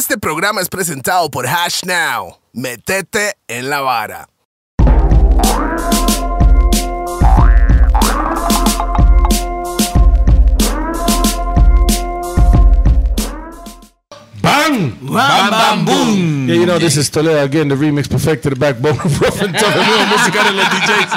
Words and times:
Este 0.00 0.16
programa 0.16 0.62
es 0.62 0.70
presentado 0.70 1.30
por 1.30 1.46
Hash 1.46 1.82
Now. 1.84 2.38
Metete 2.54 3.34
en 3.46 3.68
la 3.68 3.82
vara. 3.82 4.26
Bang! 14.40 14.96
Bam, 15.02 15.50
bam, 15.50 15.84
boom. 15.84 16.48
Yeah, 16.48 16.54
you 16.54 16.64
know, 16.64 16.78
this 16.78 16.96
is 16.96 17.10
Toledo 17.10 17.44
again, 17.44 17.68
the 17.68 17.74
remix 17.74 18.08
perfected, 18.08 18.52
the 18.52 18.56
backbone 18.56 18.98
of 19.04 19.20
Rough 19.20 19.42
and 19.42 19.54
Tough, 19.54 19.76
musical 20.08 20.44
de 20.44 20.52
los 20.52 20.64
DJs. 20.64 21.12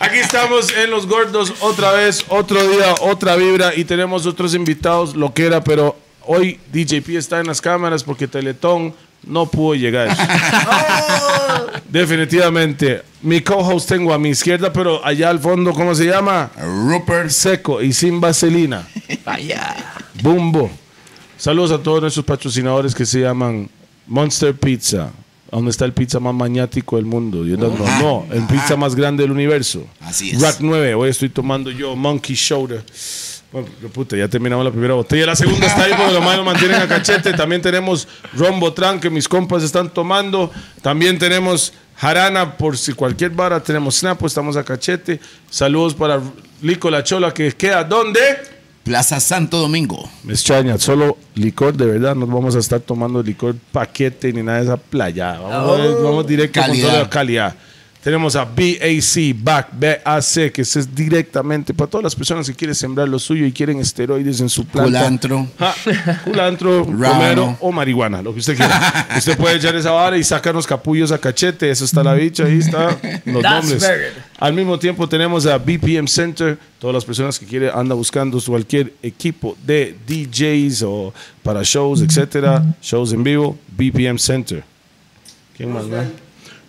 Aquí 0.00 0.18
estamos 0.18 0.74
en 0.74 0.90
Los 0.90 1.06
Gordos 1.06 1.52
otra 1.60 1.92
vez, 1.92 2.24
otro 2.30 2.66
día, 2.68 2.94
otra 3.02 3.36
vibra 3.36 3.74
y 3.74 3.84
tenemos 3.84 4.24
otros 4.24 4.54
invitados, 4.54 5.14
lo 5.14 5.34
que 5.34 5.44
era, 5.44 5.62
pero 5.62 6.07
hoy 6.28 6.60
DJP 6.72 7.16
está 7.16 7.40
en 7.40 7.46
las 7.46 7.60
cámaras 7.60 8.04
porque 8.04 8.28
Teletón 8.28 8.94
no 9.26 9.46
pudo 9.46 9.74
llegar. 9.74 10.16
Definitivamente. 11.88 13.02
Mi 13.22 13.40
co-host 13.40 13.88
tengo 13.88 14.12
a 14.12 14.18
mi 14.18 14.28
izquierda, 14.28 14.72
pero 14.72 15.04
allá 15.04 15.30
al 15.30 15.40
fondo, 15.40 15.72
¿cómo 15.72 15.94
se 15.94 16.04
llama? 16.04 16.50
Rupert. 16.56 17.30
Seco 17.30 17.82
y 17.82 17.92
sin 17.92 18.20
vaselina. 18.20 18.86
Vaya. 19.24 19.74
Bumbo. 20.22 20.70
Saludos 21.36 21.72
a 21.72 21.82
todos 21.82 22.02
nuestros 22.02 22.24
patrocinadores 22.24 22.94
que 22.94 23.06
se 23.06 23.20
llaman 23.20 23.68
Monster 24.06 24.54
Pizza, 24.54 25.10
donde 25.50 25.70
está 25.70 25.84
el 25.84 25.92
pizza 25.92 26.20
más 26.20 26.34
maniático 26.34 26.96
del 26.96 27.06
mundo. 27.06 27.44
Yo 27.46 27.56
no, 27.56 27.68
no, 27.68 28.00
no, 28.00 28.34
el 28.34 28.42
pizza 28.44 28.76
más 28.76 28.94
grande 28.94 29.22
del 29.22 29.30
universo. 29.30 29.86
Así 30.00 30.30
es. 30.30 30.40
Rack 30.40 30.56
9, 30.60 30.94
hoy 30.94 31.10
estoy 31.10 31.28
tomando 31.28 31.70
yo 31.70 31.96
Monkey 31.96 32.34
Shoulder. 32.36 32.84
Bueno, 33.50 33.68
puta, 33.94 34.14
ya 34.16 34.28
terminamos 34.28 34.64
la 34.64 34.70
primera 34.70 34.94
botella. 34.94 35.26
La 35.26 35.36
segunda 35.36 35.66
está 35.66 35.84
ahí 35.84 35.92
porque 35.96 36.12
los 36.12 36.36
lo 36.36 36.44
mantienen 36.44 36.82
a 36.82 36.86
cachete. 36.86 37.32
También 37.32 37.62
tenemos 37.62 38.06
Rombotran 38.34 39.00
que 39.00 39.08
mis 39.08 39.26
compas 39.26 39.62
están 39.62 39.88
tomando. 39.88 40.50
También 40.82 41.18
tenemos 41.18 41.72
Jarana 41.96 42.56
por 42.58 42.76
si 42.76 42.92
cualquier 42.92 43.30
vara. 43.30 43.60
Tenemos 43.62 43.96
Snap, 43.96 44.18
pues 44.18 44.32
estamos 44.32 44.56
a 44.58 44.64
cachete. 44.64 45.18
Saludos 45.50 45.94
para 45.94 46.20
Lico 46.60 46.90
La 46.90 47.02
Chola 47.02 47.32
que 47.32 47.50
queda 47.52 47.84
¿dónde? 47.84 48.20
Plaza 48.84 49.18
Santo 49.20 49.58
Domingo. 49.58 50.08
Me 50.24 50.32
extraña, 50.32 50.78
solo 50.78 51.18
licor 51.34 51.74
de 51.74 51.84
verdad, 51.84 52.14
no 52.14 52.26
vamos 52.26 52.56
a 52.56 52.58
estar 52.58 52.80
tomando 52.80 53.22
licor 53.22 53.54
paquete 53.70 54.32
ni 54.32 54.42
nada 54.42 54.58
de 54.58 54.64
esa 54.64 54.76
playa. 54.78 55.38
Vamos, 55.38 55.80
a- 55.80 56.02
vamos 56.02 56.26
directo 56.26 56.60
Calidad. 56.60 56.82
con 56.82 56.90
toda 56.92 57.02
la 57.02 57.10
calidad. 57.10 57.54
Tenemos 58.08 58.36
a 58.36 58.46
BAC, 58.46 59.34
BAC, 59.36 59.68
BAC, 59.78 60.52
que 60.52 60.62
ese 60.62 60.80
es 60.80 60.94
directamente 60.94 61.74
para 61.74 61.90
todas 61.90 62.04
las 62.04 62.16
personas 62.16 62.46
que 62.46 62.54
quieren 62.54 62.74
sembrar 62.74 63.06
lo 63.06 63.18
suyo 63.18 63.44
y 63.44 63.52
quieren 63.52 63.78
esteroides 63.80 64.40
en 64.40 64.48
su 64.48 64.64
planta. 64.64 65.00
Culantro. 65.00 65.46
Ja, 65.58 65.74
culantro, 66.24 66.84
romero 66.90 67.58
o 67.60 67.70
marihuana, 67.70 68.22
lo 68.22 68.32
que 68.32 68.38
usted 68.38 68.56
quiera. 68.56 69.08
usted 69.18 69.36
puede 69.36 69.56
echar 69.56 69.76
esa 69.76 69.90
vara 69.90 70.16
y 70.16 70.24
sacarnos 70.24 70.66
capullos 70.66 71.12
a 71.12 71.18
cachete. 71.18 71.70
Eso 71.70 71.84
está 71.84 72.02
la 72.02 72.14
bicha, 72.14 72.46
ahí 72.46 72.60
está 72.60 72.96
los 73.26 73.42
That's 73.42 73.68
nombres. 73.68 73.90
Al 74.38 74.54
mismo 74.54 74.78
tiempo 74.78 75.06
tenemos 75.06 75.44
a 75.44 75.58
BPM 75.58 76.08
Center, 76.08 76.58
todas 76.78 76.94
las 76.94 77.04
personas 77.04 77.38
que 77.38 77.44
quieren 77.44 77.72
andan 77.74 77.98
buscando 77.98 78.40
su 78.40 78.52
cualquier 78.52 78.94
equipo 79.02 79.54
de 79.66 79.94
DJs 80.06 80.82
o 80.84 81.12
para 81.42 81.62
shows, 81.62 82.00
etcétera, 82.00 82.64
shows 82.80 83.12
en 83.12 83.22
vivo, 83.22 83.58
BPM 83.76 84.18
Center. 84.18 84.64
¿Quién 85.54 85.74
más, 85.74 85.84
man? 85.84 86.10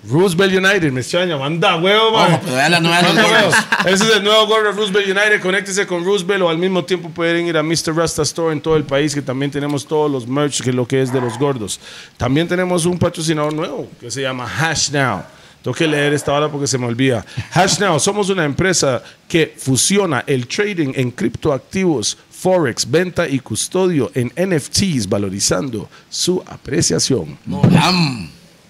Roosevelt 0.09 0.53
United, 0.53 0.91
me 0.91 1.01
extraña, 1.01 1.37
manda 1.37 1.75
huevo, 1.75 2.11
man. 2.11 2.33
Ojo, 2.33 2.41
pero 2.45 2.69
la 2.69 2.79
nueva 2.79 3.01
de. 3.01 3.91
Ese 3.91 4.03
es 4.05 4.15
el 4.15 4.23
nuevo 4.23 4.47
gorro 4.47 4.71
de 4.71 4.71
Roosevelt 4.71 5.07
United. 5.07 5.39
Conéctese 5.41 5.85
con 5.85 6.03
Roosevelt 6.03 6.41
o 6.41 6.49
al 6.49 6.57
mismo 6.57 6.83
tiempo 6.83 7.09
pueden 7.09 7.45
ir 7.45 7.57
a 7.57 7.63
Mr. 7.63 7.95
Rasta 7.95 8.23
Store 8.23 8.51
en 8.51 8.59
todo 8.59 8.75
el 8.75 8.83
país, 8.83 9.13
que 9.13 9.21
también 9.21 9.51
tenemos 9.51 9.85
todos 9.85 10.09
los 10.09 10.27
merch, 10.27 10.61
que 10.61 10.71
es 10.71 10.75
lo 10.75 10.87
que 10.87 11.01
es 11.01 11.13
de 11.13 11.21
los 11.21 11.37
gordos. 11.37 11.79
También 12.17 12.47
tenemos 12.47 12.85
un 12.85 12.97
patrocinador 12.97 13.53
nuevo 13.53 13.87
que 13.99 14.09
se 14.09 14.21
llama 14.21 14.47
Hash 14.47 14.89
Now. 14.89 15.23
Tengo 15.61 15.75
que 15.75 15.87
leer 15.87 16.13
esta 16.13 16.33
hora 16.33 16.49
porque 16.49 16.67
se 16.67 16.77
me 16.77 16.87
olvida. 16.87 17.23
Hash 17.53 17.79
Now, 17.79 17.99
somos 17.99 18.29
una 18.29 18.45
empresa 18.45 19.03
que 19.27 19.53
fusiona 19.57 20.23
el 20.25 20.47
trading 20.47 20.93
en 20.95 21.11
criptoactivos, 21.11 22.17
forex, 22.31 22.89
venta 22.89 23.27
y 23.27 23.39
custodio 23.39 24.09
en 24.15 24.31
NFTs, 24.35 25.07
valorizando 25.07 25.87
su 26.09 26.41
apreciación. 26.47 27.37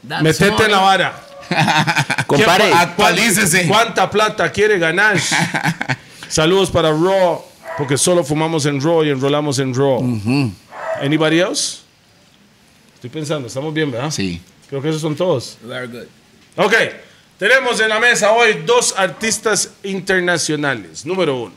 That's 0.08 0.24
Metete 0.24 0.66
en 0.66 0.72
la 0.72 0.80
vara. 0.80 1.29
Compare. 2.28 2.66
¿Qué- 2.66 2.74
Actualícese. 2.74 3.68
¿Cuánta 3.68 4.10
plata 4.10 4.52
quiere 4.52 4.78
ganar? 4.80 5.18
Saludos 6.28 6.70
para 6.70 6.90
Raw, 6.92 7.44
porque 7.78 7.98
solo 7.98 8.24
fumamos 8.24 8.66
en 8.66 8.80
Raw 8.82 9.04
y 9.04 9.10
enrolamos 9.10 9.58
en 9.60 9.74
Raw. 9.74 10.02
Anybody 11.02 11.40
else? 11.40 11.80
Estoy 12.96 13.10
pensando, 13.10 13.48
estamos 13.48 13.74
bien, 13.74 13.90
¿verdad? 13.92 14.12
Sí. 14.12 14.42
Creo 14.70 14.82
que 14.82 14.90
esos 14.90 15.02
son 15.02 15.16
todos. 15.16 15.58
Very 15.64 15.88
good. 15.88 16.06
Ok, 16.58 16.74
tenemos 17.38 17.80
en 17.80 17.90
la 17.90 18.00
mesa 18.00 18.32
hoy 18.34 18.64
dos 18.66 18.94
artistas 18.98 19.72
internacionales. 19.84 21.06
Número 21.06 21.36
uno, 21.44 21.54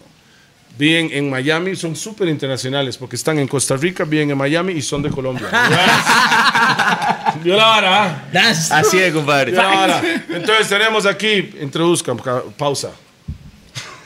viven 0.78 1.10
en 1.12 1.28
Miami, 1.31 1.77
son 1.77 1.94
súper 1.97 2.28
internacionales 2.28 2.97
porque 2.97 3.16
están 3.16 3.38
en 3.38 3.47
Costa 3.49 3.77
Rica, 3.77 4.05
viven 4.05 4.31
en 4.31 4.38
Miami 4.38 4.72
y 4.72 4.83
son 4.83 5.03
de 5.03 5.10
Colombia. 5.10 5.49
Vio 7.43 7.56
la 7.56 7.65
vara, 7.65 8.05
¿ah? 8.05 8.22
Así 8.71 8.99
es, 8.99 9.12
compadre. 9.12 9.53
La 9.53 9.66
vara. 9.66 10.03
Entonces 10.28 10.69
tenemos 10.69 11.06
aquí, 11.06 11.55
introduzcan, 11.61 12.19
ca- 12.19 12.43
pausa. 12.56 12.91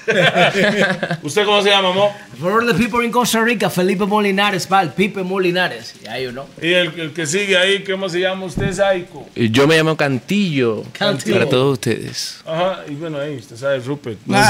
¿Usted 1.22 1.44
cómo 1.44 1.62
se 1.62 1.70
llama, 1.70 1.92
Mo? 1.92 2.14
For 2.40 2.52
all 2.52 2.66
the 2.66 2.74
people 2.74 3.04
in 3.04 3.10
Costa 3.10 3.40
Rica, 3.42 3.68
Felipe 3.70 4.04
Molinares, 4.06 4.66
pal, 4.66 4.92
Pipe 4.94 5.22
Molinares. 5.22 5.94
Yeah, 6.02 6.18
you 6.20 6.30
know. 6.30 6.46
Y 6.60 6.72
el, 6.72 7.00
el 7.00 7.12
que 7.12 7.26
sigue 7.26 7.56
ahí, 7.56 7.82
¿cómo 7.84 8.08
se 8.08 8.20
llama 8.20 8.44
usted, 8.46 8.72
Saiko? 8.72 9.26
Yo 9.34 9.66
me 9.66 9.76
llamo 9.76 9.96
Cantillo. 9.96 10.84
Cantillo. 10.92 11.34
Para 11.38 11.48
todos 11.48 11.72
ustedes. 11.74 12.38
Ajá, 12.46 12.84
y 12.88 12.94
bueno, 12.94 13.18
ahí, 13.18 13.36
usted 13.36 13.56
sabe, 13.56 13.78
Rupert. 13.80 14.18
No, 14.26 14.38
es, 14.38 14.48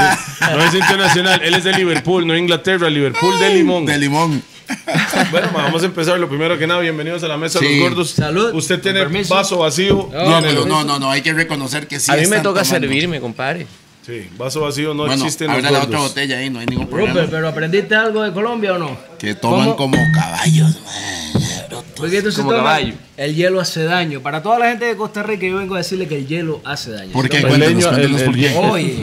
no 0.55 0.63
es 0.63 0.73
internacional, 0.73 1.41
él 1.43 1.53
es 1.53 1.63
de 1.63 1.73
Liverpool, 1.73 2.25
no 2.27 2.35
Inglaterra, 2.35 2.89
Liverpool 2.89 3.39
de 3.39 3.49
Limón. 3.55 3.85
De 3.85 3.97
limón. 3.97 4.43
Bueno, 5.31 5.49
ma, 5.53 5.63
vamos 5.63 5.81
a 5.83 5.85
empezar. 5.85 6.19
Lo 6.19 6.27
primero 6.27 6.57
que 6.57 6.67
nada, 6.67 6.81
bienvenidos 6.81 7.23
a 7.23 7.27
la 7.29 7.37
mesa 7.37 7.59
de 7.59 7.67
Sí. 7.67 7.79
los 7.79 7.89
gordos. 7.89 8.09
Salud. 8.11 8.53
Usted 8.53 8.81
tiene 8.81 9.03
vaso 9.23 9.59
vacío. 9.59 10.09
No, 10.11 10.41
no, 10.41 10.83
no, 10.83 10.99
no. 10.99 11.09
Hay 11.09 11.21
que 11.21 11.33
reconocer 11.33 11.87
que 11.87 11.99
sí. 12.01 12.11
a 12.11 12.15
mí 12.15 12.27
me 12.27 12.37
toca 12.41 12.63
tomando. 12.63 12.65
servirme, 12.65 13.19
compadre. 13.21 13.65
Sí, 14.07 14.29
vaso 14.37 14.61
vacío 14.61 14.93
no 14.93 15.03
Bueno, 15.05 15.15
existe 15.15 15.43
en 15.43 15.51
los 15.51 15.69
la 15.69 15.83
otra 15.83 15.99
botella 15.99 16.37
ahí, 16.37 16.49
no 16.49 16.59
hay 16.59 16.65
ningún 16.65 16.87
problema. 16.87 17.11
Rupert, 17.11 17.29
pero 17.29 17.47
¿aprendiste 17.49 17.93
algo 17.93 18.23
de 18.23 18.31
Colombia 18.31 18.75
o 18.75 18.77
no? 18.77 18.97
Que 19.19 19.35
toman 19.35 19.65
¿Cómo? 19.65 19.75
como 19.75 19.97
caballos. 20.15 20.79
man. 20.85 21.83
Porque 21.97 22.19
esto 22.19 22.31
se 22.31 22.37
Como 22.37 22.51
toma- 22.51 22.63
caballo. 22.63 22.93
El 23.17 23.35
hielo 23.35 23.59
hace 23.59 23.83
daño. 23.83 24.21
Para 24.21 24.41
toda 24.41 24.59
la 24.59 24.69
gente 24.69 24.85
de 24.85 24.95
Costa 24.95 25.23
Rica, 25.23 25.45
yo 25.45 25.57
vengo 25.57 25.75
a 25.75 25.79
decirle 25.79 26.07
que 26.07 26.15
el 26.19 26.25
hielo 26.25 26.61
hace 26.63 26.91
daño. 26.91 27.11
¿Por 27.11 27.27
qué? 27.27 27.39
El 27.39 27.47
Cuéntenos, 27.49 27.85
cuéntenos 27.85 28.21
por 28.21 28.35
qué. 28.35 28.55
Oye, 28.55 28.97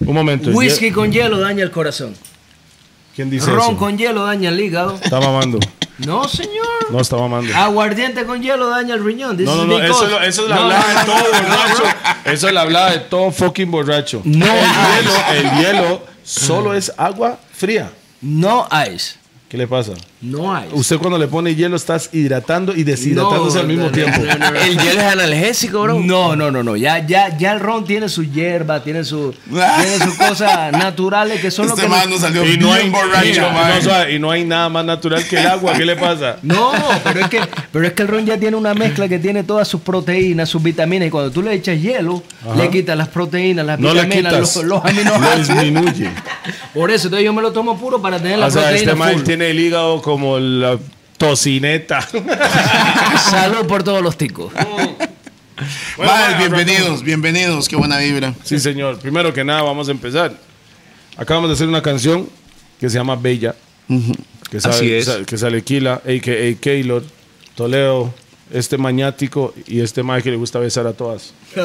Un 0.00 0.14
momento. 0.14 0.50
whisky 0.52 0.90
con 0.90 1.12
hielo 1.12 1.38
daña 1.38 1.62
el 1.62 1.70
corazón. 1.70 2.14
¿Quién 3.14 3.28
dice 3.28 3.50
Ron 3.50 3.60
eso? 3.72 3.76
con 3.76 3.98
hielo 3.98 4.24
daña 4.24 4.48
el 4.48 4.58
hígado. 4.58 4.98
Está 5.02 5.20
mamando. 5.20 5.58
No, 5.98 6.28
señor. 6.28 6.66
No 6.90 7.00
está 7.00 7.16
mamando. 7.16 7.54
Aguardiente 7.56 8.26
con 8.26 8.42
hielo 8.42 8.68
daña 8.68 8.94
el 8.94 9.04
riñón. 9.04 9.36
This 9.36 9.46
No, 9.46 9.56
no, 9.56 9.62
is 9.62 9.68
no, 9.68 9.76
because- 9.78 10.06
eso, 10.06 10.20
eso 10.22 10.42
es 10.44 10.48
la 10.50 10.56
No, 10.56 10.62
hablada 10.62 10.92
no, 10.92 10.98
de 10.98 11.04
todo 11.06 11.32
borracho. 11.32 11.82
Eso 12.26 12.46
es 12.48 12.52
la 12.54 12.60
hablada 12.60 12.90
de 12.90 12.98
todo 13.00 13.30
fucking 13.32 13.70
borracho. 13.70 14.20
No. 14.24 14.46
El 14.46 14.52
hielo, 14.52 15.12
el 15.32 15.50
hielo 15.58 16.06
solo 16.22 16.74
es 16.74 16.92
agua 16.96 17.38
fría. 17.54 17.90
No 18.20 18.68
ice. 18.92 19.14
¿Qué 19.48 19.56
le 19.56 19.68
pasa? 19.68 19.92
No 20.22 20.58
ice. 20.60 20.74
Usted 20.74 20.96
cuando 20.98 21.18
le 21.18 21.28
pone 21.28 21.54
hielo 21.54 21.76
estás 21.76 22.10
hidratando 22.12 22.74
y 22.74 22.82
deshidratándose 22.82 23.54
No, 23.54 23.60
al 23.60 23.66
mismo 23.68 23.84
no, 23.84 23.90
tiempo. 23.92 24.20
no, 24.24 24.34
no, 24.34 24.50
no. 24.50 24.58
El 24.60 24.76
hielo 24.76 25.00
es 25.00 25.06
analgésico, 25.06 25.82
bro. 25.82 26.00
No, 26.00 26.34
no, 26.34 26.50
no, 26.50 26.64
no. 26.64 26.74
Ya, 26.74 27.06
ya, 27.06 27.38
ya 27.38 27.52
el 27.52 27.60
ron 27.60 27.84
tiene 27.84 28.08
su 28.08 28.24
hierba, 28.24 28.82
tiene 28.82 29.04
su, 29.04 29.32
tiene 29.48 29.98
sus 30.04 30.14
cosas 30.14 30.72
naturales 30.76 31.40
que 31.40 31.52
son 31.52 31.66
lo 31.68 31.74
Este 31.74 31.82
que. 31.84 31.88
man 31.88 32.10
nos- 32.10 32.20
salió 32.22 32.44
Y 32.44 32.56
no, 32.58 32.72
hay, 32.72 32.90
borracho, 32.90 33.42
suave, 33.84 34.14
y 34.14 34.18
no 34.18 34.32
hay 34.32 34.44
nada 34.44 34.68
más 34.68 34.84
natural 34.84 35.24
que 35.28 35.38
el 35.38 35.46
agua. 35.46 35.74
¿Qué 35.74 35.84
le 35.84 35.94
pasa? 35.94 36.38
No, 36.42 36.72
pero 37.04 37.20
es 37.20 37.28
que, 37.28 37.40
pero 37.70 37.86
es 37.86 37.92
que 37.92 38.02
el 38.02 38.08
ron 38.08 38.26
ya 38.26 38.36
tiene 38.38 38.56
una 38.56 38.74
mezcla 38.74 39.08
que 39.08 39.20
tiene 39.20 39.44
todas 39.44 39.68
sus 39.68 39.80
proteínas, 39.80 40.48
sus 40.48 40.60
vitaminas 40.60 41.06
y 41.06 41.10
cuando 41.12 41.30
tú 41.30 41.40
le 41.42 41.52
echas 41.54 41.80
hielo, 41.80 42.20
le 42.56 42.68
quitas 42.68 42.96
las 42.98 43.08
proteínas, 43.08 43.64
las 43.64 43.78
No 43.78 43.94
le 43.94 44.02
vitaminas, 44.06 44.32
quitas. 44.34 44.56
los, 44.56 44.64
los 44.64 44.82
Lo 44.82 44.86
aminoácidos. 44.88 45.60
disminuye. 45.62 46.10
Por 46.74 46.90
eso, 46.90 47.06
entonces 47.06 47.24
yo 47.24 47.32
me 47.32 47.42
lo 47.42 47.52
tomo 47.52 47.78
puro 47.78 48.02
para 48.02 48.18
tener 48.18 48.38
la 48.40 48.46
O 48.46 48.50
sea, 48.50 48.62
proteína 48.62 48.92
este 48.92 48.96
full. 49.04 49.22
Tiene 49.36 49.50
el 49.50 49.60
hígado 49.60 50.00
como 50.00 50.38
la 50.38 50.78
tocineta. 51.18 52.00
Salud 53.30 53.66
por 53.66 53.82
todos 53.82 54.00
los 54.02 54.16
ticos. 54.16 54.50
Bueno, 54.54 54.96
bueno, 55.98 56.38
bienvenidos, 56.38 57.02
bienvenidos. 57.02 57.68
Qué 57.68 57.76
buena 57.76 57.98
vibra. 57.98 58.32
Sí, 58.44 58.58
señor. 58.58 58.98
Primero 58.98 59.34
que 59.34 59.44
nada, 59.44 59.60
vamos 59.60 59.88
a 59.88 59.90
empezar. 59.90 60.32
Acabamos 61.18 61.50
de 61.50 61.54
hacer 61.54 61.68
una 61.68 61.82
canción 61.82 62.26
que 62.80 62.88
se 62.88 62.96
llama 62.96 63.14
Bella. 63.14 63.54
Que 64.50 64.56
Así 64.56 64.70
sale, 64.70 64.98
es. 64.98 65.04
sa- 65.04 65.22
que 65.24 65.36
sale 65.36 65.62
Kila, 65.62 65.94
a.k.a. 65.96 66.54
Keylor, 66.58 67.04
Toledo, 67.56 68.14
este 68.52 68.78
mañático 68.78 69.52
y 69.66 69.80
este 69.80 70.02
mae 70.04 70.22
que 70.22 70.30
le 70.30 70.36
gusta 70.36 70.58
besar 70.60 70.86
a 70.86 70.92
todas. 70.92 71.32
Uy, 71.56 71.62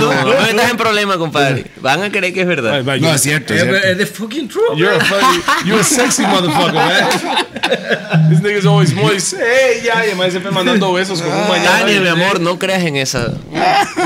no, 0.00 0.12
no 0.24 0.26
me 0.26 0.52
metas 0.52 0.70
en 0.70 0.76
problema, 0.76 1.16
compadre. 1.16 1.70
Van 1.80 2.02
a 2.02 2.10
creer 2.10 2.32
que 2.34 2.40
es 2.40 2.46
verdad. 2.46 2.82
No, 2.82 2.96
you- 2.96 3.08
es 3.08 3.20
cierto, 3.20 3.54
es 3.54 3.62
cierto. 3.62 4.06
fucking 4.14 4.48
true. 4.48 4.62
You're 4.76 4.96
a 4.96 5.00
funny, 5.04 5.42
you're 5.64 5.80
a 5.80 5.84
sexy 5.84 6.22
motherfucker, 6.22 6.74
man. 6.74 8.28
This 8.30 8.40
nigga's 8.42 8.66
always 8.66 8.92
moist. 8.94 9.34
Hey, 9.38 9.82
ya, 9.84 10.04
y 10.06 10.10
el 10.10 10.16
mae 10.16 10.30
siempre 10.30 10.50
mandando 10.50 10.92
besos 10.92 11.22
con 11.22 11.30
un 11.32 11.48
mañana. 11.48 11.78
Daniel, 11.80 12.02
mi 12.02 12.08
amor, 12.08 12.40
no 12.40 12.58
creas 12.58 12.82
en 12.82 12.96
esa, 12.96 13.32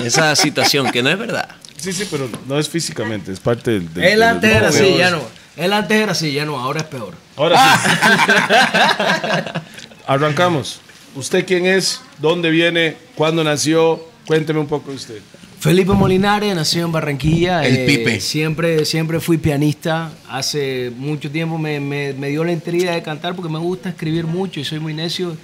esa 0.05 0.37
situación, 0.37 0.91
que 0.91 1.03
no 1.03 1.09
es 1.11 1.19
verdad. 1.19 1.49
Sí, 1.77 1.93
sí, 1.95 2.07
pero 2.11 2.29
no 2.47 2.59
es 2.59 2.69
físicamente, 2.69 3.33
es 3.33 3.41
parte 3.41 3.71
del. 3.71 3.95
del- 3.95 4.05
Él 4.05 4.23
antes 4.23 4.51
era 4.51 4.61
no, 4.63 4.67
así, 4.69 4.97
ya 4.99 5.11
no. 5.11 5.23
Él 5.57 5.73
antes 5.73 5.97
era 5.99 6.13
así, 6.13 6.33
ya 6.33 6.45
no, 6.45 6.59
ahora 6.59 6.81
es 6.81 6.87
peor. 6.87 7.15
Ahora 7.37 7.57
sí. 7.83 7.91
Arrancamos. 10.07 10.81
¿Usted 11.17 11.45
quién 11.47 11.67
es? 11.67 12.01
¿Dónde 12.19 12.51
viene? 12.51 12.97
¿Cuándo 13.15 13.43
nació? 13.45 14.01
Cuénteme 14.27 14.61
un 14.61 14.67
poco 14.67 14.91
de 14.91 14.97
usted. 14.97 15.19
Felipe 15.59 15.93
Molinares 15.93 16.55
nació 16.55 16.87
en 16.87 16.93
Barranquilla. 16.93 17.67
El 17.67 17.85
Pipe. 17.85 18.21
Siempre, 18.21 18.85
siempre 18.87 19.21
fui 19.21 19.37
pianista. 19.37 20.11
Hace 20.29 20.91
mucho 20.97 21.31
tiempo 21.31 21.59
me, 21.59 21.81
me- 21.81 22.15
me 22.15 22.29
dio 22.29 22.45
la 22.45 22.53
intriga 22.53 22.93
de 22.95 23.03
cantar 23.03 23.35
porque 23.35 23.53
me 23.53 23.59
gusta 23.59 23.91
escribir 23.91 24.25
mucho 24.27 24.61
y 24.61 24.65
soy 24.65 24.79
muy 24.81 24.95
necio. 24.95 25.37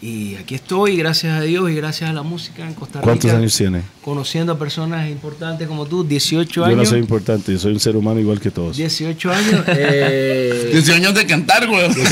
Y 0.00 0.36
aquí 0.36 0.54
estoy, 0.54 0.96
gracias 0.96 1.36
a 1.36 1.40
Dios 1.42 1.68
y 1.70 1.74
gracias 1.74 2.08
a 2.08 2.12
la 2.12 2.22
música 2.22 2.64
en 2.66 2.72
Costa 2.74 3.00
Rica. 3.00 3.04
¿Cuántos 3.04 3.30
años 3.32 3.56
tiene? 3.56 3.82
Conociendo 4.00 4.52
a 4.52 4.58
personas 4.58 5.08
importantes 5.10 5.66
como 5.66 5.86
tú, 5.86 6.04
18 6.04 6.52
Yo 6.60 6.64
años. 6.64 6.76
no 6.78 6.84
soy 6.86 7.00
importante, 7.00 7.52
yo 7.52 7.58
soy 7.58 7.72
un 7.72 7.80
ser 7.80 7.96
humano 7.96 8.18
igual 8.20 8.40
que 8.40 8.50
todos. 8.52 8.76
18 8.76 9.32
años. 9.32 9.64
eh, 9.66 10.68
18 10.72 10.94
años 10.94 11.14
de 11.14 11.26
cantar, 11.26 11.66
güey. 11.66 11.92
18 11.92 12.10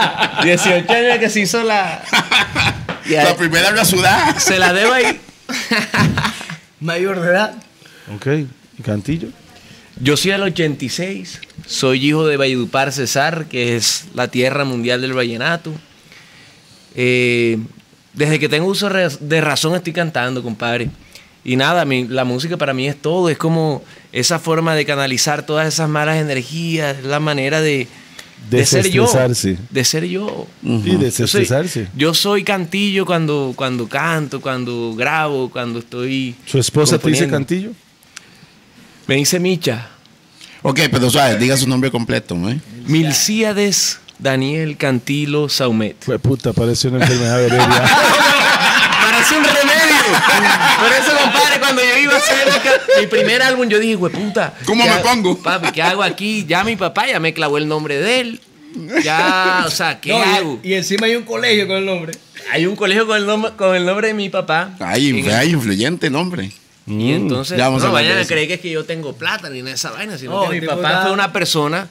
años 0.00 1.18
que 1.18 1.30
se 1.30 1.40
hizo 1.40 1.62
la. 1.62 2.02
La 3.08 3.36
primera 3.36 3.70
rasudada. 3.70 4.38
Se 4.38 4.58
la 4.58 4.72
debo 4.72 4.92
ahí. 4.92 5.20
mayor 6.80 7.20
de 7.20 7.28
edad. 7.30 7.54
Ok. 8.14 8.26
¿Y 8.78 8.82
Cantillo? 8.82 9.28
Yo 10.02 10.16
soy 10.16 10.30
del 10.30 10.42
86, 10.44 11.40
soy 11.66 12.06
hijo 12.08 12.26
de 12.26 12.36
Valledupar 12.38 12.90
Cesar, 12.92 13.46
que 13.46 13.76
es 13.76 14.06
la 14.14 14.28
tierra 14.28 14.64
mundial 14.64 15.00
del 15.02 15.12
vallenato. 15.12 15.72
Eh, 16.94 17.58
desde 18.14 18.38
que 18.38 18.48
tengo 18.48 18.66
uso 18.66 18.88
de 18.88 19.40
razón 19.40 19.74
estoy 19.74 19.92
cantando, 19.92 20.42
compadre. 20.42 20.88
Y 21.44 21.56
nada, 21.56 21.84
mi- 21.84 22.06
la 22.08 22.24
música 22.24 22.56
para 22.56 22.72
mí 22.74 22.88
es 22.88 23.00
todo, 23.00 23.28
es 23.28 23.36
como 23.38 23.82
esa 24.12 24.38
forma 24.38 24.74
de 24.74 24.84
canalizar 24.86 25.44
todas 25.44 25.68
esas 25.68 25.88
malas 25.88 26.16
energías, 26.16 26.98
es 26.98 27.04
la 27.04 27.20
manera 27.20 27.60
de, 27.60 27.86
de 28.48 28.64
ser 28.64 28.88
yo. 28.90 29.02
Desestresarse. 29.02 29.58
De 29.70 29.84
ser 29.84 30.04
yo. 30.04 30.46
Y 30.62 30.68
Yo 30.68 30.80
soy, 30.82 30.96
desestresarse. 30.96 31.88
yo 31.96 32.14
soy 32.14 32.44
cantillo 32.44 33.04
cuando, 33.04 33.52
cuando 33.56 33.88
canto, 33.88 34.40
cuando 34.40 34.94
grabo, 34.96 35.50
cuando 35.50 35.80
estoy. 35.80 36.34
¿Su 36.46 36.58
esposa 36.58 36.98
te 36.98 37.10
dice. 37.10 37.28
Cantillo? 37.28 37.70
Me 39.06 39.16
dice 39.16 39.38
Micha. 39.40 39.88
Ok, 40.62 40.80
pero 40.90 41.10
suave, 41.10 41.38
diga 41.38 41.56
su 41.56 41.68
nombre 41.68 41.90
completo, 41.90 42.34
¿no? 42.34 42.58
Milcíades 42.86 43.98
Daniel 44.18 44.76
Cantilo 44.76 45.48
Saumet. 45.48 45.96
Fue 46.04 46.18
puta, 46.18 46.52
parece 46.52 46.88
una 46.88 46.98
enfermedad 47.04 47.38
venérea. 47.38 47.66
Parece 49.10 49.36
un. 49.36 49.69
Por 50.12 50.92
eso, 50.92 51.16
compadre, 51.22 51.60
cuando 51.60 51.82
yo 51.82 51.96
iba 51.98 52.14
a 52.14 52.18
hacer 52.18 52.48
mi 53.00 53.06
primer 53.06 53.42
álbum, 53.42 53.68
yo 53.68 53.78
dije, 53.78 53.96
puta. 53.96 54.54
¿Cómo 54.64 54.84
¿qué 54.84 54.90
me 54.90 54.96
pongo? 54.98 55.38
Papi, 55.38 55.72
¿qué 55.72 55.82
hago 55.82 56.02
aquí? 56.02 56.44
Ya 56.46 56.64
mi 56.64 56.76
papá 56.76 57.06
ya 57.06 57.20
me 57.20 57.32
clavó 57.32 57.58
el 57.58 57.68
nombre 57.68 57.98
de 57.98 58.20
él. 58.20 58.40
Ya, 59.02 59.64
o 59.66 59.70
sea, 59.70 60.00
¿qué 60.00 60.10
No, 60.10 60.22
hago? 60.22 60.60
y, 60.62 60.74
encima 60.74 61.06
hay 61.06 61.16
un 61.16 61.24
colegio 61.24 61.66
con 61.66 61.76
el 61.78 61.86
nombre. 61.86 62.12
Hay 62.52 62.66
un 62.66 62.76
colegio 62.76 63.06
con 63.06 63.16
el, 63.16 63.26
nombre, 63.26 63.52
con 63.56 63.74
el 63.74 63.84
nombre 63.84 64.08
de 64.08 64.14
mi 64.14 64.28
papá. 64.28 64.70
Ay, 64.78 65.10
En 65.10 65.26
el- 65.26 65.34
ay, 65.34 65.50
influyente 65.50 66.08
nombre. 66.08 66.50
Y 66.86 67.12
entonces, 67.12 67.56
Ya 67.58 67.64
vamos 67.68 67.82
no 67.82 67.92
vayan 67.92 68.18
a 68.18 68.24
creer 68.24 68.48
que 68.48 68.54
es 68.54 68.60
que 68.60 68.70
yo 68.70 68.84
tengo 68.84 69.12
plata 69.14 69.48
ni 69.50 69.58
nada 69.58 69.70
de 69.70 69.74
esa 69.76 69.90
vaina, 69.90 70.18
sino 70.18 70.42
No, 70.44 70.50
que 70.50 70.60
mi 70.60 70.66
papá 70.66 71.02
fue 71.02 71.12
una 71.12 71.32
persona 71.32 71.88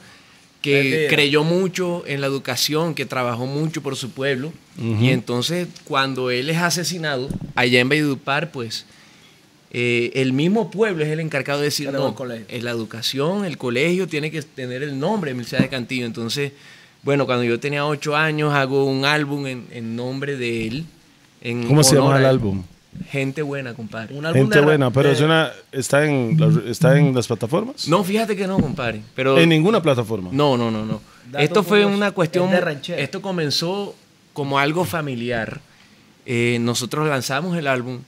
que 0.62 1.06
creyó 1.08 1.42
mucho 1.42 2.04
en 2.06 2.20
la 2.20 2.26
educación, 2.26 2.94
que 2.94 3.06
trabajó 3.06 3.46
mucho 3.46 3.82
por 3.82 3.96
su 3.96 4.10
pueblo. 4.10 4.52
Y 4.78 5.10
entonces, 5.10 5.68
cuando 5.84 6.30
él 6.30 6.48
es 6.48 6.58
asesinado, 6.58 7.28
allá 7.54 7.80
en 7.80 7.88
Valledupar, 7.88 8.50
pues, 8.50 8.86
eh, 9.72 10.10
el 10.14 10.32
mismo 10.32 10.70
pueblo 10.70 11.04
es 11.04 11.10
el 11.10 11.20
encargado 11.20 11.60
de 11.60 11.66
decir, 11.66 11.92
no, 11.92 12.16
es 12.48 12.62
la 12.62 12.70
educación, 12.70 13.44
el 13.44 13.56
colegio 13.56 14.08
tiene 14.08 14.30
que 14.30 14.42
tener 14.42 14.82
el 14.82 14.98
nombre 14.98 15.30
de 15.30 15.36
Mircea 15.36 15.60
de 15.60 15.68
Cantillo. 15.68 16.06
Entonces, 16.06 16.52
bueno, 17.02 17.26
cuando 17.26 17.44
yo 17.44 17.60
tenía 17.60 17.86
ocho 17.86 18.16
años, 18.16 18.52
hago 18.52 18.84
un 18.84 19.04
álbum 19.04 19.46
en, 19.46 19.66
en 19.70 19.96
nombre 19.96 20.36
de 20.36 20.66
él. 20.66 20.84
en 21.40 21.66
¿Cómo 21.66 21.82
se 21.82 21.96
llama 21.96 22.18
el 22.18 22.26
álbum? 22.26 22.62
Gente 23.10 23.42
buena, 23.42 23.74
compadre. 23.74 24.14
Un 24.16 24.26
álbum 24.26 24.40
Gente 24.42 24.58
de- 24.58 24.64
buena, 24.64 24.90
pero 24.90 25.08
de- 25.08 25.14
es 25.14 25.20
una, 25.20 25.50
está, 25.72 26.04
en, 26.04 26.36
la- 26.38 26.70
está 26.70 26.98
en 26.98 27.14
las 27.14 27.26
plataformas. 27.28 27.86
No, 27.88 28.02
fíjate 28.02 28.36
que 28.36 28.46
no, 28.46 28.58
compadre. 28.58 29.02
Pero 29.14 29.38
En 29.38 29.48
ninguna 29.48 29.80
plataforma. 29.80 30.30
no, 30.32 30.56
no, 30.56 30.70
no, 30.70 30.84
no. 30.84 31.00
Dato 31.30 31.44
Esto 31.44 31.62
fue 31.62 31.84
una 31.86 32.10
cuestión. 32.10 32.50
de. 32.50 32.80
Esto 33.02 33.22
comenzó 33.22 33.94
como 34.32 34.58
algo 34.58 34.84
familiar. 34.84 35.60
Eh, 36.26 36.58
nosotros 36.60 37.08
lanzamos 37.08 37.56
el 37.56 37.66
álbum. 37.68 38.00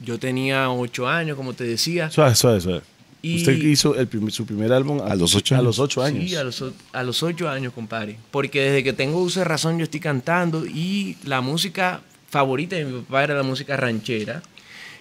Yo 0.00 0.18
tenía 0.18 0.70
ocho 0.70 1.08
años, 1.08 1.36
como 1.36 1.52
te 1.54 1.64
decía. 1.64 2.10
Suave, 2.10 2.34
suave, 2.34 2.60
suave. 2.60 2.82
Y- 3.22 3.36
Usted 3.38 3.54
hizo 3.54 3.96
el 3.96 4.08
su 4.30 4.46
primer 4.46 4.72
álbum 4.72 5.00
A 5.00 5.16
los 5.16 5.34
ocho 5.34 5.54
A 5.54 5.58
años. 5.58 5.66
los 5.66 5.78
ocho 5.80 6.02
años. 6.02 6.28
Sí, 6.28 6.36
a 6.36 6.44
los, 6.44 6.64
a 6.92 7.02
los 7.02 7.22
ocho 7.24 7.48
años, 7.48 7.72
compadre. 7.72 8.18
Porque 8.30 8.60
desde 8.60 8.84
que 8.84 8.92
tengo 8.92 9.18
uso 9.18 9.40
de 9.40 9.44
razón 9.44 9.78
yo 9.78 9.84
estoy 9.84 9.98
cantando 10.00 10.64
y 10.64 11.16
la 11.24 11.40
música 11.40 12.02
favorita 12.36 12.76
de 12.76 12.84
mi 12.84 13.00
papá 13.00 13.24
era 13.24 13.34
la 13.34 13.42
música 13.42 13.78
ranchera. 13.78 14.42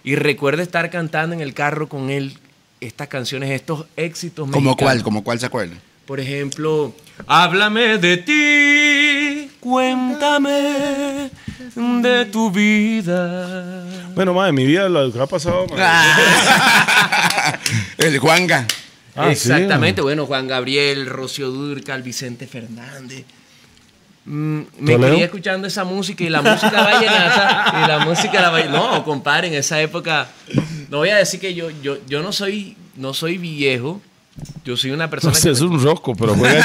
Y 0.05 0.15
recuerdo 0.15 0.61
estar 0.61 0.89
cantando 0.89 1.35
en 1.35 1.41
el 1.41 1.53
carro 1.53 1.89
con 1.89 2.09
él 2.09 2.37
estas 2.79 3.09
canciones, 3.09 3.49
estos 3.51 3.87
éxitos 3.97 4.49
¿Como 4.49 4.69
mexicanos. 4.69 4.77
cuál? 4.77 5.03
¿Como 5.03 5.23
cuál 5.23 5.39
se 5.39 5.47
acuerda? 5.47 5.75
Por 6.05 6.21
ejemplo, 6.21 6.93
háblame 7.27 7.97
de 7.97 8.17
ti, 8.17 9.51
cuéntame 9.59 11.29
de 11.75 12.25
tu 12.31 12.51
vida. 12.51 13.85
Bueno, 14.13 14.33
madre, 14.33 14.53
mi 14.53 14.65
vida 14.65 14.87
lo 14.87 15.11
que 15.11 15.19
ha 15.19 15.25
pasado. 15.27 15.65
El 17.97 18.17
Juanga. 18.19 18.65
Ah, 19.15 19.25
sí. 19.25 19.31
Exactamente, 19.31 20.01
bueno, 20.01 20.25
Juan 20.25 20.47
Gabriel, 20.47 21.07
Rocío 21.07 21.49
Durcal, 21.49 22.01
Vicente 22.01 22.47
Fernández. 22.47 23.25
Mm, 24.25 24.61
me 24.79 24.97
quería 24.97 25.25
escuchando 25.25 25.67
esa 25.67 25.83
música 25.83 26.23
y 26.23 26.29
la 26.29 26.41
música 26.41 26.81
vallenata 26.81 27.83
y 27.83 27.87
la 27.87 27.99
música 27.99 28.41
la 28.41 28.63
no 28.65 29.03
compadre 29.03 29.49
en 29.49 29.53
esa 29.53 29.79
época 29.79 30.27
no 30.89 30.97
voy 30.97 31.09
a 31.09 31.17
decir 31.17 31.39
que 31.39 31.53
yo 31.53 31.69
yo 31.83 31.97
yo 32.07 32.23
no 32.23 32.31
soy 32.31 32.75
no 32.95 33.13
soy 33.13 33.37
viejo 33.37 34.01
yo 34.65 34.75
soy 34.75 34.91
una 34.91 35.05
No 35.05 35.09
persona 35.11 35.33
sé, 35.33 35.43
que 35.43 35.53
es 35.53 35.61
un 35.61 35.81
rosco, 35.81 36.13
pero 36.13 36.35
juega, 36.35 36.61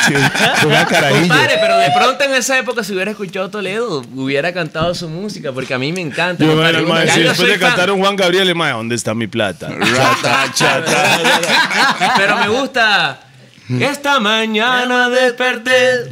carajillo. 0.88 1.28
Compadre, 1.28 1.54
pero 1.60 1.76
de 1.76 1.90
pronto 1.92 2.24
en 2.24 2.34
esa 2.34 2.58
época 2.58 2.82
si 2.82 2.92
hubiera 2.94 3.12
escuchado 3.12 3.48
Toledo, 3.48 4.02
hubiera 4.16 4.52
cantado 4.52 4.92
su 4.92 5.08
música, 5.08 5.52
porque 5.52 5.72
a 5.72 5.78
mí 5.78 5.92
me 5.92 6.00
encanta. 6.00 6.44
Yo, 6.44 6.50
compadre. 6.50 7.06
Ya 7.06 7.14
sí, 7.14 7.22
después 7.22 7.48
de 7.48 7.58
cantar 7.60 7.92
un 7.92 8.00
Juan 8.00 8.16
Gabriel, 8.16 8.48
el 8.48 8.56
mae, 8.56 8.72
¿dónde 8.72 8.96
está 8.96 9.14
mi 9.14 9.28
plata? 9.28 9.68
Rata, 9.78 10.52
chata. 10.52 12.14
Pero 12.16 12.36
me 12.38 12.48
gusta. 12.48 13.20
Esta 13.80 14.18
mañana 14.18 15.08
desperté, 15.08 16.10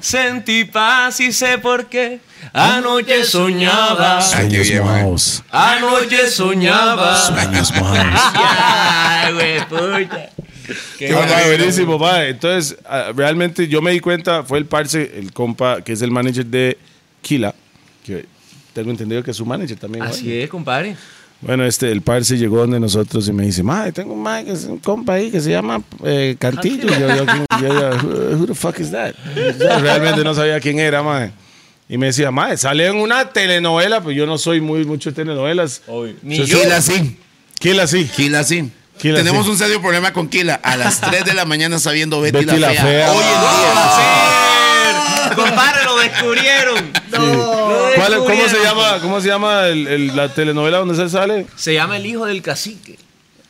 sentí 0.00 0.64
paz 0.64 1.20
y 1.20 1.32
sé 1.32 1.58
por 1.58 1.86
qué. 1.86 2.20
Anoche 2.52 3.24
soñaba, 3.24 4.20
qué 4.48 4.80
mae. 4.80 5.02
mouse. 5.02 5.42
anoche 5.50 6.28
soñaba. 6.28 7.16
Sueños 7.16 7.72
mouse. 7.74 7.96
Ay, 8.34 9.32
güey, 9.32 9.68
pucha. 9.68 10.30
Qué 10.98 11.10
no, 11.10 11.18
bueno. 11.18 11.32
buenísimo, 11.46 11.98
pa. 11.98 12.26
Entonces, 12.26 12.76
ah, 12.84 13.12
realmente 13.14 13.68
yo 13.68 13.80
me 13.82 13.92
di 13.92 14.00
cuenta, 14.00 14.42
fue 14.42 14.58
el 14.58 14.66
parce, 14.66 15.12
el 15.16 15.32
compa, 15.32 15.82
que 15.82 15.92
es 15.92 16.02
el 16.02 16.10
manager 16.10 16.46
de 16.46 16.78
Kila, 17.22 17.54
que 18.04 18.26
tengo 18.72 18.90
entendido 18.90 19.22
que 19.22 19.30
es 19.30 19.36
su 19.36 19.46
manager 19.46 19.78
también. 19.78 20.04
Así 20.04 20.36
es, 20.36 20.48
compadre. 20.48 20.96
Bueno, 21.42 21.64
este, 21.64 21.92
el 21.92 22.00
parce 22.00 22.36
llegó 22.38 22.58
donde 22.58 22.80
nosotros 22.80 23.28
y 23.28 23.32
me 23.32 23.44
dice, 23.44 23.62
mae, 23.62 23.92
tengo 23.92 24.14
un 24.14 24.22
mae 24.22 24.44
que 24.44 24.52
es 24.52 24.64
un 24.64 24.78
compa 24.78 25.14
ahí 25.14 25.30
que 25.30 25.40
se 25.40 25.50
llama 25.50 25.82
eh, 26.04 26.36
Cantillo. 26.38 26.88
Yo, 26.88 27.08
yo, 27.08 27.24
yo, 27.60 27.68
yo, 27.68 28.38
who, 28.38 28.46
the 28.46 28.54
fuck 28.54 28.78
is 28.80 28.90
that? 28.90 29.14
Yo 29.34 29.78
realmente 29.80 30.24
no 30.24 30.34
sabía 30.34 30.58
quién 30.60 30.78
era, 30.78 31.02
mae. 31.02 31.30
Y 31.88 31.98
me 31.98 32.06
decía, 32.06 32.30
mae, 32.30 32.56
sale 32.56 32.86
en 32.86 32.96
una 32.96 33.30
telenovela, 33.30 34.00
pues 34.02 34.16
yo 34.16 34.26
no 34.26 34.38
soy 34.38 34.60
muy 34.60 34.84
mucho 34.84 35.10
de 35.10 35.16
telenovelas. 35.16 35.82
Ni 36.22 36.38
Yo 36.38 36.44
yo. 36.44 36.60
Kila 36.62 36.80
sí. 36.80 37.16
Kila 37.60 37.86
sí. 37.86 38.10
Kila 38.16 38.42
sí. 38.42 38.72
Kila 38.98 39.18
Tenemos 39.18 39.44
sí. 39.44 39.52
un 39.52 39.58
serio 39.58 39.80
problema 39.80 40.12
con 40.12 40.28
Kila. 40.28 40.54
A 40.54 40.76
las 40.76 41.00
3 41.02 41.24
de 41.26 41.34
la 41.34 41.44
mañana 41.44 41.78
sabiendo 41.78 42.20
Betty, 42.20 42.44
Betty 42.44 42.58
la, 42.58 42.68
la 42.68 42.74
fea. 42.74 42.82
Fea. 42.82 43.12
Hoy 43.12 43.22
en 43.22 43.40
día. 43.40 45.34
Compadre, 45.36 45.84
lo 45.84 45.96
descubrieron. 45.98 46.92
Lo 47.12 47.65
¿Cuál- 47.96 48.18
¿Cómo 48.18 48.48
se 48.48 48.62
llama, 48.62 48.98
cómo 49.00 49.20
se 49.20 49.28
llama 49.28 49.66
el- 49.68 49.86
el- 49.86 50.16
la 50.16 50.28
telenovela 50.32 50.78
donde 50.78 50.94
se 50.94 51.08
sale? 51.08 51.46
Se 51.56 51.74
llama 51.74 51.96
El 51.96 52.06
hijo 52.06 52.26
del 52.26 52.42
cacique. 52.42 52.98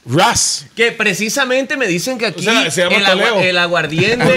Ras. 0.09 0.67
Que 0.77 0.93
precisamente 0.93 1.77
me 1.77 1.87
dicen 1.89 2.17
que 2.17 2.27
aquí 2.27 2.41
O 2.47 2.51
sea, 2.51 2.71
se 2.71 2.83
llama 2.83 2.97
el, 2.97 3.47
el 3.47 3.59
aguardiente, 3.59 4.25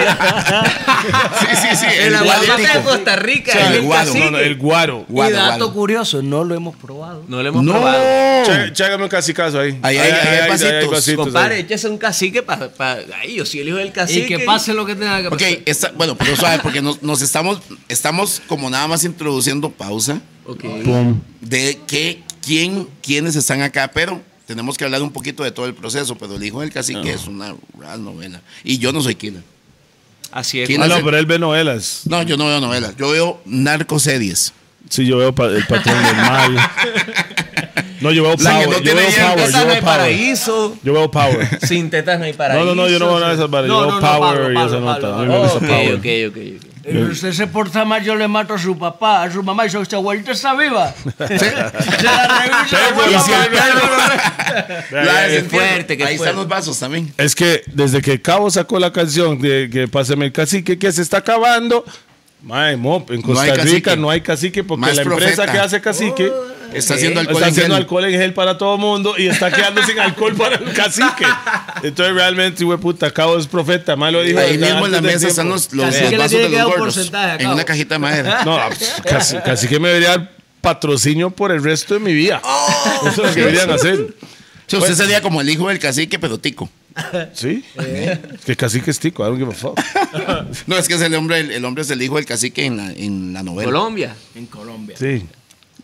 Sí, 1.40 1.46
sí, 1.56 1.76
sí. 1.76 1.86
el 2.00 2.14
aguardiente 2.16 2.78
de. 2.78 2.84
Costa 2.84 3.16
Rica, 3.16 3.52
O 3.52 3.54
sea, 3.54 3.62
es 3.64 3.70
el 3.70 3.76
el 3.76 3.82
guado. 3.82 4.04
cacique. 4.06 4.24
No, 4.24 4.30
no, 4.32 4.38
el 4.38 4.56
guaro. 4.56 5.04
Guado, 5.08 5.30
y 5.30 5.34
dato 5.34 5.72
curioso, 5.72 6.22
no 6.22 6.44
lo 6.44 6.54
hemos 6.54 6.76
probado. 6.76 7.24
No 7.28 7.42
lo 7.42 7.48
hemos 7.48 7.62
No. 7.64 7.72
probado. 7.72 8.70
Chágame 8.72 9.04
un 9.04 9.08
casicazo 9.08 9.60
ahí. 9.60 9.78
Ahí 9.82 9.96
hay- 9.98 10.10
ahí 10.10 10.38
hay 10.42 10.86
vasitos. 10.88 11.24
Compadre, 11.24 11.54
ahí. 11.56 11.60
échese 11.62 11.88
un 11.88 11.98
cacique 11.98 12.42
para... 12.42 12.70
Ay, 13.20 13.34
yo 13.36 13.46
soy 13.46 13.60
el 13.60 13.68
hijo 13.68 13.76
del 13.76 13.92
cacique. 13.92 14.20
Y 14.34 14.38
que 14.38 14.38
pase 14.40 14.74
lo 14.74 14.84
que 14.86 14.94
tenga 14.96 15.20
que 15.22 15.28
Ok, 15.28 15.32
pasar. 15.34 15.58
está, 15.66 15.92
bueno, 15.92 16.16
pero 16.16 16.34
suave, 16.36 16.58
porque 16.62 16.82
nos, 16.82 17.02
nos 17.02 17.22
estamos, 17.22 17.60
estamos 17.88 18.42
como 18.46 18.68
nada 18.70 18.88
más 18.88 19.04
introduciendo 19.04 19.70
pausa 19.70 20.20
Ok. 20.46 20.64
de 21.40 21.78
que, 21.86 22.22
quién, 22.44 22.88
quiénes 23.02 23.36
están 23.36 23.62
acá, 23.62 23.90
pero 23.94 24.20
tenemos 24.50 24.76
que 24.76 24.82
hablar 24.84 25.00
un 25.00 25.12
poquito 25.12 25.44
de 25.44 25.52
todo 25.52 25.66
el 25.66 25.74
proceso, 25.74 26.16
pero 26.16 26.34
el 26.34 26.42
hijo 26.42 26.60
del 26.60 26.72
cacique 26.72 27.12
es 27.12 27.28
una 27.28 27.54
real 27.78 28.02
novela. 28.02 28.40
Y 28.64 28.78
yo 28.78 28.92
no 28.92 29.00
soy 29.00 29.14
killer. 29.14 29.42
Así 30.32 30.60
es. 30.60 30.66
¿Quién 30.66 30.82
Ah, 30.82 30.86
es 30.86 30.90
no, 30.90 30.96
el- 30.96 31.04
pero 31.04 31.18
él 31.18 31.26
ve 31.26 31.38
novelas. 31.38 32.00
No, 32.06 32.20
yo 32.24 32.36
no 32.36 32.46
veo 32.46 32.60
novelas, 32.60 32.96
yo 32.96 33.10
veo 33.10 33.40
narcoseries. 33.44 34.52
Sí, 34.88 35.06
yo 35.06 35.18
veo 35.18 35.32
pa- 35.32 35.46
el 35.46 35.64
patrón 35.68 36.02
del 36.02 36.16
mal. 36.16 36.56
No, 38.00 38.10
yo 38.10 38.24
veo 38.24 38.32
La 38.38 38.58
que 38.58 38.64
Power. 38.64 38.66
no 38.70 38.72
yo 38.78 38.82
tiene 38.82 39.00
veo 39.02 39.10
Power. 39.10 39.36
Tetas 39.36 39.52
Yo 39.52 39.58
no 39.60 39.64
veo 39.66 39.74
hay 39.74 39.80
Power. 39.82 39.96
paraíso. 39.98 40.76
Yo 40.82 40.92
veo 40.94 41.10
Power. 41.12 41.58
Sin 41.66 41.90
tetas 41.90 42.18
no 42.18 42.24
hay 42.24 42.32
paraíso. 42.32 42.64
No, 42.64 42.74
no, 42.74 42.82
no, 42.82 42.88
yo 42.88 42.98
no 42.98 43.06
veo 43.06 43.14
nada 43.20 43.28
de 43.28 43.34
esas 43.36 43.50
varas. 43.50 43.68
Yo 43.68 43.74
No, 43.74 43.80
veo 43.82 43.90
no, 43.90 44.00
no, 44.00 44.00
Power 44.00 44.20
Pablo, 44.38 44.50
y 44.50 44.54
Pablo, 44.54 44.70
esa 44.76 44.80
nota. 44.84 45.00
Pablo, 45.00 45.14
A 45.16 45.22
mí 45.22 45.28
me 45.32 45.38
gusta 45.38 45.58
Power. 45.60 45.94
ok, 45.94 46.06
ok, 46.28 46.36
ok. 46.56 46.69
Eh, 46.90 47.08
Usted 47.12 47.32
se 47.32 47.46
porta 47.46 47.84
mal, 47.84 48.02
yo 48.02 48.14
le 48.16 48.26
mato 48.28 48.54
a 48.54 48.58
su 48.58 48.76
papá, 48.78 49.22
a 49.24 49.30
su 49.30 49.42
mamá 49.42 49.66
y 49.66 49.70
su 49.70 49.78
abuelita 49.78 50.32
está 50.32 50.54
viva. 50.54 50.92
Se 51.28 51.52
la 51.52 51.70
Pero 54.90 55.04
desentiendo. 55.04 55.50
fuerte, 55.50 55.96
qué 55.96 56.04
Ahí 56.04 56.14
están 56.16 56.36
los 56.36 56.48
vasos 56.48 56.78
también. 56.78 57.12
Es 57.16 57.34
que 57.34 57.62
desde 57.66 58.00
que 58.02 58.20
Cabo 58.20 58.50
sacó 58.50 58.78
la 58.78 58.92
canción 58.92 59.40
de 59.40 59.68
que 59.72 59.88
Páseme 59.88 60.26
el 60.26 60.32
cacique 60.32 60.78
que 60.78 60.92
se 60.92 61.02
está 61.02 61.18
acabando, 61.18 61.84
mae, 62.42 62.76
mo, 62.76 63.04
en 63.08 63.16
No 63.20 63.26
Costa 63.26 63.46
cacique. 63.54 63.74
Rica 63.74 63.96
no 63.96 64.10
hay 64.10 64.20
cacique 64.20 64.64
porque 64.64 64.80
Más 64.80 64.96
la 64.96 65.02
empresa 65.02 65.26
profeta. 65.44 65.52
que 65.52 65.58
hace 65.58 65.80
cacique 65.80 66.32
Está 66.72 66.94
haciendo 66.94 67.20
alcohol 67.20 67.36
está 67.36 67.46
en 67.48 67.52
haciendo 67.52 67.74
gel. 67.74 67.82
alcohol 67.82 68.04
en 68.04 68.10
gel 68.12 68.34
para 68.34 68.58
todo 68.58 68.74
el 68.74 68.80
mundo 68.80 69.14
y 69.18 69.28
está 69.28 69.50
quedando 69.50 69.82
sin 69.82 69.98
alcohol 69.98 70.34
para 70.34 70.56
el 70.56 70.72
cacique. 70.72 71.26
Entonces 71.82 72.14
realmente, 72.14 72.64
güey, 72.64 72.78
puta, 72.78 73.10
Cabo 73.10 73.38
es 73.38 73.46
profeta, 73.46 73.96
más 73.96 74.12
lo 74.12 74.22
dijo. 74.22 74.38
Ahí 74.38 74.58
mismo 74.58 74.86
en 74.86 74.92
la 74.92 75.00
mesa 75.00 75.28
están 75.28 75.48
los, 75.48 75.72
los, 75.72 75.86
los 75.86 76.10
le 76.10 76.16
vasos 76.16 76.30
tiene 76.30 76.44
de 76.44 76.50
que 76.50 76.58
los 76.62 76.76
gordos 76.76 77.10
en 77.38 77.48
una 77.48 77.64
cajita 77.64 77.94
de 77.94 77.98
madera. 77.98 78.44
No, 78.44 78.58
pues, 78.68 78.94
casi, 79.04 79.36
casi 79.38 79.68
que 79.68 79.78
me 79.80 79.88
debería 79.88 80.10
dar 80.10 80.32
patrocinio 80.60 81.30
por 81.30 81.52
el 81.52 81.62
resto 81.62 81.94
de 81.94 82.00
mi 82.00 82.12
vida. 82.12 82.40
Oh. 82.44 83.00
Eso 83.06 83.08
es 83.22 83.28
lo 83.28 83.34
que 83.34 83.40
deberían 83.40 83.70
hacer. 83.70 84.14
Usted 84.72 84.94
sería 84.94 85.20
como 85.22 85.40
el 85.40 85.50
hijo 85.50 85.68
del 85.68 85.78
cacique, 85.78 86.18
pero 86.18 86.38
tico. 86.38 86.68
¿Sí? 87.34 87.64
Que 88.44 88.56
cacique 88.56 88.90
es 88.90 88.98
tico, 88.98 89.22
I 89.22 89.26
don't 89.26 89.38
give 89.38 89.50
a 89.50 89.54
fuck. 89.54 89.78
No, 90.66 90.76
es 90.76 90.88
que 90.88 90.94
es 90.94 91.00
el 91.02 91.14
hombre, 91.14 91.40
el, 91.40 91.50
el 91.50 91.64
hombre 91.64 91.82
es 91.82 91.90
el 91.90 92.02
hijo 92.02 92.16
del 92.16 92.26
cacique 92.26 92.64
en 92.64 92.76
la, 92.76 92.92
en 92.92 93.32
la 93.32 93.42
novela. 93.42 93.70
Colombia. 93.70 94.14
En 94.34 94.46
Colombia. 94.46 94.96
Sí. 94.98 95.24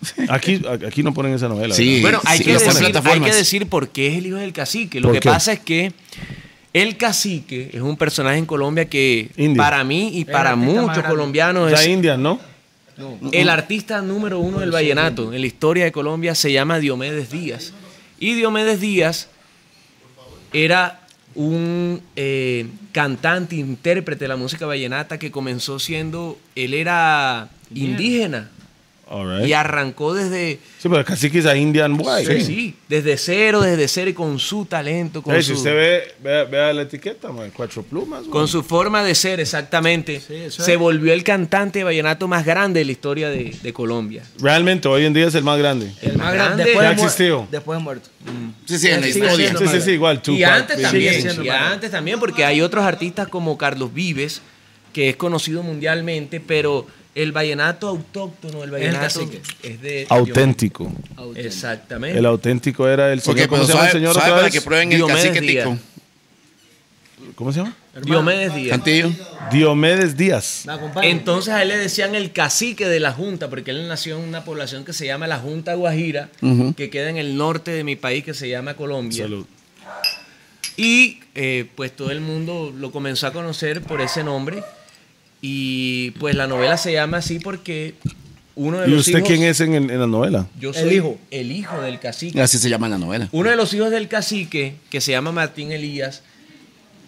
Aquí, 0.28 0.62
aquí 0.86 1.02
no 1.02 1.12
ponen 1.14 1.34
esa 1.34 1.48
novela. 1.48 1.74
Sí. 1.74 2.00
Bueno, 2.00 2.20
hay, 2.24 2.38
sí, 2.38 2.44
que 2.44 2.52
decir, 2.52 2.68
hay 2.68 2.92
plataformas. 2.92 3.30
que 3.30 3.36
decir 3.36 3.68
por 3.68 3.88
qué 3.88 4.08
es 4.08 4.18
el 4.18 4.26
hijo 4.26 4.36
del 4.36 4.52
cacique. 4.52 5.00
Lo 5.00 5.08
¿Por 5.08 5.14
que 5.16 5.20
qué? 5.20 5.28
pasa 5.28 5.52
es 5.52 5.60
que 5.60 5.92
el 6.72 6.96
cacique 6.96 7.70
es 7.72 7.80
un 7.80 7.96
personaje 7.96 8.38
en 8.38 8.46
Colombia 8.46 8.86
que 8.86 9.30
para 9.56 9.82
mí 9.84 10.10
y 10.14 10.24
para 10.24 10.56
muchos 10.56 11.04
colombianos 11.04 11.70
La 11.70 11.80
es 11.80 11.88
India, 11.88 12.16
¿no? 12.16 12.38
el 13.32 13.48
artista 13.50 14.00
número 14.00 14.38
uno 14.40 14.60
del 14.60 14.70
vallenato 14.70 15.32
en 15.32 15.40
la 15.40 15.46
historia 15.46 15.84
de 15.84 15.92
Colombia 15.92 16.34
se 16.34 16.52
llama 16.52 16.78
Diomedes 16.78 17.30
Díaz. 17.30 17.72
Y 18.18 18.34
Diomedes 18.34 18.80
Díaz 18.80 19.28
era 20.52 21.00
un 21.34 22.00
eh, 22.16 22.66
cantante, 22.92 23.56
intérprete 23.56 24.24
de 24.24 24.28
la 24.28 24.36
música 24.36 24.64
vallenata 24.64 25.18
que 25.18 25.30
comenzó 25.30 25.78
siendo, 25.78 26.38
él 26.54 26.72
era 26.72 27.50
indígena 27.74 28.50
right. 29.08 29.46
y 29.46 29.52
arrancó 29.52 30.14
desde, 30.14 30.58
Sí, 30.78 30.88
pero 30.88 30.98
el 30.98 31.04
cacique 31.04 31.38
es 31.38 31.46
a 31.46 31.56
Indian 31.56 31.96
boy. 31.96 32.26
sí, 32.26 32.40
sí, 32.40 32.74
desde 32.88 33.16
cero, 33.16 33.60
desde 33.60 33.86
cero 33.86 34.10
y 34.10 34.14
con 34.14 34.38
su 34.40 34.64
talento, 34.64 35.22
con, 35.22 35.34
Ey, 35.34 35.42
si 35.42 35.52
su, 35.52 35.58
usted 35.58 35.74
ve, 35.74 36.14
vea, 36.22 36.44
vea 36.44 36.72
la 36.72 36.82
etiqueta, 36.82 37.30
man, 37.30 37.52
cuatro 37.54 37.82
plumas. 37.84 38.22
man. 38.22 38.30
con 38.30 38.48
su 38.48 38.62
forma 38.64 39.04
de 39.04 39.14
ser 39.14 39.38
exactamente, 39.38 40.16
eso 40.16 40.62
se 40.62 40.72
es. 40.72 40.78
volvió 40.78 41.12
el 41.12 41.22
cantante 41.22 41.78
de 41.80 41.84
vallenato 41.84 42.26
más 42.26 42.44
grande 42.44 42.80
de 42.80 42.84
la 42.86 42.92
historia 42.92 43.30
de, 43.30 43.56
de 43.62 43.72
Colombia. 43.72 44.24
Realmente, 44.40 44.88
hoy 44.88 45.04
en 45.04 45.12
día 45.14 45.26
es 45.28 45.34
el 45.36 45.44
más 45.44 45.58
grande. 45.58 45.92
El 46.02 46.16
más 46.18 46.32
Después 46.32 46.34
grande. 46.34 46.64
de 46.64 46.74
Ya 46.74 46.80
muer- 46.80 46.92
existió. 46.94 47.48
Después 47.50 47.78
de 47.78 47.84
muerto. 47.84 48.08
Sí, 48.66 48.78
sí, 48.78 48.88
en 48.88 49.00
la 49.00 49.08
historia. 49.08 49.54
Sí, 49.56 49.66
sí, 49.68 49.80
sí, 49.82 49.90
igual. 49.92 50.16
Y 50.16 50.20
Tupac, 50.20 50.50
antes 50.50 50.76
Biggie. 50.92 51.22
también, 51.22 51.44
y 51.44 51.48
antes 51.48 51.90
también, 51.92 52.18
porque 52.18 52.44
hay 52.44 52.60
otros 52.60 52.84
artistas 52.84 53.28
como 53.28 53.56
Carlos 53.56 53.94
Vives, 53.94 54.42
que 54.92 55.10
es 55.10 55.16
conocido 55.16 55.62
mundialmente, 55.62 56.40
pero 56.40 56.86
el 57.16 57.32
vallenato 57.32 57.88
autóctono, 57.88 58.62
el 58.62 58.70
vallenato 58.70 59.22
es 59.62 59.80
de 59.80 60.06
Auténtico. 60.10 60.92
Exactamente. 61.34 62.18
El 62.18 62.26
auténtico 62.26 62.86
era 62.86 63.10
el 63.10 63.22
señor. 63.22 63.40
Ok, 63.44 63.48
¿Cómo 63.48 63.64
se 63.64 63.72
llama 63.72 63.84
el 63.84 63.90
suave, 63.90 63.92
señor 63.92 64.10
otra 64.10 64.22
para 64.22 64.42
vez? 64.42 64.52
que 64.52 64.60
prueben 64.60 64.92
el 64.92 65.06
cacique 65.06 65.40
Díaz. 65.40 65.64
tico. 65.64 65.78
¿Cómo 67.34 67.52
se 67.52 67.60
llama? 67.60 67.74
Diomedes 68.02 68.54
Díaz. 68.54 68.70
Cantillo. 68.70 69.10
Diomedes 69.50 70.16
Díaz. 70.18 70.66
Entonces 71.02 71.54
a 71.54 71.62
él 71.62 71.68
le 71.68 71.78
decían 71.78 72.14
el 72.14 72.32
cacique 72.32 72.86
de 72.86 73.00
la 73.00 73.12
Junta, 73.12 73.48
porque 73.48 73.70
él 73.70 73.88
nació 73.88 74.18
en 74.18 74.28
una 74.28 74.44
población 74.44 74.84
que 74.84 74.92
se 74.92 75.06
llama 75.06 75.26
la 75.26 75.38
Junta 75.38 75.72
Guajira, 75.74 76.28
que 76.76 76.90
queda 76.90 77.08
en 77.08 77.16
el 77.16 77.38
norte 77.38 77.70
de 77.70 77.82
mi 77.82 77.96
país, 77.96 78.24
que 78.24 78.34
se 78.34 78.46
llama 78.50 78.74
Colombia. 78.74 79.24
Salud. 79.24 79.46
Y 80.76 81.20
eh, 81.34 81.66
pues 81.74 81.96
todo 81.96 82.10
el 82.10 82.20
mundo 82.20 82.74
lo 82.76 82.92
comenzó 82.92 83.26
a 83.26 83.32
conocer 83.32 83.80
por 83.80 84.02
ese 84.02 84.22
nombre. 84.22 84.62
Y 85.48 86.10
pues 86.12 86.34
la 86.34 86.48
novela 86.48 86.76
se 86.76 86.92
llama 86.92 87.18
así 87.18 87.38
porque 87.38 87.94
uno 88.56 88.78
de 88.80 88.88
¿Y 88.88 88.90
los 88.90 89.00
usted 89.06 89.18
hijos... 89.18 89.28
quién 89.28 89.42
es 89.44 89.60
en, 89.60 89.74
en 89.74 90.00
la 90.00 90.06
novela? 90.08 90.48
Yo 90.58 90.70
El 90.70 90.74
soy 90.74 90.94
hijo. 90.96 91.18
el 91.30 91.52
hijo 91.52 91.80
del 91.82 92.00
cacique. 92.00 92.40
Así 92.42 92.58
se 92.58 92.68
llama 92.68 92.88
la 92.88 92.98
novela. 92.98 93.28
Uno 93.30 93.50
de 93.50 93.54
los 93.56 93.72
hijos 93.72 93.90
del 93.92 94.08
cacique, 94.08 94.74
que 94.90 95.00
se 95.00 95.12
llama 95.12 95.30
Martín 95.30 95.70
Elías, 95.70 96.22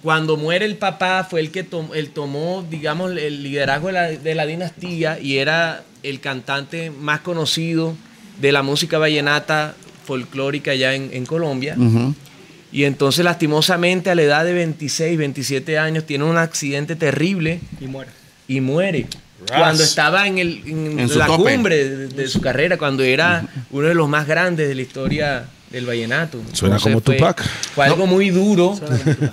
cuando 0.02 0.36
muere 0.36 0.66
el 0.66 0.76
papá 0.76 1.26
fue 1.28 1.40
el 1.40 1.50
que 1.50 1.64
tom- 1.64 1.90
él 1.94 2.10
tomó, 2.10 2.64
digamos, 2.70 3.10
el 3.16 3.42
liderazgo 3.42 3.88
de 3.88 3.92
la, 3.94 4.02
de 4.10 4.34
la 4.36 4.46
dinastía 4.46 5.18
y 5.18 5.38
era 5.38 5.82
el 6.04 6.20
cantante 6.20 6.90
más 6.92 7.20
conocido 7.22 7.96
de 8.40 8.52
la 8.52 8.62
música 8.62 8.98
vallenata 8.98 9.74
folclórica 10.04 10.70
allá 10.70 10.94
en, 10.94 11.10
en 11.12 11.26
Colombia. 11.26 11.76
Y 12.70 12.84
entonces, 12.84 13.24
lastimosamente, 13.24 14.10
a 14.10 14.14
la 14.14 14.22
edad 14.22 14.44
de 14.44 14.52
26, 14.52 15.18
27 15.18 15.78
años, 15.78 16.04
tiene 16.04 16.24
un 16.24 16.36
accidente 16.36 16.94
terrible 16.94 17.60
Y 17.80 17.86
muere. 17.86 18.10
Y 18.48 18.60
muere. 18.60 19.06
Ras. 19.46 19.58
Cuando 19.60 19.82
estaba 19.84 20.26
en, 20.26 20.38
el, 20.38 20.62
en 20.66 20.98
En 20.98 21.18
la 21.18 21.26
tope. 21.26 21.54
cumbre 21.54 21.88
de, 21.88 22.08
de 22.08 22.28
su 22.28 22.40
carrera, 22.40 22.76
cuando 22.76 23.04
era 23.04 23.46
uno 23.70 23.86
de 23.86 23.94
los 23.94 24.08
más 24.08 24.26
grandes 24.26 24.66
de 24.68 24.74
la 24.74 24.82
historia 24.82 25.44
del 25.70 25.86
vallenato. 25.86 26.40
Suena 26.52 26.78
como 26.80 27.00
fue, 27.00 27.16
Tupac. 27.16 27.46
Fue 27.74 27.84
algo 27.84 28.06
muy 28.06 28.30
duro. 28.30 28.74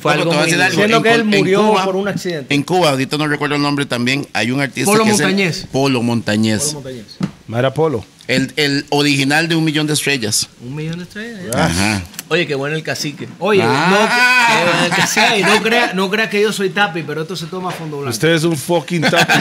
Fue 0.02 0.16
No, 0.16 0.22
algo 0.22 0.34
muy 0.34 0.52
duro. 0.52 0.64
algo. 0.64 0.76
Siendo 0.76 0.98
En 0.98 1.04
que 1.04 1.14
él 1.14 1.24
murió 1.24 1.68
Cuba- 1.70 1.86
por 1.86 1.96
un 1.96 2.08
accidente. 2.08 2.54
En 2.54 2.62
Cuba, 2.64 2.92
ahorita 2.92 3.18
no 3.18 3.28
recuerdo 3.28 3.56
el 3.56 3.62
nombre 3.64 3.86
también, 3.88 4.28
hay 4.34 4.52
un 4.52 4.62
artista 4.62 4.92
Polo 4.92 5.06
que 5.06 5.10
es 5.12 5.20
el- 5.20 5.26
Montañez. 5.28 5.68
Polo 5.72 6.04
Montañez. 6.04 6.62
Polo 6.66 6.74
Montañez. 6.82 7.06
Mara 7.48 7.74
Polo. 7.74 8.04
El, 8.28 8.52
el 8.56 8.86
original 8.90 9.48
de 9.48 9.56
un 9.56 9.64
millón 9.64 9.86
de 9.86 9.94
estrellas. 9.94 10.50
Un 10.66 10.76
millón 10.76 10.98
de 10.98 11.04
estrellas. 11.04 11.56
Ajá. 11.56 12.02
Oye, 12.28 12.48
qué 12.48 12.56
bueno 12.56 12.76
el 12.76 12.82
cacique. 12.82 13.28
Oye, 13.38 13.62
Ah. 13.64 14.48
Qué 14.48 14.64
bueno 14.64 14.84
el 14.86 14.90
no, 14.90 14.96
cacique. 14.96 15.44
No 15.44 15.62
crea, 15.62 15.94
no 15.94 16.10
crea 16.10 16.30
que 16.30 16.42
yo 16.42 16.52
soy 16.52 16.70
tapi, 16.72 17.04
pero 17.04 17.22
esto 17.22 17.36
se 17.36 17.46
toma 17.46 17.70
a 17.70 17.72
fondo 17.72 17.98
blanco. 17.98 18.10
Usted 18.12 18.30
es 18.30 18.44
un 18.44 18.58
fucking 18.58 19.02
tapi, 19.02 19.34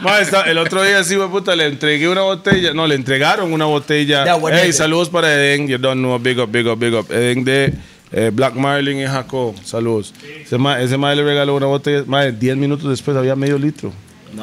¿no? 0.00 0.18
El 0.46 0.58
otro 0.58 0.84
día 0.84 1.02
sí, 1.02 1.16
puta, 1.16 1.56
le 1.56 1.66
entregué 1.66 2.08
una 2.08 2.22
botella. 2.22 2.72
No, 2.72 2.86
le 2.86 2.94
entregaron 2.94 3.52
una 3.52 3.64
botella. 3.64 4.24
Hey, 4.52 4.72
saludos 4.72 5.08
para 5.08 5.34
Eden. 5.34 5.66
You 5.66 5.78
don't 5.78 5.98
know. 5.98 6.16
Big 6.18 6.38
up, 6.38 6.50
big 6.50 6.66
up, 6.66 6.78
big 6.78 6.94
up. 6.94 7.10
Eden 7.10 7.44
de 7.44 7.74
eh, 8.12 8.30
Black 8.32 8.54
Marlin 8.54 9.00
y 9.00 9.06
Jacob. 9.06 9.56
Saludos. 9.64 10.14
Ese 10.44 10.58
ma, 10.58 10.80
ese 10.80 10.96
ma 10.96 11.12
le 11.12 11.24
regaló 11.24 11.56
una 11.56 11.66
botella. 11.66 12.04
Ma, 12.06 12.24
10 12.26 12.56
minutos 12.56 12.88
después 12.88 13.16
había 13.16 13.34
medio 13.34 13.58
litro. 13.58 13.92
No. 14.34 14.42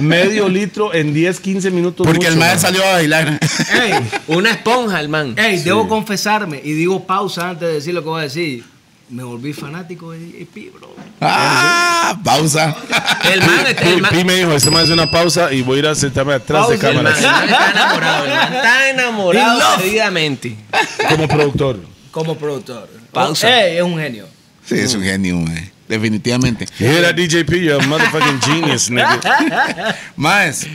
medio 0.00 0.48
litro 0.48 0.92
en 0.94 1.12
10, 1.14 1.40
15 1.40 1.70
minutos. 1.70 2.06
Porque 2.06 2.18
mucho, 2.20 2.28
el 2.30 2.36
ma. 2.36 2.46
madre 2.46 2.58
salió 2.60 2.84
a 2.84 2.92
bailar. 2.92 3.38
Ey, 3.72 3.92
Una 4.28 4.50
esponja, 4.52 5.00
el 5.00 5.08
man. 5.08 5.34
ey, 5.38 5.58
debo 5.60 5.86
confesarme 5.88 6.60
y 6.64 6.72
digo 6.72 7.06
pausa 7.06 7.50
antes 7.50 7.68
de 7.68 7.74
decir 7.74 7.94
lo 7.94 8.02
que 8.02 8.08
voy 8.08 8.20
a 8.20 8.24
decir. 8.24 8.64
Me 9.10 9.24
volví 9.24 9.52
fanático 9.52 10.12
de 10.12 10.42
EP, 10.42 10.72
bro. 10.72 10.94
ah, 11.20 12.16
pausa. 12.24 12.76
El 13.32 13.40
man, 13.40 13.66
está- 13.66 13.82
el 13.88 13.94
Pi, 13.96 14.00
man, 14.00 14.10
Pi 14.12 14.24
me 14.24 14.34
dijo, 14.36 14.52
este 14.52 14.70
man 14.70 14.84
hace 14.84 14.92
una 14.92 15.10
pausa 15.10 15.52
y 15.52 15.62
voy 15.62 15.76
a 15.76 15.78
ir 15.80 15.86
a 15.88 15.94
sentarme 15.96 16.34
atrás 16.34 16.66
Pausa, 16.66 16.86
de 16.86 16.96
el 16.96 17.02
man- 17.02 17.12
cámaras 17.14 17.18
el 17.18 17.26
man 17.30 17.48
está 17.48 17.70
enamorado. 17.72 18.24
El 18.24 18.30
man 18.30 18.52
está 18.54 18.90
enamorado 18.90 19.60
perdidamente. 19.78 20.56
como 21.08 21.26
productor. 21.28 21.80
Como 22.12 22.36
productor. 22.38 22.88
Pausa. 23.12 23.66
Ey, 23.66 23.78
es 23.78 23.82
un 23.82 23.98
genio. 23.98 24.26
Sí, 24.64 24.76
es 24.76 24.94
un 24.94 25.02
genio, 25.02 25.36
mae. 25.38 25.72
Definitivamente. 25.90 26.66
That 26.66 27.14
DJP, 27.16 27.50
you're 27.62 27.82
a 27.84 27.86
motherfucking 27.86 28.40
genius, 28.40 28.88
nigga. 28.90 29.20
Más, 30.16 30.66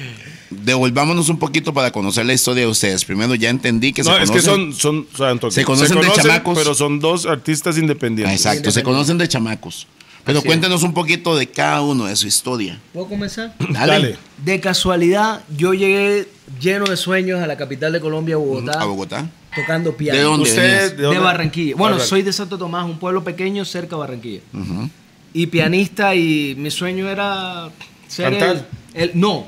devolvámonos 0.49 1.29
un 1.29 1.39
poquito 1.39 1.73
para 1.73 1.91
conocer 1.91 2.25
la 2.25 2.33
historia 2.33 2.63
de 2.65 2.69
ustedes. 2.69 3.05
Primero 3.05 3.33
ya 3.35 3.49
entendí 3.49 3.93
que 3.93 4.03
se 4.03 4.09
No, 4.09 4.17
es 4.17 4.29
conocen. 4.29 4.71
que 4.71 4.73
son, 4.73 4.73
son, 4.73 5.07
o 5.13 5.17
sea, 5.17 5.31
un 5.33 5.39
toque. 5.39 5.53
Se 5.55 5.65
conocen 5.65 5.99
de 6.01 6.11
chamacos. 6.11 6.57
pero 6.57 6.75
son 6.75 6.99
dos 6.99 7.25
artistas 7.25 7.75
Ah, 7.77 7.79
independientes. 7.79 8.35
Exacto, 8.45 8.71
se 8.71 8.83
conocen 8.83 9.17
de 9.17 9.27
chamacos. 9.27 9.87
Pero 10.25 10.39
Así 10.39 10.47
cuéntenos 10.47 10.81
un 10.81 10.91
poquito 10.93 11.35
de 11.37 11.45
cada 11.47 11.81
uno, 11.81 12.05
de 12.05 12.15
su 12.15 12.25
historia. 12.25 12.79
¿Puedo 12.93 13.07
comenzar? 13.07 13.53
Dale. 13.69 13.91
Dale. 13.93 14.17
De 14.43 14.59
casualidad, 14.59 15.41
yo 15.55 15.73
llegué 15.75 16.27
lleno 16.59 16.85
de 16.85 16.97
sueños 16.97 17.41
a 17.41 17.47
la 17.47 17.55
capital 17.57 17.93
de 17.93 17.99
Colombia, 18.01 18.35
Bogotá, 18.37 18.81
A 18.81 18.85
Bogotá. 18.85 19.29
tocando 19.55 19.95
piano. 19.95 20.17
¿De 20.17 20.23
dónde? 20.25 20.49
Usted? 20.49 20.95
¿de 20.97 21.03
dónde? 21.03 21.19
Barranquilla. 21.19 21.75
Bueno, 21.77 21.99
soy 21.99 22.23
de 22.23 22.33
Santo 22.33 22.57
Tomás, 22.57 22.85
un 22.85 22.97
pueblo 22.97 23.23
pequeño 23.23 23.63
cerca 23.65 23.95
de 23.95 23.99
Barranquilla. 23.99 24.39
Ujú. 24.51 24.89
Y 25.37 25.47
pianista, 25.47 26.15
y 26.15 26.55
mi 26.57 26.71
sueño 26.71 27.09
era 27.09 27.69
ser 28.07 28.31
el, 28.33 28.39
¿Cantar? 28.39 28.65
el- 28.93 29.11
No, 29.15 29.45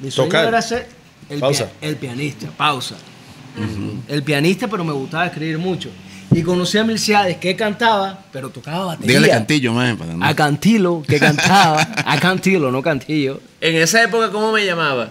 mi 0.00 0.12
sueño 0.12 0.28
Tocar. 0.28 0.46
era 0.46 0.62
ser 0.62 0.86
el, 1.28 1.40
Pausa. 1.40 1.64
pia- 1.80 1.88
el 1.88 1.96
pianista, 1.96 2.46
pausa. 2.56 2.94
El 4.06 4.22
pianista, 4.22 4.68
pero 4.68 4.84
me 4.84 4.92
gustaba 4.92 5.26
escribir 5.26 5.58
mucho. 5.58 5.90
Y 6.30 6.42
conocí 6.42 6.78
a 6.78 6.84
Milciades 6.84 7.38
que 7.38 7.56
cantaba, 7.56 8.26
pero 8.30 8.50
tocaba 8.50 8.84
batería. 8.84 9.08
Dígale 9.18 9.28
cantillo, 9.30 9.72
man. 9.72 9.96
Para 9.96 10.14
no- 10.14 10.24
A 10.24 10.34
Cantilo, 10.36 11.02
que 11.04 11.18
cantaba. 11.18 11.80
a 12.06 12.20
Cantilo, 12.20 12.70
no 12.70 12.80
Cantillo. 12.80 13.40
En 13.60 13.74
esa 13.74 14.04
época, 14.04 14.30
¿cómo 14.30 14.52
me 14.52 14.64
llamaba? 14.64 15.10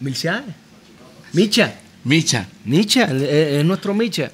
Milciades. 0.00 0.54
Micha. 1.32 1.72
Micha. 2.04 2.46
Micha, 2.66 3.04
es, 3.04 3.22
es 3.22 3.64
nuestro 3.64 3.94
Micha. 3.94 4.30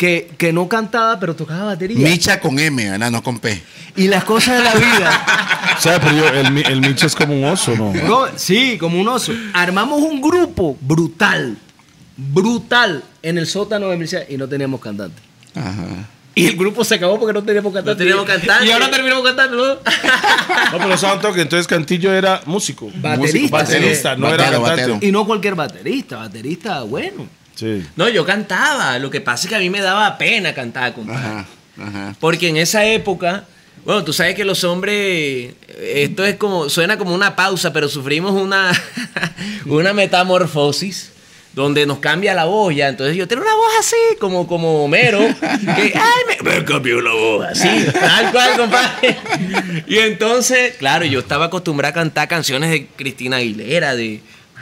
Que, 0.00 0.30
que 0.38 0.50
no 0.50 0.66
cantaba, 0.66 1.20
pero 1.20 1.36
tocaba 1.36 1.64
batería. 1.64 1.98
Micha 1.98 2.40
con 2.40 2.58
M, 2.58 2.90
¿verdad? 2.90 3.10
No 3.10 3.22
con 3.22 3.38
P. 3.38 3.62
Y 3.96 4.08
las 4.08 4.24
cosas 4.24 4.56
de 4.56 4.64
la 4.64 4.72
vida. 4.74 5.74
O 5.76 5.80
sea, 5.82 6.00
pero 6.00 6.16
yo, 6.16 6.26
el, 6.26 6.50
mi- 6.52 6.62
el 6.62 6.80
Micho 6.80 7.06
es 7.06 7.14
como 7.14 7.34
un 7.34 7.44
oso, 7.44 7.76
¿no? 7.76 7.92
No, 7.92 8.24
sí, 8.34 8.78
como 8.78 8.98
un 8.98 9.06
oso. 9.08 9.34
Armamos 9.52 10.00
un 10.00 10.22
grupo 10.22 10.78
brutal, 10.80 11.58
brutal, 12.16 13.04
en 13.22 13.36
el 13.36 13.46
sótano 13.46 13.88
de 13.88 13.98
Milciades 13.98 14.30
y 14.30 14.38
no 14.38 14.48
teníamos 14.48 14.80
cantante. 14.80 15.20
Ajá. 15.54 16.08
Y 16.34 16.46
el 16.46 16.56
grupo 16.56 16.82
se 16.82 16.94
acabó 16.94 17.18
porque 17.20 17.34
no 17.34 17.42
teníamos 17.42 17.70
cantante. 17.70 17.90
No 17.90 17.96
teníamos 17.98 18.24
cantante. 18.24 18.64
Y 18.66 18.70
ahora 18.70 18.90
terminamos 18.90 19.22
cantando, 19.22 19.56
¿no? 19.58 19.74
No, 19.74 20.78
pero 20.78 20.96
sabe 20.96 21.16
un 21.16 21.20
toque. 21.20 21.42
Entonces 21.42 21.66
Cantillo 21.66 22.10
era 22.14 22.40
músico. 22.46 22.86
Baterista. 22.94 23.16
Músico, 23.18 23.50
baterista, 23.50 24.16
no 24.16 24.28
era 24.28 24.44
cantante. 24.44 24.70
batero. 24.70 24.98
Y 25.02 25.12
no 25.12 25.26
cualquier 25.26 25.56
baterista, 25.56 26.16
baterista 26.16 26.82
bueno. 26.84 27.26
Sí. 27.54 27.84
No, 27.96 28.08
yo 28.08 28.24
cantaba. 28.24 28.98
Lo 28.98 29.10
que 29.10 29.20
pasa 29.20 29.44
es 29.44 29.48
que 29.50 29.56
a 29.56 29.58
mí 29.58 29.70
me 29.70 29.80
daba 29.80 30.16
pena 30.18 30.54
cantar, 30.54 30.94
compadre. 30.94 31.26
Ajá. 31.26 31.46
Ajá. 31.78 32.16
Porque 32.20 32.48
en 32.48 32.56
esa 32.56 32.84
época, 32.84 33.44
bueno, 33.84 34.04
tú 34.04 34.12
sabes 34.12 34.34
que 34.34 34.44
los 34.44 34.64
hombres, 34.64 35.54
esto 35.78 36.24
es 36.24 36.36
como, 36.36 36.68
suena 36.68 36.98
como 36.98 37.14
una 37.14 37.36
pausa, 37.36 37.72
pero 37.72 37.88
sufrimos 37.88 38.32
una, 38.32 38.72
una 39.66 39.92
metamorfosis 39.92 41.12
donde 41.52 41.84
nos 41.86 41.98
cambia 41.98 42.34
la 42.34 42.44
voz 42.44 42.74
ya. 42.74 42.88
Entonces 42.88 43.16
yo 43.16 43.26
tengo 43.26 43.42
una 43.42 43.54
voz 43.54 43.72
así, 43.78 43.96
como, 44.18 44.46
como 44.46 44.84
Homero, 44.84 45.18
que, 45.18 45.92
ay, 45.94 46.42
me, 46.42 46.50
me 46.50 46.64
cambió 46.64 47.00
la 47.00 47.12
voz, 47.12 47.46
así, 47.46 47.86
tal 47.92 48.32
cual, 48.32 48.56
compadre. 48.56 49.16
Y 49.86 49.98
entonces, 49.98 50.76
claro, 50.76 51.04
yo 51.04 51.20
estaba 51.20 51.46
acostumbrado 51.46 51.90
a 51.90 51.94
cantar 51.94 52.28
canciones 52.28 52.70
de 52.70 52.86
Cristina 52.86 53.38
Aguilera, 53.38 53.94
de, 53.94 54.20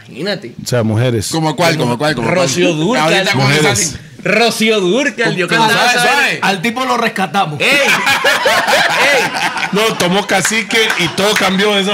imagínate. 0.08 0.54
O 0.62 0.66
sea, 0.66 0.82
mujeres. 0.82 1.28
¿Como 1.30 1.54
cuál? 1.54 1.76
¿Como 1.76 1.96
cuál? 1.98 2.14
¿Como 2.14 2.30
Rocío 2.30 2.68
cuál? 2.68 2.78
Durcal. 2.78 3.02
Ahorita 3.14 3.32
con 3.32 3.42
Mujeres. 3.42 3.64
esa 3.64 3.72
así. 3.72 3.96
Rocío 4.24 4.80
Durcal, 4.80 5.36
yo 5.36 5.46
suave, 5.48 5.92
suave. 5.92 6.38
Al 6.42 6.60
tipo 6.60 6.84
lo 6.84 6.96
rescatamos. 6.96 7.60
¡Ey! 7.60 7.68
¡Ey! 7.68 9.22
No, 9.72 9.82
tomó 9.96 10.26
cacique 10.26 10.88
y 10.98 11.08
todo 11.08 11.32
cambió 11.34 11.76
eso. 11.78 11.92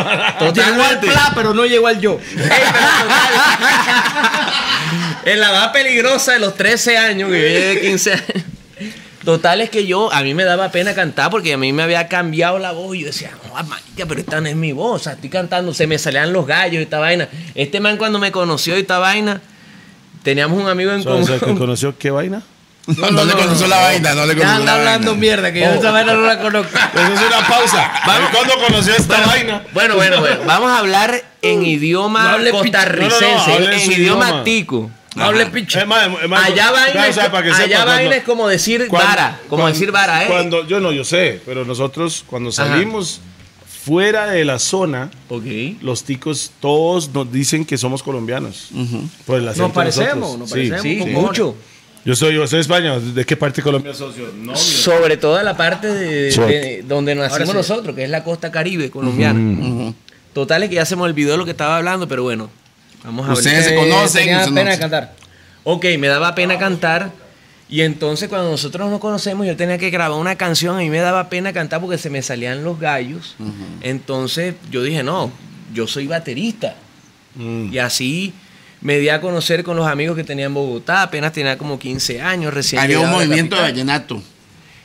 Llegó 0.54 0.82
al 0.84 1.00
pla, 1.00 1.32
pero 1.34 1.52
no 1.52 1.66
llegó 1.66 1.86
al 1.86 2.00
yo. 2.00 2.18
Ey, 2.36 2.36
pero 2.36 2.54
en 5.34 5.40
la 5.40 5.50
edad 5.50 5.72
peligrosa 5.72 6.32
de 6.32 6.38
los 6.38 6.54
13 6.54 6.96
años, 6.96 7.30
que 7.30 7.40
yo 7.40 7.46
llegué 7.46 7.66
de 7.74 7.80
15 7.80 8.12
años. 8.12 8.44
Total 9.24 9.60
es 9.62 9.70
que 9.70 9.86
yo, 9.86 10.12
a 10.12 10.22
mí 10.22 10.34
me 10.34 10.44
daba 10.44 10.70
pena 10.70 10.94
cantar 10.94 11.30
porque 11.30 11.54
a 11.54 11.56
mí 11.56 11.72
me 11.72 11.82
había 11.82 12.08
cambiado 12.08 12.58
la 12.58 12.72
voz 12.72 12.94
y 12.96 13.00
yo 13.00 13.06
decía, 13.06 13.30
no, 13.46 13.54
marica, 13.64 14.04
pero 14.06 14.20
esta 14.20 14.40
no 14.40 14.48
es 14.48 14.56
mi 14.56 14.72
voz, 14.72 15.00
o 15.00 15.04
sea, 15.04 15.12
estoy 15.14 15.30
cantando, 15.30 15.72
se 15.72 15.86
me 15.86 15.98
salían 15.98 16.32
los 16.32 16.46
gallos 16.46 16.80
y 16.80 16.82
esta 16.82 16.98
vaina. 16.98 17.28
Este 17.54 17.80
man 17.80 17.96
cuando 17.96 18.18
me 18.18 18.30
conoció 18.32 18.76
y 18.76 18.80
esta 18.80 18.98
vaina, 18.98 19.40
teníamos 20.22 20.60
un 20.60 20.68
amigo 20.68 20.92
en 20.92 21.00
O 21.00 21.02
sea, 21.02 21.12
o 21.14 21.24
sea, 21.24 21.34
que 21.36 21.40
común. 21.40 21.58
conoció 21.58 21.96
qué 21.98 22.10
vaina. 22.10 22.42
No, 22.86 23.10
no 23.10 23.24
le 23.24 23.32
conoció 23.32 23.66
la 23.66 23.80
vaina, 23.80 24.12
no 24.12 24.26
le 24.26 24.34
Ya 24.34 24.40
conoció 24.40 24.56
anda 24.60 24.72
la 24.74 24.78
hablando 24.78 25.06
vaina. 25.12 25.20
mierda, 25.22 25.52
que 25.54 25.60
yo 25.60 25.66
esa 25.72 25.90
vaina 25.90 26.12
no 26.12 26.20
la 26.20 26.38
conozco. 26.38 26.76
Eso 26.94 27.14
es 27.14 27.20
una 27.34 27.48
pausa. 27.48 27.92
Vamos. 28.06 28.30
¿Cuándo 28.30 28.54
conoció 28.66 28.94
esta 28.94 29.26
vaina? 29.26 29.62
Bueno, 29.72 29.94
bueno, 29.96 30.20
bueno, 30.20 30.40
vamos 30.46 30.70
a 30.70 30.78
hablar 30.80 31.24
en 31.40 31.64
idioma 31.64 32.36
costarricense, 32.50 33.24
no, 33.24 33.38
no, 33.38 33.46
no, 33.48 33.54
hable 33.54 33.76
en 33.76 33.90
en 33.90 33.92
idioma. 34.00 34.44
tico. 34.44 34.90
No 35.14 35.24
hable 35.24 35.46
picho. 35.46 35.78
Es 35.78 35.86
más, 35.86 36.08
es 36.22 36.28
más, 36.28 36.44
Allá 36.46 36.70
vaina, 36.72 36.92
claro, 36.92 37.06
o 37.06 37.10
es, 37.10 37.14
sea, 37.14 37.30
para 37.30 37.44
que 37.44 37.50
allá 37.52 37.64
sepa, 37.66 37.84
vaina 37.84 38.00
cuando- 38.02 38.16
es 38.16 38.24
como 38.24 38.48
decir 38.48 38.86
cuando- 38.88 39.08
vara, 39.08 39.40
como 39.48 39.62
cuando- 39.62 39.78
decir 39.78 39.92
vara, 39.92 40.24
¿eh? 40.24 40.26
Cuando, 40.28 40.66
yo 40.66 40.80
no, 40.80 40.90
yo 40.92 41.04
sé, 41.04 41.40
pero 41.46 41.64
nosotros 41.64 42.24
cuando 42.26 42.50
salimos 42.50 43.20
fuera 43.84 44.26
de 44.30 44.44
la 44.44 44.58
zona, 44.58 45.10
los 45.82 46.04
ticos 46.04 46.50
todos 46.60 47.10
nos 47.12 47.30
dicen 47.30 47.64
que 47.64 47.76
somos 47.78 48.02
colombianos. 48.02 48.68
Por 49.26 49.38
el 49.38 49.48
acento 49.48 49.62
Nos 49.68 49.72
de 49.72 49.74
parecemos, 49.74 50.38
nosotros. 50.38 50.38
nos 50.38 50.50
Sí, 50.50 50.70
parecemos. 50.70 51.06
Sí, 51.08 51.12
mucho. 51.14 51.56
Yo 52.06 52.14
soy, 52.14 52.34
yo 52.34 52.46
soy 52.46 52.60
español. 52.60 53.14
¿De 53.14 53.24
qué 53.24 53.34
parte 53.36 53.56
de 53.56 53.62
Colombia? 53.62 53.92
No, 54.38 54.56
Sobre 54.56 55.16
todo 55.16 55.42
la 55.42 55.56
parte 55.56 55.86
de, 55.86 56.30
de 56.30 56.84
donde 56.86 57.14
nacimos 57.14 57.54
nosotros, 57.54 57.94
que 57.96 58.04
es 58.04 58.10
la 58.10 58.22
costa 58.24 58.50
caribe 58.52 58.90
colombiana. 58.90 59.38
Ujú. 59.40 59.94
Total 60.34 60.62
es 60.64 60.68
que 60.68 60.74
ya 60.74 60.84
se 60.84 60.96
me 60.96 61.02
olvidó 61.02 61.36
lo 61.36 61.44
que 61.44 61.52
estaba 61.52 61.76
hablando, 61.78 62.06
pero 62.08 62.22
bueno, 62.24 62.50
vamos 63.04 63.26
a 63.28 63.34
ver. 63.34 63.42
Se 63.44 63.74
Eh, 63.74 63.76
conocen. 63.76 64.04
ustedes 64.34 64.48
no- 64.48 64.54
pena 64.54 64.78
cantar. 64.78 65.14
Ok, 65.64 65.84
me 65.98 66.08
daba 66.08 66.34
pena 66.34 66.58
cantar. 66.58 67.10
Y 67.68 67.80
entonces 67.80 68.28
cuando 68.28 68.50
nosotros 68.50 68.90
nos 68.90 69.00
conocemos, 69.00 69.46
yo 69.46 69.56
tenía 69.56 69.78
que 69.78 69.90
grabar 69.90 70.18
una 70.18 70.36
canción, 70.36 70.76
a 70.76 70.80
mí 70.80 70.90
me 70.90 70.98
daba 70.98 71.28
pena 71.30 71.52
cantar 71.52 71.80
porque 71.80 71.96
se 71.98 72.10
me 72.10 72.20
salían 72.22 72.62
los 72.62 72.78
gallos. 72.78 73.36
Entonces 73.80 74.54
yo 74.70 74.82
dije, 74.82 75.02
no, 75.02 75.30
yo 75.72 75.86
soy 75.86 76.06
baterista. 76.06 76.76
Mm. 77.34 77.72
Y 77.72 77.78
así 77.78 78.32
me 78.80 78.98
di 78.98 79.08
a 79.08 79.20
conocer 79.20 79.64
con 79.64 79.76
los 79.76 79.86
amigos 79.86 80.14
que 80.14 80.24
tenía 80.24 80.44
en 80.44 80.54
Bogotá, 80.54 81.02
apenas 81.02 81.32
tenía 81.32 81.56
como 81.56 81.78
15 81.78 82.20
años, 82.20 82.52
recién 82.52 82.82
Había 82.82 83.00
un 83.00 83.10
movimiento 83.10 83.56
de 83.56 83.62
vallenato 83.62 84.22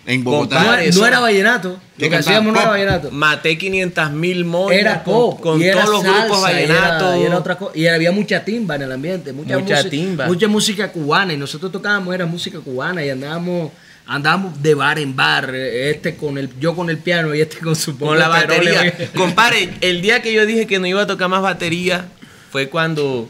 en 0.10 0.24
Bogotá. 0.24 0.64
No, 0.94 1.06
era 1.06 1.20
vallenato. 1.20 1.80
¿Qué 1.98 2.06
Lo 2.06 2.10
que 2.12 2.16
hacíamos 2.18 2.52
no 2.54 2.60
era 2.60 2.70
vallenato. 2.72 3.12
Maté 3.12 3.58
500 3.60 4.12
mil 4.12 4.44
moñas 4.44 4.80
Era 4.80 5.04
con, 5.04 5.14
pop. 5.14 5.40
con 5.40 5.62
y 5.62 5.66
era 5.66 5.86
todos 5.86 6.04
los 6.04 6.04
grupos 6.04 6.40
y 6.40 6.52
era- 6.52 6.52
vallenatos. 6.52 7.18
Y, 7.18 7.22
era 7.24 7.38
otra 7.38 7.58
cosa. 7.58 7.72
y 7.78 7.86
había 7.88 8.12
mucha 8.12 8.44
timba 8.44 8.76
en 8.76 8.82
el 8.82 8.92
ambiente. 8.92 9.32
Mucha, 9.34 9.60
Mucha 9.60 9.76
música, 9.76 9.90
timba. 9.90 10.26
Mucha 10.28 10.48
música 10.48 10.92
cubana. 10.92 11.34
Y 11.34 11.38
nosotros 11.38 11.72
tocábamos, 11.72 12.14
era 12.16 12.26
música 12.26 12.60
cubana. 12.60 13.06
Y 13.06 13.10
andábamos, 13.12 13.72
andábamos 14.08 14.62
de 14.64 14.74
bar 14.74 14.98
en 14.98 15.16
bar. 15.16 15.54
Este 15.54 16.16
con 16.16 16.40
el, 16.40 16.50
yo 16.60 16.76
con 16.76 16.90
el 16.90 16.98
piano 16.98 17.36
y 17.36 17.42
este 17.42 17.60
con 17.60 17.76
su 17.76 17.96
con 17.98 18.18
la 18.18 18.30
batería. 18.30 18.92
Compadre, 19.16 19.70
el 19.82 20.02
día 20.02 20.24
que 20.24 20.34
yo 20.34 20.46
dije 20.48 20.66
que 20.66 20.80
no 20.80 20.88
iba 20.88 21.04
a 21.04 21.08
tocar 21.08 21.30
más 21.30 21.44
batería 21.44 22.06
fue 22.52 22.68
cuando 22.68 23.30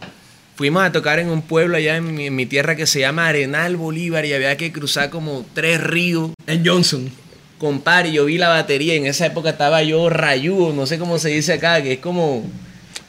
fuimos 0.60 0.84
a 0.84 0.92
tocar 0.92 1.20
en 1.20 1.30
un 1.30 1.42
pueblo 1.42 1.78
allá 1.78 1.96
en 1.96 2.14
mi, 2.14 2.26
en 2.26 2.36
mi 2.36 2.46
tierra 2.46 2.76
que 2.76 2.86
se 2.86 3.00
llama 3.00 3.30
Arenal 3.30 3.78
Bolívar 3.78 4.26
y 4.26 4.34
había 4.34 4.58
que 4.58 4.74
cruzar 4.74 5.10
como 5.10 5.46
tres 5.54 5.82
ríos. 5.82 6.32
En 6.48 6.68
Johnson. 6.68 7.10
Compadre, 7.58 8.12
yo 8.12 8.26
vi 8.26 8.38
la 8.38 8.50
batería 8.50 8.94
y 8.94 8.98
en 8.98 9.06
esa 9.06 9.26
época 9.26 9.52
estaba 9.52 9.84
yo 9.84 10.10
rayudo, 10.10 10.74
no 10.74 10.86
sé 10.86 11.00
cómo 11.00 11.18
se 11.18 11.30
dice 11.30 11.54
acá, 11.54 11.82
que 11.82 11.94
es 11.94 12.00
como... 12.00 12.44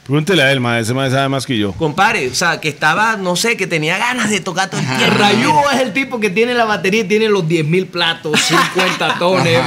Pregúntele 0.03 0.41
a 0.41 0.51
él, 0.51 0.59
ma, 0.59 0.79
ese 0.79 0.95
más 0.95 1.11
sabe 1.11 1.29
más 1.29 1.45
que 1.45 1.55
yo. 1.57 1.73
Compadre, 1.73 2.27
o 2.27 2.33
sea, 2.33 2.59
que 2.59 2.69
estaba, 2.69 3.17
no 3.17 3.35
sé, 3.35 3.55
que 3.55 3.67
tenía 3.67 3.99
ganas 3.99 4.31
de 4.31 4.39
tocar 4.39 4.67
todo 4.67 4.81
el 4.81 4.87
tiempo. 4.97 5.15
Rayudo 5.17 5.61
es 5.73 5.79
el 5.79 5.93
tipo 5.93 6.19
que 6.19 6.31
tiene 6.31 6.55
la 6.55 6.65
batería 6.65 7.01
y 7.01 7.03
tiene 7.03 7.29
los 7.29 7.47
10 7.47 7.65
mil 7.65 7.85
platos, 7.85 8.39
50 8.41 9.15
tones. 9.19 9.59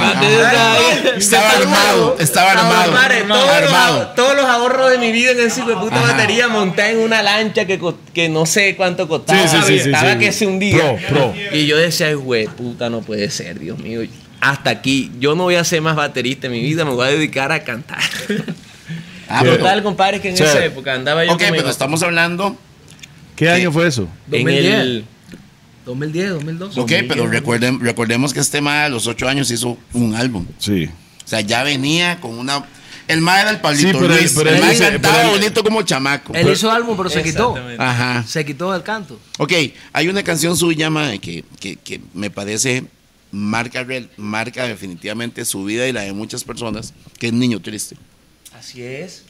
Estaba 1.15 1.51
armado, 1.51 2.17
estaba 2.19 2.51
armado. 2.51 2.91
Compadre, 2.91 3.21
todos, 3.23 3.95
Los, 3.95 4.15
todos 4.15 4.35
los 4.35 4.45
ahorros 4.45 4.91
de 4.91 4.97
mi 4.97 5.13
vida 5.13 5.31
en 5.31 5.39
esa 5.39 5.61
hijo 5.61 5.69
de 5.69 5.77
puta 5.77 6.01
batería 6.01 6.49
montada 6.49 6.89
en 6.91 6.99
una 6.99 7.23
lancha 7.23 7.65
que, 7.65 8.29
no 8.29 8.45
sé 8.45 8.75
cuánto 8.75 9.07
costaba. 9.07 9.47
Sí, 9.47 9.57
sí, 9.57 9.63
sí, 9.65 9.79
sí, 9.79 9.89
estaba 9.89 10.13
sí. 10.13 10.19
que 10.19 10.31
se 10.33 10.45
hundía. 10.45 10.97
Pro, 11.07 11.31
pro. 11.31 11.33
Y 11.53 11.65
yo 11.65 11.77
decía, 11.77 12.07
"Ay, 12.07 12.15
güey, 12.15 12.47
puta, 12.47 12.89
no 12.89 12.99
puede 13.01 13.29
ser, 13.29 13.57
Dios 13.57 13.79
mío. 13.79 14.01
Hasta 14.41 14.69
aquí. 14.69 15.11
Yo 15.17 15.33
no 15.35 15.43
voy 15.43 15.55
a 15.55 15.63
ser 15.63 15.81
más 15.81 15.95
baterista 15.95 16.47
en 16.47 16.53
mi 16.53 16.59
vida, 16.59 16.83
me 16.83 16.91
voy 16.91 17.07
a 17.07 17.11
dedicar 17.11 17.53
a 17.53 17.63
cantar. 17.63 18.01
Ah, 19.35 19.39
pero- 19.41 19.57
Total, 19.57 19.83
compadre, 19.83 20.21
que 20.21 20.29
en 20.29 20.37
Sí. 20.37 20.43
esa 20.43 20.63
época 20.63 20.93
andaba 20.93 21.25
yo 21.25 21.33
Ok, 21.33 21.41
pero 21.51 21.69
estamos 21.69 22.01
hablando. 22.03 22.57
¿Qué 23.35 23.49
año 23.49 23.71
fue 23.71 23.87
eso? 23.87 24.03
en 24.31 24.31
2010. 24.31 24.79
el... 24.79 25.05
2010, 25.85 26.29
2012. 26.31 26.79
Ok, 26.79 26.91
pero 27.07 27.27
recuerden, 27.27 27.79
recordemos 27.79 28.33
que 28.33 28.39
este 28.39 28.59
ma 28.61 28.85
a 28.85 28.89
los 28.89 29.05
ocho 29.07 29.27
años 29.27 29.51
hizo 29.51 29.77
un 29.93 30.15
álbum. 30.15 30.47
Sí. 30.57 30.89
O 31.23 31.27
sea, 31.27 31.41
ya 31.41 31.63
venía 31.63 32.19
con 32.19 32.37
una. 32.39 32.65
El 33.07 33.21
ma 33.21 33.39
era 33.41 33.51
el 33.51 33.59
Pablito 33.59 33.89
Sí, 33.89 33.93
pero 33.99 34.13
él- 34.13 34.19
Luis. 34.19 34.33
pero 34.35 34.49
el 34.49 34.55
él 34.55 34.61
ma 34.63 34.69
dice- 34.71 34.89
cantaba 34.93 35.15
pero 35.17 35.29
bonito 35.31 35.63
como 35.63 35.81
chamaco. 35.83 36.33
Él 36.33 36.49
hizo 36.49 36.71
álbum, 36.71 36.97
pero 36.97 37.09
se 37.09 37.21
quitó. 37.21 37.55
Ajá. 37.77 38.23
Se 38.27 38.43
quitó 38.43 38.71
del 38.71 38.81
canto. 38.81 39.19
Ok, 39.37 39.51
hay 39.93 40.07
una 40.07 40.23
canción 40.23 40.57
suya, 40.57 40.89
ma, 40.89 41.15
que, 41.19 41.43
que, 41.59 41.75
que 41.75 42.01
me 42.15 42.31
parece 42.31 42.85
marca, 43.31 43.83
real- 43.83 44.09
marca 44.17 44.65
definitivamente 44.67 45.45
su 45.45 45.65
vida 45.65 45.87
y 45.87 45.91
la 45.91 46.01
de 46.01 46.13
muchas 46.13 46.43
personas, 46.43 46.93
que 47.19 47.27
es 47.27 47.33
Niño 47.33 47.59
Triste. 47.61 47.95
Así 48.57 48.81
es. 48.81 49.24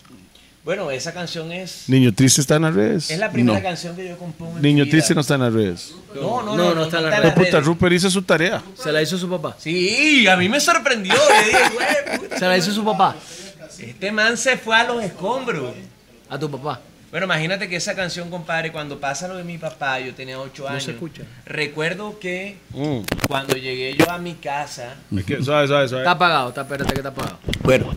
Bueno, 0.65 0.89
esa 0.89 1.13
canción 1.13 1.51
es. 1.51 1.84
Niño 1.88 2.12
Triste 2.13 2.41
está 2.41 2.56
en 2.56 2.63
las 2.63 2.73
redes. 2.73 3.12
Es 3.12 3.19
la 3.19 3.32
primera 3.32 3.60
No. 3.60 3.63
canción 3.63 3.95
que 3.95 4.08
yo 4.10 4.17
compongo. 4.17 4.56
en 4.58 4.62
mi 4.63 4.69
Niño 4.73 4.86
vida. 4.86 4.91
Triste 4.93 5.13
no 5.13 5.21
está 5.21 5.36
en 5.36 5.41
las 5.41 5.54
redes. 5.54 5.93
No, 6.15 6.41
no, 6.41 6.56
No, 6.56 6.69
no, 6.69 6.75
no 6.75 6.84
está 6.86 6.97
en 6.97 7.04
las 7.12 7.34
puta, 7.34 7.51
redes. 7.51 7.65
Rupert 7.65 7.93
hizo 7.93 8.10
su 8.10 8.23
tarea. 8.23 8.63
Se 8.75 8.91
la 8.91 9.01
hizo 9.01 9.15
su 9.17 9.30
papá. 9.30 9.56
Sí, 9.60 10.28
a 10.28 10.36
mí 10.36 10.49
me 10.49 10.60
sorprendió. 10.60 11.13
Le 11.13 11.45
dije, 11.47 11.60
güey, 11.75 12.19
puta. 12.19 12.39
Se 12.39 12.45
la 12.47 12.58
hizo 12.58 12.71
su 12.71 12.84
papá. 12.84 13.15
Este 13.80 14.12
man 14.12 14.38
se 14.38 14.58
fue 14.58 14.75
a 14.75 14.86
los 14.86 15.04
escombros. 15.04 15.71
A 16.30 16.39
tu 16.39 16.49
papá. 16.49 16.82
Bueno, 17.12 17.28
imagínate 17.28 17.69
que 17.69 17.75
esa 17.75 17.93
canción, 17.95 18.30
compadre, 18.32 18.71
cuando 18.71 18.99
pasa 18.99 19.28
lo 19.28 19.36
de 19.38 19.43
mi 19.43 19.58
papá, 19.60 19.99
yo 19.99 20.13
tenía 20.15 20.39
ocho 20.39 20.67
años. 20.67 20.84
se 20.84 20.91
escucha. 20.91 21.21
Recuerdo 21.45 22.17
que 22.19 22.58
Mm. 22.71 23.01
cuando 23.28 23.56
llegué 23.56 23.95
yo 23.95 24.10
a 24.10 24.17
mi 24.17 24.34
casa, 24.34 24.95
Es 25.15 25.23
que- 25.25 25.41
Suave, 25.43 25.67
suave, 25.67 25.88
suave. 25.88 26.04
Está 26.04 26.12
apagado, 26.12 26.49
está, 26.49 26.62
espérate 26.62 26.91
que 26.91 26.99
está 26.99 27.10
apagado. 27.10 27.38
Bueno, 27.62 27.95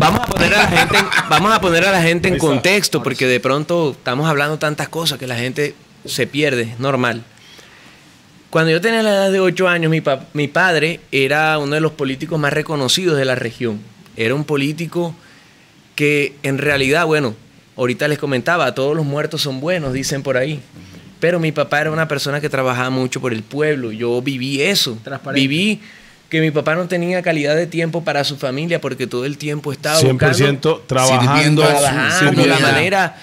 vamos 0.00 0.20
a 0.20 0.26
poner 0.26 0.54
a 0.54 0.62
la 0.62 0.68
gente 0.68 0.98
en, 0.98 1.04
vamos 1.28 1.52
a 1.52 1.60
poner 1.60 1.84
a 1.86 1.92
la 1.92 2.02
gente 2.02 2.28
en 2.28 2.38
contexto, 2.38 3.02
porque 3.02 3.26
de 3.26 3.40
pronto 3.40 3.92
estamos 3.92 4.28
hablando 4.28 4.58
tantas 4.58 4.88
cosas 4.88 5.18
que 5.18 5.26
la 5.26 5.36
gente 5.36 5.74
se 6.04 6.26
pierde, 6.26 6.62
es 6.62 6.78
normal. 6.80 7.22
Cuando 8.50 8.72
yo 8.72 8.80
tenía 8.80 9.02
la 9.02 9.10
edad 9.10 9.30
de 9.32 9.38
8 9.40 9.68
años, 9.68 9.90
mi, 9.90 10.00
pa- 10.00 10.24
mi 10.32 10.48
padre 10.48 11.00
era 11.12 11.56
uno 11.58 11.74
de 11.74 11.80
los 11.80 11.92
políticos 11.92 12.38
más 12.40 12.52
reconocidos 12.52 13.16
de 13.16 13.24
la 13.24 13.36
región. 13.36 13.80
Era 14.16 14.34
un 14.34 14.44
político 14.44 15.14
que 15.94 16.34
en 16.42 16.58
realidad, 16.58 17.06
bueno, 17.06 17.34
ahorita 17.76 18.08
les 18.08 18.18
comentaba, 18.18 18.74
todos 18.74 18.96
los 18.96 19.04
muertos 19.06 19.42
son 19.42 19.60
buenos, 19.60 19.92
dicen 19.92 20.22
por 20.24 20.36
ahí. 20.36 20.60
Pero 21.20 21.38
mi 21.38 21.52
papá 21.52 21.82
era 21.82 21.92
una 21.92 22.08
persona 22.08 22.40
que 22.40 22.48
trabajaba 22.48 22.90
mucho 22.90 23.20
por 23.20 23.32
el 23.32 23.42
pueblo. 23.42 23.92
Yo 23.92 24.20
viví 24.22 24.62
eso. 24.62 24.98
Transparente. 25.04 25.46
Viví 25.46 25.80
que 26.30 26.40
mi 26.40 26.50
papá 26.50 26.74
no 26.76 26.86
tenía 26.88 27.20
calidad 27.22 27.56
de 27.56 27.66
tiempo 27.66 28.02
para 28.04 28.24
su 28.24 28.36
familia 28.38 28.80
porque 28.80 29.06
todo 29.06 29.24
el 29.26 29.36
tiempo 29.36 29.72
estaba 29.72 30.00
100% 30.00 30.12
buscando, 30.18 30.84
trabajando. 30.86 31.62
Trabajando 31.66 32.46
la 32.46 32.58
manera 32.60 33.16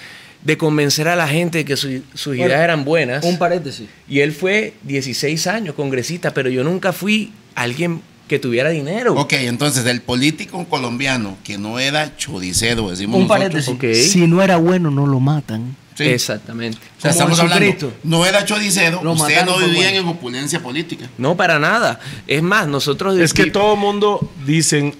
de 0.44 0.56
convencer 0.56 1.08
a 1.08 1.16
la 1.16 1.26
gente 1.26 1.64
que 1.64 1.76
su- 1.76 2.02
sus 2.14 2.36
Bueno, 2.36 2.44
ideas 2.46 2.60
eran 2.62 2.84
buenas. 2.84 3.24
Un 3.24 3.38
paréntesis. 3.38 3.88
Y 4.08 4.20
él 4.20 4.32
fue 4.32 4.74
16 4.82 5.46
años 5.48 5.74
congresista, 5.74 6.32
pero 6.32 6.48
yo 6.50 6.62
nunca 6.62 6.92
fui 6.92 7.32
alguien 7.54 8.02
que 8.28 8.38
tuviera 8.38 8.68
dinero. 8.68 9.14
Ok, 9.14 9.32
entonces 9.32 9.86
el 9.86 10.02
político 10.02 10.64
colombiano 10.68 11.38
que 11.42 11.56
no 11.56 11.78
era 11.78 12.14
choricero, 12.18 12.90
decimos 12.90 13.16
Un 13.20 13.26
nosotros. 13.26 13.64
paréntesis. 13.64 14.12
Si 14.12 14.26
no 14.26 14.42
era 14.42 14.58
bueno, 14.58 14.90
no 14.90 15.06
lo 15.06 15.18
matan. 15.18 15.74
Sí. 15.98 16.04
Exactamente. 16.04 16.78
O 16.96 17.00
sea, 17.00 17.10
estamos 17.10 17.40
hablando, 17.40 17.92
no 18.04 18.24
era 18.24 18.44
choricero, 18.44 19.02
Lo 19.02 19.14
ustedes 19.14 19.40
mataron 19.40 19.60
no 19.60 19.74
bueno. 19.74 19.98
en 19.98 20.06
opulencia 20.06 20.60
política. 20.60 21.10
No, 21.18 21.36
para 21.36 21.58
nada. 21.58 21.98
Es 22.28 22.40
más, 22.40 22.68
nosotros... 22.68 23.18
Es 23.18 23.34
que 23.34 23.46
todo 23.46 23.74
mundo 23.74 24.30
dicen, 24.46 24.94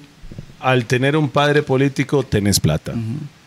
al 0.58 0.86
tener 0.86 1.16
un 1.16 1.28
padre 1.28 1.62
político, 1.62 2.24
tenés 2.24 2.58
plata. 2.58 2.94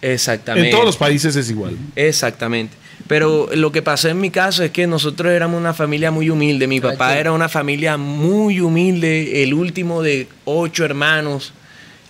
Exactamente. 0.01 0.69
En 0.69 0.71
todos 0.73 0.85
los 0.85 0.95
países 0.95 1.35
es 1.35 1.49
igual. 1.49 1.77
Exactamente. 1.97 2.77
Pero 3.07 3.49
lo 3.53 3.73
que 3.73 3.81
pasó 3.81 4.07
en 4.07 4.21
mi 4.21 4.29
caso 4.29 4.63
es 4.63 4.71
que 4.71 4.87
nosotros 4.87 5.33
éramos 5.33 5.59
una 5.59 5.73
familia 5.73 6.09
muy 6.09 6.29
humilde. 6.29 6.67
Mi 6.67 6.79
papá 6.79 7.17
era 7.17 7.33
una 7.33 7.49
familia 7.49 7.97
muy 7.97 8.61
humilde, 8.61 9.43
el 9.43 9.53
último 9.53 10.01
de 10.01 10.29
ocho 10.45 10.85
hermanos 10.85 11.51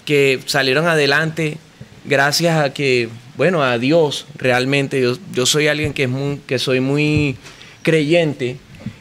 que 0.05 0.39
salieron 0.45 0.87
adelante 0.87 1.57
gracias 2.05 2.63
a 2.63 2.73
que, 2.73 3.09
bueno, 3.41 3.63
a 3.63 3.79
Dios 3.79 4.27
realmente. 4.37 5.01
Yo, 5.33 5.45
soy 5.47 5.67
alguien 5.67 5.93
que, 5.93 6.03
es 6.03 6.09
que 6.45 6.59
soy 6.59 6.79
muy 6.79 7.37
creyente. 7.81 8.57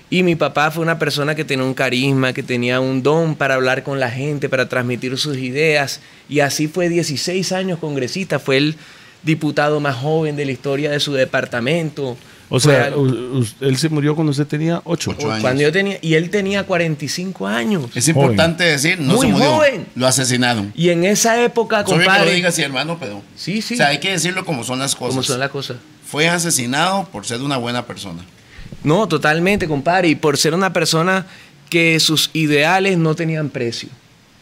Y 0.08 0.22
mi 0.22 0.34
papá 0.34 0.70
fue 0.70 0.82
una 0.82 0.98
persona 0.98 1.34
que 1.34 1.44
tenía 1.44 1.62
un 1.62 1.74
carisma, 1.74 2.32
que 2.32 2.42
tenía 2.42 2.80
un 2.80 3.02
don 3.02 3.34
para 3.34 3.56
hablar 3.56 3.82
con 3.82 4.00
la 4.00 4.10
gente, 4.10 4.48
para 4.48 4.66
transmitir 4.66 5.18
sus 5.18 5.36
ideas. 5.36 6.00
Y 6.26 6.40
así 6.40 6.68
fue 6.68 6.88
16 6.88 7.52
años 7.52 7.78
congresista. 7.80 8.38
Fue 8.38 8.56
el 8.56 8.76
diputado 9.24 9.78
más 9.78 9.96
joven 9.96 10.36
de 10.36 10.46
la 10.46 10.52
historia 10.52 10.90
de 10.90 11.00
su 11.00 11.12
departamento. 11.12 12.16
O 12.52 12.58
sea, 12.60 12.84
al- 12.86 12.94
u- 12.96 13.38
u- 13.38 13.46
él 13.60 13.76
se 13.78 13.88
murió 13.88 14.14
cuando 14.16 14.32
usted 14.32 14.46
tenía 14.46 14.82
ocho. 14.84 15.12
Ocho 15.12 15.30
años. 15.30 15.40
cuando 15.40 15.62
yo 15.62 15.70
tenía, 15.72 15.98
y 16.02 16.14
él 16.14 16.30
tenía 16.30 16.64
45 16.64 17.46
años. 17.46 17.84
Es 17.94 18.08
importante 18.08 18.64
decir, 18.64 18.98
no 19.00 19.14
Muy 19.14 19.26
se 19.28 19.32
murió, 19.32 19.50
joven. 19.52 19.86
lo 19.94 20.06
asesinaron. 20.06 20.72
Y 20.76 20.88
en 20.90 21.04
esa 21.04 21.42
época, 21.42 21.84
Sorry 21.84 21.92
que 21.92 21.98
lo 21.98 22.04
compadre, 22.10 22.34
diga 22.34 22.48
así, 22.48 22.62
hermano, 22.62 22.96
pero... 23.00 23.22
Sí, 23.36 23.62
sí. 23.62 23.74
O 23.74 23.76
sea, 23.76 23.88
hay 23.88 23.98
que 24.00 24.10
decirlo 24.10 24.44
como 24.44 24.64
son 24.64 24.80
las 24.80 24.94
cosas. 24.96 25.10
¿cómo 25.14 25.22
son 25.22 25.38
las 25.40 25.50
cosas? 25.50 25.76
Fue 26.04 26.28
asesinado 26.28 27.08
por 27.12 27.24
ser 27.24 27.40
una 27.40 27.56
buena 27.56 27.86
persona. 27.86 28.22
No, 28.82 29.06
totalmente, 29.06 29.68
compadre. 29.68 30.08
Y 30.08 30.14
por 30.16 30.36
ser 30.36 30.52
una 30.54 30.72
persona 30.72 31.26
que 31.68 32.00
sus 32.00 32.30
ideales 32.32 32.98
no 32.98 33.14
tenían 33.14 33.48
precio. 33.48 33.88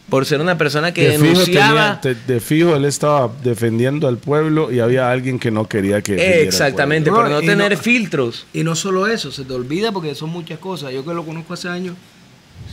Por 0.09 0.25
ser 0.25 0.41
una 0.41 0.57
persona 0.57 0.91
que 0.93 1.03
De 1.07 1.11
fijo, 1.19 1.23
denunciaba. 1.25 2.01
tenía- 2.01 2.17
de, 2.27 2.33
de 2.33 2.39
fijo 2.39 2.75
él 2.75 2.85
estaba 2.85 3.31
defendiendo 3.43 4.07
al 4.07 4.17
pueblo 4.17 4.71
y 4.71 4.79
había 4.79 5.11
alguien 5.11 5.37
que 5.39 5.51
no 5.51 5.67
quería 5.67 6.01
que 6.01 6.43
Exactamente, 6.43 7.11
por 7.11 7.29
no 7.29 7.39
tener 7.41 7.73
no- 7.73 7.77
filtros. 7.77 8.45
Y 8.53 8.63
no 8.63 8.75
solo 8.75 9.07
eso, 9.07 9.31
se 9.31 9.43
te 9.45 9.53
olvida 9.53 9.91
porque 9.91 10.15
son 10.15 10.29
muchas 10.31 10.57
cosas. 10.59 10.91
Yo 10.93 11.05
que 11.05 11.13
lo 11.13 11.23
conozco 11.25 11.53
hace 11.53 11.69
años, 11.69 11.95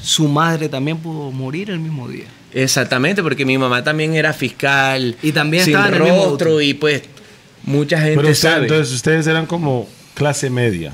su 0.02 0.28
madre 0.28 0.68
también 0.68 0.96
pudo 0.98 1.30
morir 1.30 1.70
el 1.70 1.78
mismo 1.78 2.08
día. 2.08 2.26
Exactamente, 2.54 3.22
porque 3.22 3.44
mi 3.44 3.58
mamá 3.58 3.84
también 3.84 4.14
era 4.14 4.32
fiscal. 4.32 5.14
Y 5.22 5.32
también 5.32 5.64
sin 5.64 5.74
estaba 5.74 5.88
en 5.88 5.94
el 5.96 6.02
mismo 6.04 6.24
rostro 6.24 6.50
auto. 6.52 6.60
y 6.62 6.72
pues 6.74 7.02
mucha 7.64 7.98
gente. 8.00 8.16
Pero 8.16 8.28
usted- 8.30 8.48
sabe. 8.48 8.62
entonces 8.66 8.94
ustedes 8.94 9.26
eran 9.26 9.44
como 9.46 9.86
clase 10.14 10.48
media. 10.48 10.92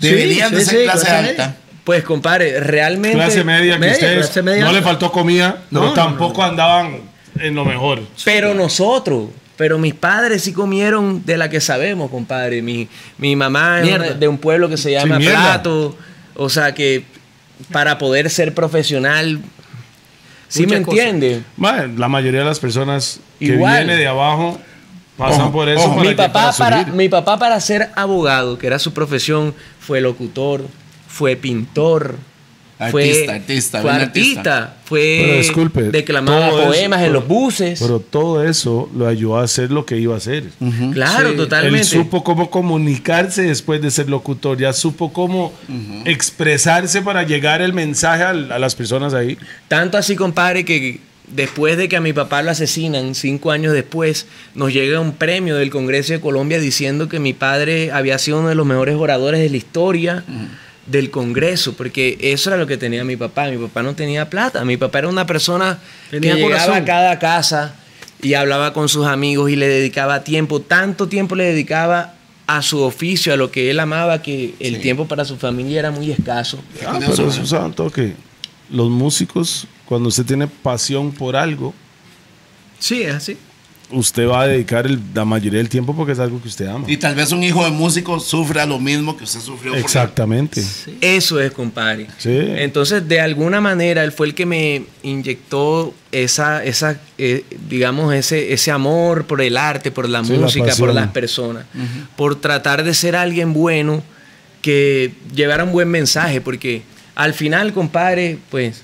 Deberían 0.00 0.50
sí, 0.50 0.56
de 0.56 0.64
ser 0.64 0.76
sí, 0.78 0.84
clase, 0.84 1.06
clase 1.06 1.28
alta. 1.28 1.56
Pues 1.86 2.02
compadre, 2.02 2.58
realmente 2.60 3.16
Clase 3.16 3.44
media 3.44 3.74
que 3.74 3.78
media, 3.78 3.92
ustedes 3.94 4.24
clase 4.26 4.42
media 4.42 4.64
no 4.64 4.72
le 4.72 4.82
faltó 4.82 5.10
comida, 5.12 5.62
No, 5.70 5.80
pero 5.80 5.86
no, 5.90 5.94
tampoco 5.94 6.42
andaban 6.42 6.98
en 7.38 7.54
lo 7.54 7.64
mejor. 7.64 8.02
Pero 8.24 8.52
nosotros, 8.54 9.28
pero 9.56 9.78
mis 9.78 9.94
padres 9.94 10.42
sí 10.42 10.52
comieron 10.52 11.24
de 11.24 11.36
la 11.36 11.48
que 11.48 11.60
sabemos, 11.60 12.10
compadre. 12.10 12.60
Mi, 12.60 12.88
mi 13.18 13.36
mamá 13.36 13.80
Mierda. 13.82 14.14
de 14.14 14.26
un 14.26 14.36
pueblo 14.38 14.68
que 14.68 14.76
se 14.76 14.90
llama 14.90 15.18
mierda. 15.20 15.40
Plato. 15.62 15.96
O 16.34 16.48
sea 16.48 16.74
que 16.74 17.04
para 17.70 17.98
poder 17.98 18.30
ser 18.30 18.52
profesional, 18.52 19.40
¿sí 20.48 20.66
Muchas 20.66 20.80
me 20.80 20.84
entiende? 20.84 21.42
Ma, 21.56 21.86
La 21.96 22.08
mayoría 22.08 22.40
de 22.40 22.46
las 22.46 22.58
personas 22.58 23.20
que 23.38 23.44
Igual. 23.46 23.84
vienen 23.84 23.98
de 23.98 24.08
abajo 24.08 24.58
pasan 25.16 25.42
Ojo, 25.42 25.52
por 25.52 25.68
eso. 25.68 25.84
ojo. 25.84 25.94
para 25.96 26.02
Mi 26.02 26.08
que- 26.16 26.16
papá, 26.16 26.52
para, 26.58 26.84
mi 26.86 27.08
papá 27.08 27.38
para 27.38 27.60
ser 27.60 27.90
abogado, 27.94 28.58
que 28.58 28.66
era 28.66 28.78
su 28.80 28.92
profesión, 28.92 29.54
fue 29.80 30.00
locutor, 30.00 30.66
fue 31.08 31.36
pintor, 31.36 32.16
fue 32.90 33.04
Artista, 33.04 33.32
artista, 33.34 33.80
fue 33.80 33.90
artista, 33.90 34.00
artista. 34.58 34.76
fue 34.84 35.20
Pero 35.24 35.38
disculpe, 35.38 35.82
declamaba 35.84 36.48
eso- 36.48 36.64
poemas 36.66 36.98
en 37.00 37.06
pero- 37.06 37.20
los 37.20 37.26
buses. 37.28 37.78
Pero 37.80 38.00
todo 38.00 38.44
eso 38.44 38.90
lo 38.94 39.06
ayudó 39.08 39.38
a 39.38 39.44
hacer 39.44 39.70
lo 39.70 39.86
que 39.86 39.96
iba 39.96 40.12
a 40.14 40.18
hacer. 40.18 40.44
claro, 40.92 41.30
Sí. 41.30 41.36
totalmente. 41.36 41.78
Él 41.78 41.84
supo 41.86 42.22
cómo 42.22 42.50
comunicarse 42.50 43.42
después 43.44 43.80
de 43.80 43.90
ser 43.90 44.10
locutor, 44.10 44.58
ya 44.58 44.74
supo 44.74 45.10
cómo 45.12 45.54
expresarse 46.04 47.02
para 47.02 47.22
llegar 47.22 47.62
el 47.62 47.72
mensaje 47.72 48.22
a, 48.22 48.32
las 48.34 48.74
personas 48.74 49.14
ahí. 49.14 49.38
Tanto 49.68 49.96
así, 49.98 50.14
compadre, 50.14 50.64
que 50.66 51.00
después 51.28 51.76
de 51.76 51.88
que 51.88 51.96
a 51.96 52.00
mi 52.00 52.12
papá 52.12 52.42
lo 52.42 52.50
asesinan, 52.50 53.14
cinco 53.14 53.50
años 53.50 53.72
después, 53.72 54.26
nos 54.54 54.72
llega 54.72 55.00
un 55.00 55.12
premio 55.12 55.56
del 55.56 55.70
Congreso 55.70 56.12
de 56.12 56.20
Colombia 56.20 56.58
diciendo 56.60 57.08
que 57.08 57.18
mi 57.20 57.32
padre 57.32 57.90
había 57.90 58.18
sido 58.18 58.40
uno 58.40 58.48
de 58.48 58.54
los 58.54 58.66
mejores 58.66 58.96
oradores 58.96 59.40
de 59.40 59.48
la 59.50 59.56
historia 59.56 60.24
del 60.86 61.10
Congreso, 61.10 61.74
porque 61.74 62.16
eso 62.20 62.50
era 62.50 62.56
lo 62.56 62.66
que 62.66 62.76
tenía 62.76 63.04
mi 63.04 63.16
papá. 63.16 63.48
Mi 63.48 63.58
papá 63.58 63.82
no 63.82 63.94
tenía 63.94 64.30
plata. 64.30 64.64
Mi 64.64 64.76
papá 64.76 65.00
era 65.00 65.08
una 65.08 65.26
persona 65.26 65.78
Tenía 66.10 66.34
que 66.34 66.40
llegaba 66.42 66.64
corazón. 66.64 66.82
a 66.82 66.84
cada 66.84 67.18
casa 67.18 67.74
y 68.22 68.34
hablaba 68.34 68.72
con 68.72 68.88
sus 68.88 69.06
amigos 69.06 69.50
y 69.50 69.56
le 69.56 69.68
dedicaba 69.68 70.22
tiempo. 70.24 70.60
Tanto 70.60 71.08
tiempo 71.08 71.34
le 71.34 71.44
dedicaba 71.44 72.14
a 72.46 72.62
su 72.62 72.80
oficio, 72.82 73.32
a 73.32 73.36
lo 73.36 73.50
que 73.50 73.70
él 73.70 73.80
amaba, 73.80 74.22
que 74.22 74.54
el 74.60 74.76
Sí. 74.76 74.80
tiempo 74.82 75.08
para 75.08 75.24
su 75.24 75.36
familia 75.36 75.80
era 75.80 75.90
muy 75.90 76.12
escaso. 76.12 76.58
Ah, 76.86 76.96
pero 77.00 77.10
¿verdad? 77.10 77.28
eso 77.28 77.46
saben 77.46 77.72
todo 77.72 77.90
que 77.90 78.12
los 78.70 78.88
músicos, 78.88 79.66
cuando 79.84 80.08
usted 80.08 80.24
tiene 80.24 80.46
pasión 80.46 81.10
por 81.12 81.34
algo, 81.36 81.74
Sí, 82.78 83.02
es 83.02 83.14
así. 83.14 83.36
Usted 83.90 84.26
va 84.28 84.42
a 84.42 84.46
dedicar 84.48 84.84
el- 84.86 84.98
la 85.14 85.24
mayoría 85.24 85.58
del 85.58 85.68
tiempo 85.68 85.94
porque 85.94 86.12
es 86.12 86.18
algo 86.18 86.40
que 86.42 86.48
usted 86.48 86.66
ama. 86.66 86.84
Y 86.88 86.96
tal 86.96 87.14
vez 87.14 87.30
un 87.32 87.42
hijo 87.44 87.64
de 87.64 87.70
músico 87.70 88.18
sufra 88.20 88.66
lo 88.66 88.78
mismo 88.80 89.16
que 89.16 89.24
usted 89.24 89.40
sufrió. 89.40 89.72
por- 89.72 89.80
Exactamente. 89.80 90.62
Eso 91.00 91.40
es, 91.40 91.52
compadre. 91.52 92.08
Sí. 92.18 92.30
Entonces, 92.36 93.06
de 93.06 93.20
alguna 93.20 93.60
manera, 93.60 94.02
él 94.02 94.12
fue 94.12 94.26
el 94.26 94.34
que 94.34 94.44
me 94.46 94.82
inyectó 95.02 95.94
esa, 96.12 96.64
esa 96.64 96.98
eh, 97.18 97.44
digamos, 97.68 98.12
ese, 98.14 98.52
ese 98.52 98.70
amor 98.70 99.24
por 99.26 99.40
el 99.40 99.56
arte, 99.56 99.90
por 99.90 100.08
la 100.08 100.24
Sí, 100.24 100.32
la 100.34 100.38
música, 100.40 100.72
por 100.78 100.92
las 100.94 101.08
personas, 101.08 101.64
por 102.16 102.40
tratar 102.40 102.82
de 102.84 102.92
ser 102.94 103.14
alguien 103.16 103.52
bueno 103.52 104.02
que 104.62 105.12
llevara 105.34 105.64
un 105.64 105.72
buen 105.72 105.88
mensaje, 105.88 106.40
porque 106.40 106.82
al 107.14 107.34
final, 107.34 107.72
compadre, 107.72 108.38
pues, 108.50 108.82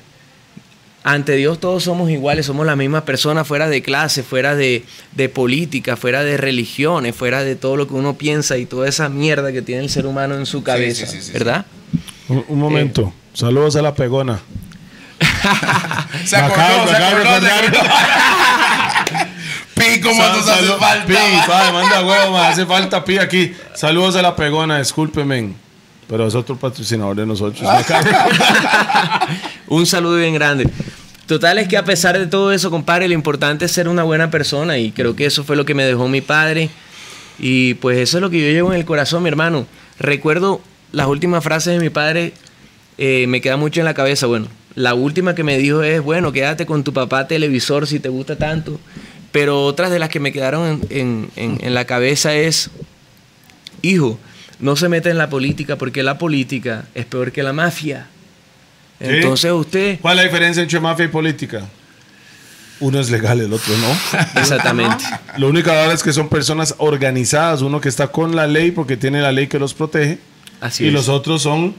ante 1.04 1.34
Dios 1.36 1.58
todos 1.60 1.82
somos 1.84 2.10
iguales, 2.10 2.46
somos 2.46 2.64
la 2.64 2.76
misma 2.76 3.04
persona 3.04 3.44
fuera 3.44 3.68
de 3.68 3.82
clase, 3.82 4.22
fuera 4.22 4.54
de, 4.54 4.84
de 5.16 5.28
política, 5.28 5.96
fuera 5.96 6.22
de 6.22 6.36
religiones, 6.36 7.14
fuera 7.16 7.42
de 7.42 7.56
todo 7.56 7.76
lo 7.76 7.88
que 7.88 7.94
uno 7.94 8.14
piensa 8.14 8.56
y 8.56 8.66
toda 8.66 8.88
esa 8.88 9.08
mierda 9.08 9.52
que 9.52 9.62
tiene 9.62 9.82
el 9.82 9.90
ser 9.90 10.06
humano 10.06 10.36
en 10.36 10.46
su 10.46 10.62
cabeza, 10.62 11.06
sí, 11.06 11.16
sí, 11.18 11.22
sí, 11.26 11.32
¿verdad? 11.32 11.66
Un, 12.28 12.44
un 12.48 12.58
momento. 12.58 13.12
Saludos 13.34 13.74
a 13.76 13.82
la 13.82 13.94
pegona. 13.94 14.40
Se 16.24 16.36
acordó, 16.36 16.86
se 16.88 16.96
acordó, 16.96 17.40
se 17.40 17.50
acordó. 17.50 17.78
Pi, 19.74 20.00
¿cómo 20.00 20.22
Sal- 20.22 20.36
nos 20.36 20.48
hace 20.48 20.66
falta? 20.78 21.06
Pi, 21.06 21.14
suave, 21.46 21.72
manda 21.72 22.04
huevo, 22.04 22.38
hace 22.38 22.66
falta 22.66 23.04
Pi 23.04 23.18
aquí. 23.18 23.52
Saludos 23.74 24.16
a 24.16 24.22
la 24.22 24.36
pegona, 24.36 24.78
discúlpeme. 24.78 25.52
Pero 26.08 26.26
es 26.26 26.34
otro 26.34 26.56
patrocinador 26.56 27.16
de 27.16 27.24
nosotros. 27.26 27.62
Un 29.68 29.86
saludo 29.86 30.16
bien 30.18 30.34
grande. 30.34 30.68
Total 31.26 31.58
es 31.58 31.68
que 31.68 31.76
a 31.76 31.84
pesar 31.84 32.18
de 32.18 32.26
todo 32.26 32.52
eso, 32.52 32.70
compadre, 32.70 33.08
lo 33.08 33.14
importante 33.14 33.64
es 33.64 33.72
ser 33.72 33.88
una 33.88 34.02
buena 34.02 34.30
persona 34.30 34.78
y 34.78 34.90
creo 34.90 35.14
que 35.16 35.24
eso 35.26 35.44
fue 35.44 35.56
lo 35.56 35.64
que 35.64 35.74
me 35.74 35.84
dejó 35.84 36.08
mi 36.08 36.20
padre 36.20 36.68
y 37.38 37.74
pues 37.74 37.98
eso 37.98 38.18
es 38.18 38.22
lo 38.22 38.28
que 38.30 38.40
yo 38.40 38.50
llevo 38.52 38.72
en 38.72 38.78
el 38.80 38.84
corazón, 38.84 39.22
mi 39.22 39.28
hermano. 39.28 39.66
Recuerdo 39.98 40.60
las 40.90 41.06
últimas 41.06 41.42
frases 41.44 41.74
de 41.74 41.80
mi 41.80 41.90
padre, 41.90 42.34
eh, 42.98 43.26
me 43.28 43.40
queda 43.40 43.56
mucho 43.56 43.80
en 43.80 43.86
la 43.86 43.94
cabeza. 43.94 44.26
Bueno, 44.26 44.48
la 44.74 44.94
última 44.94 45.34
que 45.34 45.44
me 45.44 45.56
dijo 45.58 45.82
es, 45.82 46.02
bueno, 46.02 46.32
quédate 46.32 46.66
con 46.66 46.84
tu 46.84 46.92
papá 46.92 47.26
televisor 47.28 47.86
si 47.86 47.98
te 48.00 48.08
gusta 48.08 48.36
tanto. 48.36 48.78
Pero 49.30 49.64
otras 49.64 49.90
de 49.90 49.98
las 49.98 50.10
que 50.10 50.20
me 50.20 50.32
quedaron 50.32 50.82
en, 50.90 50.98
en- 50.98 51.30
en- 51.36 51.58
en 51.64 51.74
la 51.74 51.86
cabeza 51.86 52.34
es, 52.34 52.68
hijo, 53.80 54.18
no 54.60 54.76
se 54.76 54.88
meta 54.90 55.08
en 55.08 55.16
la 55.18 55.30
política 55.30 55.76
porque 55.76 56.02
la 56.02 56.18
política 56.18 56.84
es 56.94 57.06
peor 57.06 57.32
que 57.32 57.42
la 57.42 57.52
mafia. 57.54 58.08
Entonces 59.10 59.50
usted... 59.52 59.98
¿Cuál 60.00 60.18
es 60.18 60.24
la 60.24 60.30
diferencia 60.30 60.62
entre 60.62 60.80
mafia 60.80 61.04
y 61.04 61.08
política? 61.08 61.62
Uno 62.80 62.98
es 62.98 63.10
legal, 63.10 63.40
el 63.40 63.52
otro 63.52 63.72
no. 63.78 64.20
Exactamente. 64.40 65.04
Lo 65.36 65.48
único 65.48 65.70
ahora 65.70 65.92
es 65.92 66.02
que 66.02 66.12
son 66.12 66.28
personas 66.28 66.74
organizadas, 66.78 67.62
uno 67.62 67.80
que 67.80 67.88
está 67.88 68.08
con 68.08 68.34
la 68.34 68.46
ley 68.46 68.70
porque 68.72 68.96
tiene 68.96 69.20
la 69.20 69.30
ley 69.32 69.46
que 69.46 69.58
los 69.58 69.72
protege, 69.74 70.18
Así 70.60 70.84
y 70.84 70.88
es. 70.88 70.92
los 70.92 71.08
otros 71.08 71.42
son 71.42 71.74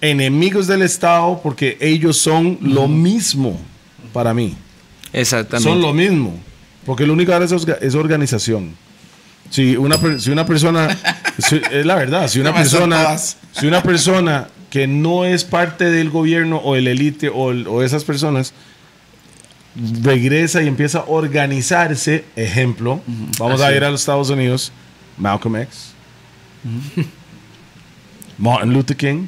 enemigos 0.00 0.66
del 0.66 0.82
Estado 0.82 1.40
porque 1.42 1.76
ellos 1.80 2.16
son 2.16 2.58
lo 2.62 2.88
mismo 2.88 3.60
para 4.12 4.32
mí. 4.32 4.56
Exactamente. 5.12 5.68
Son 5.68 5.80
lo 5.82 5.92
mismo. 5.92 6.38
Porque 6.86 7.06
lo 7.06 7.12
único 7.12 7.32
ahora 7.32 7.44
es, 7.44 7.52
orga- 7.52 7.78
es 7.80 7.94
organización. 7.94 8.74
Si 9.50 9.76
una, 9.76 9.98
si 10.18 10.30
una 10.30 10.46
persona, 10.46 10.96
si- 11.38 11.60
es 11.70 11.84
la 11.84 11.96
verdad, 11.96 12.28
si 12.28 12.40
una 12.40 12.54
persona, 12.54 13.16
si 13.18 13.66
una 13.66 13.82
persona 13.82 14.48
que 14.76 14.86
no 14.86 15.24
es 15.24 15.44
parte 15.44 15.86
del 15.90 16.10
gobierno 16.10 16.58
o 16.58 16.76
el 16.76 16.86
élite 16.86 17.30
o, 17.30 17.50
el- 17.50 17.66
o 17.66 17.82
esas 17.82 18.04
personas 18.04 18.52
regresa 20.02 20.62
y 20.62 20.68
empieza 20.68 20.98
a 20.98 21.04
organizarse, 21.06 22.24
ejemplo, 22.36 23.00
vamos 23.38 23.62
a 23.62 23.74
ir 23.74 23.84
a 23.84 23.90
los 23.90 24.00
Estados 24.00 24.28
Unidos, 24.28 24.72
Malcolm 25.16 25.56
X, 25.56 25.92
Martin 28.38 28.72
Luther 28.72 28.96
King, 28.96 29.26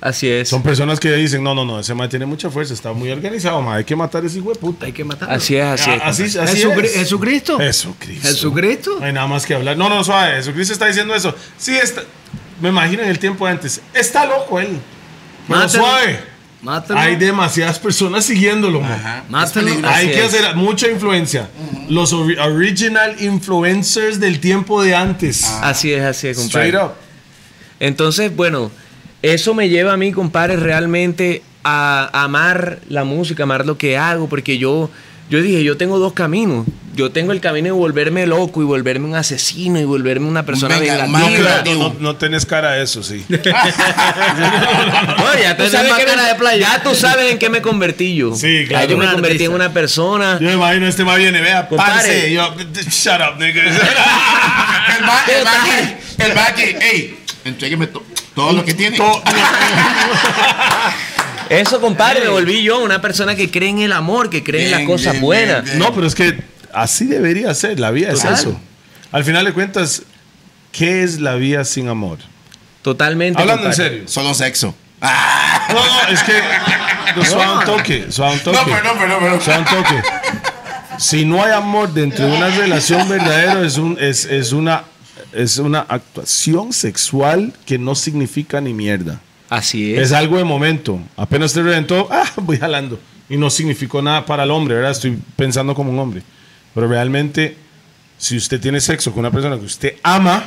Así 0.00 0.28
es. 0.28 0.48
son 0.48 0.62
personas 0.62 1.00
que 1.00 1.12
dicen, 1.14 1.42
no, 1.42 1.54
no, 1.54 1.64
no, 1.64 1.78
ese 1.80 1.94
man 1.94 2.08
tiene 2.08 2.26
mucha 2.26 2.50
fuerza, 2.50 2.74
está 2.74 2.92
muy 2.92 3.10
organizado, 3.10 3.60
man, 3.62 3.76
hay 3.78 3.84
que 3.84 3.94
matar 3.96 4.22
a 4.22 4.26
ese 4.26 4.38
hijo 4.38 4.50
de 4.50 4.56
puta. 4.56 4.86
Hay 4.86 4.92
que 4.92 5.04
matar. 5.04 5.30
Así 5.32 5.56
es, 5.56 5.64
así 5.64 5.90
es. 5.90 6.02
Así, 6.02 6.22
así 6.24 6.62
es. 6.62 6.92
Jesucristo. 6.94 7.58
Jesucristo. 7.58 8.28
Jesucristo. 8.28 8.96
No 9.00 9.06
hay 9.06 9.12
nada 9.12 9.26
más 9.26 9.46
que 9.46 9.54
hablar. 9.54 9.76
No, 9.76 9.88
no, 9.88 10.02
suave. 10.04 10.34
Jesucristo 10.36 10.72
está 10.74 10.86
diciendo 10.86 11.14
eso. 11.14 11.34
Sí, 11.56 11.76
está. 11.76 12.02
Me 12.60 12.68
imagino 12.70 13.02
en 13.02 13.08
el 13.08 13.18
tiempo 13.18 13.46
antes. 13.46 13.80
Está 13.92 14.24
loco 14.26 14.58
él. 14.60 14.78
Pero 15.46 15.60
Mátalo. 15.60 15.84
suave. 15.84 16.20
Mátalo. 16.62 16.98
Hay 17.00 17.16
demasiadas 17.16 17.78
personas 17.78 18.24
siguiéndolo. 18.24 18.82
Mátalo. 19.28 19.70
Hay 19.88 20.10
que 20.10 20.22
hacer 20.22 20.56
mucha 20.56 20.88
influencia. 20.88 21.48
Los 21.88 22.12
ori- 22.12 22.38
original 22.38 23.14
influencers 23.22 24.18
del 24.18 24.40
tiempo 24.40 24.82
de 24.82 24.94
antes. 24.96 25.44
Así 25.62 25.92
es, 25.92 26.02
así 26.02 26.28
es, 26.28 26.36
compadre. 26.38 26.68
Straight 26.68 26.84
up. 26.90 26.94
Entonces, 27.78 28.34
bueno, 28.34 28.70
eso 29.22 29.54
me 29.54 29.68
lleva 29.68 29.92
a 29.92 29.96
mí, 29.96 30.12
compadre, 30.12 30.56
realmente 30.56 31.42
a 31.62 32.08
amar 32.24 32.78
la 32.88 33.04
música, 33.04 33.42
amar 33.42 33.66
lo 33.66 33.76
que 33.76 33.98
hago, 33.98 34.28
porque 34.28 34.56
yo, 34.58 34.90
yo 35.30 35.40
dije, 35.42 35.62
yo 35.64 35.76
tengo 35.76 35.98
dos 35.98 36.12
caminos. 36.12 36.66
Yo 36.94 37.10
tengo 37.12 37.32
el 37.32 37.40
camino 37.42 37.66
de 37.66 37.72
volverme 37.72 38.26
loco 38.26 38.62
y 38.62 38.64
volverme 38.64 39.06
un 39.06 39.14
asesino 39.16 39.78
y 39.78 39.84
volverme 39.84 40.26
una 40.28 40.46
persona 40.46 40.78
Venga, 40.78 41.02
vengativa. 41.04 41.62
No, 41.66 41.74
no, 41.90 41.94
no 42.00 42.16
tenés 42.16 42.46
cara 42.46 42.70
a 42.70 42.78
eso, 42.80 43.02
sí. 43.02 43.22
No, 43.28 43.36
ya 45.38 45.54
tú 45.58 45.68
sabes 45.68 45.90
más 45.90 45.98
que 45.98 46.06
cara 46.06 46.22
me- 46.22 46.28
de 46.28 46.34
playa. 46.36 46.58
Ya 46.76 46.82
tú 46.82 46.94
sabes 46.94 47.30
en 47.32 47.38
qué 47.38 47.50
me 47.50 47.60
convertí 47.60 48.14
yo. 48.14 48.34
Sí, 48.34 48.62
Ya 48.62 48.68
claro. 48.68 48.86
yo 48.88 48.96
me 48.96 49.10
convertí 49.12 49.44
en 49.44 49.52
una 49.52 49.72
persona. 49.74 50.38
Yo 50.40 50.46
me 50.48 50.54
imagino 50.54 50.86
este 50.86 51.04
más 51.04 51.18
viene, 51.18 51.40
vea, 51.42 51.68
parce. 51.68 52.32
Yo, 52.32 52.54
shut 52.88 53.20
up, 53.20 53.38
nigga. 53.38 53.62
El 56.18 56.34
ma, 56.34 56.46
el 56.48 56.54
que, 56.54 56.70
el 56.70 56.82
ey, 56.82 57.18
entrégueme 57.44 57.86
to- 57.88 58.02
todo 58.34 58.52
lo 58.54 58.64
que 58.64 58.72
tiene. 58.72 58.96
Eso, 61.48 61.80
compadre, 61.80 62.20
me 62.20 62.28
volví 62.28 62.62
yo 62.62 62.82
una 62.82 63.00
persona 63.00 63.34
que 63.36 63.50
cree 63.50 63.68
en 63.70 63.78
el 63.80 63.92
amor, 63.92 64.30
que 64.30 64.42
cree 64.42 64.64
en 64.66 64.70
las 64.72 64.80
Bien, 64.80 64.90
cosas 64.90 65.12
bien, 65.12 65.22
buenas. 65.22 65.64
bien, 65.64 65.76
bien. 65.76 65.78
No, 65.78 65.94
pero 65.94 66.06
es 66.06 66.14
que 66.14 66.38
así 66.72 67.06
debería 67.06 67.54
ser. 67.54 67.78
La 67.78 67.90
vida 67.90 68.12
Total. 68.12 68.34
es 68.34 68.40
eso. 68.40 68.60
Al 69.12 69.24
final 69.24 69.44
de 69.44 69.52
cuentas, 69.52 70.02
¿qué 70.72 71.02
es 71.04 71.20
la 71.20 71.34
vida 71.36 71.64
sin 71.64 71.88
amor? 71.88 72.18
Totalmente. 72.82 73.40
Hablando 73.40 73.64
en 73.66 73.70
compadre. 73.70 73.90
serio. 73.90 74.08
Solo 74.08 74.34
sexo. 74.34 74.74
Ah, 75.00 75.68
No, 75.72 75.84
no, 75.84 76.08
es 76.12 76.22
que. 76.22 76.32
no, 77.16 77.24
suave 77.24 77.58
un 77.58 77.64
toque, 77.64 78.06
suave 78.10 78.34
un 78.34 78.40
toque. 78.40 78.56
no, 78.58 78.64
perdón, 78.64 78.98
perdón, 78.98 79.20
perdón. 79.20 79.40
Suave 79.40 79.58
un 79.60 79.64
toque. 79.66 80.02
Si 80.98 81.24
no 81.26 81.44
hay 81.44 81.52
amor 81.52 81.92
dentro 81.92 82.26
de 82.26 82.32
una 82.36 82.48
relación 82.48 83.08
verdadera, 83.08 83.60
es, 83.66 83.76
un, 83.76 83.98
es, 84.00 84.24
es, 84.24 84.52
una, 84.52 84.84
es 85.32 85.58
una 85.58 85.80
actuación 85.80 86.72
sexual 86.72 87.52
que 87.66 87.78
no 87.78 87.94
significa 87.94 88.60
ni 88.60 88.72
mierda. 88.72 89.20
Así 89.48 89.94
es. 89.94 90.02
Es 90.02 90.12
algo 90.12 90.38
de 90.38 90.44
momento. 90.44 91.00
Apenas 91.16 91.52
te 91.52 91.62
reventó, 91.62 92.08
ah, 92.12 92.30
voy 92.36 92.58
jalando. 92.58 92.98
Y 93.28 93.36
no 93.36 93.50
significó 93.50 94.02
nada 94.02 94.24
para 94.24 94.44
el 94.44 94.50
hombre, 94.50 94.76
¿verdad? 94.76 94.92
Estoy 94.92 95.18
pensando 95.34 95.74
como 95.74 95.90
un 95.90 95.98
hombre. 95.98 96.22
Pero 96.74 96.88
realmente, 96.88 97.56
si 98.18 98.36
usted 98.36 98.60
tiene 98.60 98.80
sexo 98.80 99.10
con 99.12 99.20
una 99.20 99.30
persona 99.30 99.58
que 99.58 99.64
usted 99.64 99.94
ama, 100.02 100.44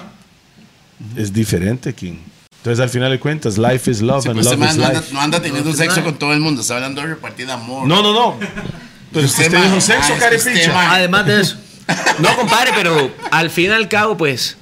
es 1.15 1.33
diferente, 1.33 1.93
King. 1.93 2.17
Entonces, 2.57 2.81
al 2.81 2.89
final 2.89 3.09
de 3.09 3.19
cuentas, 3.19 3.57
life 3.57 3.89
is 3.89 4.01
love 4.01 4.23
Sí, 4.23 4.29
and 4.29 4.37
pues, 4.37 4.45
love 4.45 4.61
este 4.61 4.71
is 4.71 4.77
no 4.77 4.85
anda, 4.85 4.99
life. 4.99 5.13
no 5.13 5.21
anda 5.21 5.41
teniendo 5.41 5.73
sexo 5.73 6.03
con 6.03 6.19
todo 6.19 6.33
el 6.33 6.41
mundo, 6.41 6.61
está 6.61 6.75
hablando 6.75 7.01
de 7.01 7.07
repartir 7.07 7.49
amor. 7.49 7.87
No, 7.87 8.01
no, 8.03 8.13
no. 8.13 8.37
Pero 9.11 9.25
usted, 9.25 9.45
Usted, 9.45 9.63
dijo 9.63 9.81
sexo, 9.81 10.13
ah. 10.73 10.95
Además 10.95 11.25
de 11.25 11.41
eso. 11.41 11.57
No, 12.19 12.35
compadre, 12.35 12.71
pero 12.75 13.11
al 13.31 13.49
fin 13.49 13.65
y 13.65 13.73
al 13.73 13.87
cabo, 13.87 14.17
pues, 14.17 14.57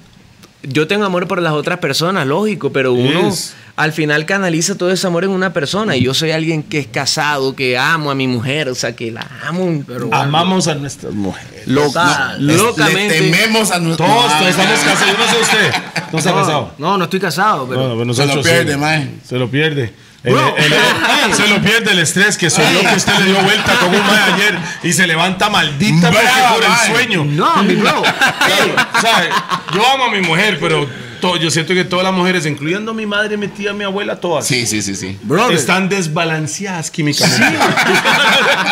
yo 0.68 0.88
tengo 0.88 1.06
amor 1.06 1.28
por 1.28 1.42
las 1.42 1.54
otras 1.54 1.80
personas, 1.80 2.28
lógico, 2.28 2.72
pero 2.72 2.94
uno 2.94 3.30
Yes. 3.30 3.54
al 3.76 3.94
final 3.94 4.26
canaliza 4.26 4.76
todo 4.76 4.92
ese 4.92 5.08
amor 5.08 5.24
en 5.24 5.30
una 5.32 5.54
persona. 5.54 5.96
Y 5.96 6.02
yo 6.04 6.14
soy 6.14 6.32
alguien 6.32 6.64
que 6.64 6.80
es 6.80 6.88
casado, 6.88 7.56
que 7.56 7.78
amo 7.78 8.12
a 8.12 8.16
mi 8.16 8.28
mujer, 8.28 8.70
o 8.70 8.76
sea, 8.76 8.96
que 8.96 9.12
la 9.12 9.28
amo. 9.46 9.84
Pero 9.88 10.10
Amamos 10.14 10.68
a 10.68 10.76
nuestras 10.76 11.14
mujeres. 11.14 11.68
loca, 11.68 12.36
locamente. 12.40 13.20
Le 13.22 13.32
tememos 13.32 13.72
a 13.72 13.80
nuestro. 13.80 14.06
Todos, 14.06 14.38
todos 14.38 14.50
estamos 14.50 14.80
casados. 14.80 15.12
Yo 15.12 15.18
no 15.18 15.32
sé 15.32 15.42
usted. 15.42 15.72
No 16.12 16.20
está 16.20 16.34
casado. 16.34 16.72
No, 16.78 16.98
no 16.98 17.04
estoy 17.06 17.20
casado, 17.20 17.68
pero. 17.68 17.82
No, 17.84 17.90
no, 17.90 17.98
pero 18.00 18.14
Se 18.14 18.26
lo 18.26 18.42
pierde, 18.42 18.74
sí. 18.74 18.80
mae. 18.80 19.10
Se 19.28 19.38
lo 19.38 19.50
pierde. 19.50 19.94
El- 20.24 20.34
Bro. 20.34 20.56
el- 20.58 20.74
el- 20.74 21.34
se 21.36 21.48
lo 21.48 21.62
pierde 21.62 21.92
el 21.92 22.00
estrés 22.00 22.38
que 22.38 22.50
yo 22.50 22.56
que 22.58 22.96
usted 22.96 23.14
le 23.20 23.26
dio 23.26 23.42
vuelta 23.42 23.76
como 23.80 23.98
un 23.98 24.06
mae 24.06 24.34
ayer 24.34 24.58
y 24.84 24.92
se 24.92 25.08
levanta 25.08 25.50
maldita 25.50 26.10
porque 26.12 26.28
por 26.54 26.64
el 26.64 26.96
sueño. 26.96 27.24
No, 27.26 27.64
mi 27.64 27.76
bro. 27.76 28.02
O 28.02 29.02
sea, 29.02 29.30
yo 29.74 29.88
amo 29.94 30.06
a 30.06 30.12
mi 30.12 30.22
mujer, 30.22 30.58
pero 30.60 30.88
to- 31.22 31.38
yo 31.38 31.50
siento 31.52 31.74
que 31.74 31.84
todas 31.86 32.04
las 32.04 32.14
mujeres, 32.14 32.46
incluyendo 32.46 32.94
mi 32.94 33.06
madre, 33.06 33.38
mi 33.38 33.48
tía, 33.48 33.74
mi 33.74 33.84
abuela, 33.84 34.20
todas, 34.20 34.46
Sí, 34.46 34.66
sí, 34.68 34.82
sí, 34.82 34.96
sí. 34.96 35.18
Brother. 35.24 35.56
están 35.56 35.88
desbalanceadas 35.88 36.92
químicamente. 36.92 37.58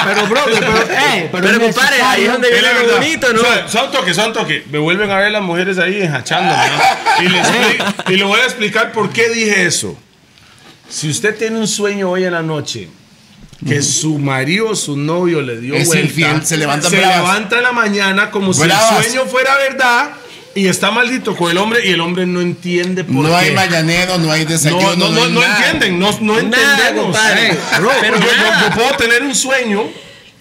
Pero, 0.03 0.27
brother, 0.27 0.59
pero, 0.59 0.77
eh, 0.81 1.29
pero, 1.31 1.47
Pero, 1.47 1.59
compadre, 1.61 2.01
ahí 2.01 2.23
es 2.25 2.31
donde 2.31 2.51
viene 2.51 2.67
lo 2.73 2.79
verdad. 2.81 2.97
bonito, 2.97 3.33
¿no? 3.33 3.41
O 3.41 3.45
sea, 3.45 3.67
son 3.67 3.91
toque, 3.91 4.13
son 4.13 4.33
toque. 4.33 4.65
Me 4.71 4.77
vuelven 4.79 5.09
a 5.11 5.17
ver 5.17 5.31
las 5.31 5.41
mujeres 5.41 5.77
ahí 5.77 6.01
enjachándome. 6.01 6.63
¿no? 6.67 7.23
Y, 7.23 7.29
les 7.29 7.47
expli- 7.47 7.93
y 8.09 8.15
le 8.17 8.23
voy 8.23 8.39
a 8.39 8.43
explicar 8.43 8.91
por 8.91 9.09
qué 9.11 9.29
dije 9.29 9.65
eso. 9.65 9.97
Si 10.89 11.09
usted 11.09 11.35
tiene 11.37 11.59
un 11.59 11.67
sueño 11.67 12.09
hoy 12.11 12.23
en 12.25 12.33
la 12.33 12.41
noche 12.41 12.89
que 13.67 13.81
su 13.81 14.17
marido 14.19 14.69
o 14.69 14.75
su 14.75 14.95
novio 14.97 15.41
le 15.41 15.59
dio 15.59 15.75
Es 15.75 15.87
vuelta, 15.87 16.05
infiel, 16.05 16.45
se 16.45 16.57
levantan 16.57 16.91
se 16.91 16.97
bravas. 16.97 17.17
levanta 17.17 17.57
en 17.57 17.63
la 17.63 17.71
mañana 17.71 18.29
como 18.31 18.53
si 18.53 18.61
Bravas. 18.61 19.05
el 19.05 19.11
sueño 19.11 19.25
fuera 19.29 19.55
verdad 19.57 20.11
y 20.53 20.67
está 20.67 20.91
maldito 20.91 21.35
con 21.35 21.49
el 21.51 21.57
hombre 21.57 21.85
y 21.85 21.91
el 21.91 21.99
hombre 22.01 22.25
no 22.25 22.39
entiende 22.41 23.03
por 23.03 23.15
No 23.15 23.29
qué. 23.29 23.35
hay 23.35 23.51
mañanero, 23.55 24.17
no 24.19 24.31
hay 24.31 24.45
desayuno. 24.45 24.95
no, 24.95 25.09
no, 25.09 25.09
no, 25.09 25.27
no 25.29 25.41
nada. 25.41 25.57
entienden, 25.71 25.99
no, 25.99 26.11
no 26.21 26.41
Nada, 26.41 26.77
entendemos. 26.77 27.03
compadre. 27.05 27.51
Eh, 27.51 27.57
Bro, 27.79 27.91
pero 28.01 28.17
yo 28.19 28.75
puedo 28.75 28.91
tener 28.97 29.23
un 29.23 29.33
sueño 29.35 29.83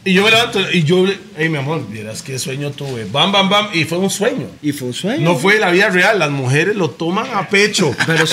y 0.05 0.13
yo 0.13 0.23
me 0.23 0.31
levanto 0.31 0.61
y 0.71 0.83
yo, 0.85 1.05
hey 1.37 1.49
mi 1.49 1.57
amor, 1.59 1.87
vieras 1.89 2.23
qué 2.23 2.39
sueño 2.39 2.71
tuve. 2.73 3.07
Bam, 3.07 3.33
bam, 3.33 3.49
bam. 3.49 3.69
Y 3.73 3.85
fue 3.85 3.99
un 3.99 4.11
sueño. 4.11 4.47
Y 4.63 4.73
fue 4.73 4.89
un 4.89 4.95
sueño. 4.95 5.21
No 5.23 5.37
fue 5.37 5.59
la 5.59 5.71
vida 5.71 5.89
real, 5.89 6.19
las 6.19 6.31
mujeres 6.31 6.77
lo 6.77 6.91
toman 6.91 7.27
a 7.35 7.49
pecho. 7.49 7.95
Pero 8.07 8.25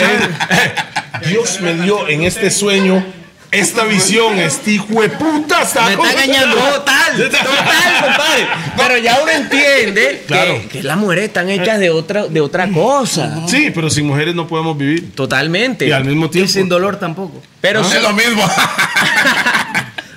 Dios 1.28 1.62
me 1.62 1.74
dio 1.76 2.08
en 2.08 2.24
este 2.24 2.50
sueño 2.52 3.04
esta 3.52 3.84
visión, 3.84 4.40
este 4.40 4.72
hijo 4.72 5.02
de 5.02 5.10
puta 5.10 5.62
está 5.64 5.86
Me 5.86 5.92
está 5.94 6.12
engañando. 6.24 6.56
Total, 6.56 7.18
total, 7.18 8.02
compadre. 8.02 8.48
Pero 8.78 8.98
ya 8.98 9.20
uno 9.22 9.30
entiende 9.32 10.24
Claro. 10.26 10.62
que, 10.62 10.68
que 10.70 10.84
las 10.84 10.96
mujeres 10.98 11.26
están 11.26 11.50
hechas 11.50 11.78
de 11.80 11.90
otra, 11.90 12.28
de 12.28 12.40
otra 12.40 12.70
cosa. 12.70 13.46
Sí, 13.48 13.70
pero 13.76 13.90
sin 13.90 14.08
mujeres 14.08 14.36
no 14.36 14.48
podemos 14.48 14.78
vivir. 14.78 15.14
Totalmente. 15.16 15.86
Y 15.86 15.92
al 15.92 16.06
mismo 16.06 16.28
Y 16.28 16.30
tiempo. 16.30 16.50
sin 16.52 16.70
dolor 16.70 16.98
tampoco. 16.98 17.42
Pero 17.60 17.82
Es 17.82 17.88
sí, 17.88 17.98
lo 18.02 18.14
mismo. 18.14 18.42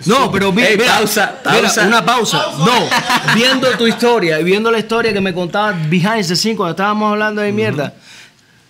No, 0.07 0.31
pero 0.31 0.53
mira, 0.53 0.69
pausa, 0.97 1.40
mira, 1.51 1.87
una 1.87 2.05
pausa. 2.05 2.47
No, 2.59 3.35
viendo 3.35 3.69
tu 3.79 3.87
historia 3.87 4.40
y 4.40 4.45
viendo 4.45 4.71
la 4.71 4.79
historia 4.79 5.12
que 5.12 5.21
me 5.21 5.33
contabas 5.35 5.88
behind 5.88 6.27
the 6.27 6.37
scene 6.37 6.57
cuando 6.57 6.73
estábamos 6.73 7.11
hablando 7.12 7.40
de 7.40 7.53
mierda, 7.53 7.95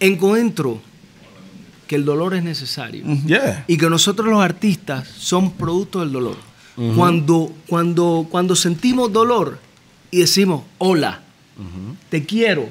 encuentro 0.00 0.80
que 1.86 1.96
el 1.96 2.04
dolor 2.04 2.34
es 2.34 2.42
necesario 2.42 3.04
Yeah. 3.26 3.64
y 3.66 3.76
que 3.76 3.88
nosotros 3.90 4.28
los 4.28 4.42
artistas 4.42 5.06
somos 5.18 5.52
producto 5.52 6.00
del 6.00 6.12
dolor. 6.12 6.36
cuando, 6.96 7.52
cuando, 7.68 8.26
cuando 8.30 8.56
sentimos 8.56 9.12
dolor 9.12 9.58
y 10.10 10.20
decimos, 10.20 10.62
hola, 10.78 11.20
te 12.08 12.24
quiero, 12.24 12.68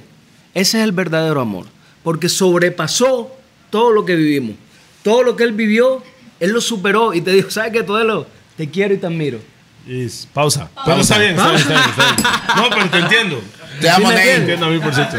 ese 0.54 0.80
es 0.80 0.84
el 0.84 0.92
verdadero 0.92 1.40
amor, 1.42 1.68
porque 2.04 2.28
sobrepasó 2.30 3.32
todo 3.70 3.92
lo 3.92 4.04
que 4.06 4.16
vivimos. 4.16 4.56
Todo 5.04 5.24
lo 5.24 5.36
que 5.36 5.44
él 5.44 5.52
vivió, 5.54 6.02
él 6.40 6.52
lo 6.52 6.62
superó 6.62 7.14
y 7.14 7.22
te 7.22 7.32
dijo, 7.32 7.50
¿sabes 7.52 7.72
qué, 7.74 7.84
Todelo? 7.84 8.26
Te 8.58 8.70
quiero 8.70 8.94
y 8.94 8.98
te 8.98 9.06
admiro. 9.08 9.40
Is- 9.88 10.28
pausa. 10.34 10.70
Pero 10.86 11.02
está 11.02 11.18
bien, 11.18 11.32
está 11.32 11.50
bien, 11.50 11.62
está 11.62 11.74
bien, 11.74 11.90
está 11.90 12.06
bien. 12.06 12.16
No, 12.56 12.70
pero 12.70 12.90
te 12.90 12.98
entiendo. 13.00 13.44
Te 13.82 13.90
amo, 13.90 14.08
me 14.08 14.14
Ney. 14.14 14.20
entiendes? 14.30 14.40
Entiendo 14.40 14.66
a 14.66 14.70
mil 14.70 14.80
por 14.82 14.94
ciento. 14.96 15.18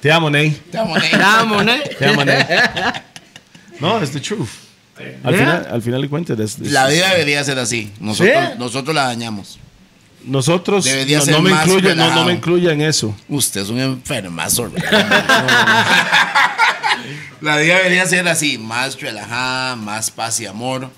Te 0.00 0.12
amo, 0.12 0.30
Ney. 0.30 0.50
Te 0.70 0.78
amo, 0.78 0.96
Ney. 0.98 1.10
Te 1.98 2.06
amo, 2.06 2.24
Ney. 2.24 2.44
No, 3.80 4.00
es 4.00 4.12
the 4.12 4.20
truth. 4.20 4.48
Al, 5.24 5.34
Yeah. 5.34 5.38
final, 5.44 5.68
al 5.72 5.82
final 5.82 6.02
de 6.02 6.08
cuentas, 6.08 6.38
es- 6.38 6.58
es- 6.60 6.70
La 6.72 6.86
vida 6.86 7.10
debería 7.10 7.42
ser 7.42 7.58
así. 7.58 7.92
Nosotros, 7.98 8.34
¿Sí? 8.52 8.58
nosotros 8.58 8.94
la 8.94 9.04
dañamos. 9.06 9.58
nosotros 10.24 10.84
Debería 10.84 11.18
no, 11.18 11.24
ser 11.24 11.34
no 11.34 11.42
me 11.42 11.50
más 11.50 11.66
incluye, 11.66 11.94
no, 11.96 12.14
no 12.14 12.24
me 12.24 12.32
incluya 12.34 12.72
en 12.72 12.80
eso. 12.82 13.14
Usted 13.28 13.62
es 13.62 13.68
un 13.68 13.80
enfermazo. 13.80 14.70
La 17.40 17.56
vida 17.58 17.76
debería 17.76 18.06
ser 18.06 18.26
así, 18.28 18.56
más 18.56 18.98
relajada, 19.00 19.76
más 19.76 20.10
paz 20.10 20.40
y 20.40 20.46
amor. 20.46 20.88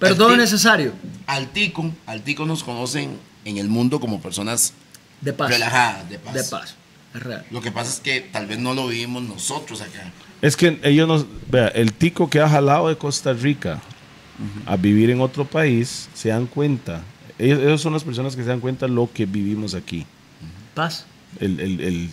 Pero 0.00 0.16
todo 0.16 0.32
es 0.32 0.38
necesario. 0.38 0.92
Al 1.26 1.48
tico, 1.52 1.90
al 2.06 2.22
tico 2.22 2.44
nos 2.46 2.64
conocen 2.64 3.16
en 3.44 3.58
el 3.58 3.68
mundo 3.68 4.00
como 4.00 4.20
personas 4.20 4.72
De 5.20 5.32
paz. 5.32 5.50
relajadas, 5.50 6.08
de 6.10 6.18
paz. 6.18 6.34
De 6.34 6.44
paz. 6.44 6.74
Es 7.14 7.22
real. 7.22 7.44
Lo 7.50 7.60
que 7.60 7.70
pasa 7.70 7.90
es 7.92 8.00
que 8.00 8.20
tal 8.20 8.46
vez 8.46 8.58
no 8.58 8.74
lo 8.74 8.88
vivimos 8.88 9.22
nosotros 9.22 9.80
acá. 9.80 10.10
Es 10.42 10.56
que 10.56 10.80
ellos 10.84 11.06
nos. 11.06 11.26
Vea, 11.50 11.68
el 11.68 11.92
tico 11.92 12.28
que 12.30 12.40
ha 12.40 12.48
jalado 12.48 12.88
de 12.88 12.96
Costa 12.96 13.32
Rica 13.32 13.80
a 14.64 14.76
vivir 14.76 15.10
en 15.10 15.20
otro 15.20 15.44
país, 15.44 16.08
se 16.14 16.30
dan 16.30 16.46
cuenta. 16.46 17.02
Ellos, 17.38 17.58
ellos 17.58 17.80
son 17.82 17.92
las 17.92 18.04
personas 18.04 18.34
que 18.36 18.42
se 18.42 18.48
dan 18.48 18.60
cuenta 18.60 18.88
lo 18.88 19.10
que 19.12 19.26
vivimos 19.26 19.74
aquí. 19.74 20.06
Paz. 20.74 21.04
El, 21.38 21.60
el- 21.60 21.80
el- 21.80 22.10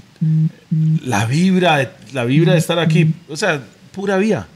la, 1.05 1.25
vibra 1.25 1.77
de, 1.77 1.89
la 2.13 2.25
vibra 2.25 2.53
de 2.53 2.59
estar 2.59 2.79
aquí. 2.79 3.13
O 3.29 3.37
sea, 3.37 3.63
pura 3.93 4.17
vía. 4.17 4.47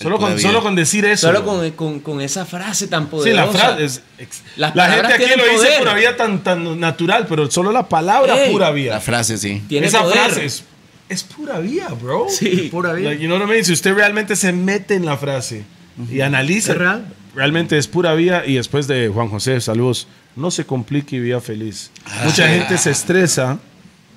Solo, 0.00 0.18
con, 0.18 0.38
solo 0.38 0.62
con 0.62 0.74
decir 0.74 1.04
eso. 1.06 1.26
Solo 1.28 1.44
con, 1.44 1.70
con- 1.70 2.00
con 2.00 2.20
esa 2.20 2.44
frase 2.44 2.86
tan 2.86 3.04
Sí, 3.04 3.08
poderosa. 3.10 3.44
la 3.46 3.52
frase 3.52 3.84
es. 3.84 4.02
ex- 4.18 4.42
Las 4.56 4.74
la 4.76 4.90
gente 4.90 5.14
aquí 5.14 5.24
lo 5.36 5.44
dice 5.46 5.68
pura 5.78 5.94
vida 5.94 6.16
tan, 6.16 6.42
tan 6.44 6.78
natural, 6.78 7.26
pero 7.28 7.50
solo 7.50 7.72
la 7.72 7.88
palabra 7.88 8.44
Ey, 8.44 8.52
pura 8.52 8.70
vida. 8.70 8.94
La 8.94 9.00
frase, 9.00 9.38
sí. 9.38 9.62
Tiene 9.68 9.86
Esa 9.86 10.02
poder. 10.02 10.18
frase 10.18 10.44
es, 10.44 10.64
es 11.08 11.22
pura 11.22 11.58
vida, 11.60 11.88
bro. 12.00 12.26
Sí. 12.28 12.68
Pura 12.70 12.92
vida. 12.92 13.08
Like, 13.10 13.22
you 13.22 13.28
know 13.28 13.38
what 13.38 13.46
I 13.46 13.50
mean? 13.50 13.64
Si 13.64 13.72
usted 13.72 13.94
realmente 13.94 14.36
se 14.36 14.52
mete 14.52 14.94
en 14.94 15.06
la 15.06 15.16
frase 15.16 15.64
y 16.12 16.20
analiza, 16.20 16.74
real. 16.74 17.06
realmente 17.34 17.78
es 17.78 17.88
pura 17.88 18.12
vida. 18.14 18.44
Y 18.46 18.54
después 18.56 18.86
de 18.86 19.08
Juan 19.08 19.28
José, 19.28 19.60
saludos. 19.62 20.06
No 20.36 20.50
se 20.50 20.66
complique 20.66 21.16
y 21.16 21.20
viva 21.20 21.40
feliz. 21.40 21.90
Mucha 22.24 22.46
gente 22.48 22.76
se 22.78 22.90
estresa, 22.90 23.58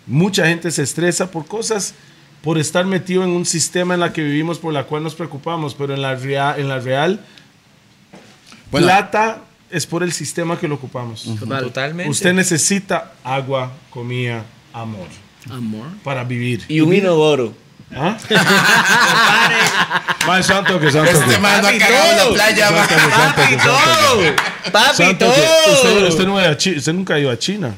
mucha 0.05 0.45
gente 0.45 0.69
se 0.71 0.83
estresa 0.83 1.31
por 1.31 1.45
cosas, 1.47 1.95
por 2.43 2.57
estar 2.57 2.85
metido 2.85 3.23
en 3.23 3.29
un 3.29 3.45
sistema 3.45 3.93
en 3.93 3.99
la 3.99 4.11
que 4.13 4.23
vivimos, 4.23 4.57
por 4.59 4.73
la 4.73 4.83
cual 4.85 5.03
nos 5.03 5.13
preocupamos, 5.15 5.75
pero 5.75 5.93
en 5.93 6.01
la, 6.01 6.15
rea- 6.15 6.55
en 6.57 6.67
la 6.67 6.79
real, 6.79 7.19
Bueno, 8.71 8.87
plata 8.87 9.39
es 9.69 9.85
por 9.85 10.01
el 10.03 10.11
sistema 10.11 10.57
que 10.59 10.67
lo 10.67 10.75
ocupamos. 10.75 11.27
Totalmente. 11.39 12.09
Usted 12.09 12.33
necesita 12.33 13.13
agua, 13.23 13.71
comida, 13.89 14.43
amor 14.73 15.07
Amor. 15.49 15.87
para 16.03 16.23
vivir. 16.23 16.65
y 16.67 16.79
un 16.81 16.93
inodoro. 16.93 17.53
¿Ah? 17.93 18.17
Más 20.27 20.45
santo 20.45 20.79
que 20.79 20.91
santo. 20.91 21.11
este 21.11 21.25
que- 21.35 21.37
man 21.39 21.61
no 21.61 21.67
ha 21.67 21.71
Papi, 21.71 21.79
cagado 21.79 22.11
en 22.11 22.17
la 22.17 22.33
playa. 22.33 22.69
Papi, 22.69 23.57
todo. 23.57 24.71
Papi, 24.71 24.95
santo 24.95 25.25
todo. 25.25 25.73
usted, 26.07 26.07
usted 26.77 26.93
nunca 26.93 27.15
ha 27.15 27.19
ido 27.19 27.29
a 27.31 27.37
China. 27.37 27.75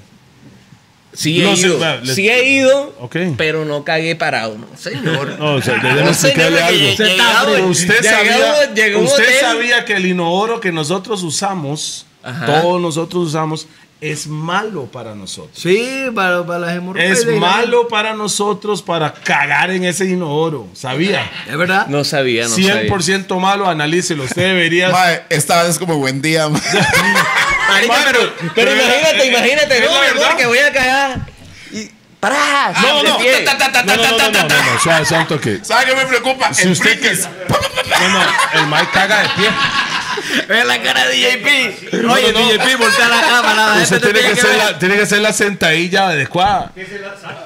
Sí 1.14 1.42
he 1.42 1.44
No 1.44 1.54
ido. 1.56 1.80
va, 1.80 1.98
les- 1.98 2.16
Sí 2.16 2.28
he 2.30 2.50
ido, 2.50 2.96
Ok. 3.00 3.16
pero 3.38 3.66
no 3.66 3.84
cagué 3.84 4.16
parado. 4.16 4.58
No, 4.58 4.68
señor. 4.78 5.38
No, 5.40 5.56
o 5.56 5.62
sea, 5.62 5.78
No, 5.78 5.90
debemos 5.90 6.18
señor, 6.18 6.38
explicarle 6.38 6.58
que 6.58 6.64
algo. 6.64 6.78
llegué- 6.80 6.92
Usted 6.92 7.06
llegado-. 7.06 7.68
Usted 7.68 8.02
llegó- 8.02 8.10
sabía, 8.10 8.74
llegó 8.74 9.00
usted 9.02 9.40
sabía 9.42 9.86
que 9.86 9.94
el 9.96 10.06
inodoro 10.08 10.60
que 10.60 10.72
nosotros 10.72 11.22
usamos, 11.24 12.06
Ajá. 12.24 12.46
todos 12.62 12.82
nosotros 12.82 13.28
usamos, 13.28 13.68
es 14.02 14.28
malo 14.28 14.86
para 14.88 15.16
nosotros. 15.16 15.52
Sí, 15.58 16.08
para, 16.14 16.46
para 16.46 16.60
las 16.60 16.76
hemorroides. 16.76 17.20
Es 17.20 17.26
malo 17.40 17.88
para 17.88 18.14
nosotros 18.14 18.82
para 18.82 19.14
cagar 19.14 19.72
en 19.72 19.86
ese 19.86 20.06
inodoro. 20.06 20.68
¿Sabía? 20.74 21.32
Es 21.50 21.56
verdad. 21.56 21.88
No 21.88 22.04
sabía, 22.04 22.44
no 22.44 22.50
sabía. 22.50 22.82
100% 22.84 23.40
malo, 23.40 23.66
analícelo. 23.70 24.24
Usted 24.26 24.42
debería. 24.42 24.92
Esta 25.30 25.62
vez 25.64 25.72
es 25.72 25.80
como 25.80 25.98
buen 26.00 26.22
día. 26.22 26.50
Marica, 27.68 27.94
Ma, 27.94 28.04
pero, 28.06 28.34
pero- 28.56 28.72
imagínate, 28.74 29.26
imagínate, 29.26 29.80
no, 29.82 29.92
mi 30.02 30.08
amor, 30.08 30.38
que 30.38 30.46
voy 30.46 30.58
a 30.60 30.72
cagar. 30.74 31.20
Y 31.72 31.90
¡Pará! 32.20 32.74
No, 32.82 33.04
de 33.04 33.10
no, 33.10 33.18
pie. 33.18 33.46
no, 33.46 33.54
no, 33.54 33.96
no, 33.96 34.32
no, 34.32 34.48
no, 34.48 34.64
no, 34.74 34.80
suave, 34.80 35.06
suave 35.06 35.24
un 35.24 35.28
toque. 35.28 35.60
¿Sabe 35.64 35.86
qué 35.88 35.96
me 35.96 36.06
preocupa? 36.06 36.54
Si 36.54 36.64
el 36.64 36.72
usted 36.72 36.98
frikis. 37.00 37.28
No, 37.50 38.10
no, 38.10 38.22
el 38.62 38.68
Mike 38.68 38.90
caga 38.94 39.24
de 39.24 39.30
pie. 39.30 39.50
Ve 40.48 40.64
la 40.66 40.82
cara 40.82 41.08
de 41.08 41.16
DJP. 41.18 41.94
No, 42.04 42.14
Oye, 42.14 42.32
no, 42.34 42.40
no. 42.40 42.48
DJP, 42.50 42.78
voltea 42.80 43.08
la 43.10 43.22
cámara. 43.22 43.76
Usted 43.82 44.02
tiene 44.02 44.20
que, 44.20 44.26
tiene 44.26 44.40
hacer 44.40 44.50
ver. 44.50 44.58
la, 44.58 44.80
tiene 44.80 44.96
que 44.96 45.02
hacer 45.02 45.22
la 45.22 45.34
sentadilla 45.34 46.08
adecuada. 46.10 46.72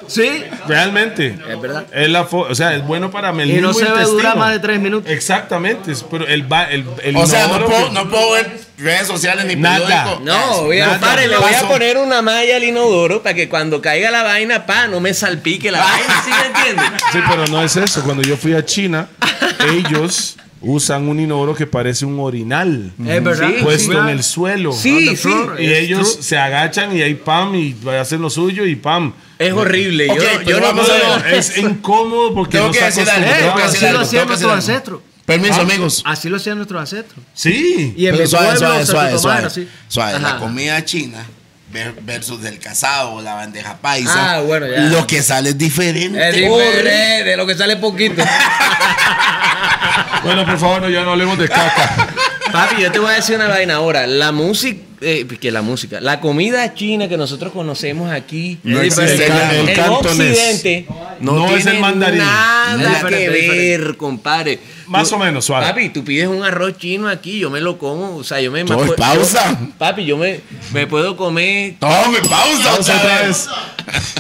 Sí. 0.07 0.43
Realmente. 0.67 1.37
Es 1.49 1.61
verdad. 1.61 1.85
Es 1.91 2.09
la 2.09 2.21
o 2.21 2.55
sea, 2.55 2.75
es 2.75 2.83
bueno 2.85 3.11
para 3.11 3.29
el 3.31 3.49
Y 3.51 3.61
no 3.61 3.73
se 3.73 3.85
debe 3.85 4.03
durar 4.03 4.37
más 4.37 4.51
de 4.51 4.59
tres 4.59 4.79
minutos. 4.79 5.11
Exactamente. 5.11 5.91
es- 5.91 6.03
Pero 6.03 6.27
el, 6.27 6.43
ba- 6.43 6.69
el, 6.71 6.85
el 7.03 7.15
O 7.17 7.25
sea, 7.25 7.41
no 7.47 7.55
inodoro 7.55 7.65
puedo, 7.67 7.87
que- 7.87 7.93
no 7.93 8.09
puedo 8.09 8.31
ver 8.33 8.59
redes 8.77 9.07
sociales 9.07 9.45
ni 9.45 9.55
Nada. 9.55 9.79
periódico. 9.79 10.19
No, 10.23 10.33
Nada. 10.33 11.15
le 11.17 11.37
voy 11.37 11.53
a 11.53 11.67
poner 11.67 11.97
una 11.97 12.21
malla 12.21 12.55
al 12.55 12.63
inodoro 12.63 13.21
para 13.23 13.33
que 13.35 13.49
cuando 13.49 13.81
caiga 13.81 14.11
la 14.11 14.23
vaina, 14.23 14.65
pa, 14.65 14.87
no 14.87 14.99
me 14.99 15.13
salpique 15.13 15.71
la 15.71 15.79
vaina, 15.79 16.21
¿sí 16.23 16.31
me 16.31 16.45
entiendes? 16.47 16.85
Sí, 17.11 17.19
pero 17.29 17.47
no 17.47 17.63
es 17.63 17.75
eso. 17.75 18.03
Cuando 18.03 18.23
yo 18.23 18.37
fui 18.37 18.53
a 18.53 18.63
China, 18.63 19.07
ellos 19.73 20.36
usan 20.61 21.07
un 21.07 21.19
inodoro 21.19 21.53
que 21.55 21.67
parece 21.67 22.05
un 22.05 22.19
orinal. 22.19 22.91
Es 23.05 23.23
verdad. 23.23 23.49
Puesto 23.61 23.91
Sí, 23.91 23.97
en 23.97 24.09
el 24.09 24.23
suelo. 24.23 24.73
Sí, 24.73 25.07
On 25.09 25.15
the 25.15 25.17
sí. 25.17 25.29
Y 25.59 25.65
Es 25.71 25.79
ellos 25.79 26.11
true. 26.13 26.23
se 26.23 26.37
agachan 26.37 26.95
y 26.97 27.01
ahí 27.01 27.13
pam 27.15 27.53
y 27.55 27.75
hacen 27.99 28.21
lo 28.21 28.29
suyo 28.29 28.65
y 28.65 28.75
pam. 28.75 29.13
Es 29.37 29.53
horrible. 29.53 30.07
Yo, 30.07 30.41
yo 30.41 30.59
no 30.59 30.65
vamos 30.67 30.87
puedo. 30.87 31.13
a 31.13 31.17
ver. 31.19 31.33
Es 31.35 31.57
incómodo 31.57 32.33
porque 32.33 32.53
Tengo 32.57 32.67
no 32.67 32.73
que 32.73 32.83
decir 32.83 33.07
algo, 33.09 33.57
así 33.63 33.85
lo 33.91 33.99
hacían 33.99 34.27
nuestros 34.27 34.51
ancestros. 34.53 35.01
Permiso, 35.25 35.55
Ah. 35.55 35.61
amigos. 35.61 36.01
Así 36.05 36.29
lo 36.29 36.37
hacían 36.37 36.55
nuestros 36.57 36.79
ancestros. 36.79 37.23
Sí. 37.33 37.93
Y 37.97 38.07
en 38.07 38.15
Pero 38.15 38.27
suave, 38.27 38.57
suave, 38.57 38.85
suave, 38.85 39.49
suave. 39.89 40.19
la 40.21 40.37
comida 40.39 40.83
china 40.85 41.25
ver- 41.71 41.95
versus 42.01 42.43
el 42.45 42.59
casado 42.59 43.11
o 43.15 43.21
la 43.21 43.33
bandeja 43.35 43.75
paisa. 43.77 44.37
Ah, 44.37 44.41
bueno, 44.41 44.65
ya. 44.67 44.79
Lo 44.83 45.05
que 45.05 45.21
sale 45.21 45.49
es 45.49 45.57
diferente. 45.57 46.29
Es 46.29 46.33
diferente, 46.35 47.23
de 47.29 47.35
lo 47.37 47.45
que 47.45 47.55
sale 47.55 47.75
poquito. 47.75 48.23
Bueno, 50.23 50.45
por 50.45 50.57
favor, 50.57 50.81
no, 50.81 50.89
ya 50.89 51.03
no 51.03 51.11
hablemos 51.11 51.37
de 51.37 51.47
caca. 51.47 52.07
Papi, 52.51 52.81
yo 52.81 52.91
te 52.91 52.99
voy 52.99 53.11
a 53.11 53.15
decir 53.15 53.35
una 53.35 53.47
vaina 53.47 53.75
ahora. 53.75 54.07
La 54.07 54.31
música, 54.31 54.81
eh, 55.01 55.27
que 55.39 55.51
la 55.51 55.61
música, 55.61 55.99
la 56.01 56.19
comida 56.19 56.73
china 56.73 57.07
que 57.07 57.17
nosotros 57.17 57.51
conocemos 57.53 58.11
aquí 58.11 58.57
No 58.63 58.79
allá. 58.79 59.51
El 59.61 59.73
cantonés. 59.73 60.31
Occidente 60.31 60.85
no, 61.19 61.33
No 61.33 61.55
es 61.55 61.65
el 61.65 61.79
mandarín. 61.79 62.19
Nada 62.19 62.75
No, 63.01 63.07
que 63.09 63.29
ver, 63.29 63.97
compadre. 63.97 64.59
Más 64.87 65.09
Tú- 65.09 65.15
o 65.15 65.19
menos, 65.19 65.43
suave. 65.45 65.65
Papi, 65.67 65.89
tú 65.89 66.03
pides 66.03 66.27
un 66.27 66.43
arroz 66.43 66.77
chino 66.77 67.09
aquí, 67.09 67.39
yo 67.39 67.49
me 67.49 67.59
lo 67.59 67.77
como, 67.77 68.15
o 68.15 68.23
sea, 68.23 68.39
yo 68.39 68.51
me 68.51 68.63
Tome 68.63 68.87
yo- 68.87 68.95
pausa. 68.95 69.57
papi, 69.77 70.05
yo 70.05 70.15
me, 70.17 70.39
me 70.73 70.87
puedo 70.87 71.17
comer 71.17 71.75
Tome 71.79 72.19
pausa 72.29 72.71
Pausa 72.71 72.95
otra 72.97 73.21
vez. 73.27 73.47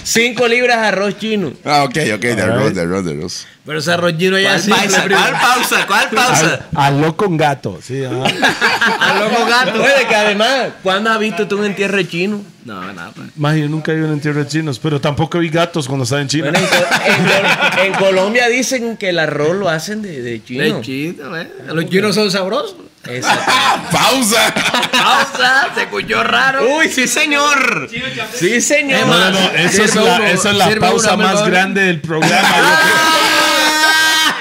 5 0.03 0.47
libras 0.47 0.81
de 0.81 0.87
arroz 0.87 1.17
chino. 1.17 1.53
Ah, 1.65 1.83
ok, 1.83 1.97
ok, 2.15 2.21
de 2.21 2.41
arroz, 2.41 2.73
de 2.73 2.81
arroz, 2.81 3.05
de 3.05 3.11
arroz. 3.11 3.47
Pero 3.65 3.79
ese 3.79 3.91
arroz 3.91 4.17
chino 4.17 4.37
ya 4.39 4.49
¿Cuál 4.49 4.85
es 4.85 4.93
simple, 4.93 5.15
pausa? 5.15 5.15
¿Cuál 5.17 5.31
pausa? 5.41 5.87
¿Cuál 5.87 6.09
pausa? 6.09 6.65
Aló 6.75 7.17
con 7.17 7.35
gato. 7.37 7.79
Sí. 7.81 8.03
Al 8.03 9.19
loco 9.19 9.45
gato. 9.49 9.81
Oye, 9.83 10.07
que 10.07 10.15
además, 10.15 10.66
¿cuándo 10.83 11.09
has 11.11 11.19
visto 11.19 11.47
tú 11.47 11.57
un 11.59 11.65
entierro 11.65 12.01
chino? 12.03 12.41
No, 12.65 12.93
nada, 12.93 13.11
pues. 13.15 13.29
Más, 13.37 13.55
yo 13.55 13.67
nunca 13.69 13.91
he 13.91 13.95
ido 13.95 14.07
en 14.07 14.13
entierro 14.13 14.43
de 14.43 14.47
chinos, 14.49 14.79
pero 14.79 14.99
tampoco 15.01 15.39
vi 15.39 15.49
gatos 15.49 15.87
cuando 15.87 16.03
estaba 16.03 16.21
en 16.21 16.27
China. 16.27 16.51
Bueno, 16.51 16.59
en, 16.59 16.67
Co- 16.67 16.75
en 17.05 17.23
Col- 17.23 17.79
en 17.85 17.93
Colombia 17.93 18.47
dicen 18.49 18.97
que 18.97 19.09
el 19.09 19.19
arroz 19.19 19.55
lo 19.55 19.69
hacen 19.69 20.01
de, 20.01 20.21
de 20.21 20.43
chino. 20.43 20.63
De 20.63 20.81
chino, 20.81 21.37
¿eh? 21.37 21.49
Los 21.73 21.89
chinos 21.89 22.13
son 22.15 22.29
sabrosos. 22.31 22.75
¡Pausa! 23.91 24.53
Pausa, 24.91 25.69
se 25.75 25.83
escuchó 25.83 26.23
raro. 26.23 26.65
Uy, 26.77 26.89
sí, 26.89 27.07
señor. 27.07 27.89
Sí, 28.35 28.59
señor. 28.59 29.07
No, 29.07 29.17
no, 29.17 29.31
no, 29.31 29.49
eso 29.51 29.83
es 29.83 29.95
la, 29.95 30.29
eso 30.29 30.49
es 30.51 30.57
la 30.57 30.75
pausa 30.77 31.15
más 31.15 31.35
mejor. 31.35 31.49
grande 31.51 31.81
del 31.85 32.01
programa. 32.01 32.79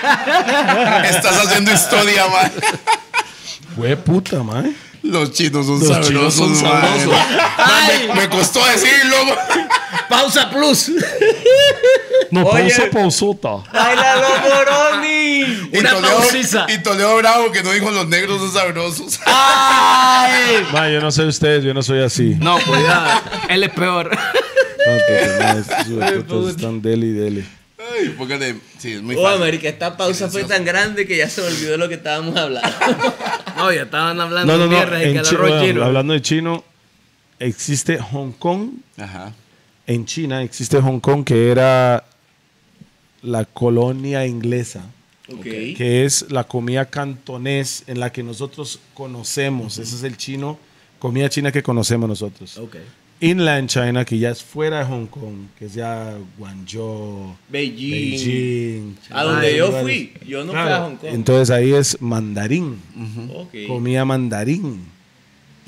Estás 1.08 1.46
haciendo 1.46 1.72
historia, 1.72 2.26
man. 2.26 2.52
Fue 3.76 3.96
puta, 3.96 4.42
man. 4.42 4.74
Los 5.06 5.32
chinos 5.32 5.66
son 5.66 5.78
Los 5.78 5.88
sabrosos. 5.88 6.08
chinos 6.08 6.34
son 6.34 6.56
sabrosos. 6.56 7.14
¡Ay! 7.58 8.08
Me 8.14 8.28
costó 8.28 8.64
decirlo. 8.66 9.16
¡Pausa 10.08 10.50
plus! 10.50 10.90
No, 12.30 12.42
Oye. 12.44 12.62
pausa, 12.70 12.90
pausota. 12.92 13.48
¡Bailalo, 13.72 14.28
Moroni! 14.42 15.68
Y 15.72 15.78
Una 15.78 15.90
Toledo, 15.90 16.18
pausisa. 16.18 16.66
y 16.68 16.78
Toledo 16.82 17.16
Bravo 17.16 17.52
que 17.52 17.62
no 17.62 17.70
dijo 17.72 17.90
los 17.90 18.06
negros 18.08 18.40
son 18.40 18.52
sabrosos. 18.52 19.20
¡Ay! 19.26 20.66
Ma, 20.72 20.88
yo 20.88 21.00
no 21.00 21.10
sé 21.10 21.24
ustedes, 21.24 21.64
yo 21.64 21.72
no 21.74 21.82
soy 21.82 22.02
así. 22.02 22.36
No, 22.40 22.58
cuidado. 22.60 23.20
Él 23.48 23.62
es 23.64 23.70
peor. 23.70 24.10
Hijueputas 25.88 26.56
están 26.56 26.82
deli, 26.82 27.12
deli. 27.12 27.44
Ay, 27.78 28.10
póngale. 28.10 28.56
Sí, 28.78 28.94
es 28.94 29.02
muy 29.02 29.16
Oh, 29.16 29.22
fácil. 29.22 29.42
América, 29.42 29.68
esta 29.68 29.96
pausa 29.96 30.28
fue 30.28 30.44
tan 30.44 30.64
grande 30.64 31.06
que 31.06 31.16
ya 31.16 31.28
se 31.28 31.40
me 31.40 31.48
olvidó 31.48 31.72
de 31.72 31.78
lo 31.78 31.88
que 31.88 31.94
estábamos 31.94 32.36
hablando. 32.36 32.68
No, 33.56 33.72
ya 33.72 33.82
estaban 33.82 34.20
hablando 34.20 34.52
No, 34.52 34.66
no, 34.66 34.68
de 34.68 34.86
no. 34.86 34.96
y 34.98 35.00
que 35.02 35.10
En 35.10 35.16
el 35.16 35.22
Chi- 35.24 35.34
arroz 35.34 35.48
bueno, 35.50 35.64
chino. 35.66 35.84
hablando 35.84 36.12
de 36.12 36.22
chino, 36.22 36.64
existe 37.38 37.98
Hong 37.98 38.32
Kong. 38.32 38.70
Ajá. 38.98 39.32
En 39.86 40.04
China 40.04 40.42
existe 40.42 40.80
Hong 40.80 41.00
Kong 41.00 41.24
que 41.24 41.50
era 41.50 42.04
la 43.22 43.44
colonia 43.44 44.26
inglesa. 44.26 44.84
ok. 45.32 45.42
que 45.42 46.04
es 46.04 46.30
la 46.30 46.44
comida 46.44 46.84
cantonés 46.86 47.82
en 47.88 47.98
la 47.98 48.12
que 48.12 48.22
nosotros 48.22 48.78
conocemos. 48.94 49.78
Ese 49.78 49.96
es 49.96 50.02
el 50.04 50.16
chino, 50.16 50.56
comida 51.00 51.28
china 51.28 51.50
que 51.50 51.62
conocemos 51.64 52.08
nosotros. 52.08 52.56
Ok. 52.58 52.76
Inland 53.20 53.68
China, 53.68 54.04
que 54.04 54.18
ya 54.18 54.30
es 54.30 54.42
fuera 54.42 54.80
de 54.80 54.84
Hong 54.84 55.06
Kong, 55.06 55.46
que 55.58 55.64
es 55.66 55.74
ya 55.74 56.14
Guangzhou, 56.38 57.34
Beijing. 57.48 57.90
Beijing. 57.90 58.96
A 59.10 59.24
donde 59.24 59.56
yo 59.56 59.72
fui. 59.80 60.12
Yo 60.26 60.44
no 60.44 60.52
Claro, 60.52 60.66
fui 60.68 60.74
a 60.74 60.80
Hong 60.84 60.96
Kong. 60.96 61.10
Entonces 61.14 61.50
ahí 61.50 61.72
es 61.72 62.00
mandarín, 62.00 62.76
comida 63.66 64.04
mandarín. 64.04 64.94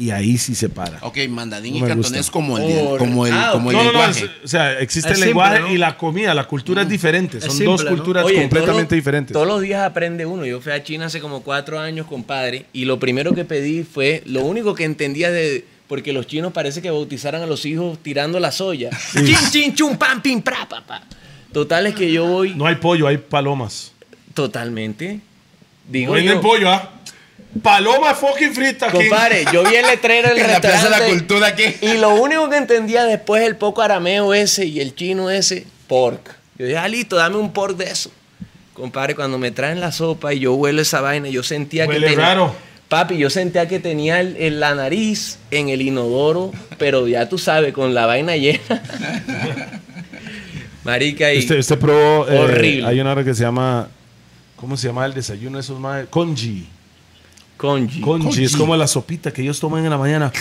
Y 0.01 0.11
ahí 0.11 0.39
sí 0.39 0.55
se 0.55 0.69
para. 0.69 0.99
Ok, 1.03 1.19
mandarín 1.29 1.73
No 1.77 1.85
y 1.85 1.89
cantonés 1.89 2.19
gusta. 2.21 2.33
como 2.33 2.57
el, 2.57 2.99
como 2.99 3.27
el, 3.27 3.33
Ah, 3.33 3.49
como 3.53 3.73
el 3.73 3.77
No, 3.79 3.83
no, 3.83 3.93
no, 3.93 3.99
lenguaje. 3.99 4.27
es- 4.27 4.31
o 4.45 4.47
sea, 4.47 4.79
existe 4.79 5.09
Es 5.11 5.19
el 5.19 5.25
simple, 5.25 5.27
lenguaje 5.27 5.59
¿no? 5.61 5.73
y 5.73 5.77
la 5.79 5.97
comida, 5.97 6.35
la 6.35 6.47
cultura 6.47 6.83
es 6.83 6.89
diferente. 6.89 7.39
Es 7.39 7.45
Son 7.45 7.51
simple, 7.57 7.67
dos 7.73 7.85
¿no? 7.85 7.91
culturas 7.91 8.25
Oye, 8.25 8.39
completamente 8.43 8.95
diferentes. 8.95 9.33
Todos 9.33 9.49
los 9.49 9.61
días 9.61 9.83
aprende 9.83 10.25
uno. 10.25 10.47
Yo 10.47 10.61
fui 10.61 10.71
a 10.71 10.85
China 10.85 11.07
hace 11.07 11.19
como 11.19 11.43
cuatro 11.43 11.81
años, 11.81 12.07
compadre, 12.07 12.67
y 12.73 12.85
lo 12.85 13.01
primero 13.01 13.35
que 13.35 13.45
pedí 13.45 13.83
fue, 13.83 14.23
lo 14.27 14.45
único 14.45 14.73
que 14.73 14.85
entendía 14.85 15.33
de, 15.33 15.65
porque 15.89 16.13
los 16.13 16.27
chinos 16.27 16.53
parece 16.53 16.83
que 16.83 16.91
bautizaran 16.91 17.43
a 17.43 17.47
los 17.47 17.65
hijos 17.67 17.99
tirando 18.03 18.39
la 18.39 18.53
soya. 18.53 18.91
Chin, 19.15 19.37
chin, 19.51 19.75
chum, 19.75 19.97
pam, 19.97 20.21
pim, 20.23 20.41
pra, 20.43 20.69
pa, 20.69 20.83
pa. 20.87 21.03
Total 21.53 21.87
es 21.87 21.95
que 21.95 22.13
yo 22.13 22.27
voy 22.27 22.55
No 22.55 22.67
hay 22.67 22.75
pollo, 22.77 23.07
hay 23.07 23.17
palomas. 23.17 23.93
totalmente. 24.35 25.21
Digo 25.89 26.15
No 26.15 26.21
yo, 26.21 26.41
pollo, 26.41 26.71
¿ah? 26.71 26.93
Paloma 27.63 28.15
fucking 28.15 28.53
frita 28.55 28.91
compadre, 28.91 29.45
yo 29.53 29.65
vi 29.65 29.75
el 29.77 29.87
letrero 29.87 30.29
del 30.29 30.39
En 30.45 30.51
la 30.51 30.61
Plaza 30.61 30.85
de 30.85 30.91
la 30.91 30.99
restaurante 30.99 31.27
Cultura 31.27 31.47
aquí. 31.49 31.65
y 31.81 31.97
lo 31.97 32.15
único 32.17 32.49
que 32.51 32.59
entendía 32.59 33.05
después 33.05 33.43
el 33.43 33.57
poco 33.57 33.81
arameo 33.81 34.35
ese 34.35 34.67
y 34.67 34.81
el 34.81 34.95
chino 34.95 35.31
ese, 35.31 35.67
pork. 35.87 36.37
Yo 36.59 36.67
dije, 36.67 36.77
ah, 36.77 36.87
listo, 36.89 37.17
dame 37.17 37.37
un 37.37 37.53
pork 37.53 37.77
de 37.77 37.87
eso. 37.91 38.11
Compadre, 38.75 39.15
cuando 39.15 39.39
me 39.39 39.51
traen 39.51 39.81
la 39.81 39.91
sopa 39.91 40.35
y 40.35 40.41
yo 40.41 40.55
huelo 40.55 40.83
esa 40.83 41.01
vaina, 41.01 41.29
yo 41.29 41.43
sentía 41.43 41.87
que 41.87 41.95
Huele 41.95 42.15
raro. 42.15 42.55
Papi, 42.89 43.19
yo 43.19 43.29
sentía 43.29 43.69
que 43.69 43.81
tenía 43.81 44.21
el- 44.21 44.37
el- 44.39 44.61
la 44.61 44.75
nariz 44.75 45.39
en 45.51 45.69
el 45.69 45.83
inodoro, 45.83 46.53
pero 46.79 47.07
ya 47.07 47.29
tú 47.29 47.37
sabes, 47.37 47.75
con 47.75 47.93
la 47.95 48.07
vaina 48.07 48.37
llena. 48.37 48.61
Marica, 50.85 51.33
y 51.35 51.39
Usted, 51.41 51.59
usted 51.59 51.79
probó. 51.79 52.27
eh, 52.29 52.39
Horrible. 52.39 52.87
hay 52.87 53.01
una 53.01 53.13
hora 53.13 53.25
que 53.25 53.35
se 53.35 53.43
llama. 53.43 53.89
¿Cómo 54.57 54.77
se 54.77 54.89
llama 54.89 55.05
el 55.07 55.15
desayuno 55.15 55.59
de 55.59 55.63
esos 55.63 55.79
más? 55.79 56.07
Conji. 56.09 56.67
conji. 57.57 58.01
Conji. 58.01 58.45
Es 58.45 58.57
como 58.57 58.75
la 58.77 58.87
sopita 58.87 59.31
que 59.33 59.43
ellos 59.43 59.61
toman 59.61 59.85
en 59.85 59.91
la 59.91 59.99
mañana. 59.99 60.33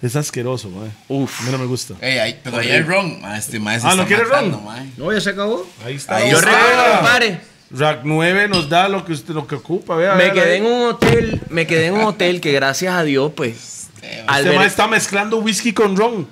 Es 0.00 0.14
asqueroso, 0.16 0.70
mae. 0.70 0.90
Uf. 1.08 1.40
A 1.40 1.44
mí 1.44 1.50
no 1.52 1.58
me 1.58 1.66
gusta. 1.66 1.94
Ey, 2.00 2.18
ahí- 2.18 2.40
pero 2.44 2.58
ahí 2.58 2.70
hay 2.70 2.82
ron. 2.82 3.18
Este 3.36 3.58
maestro 3.58 3.90
Ah, 3.90 3.94
¿no 3.96 4.06
quiere 4.06 4.24
ron? 4.24 4.56
No, 4.96 5.12
ya 5.12 5.20
se 5.20 5.30
acabó. 5.30 5.66
Ahí 5.84 5.96
está. 5.96 6.16
Ahí 6.16 6.30
Yo 6.30 6.38
está. 6.38 6.50
recuerdo, 6.50 6.94
compadre, 6.96 7.40
Rack 7.70 8.00
9 8.04 8.48
nos 8.48 8.68
da 8.68 8.88
lo 8.88 9.04
que 9.04 9.12
usted 9.12 9.34
lo 9.34 9.46
que 9.46 9.54
ocupa. 9.56 9.94
Vea, 9.96 10.14
me 10.14 10.24
vea, 10.24 10.32
quedé 10.32 10.56
en 10.56 10.64
un 10.66 10.88
hotel, 10.88 11.42
me 11.50 11.66
quedé 11.66 11.86
en 11.86 11.94
un 11.94 12.04
hotel 12.04 12.40
que 12.40 12.52
gracias 12.52 12.94
a 12.94 13.02
Dios, 13.02 13.32
pues, 13.36 13.88
al 14.26 14.46
Este 14.46 14.58
ver- 14.58 14.66
está 14.66 14.86
mezclando 14.88 15.38
whisky 15.38 15.72
con 15.72 15.96
ron. 15.96 16.26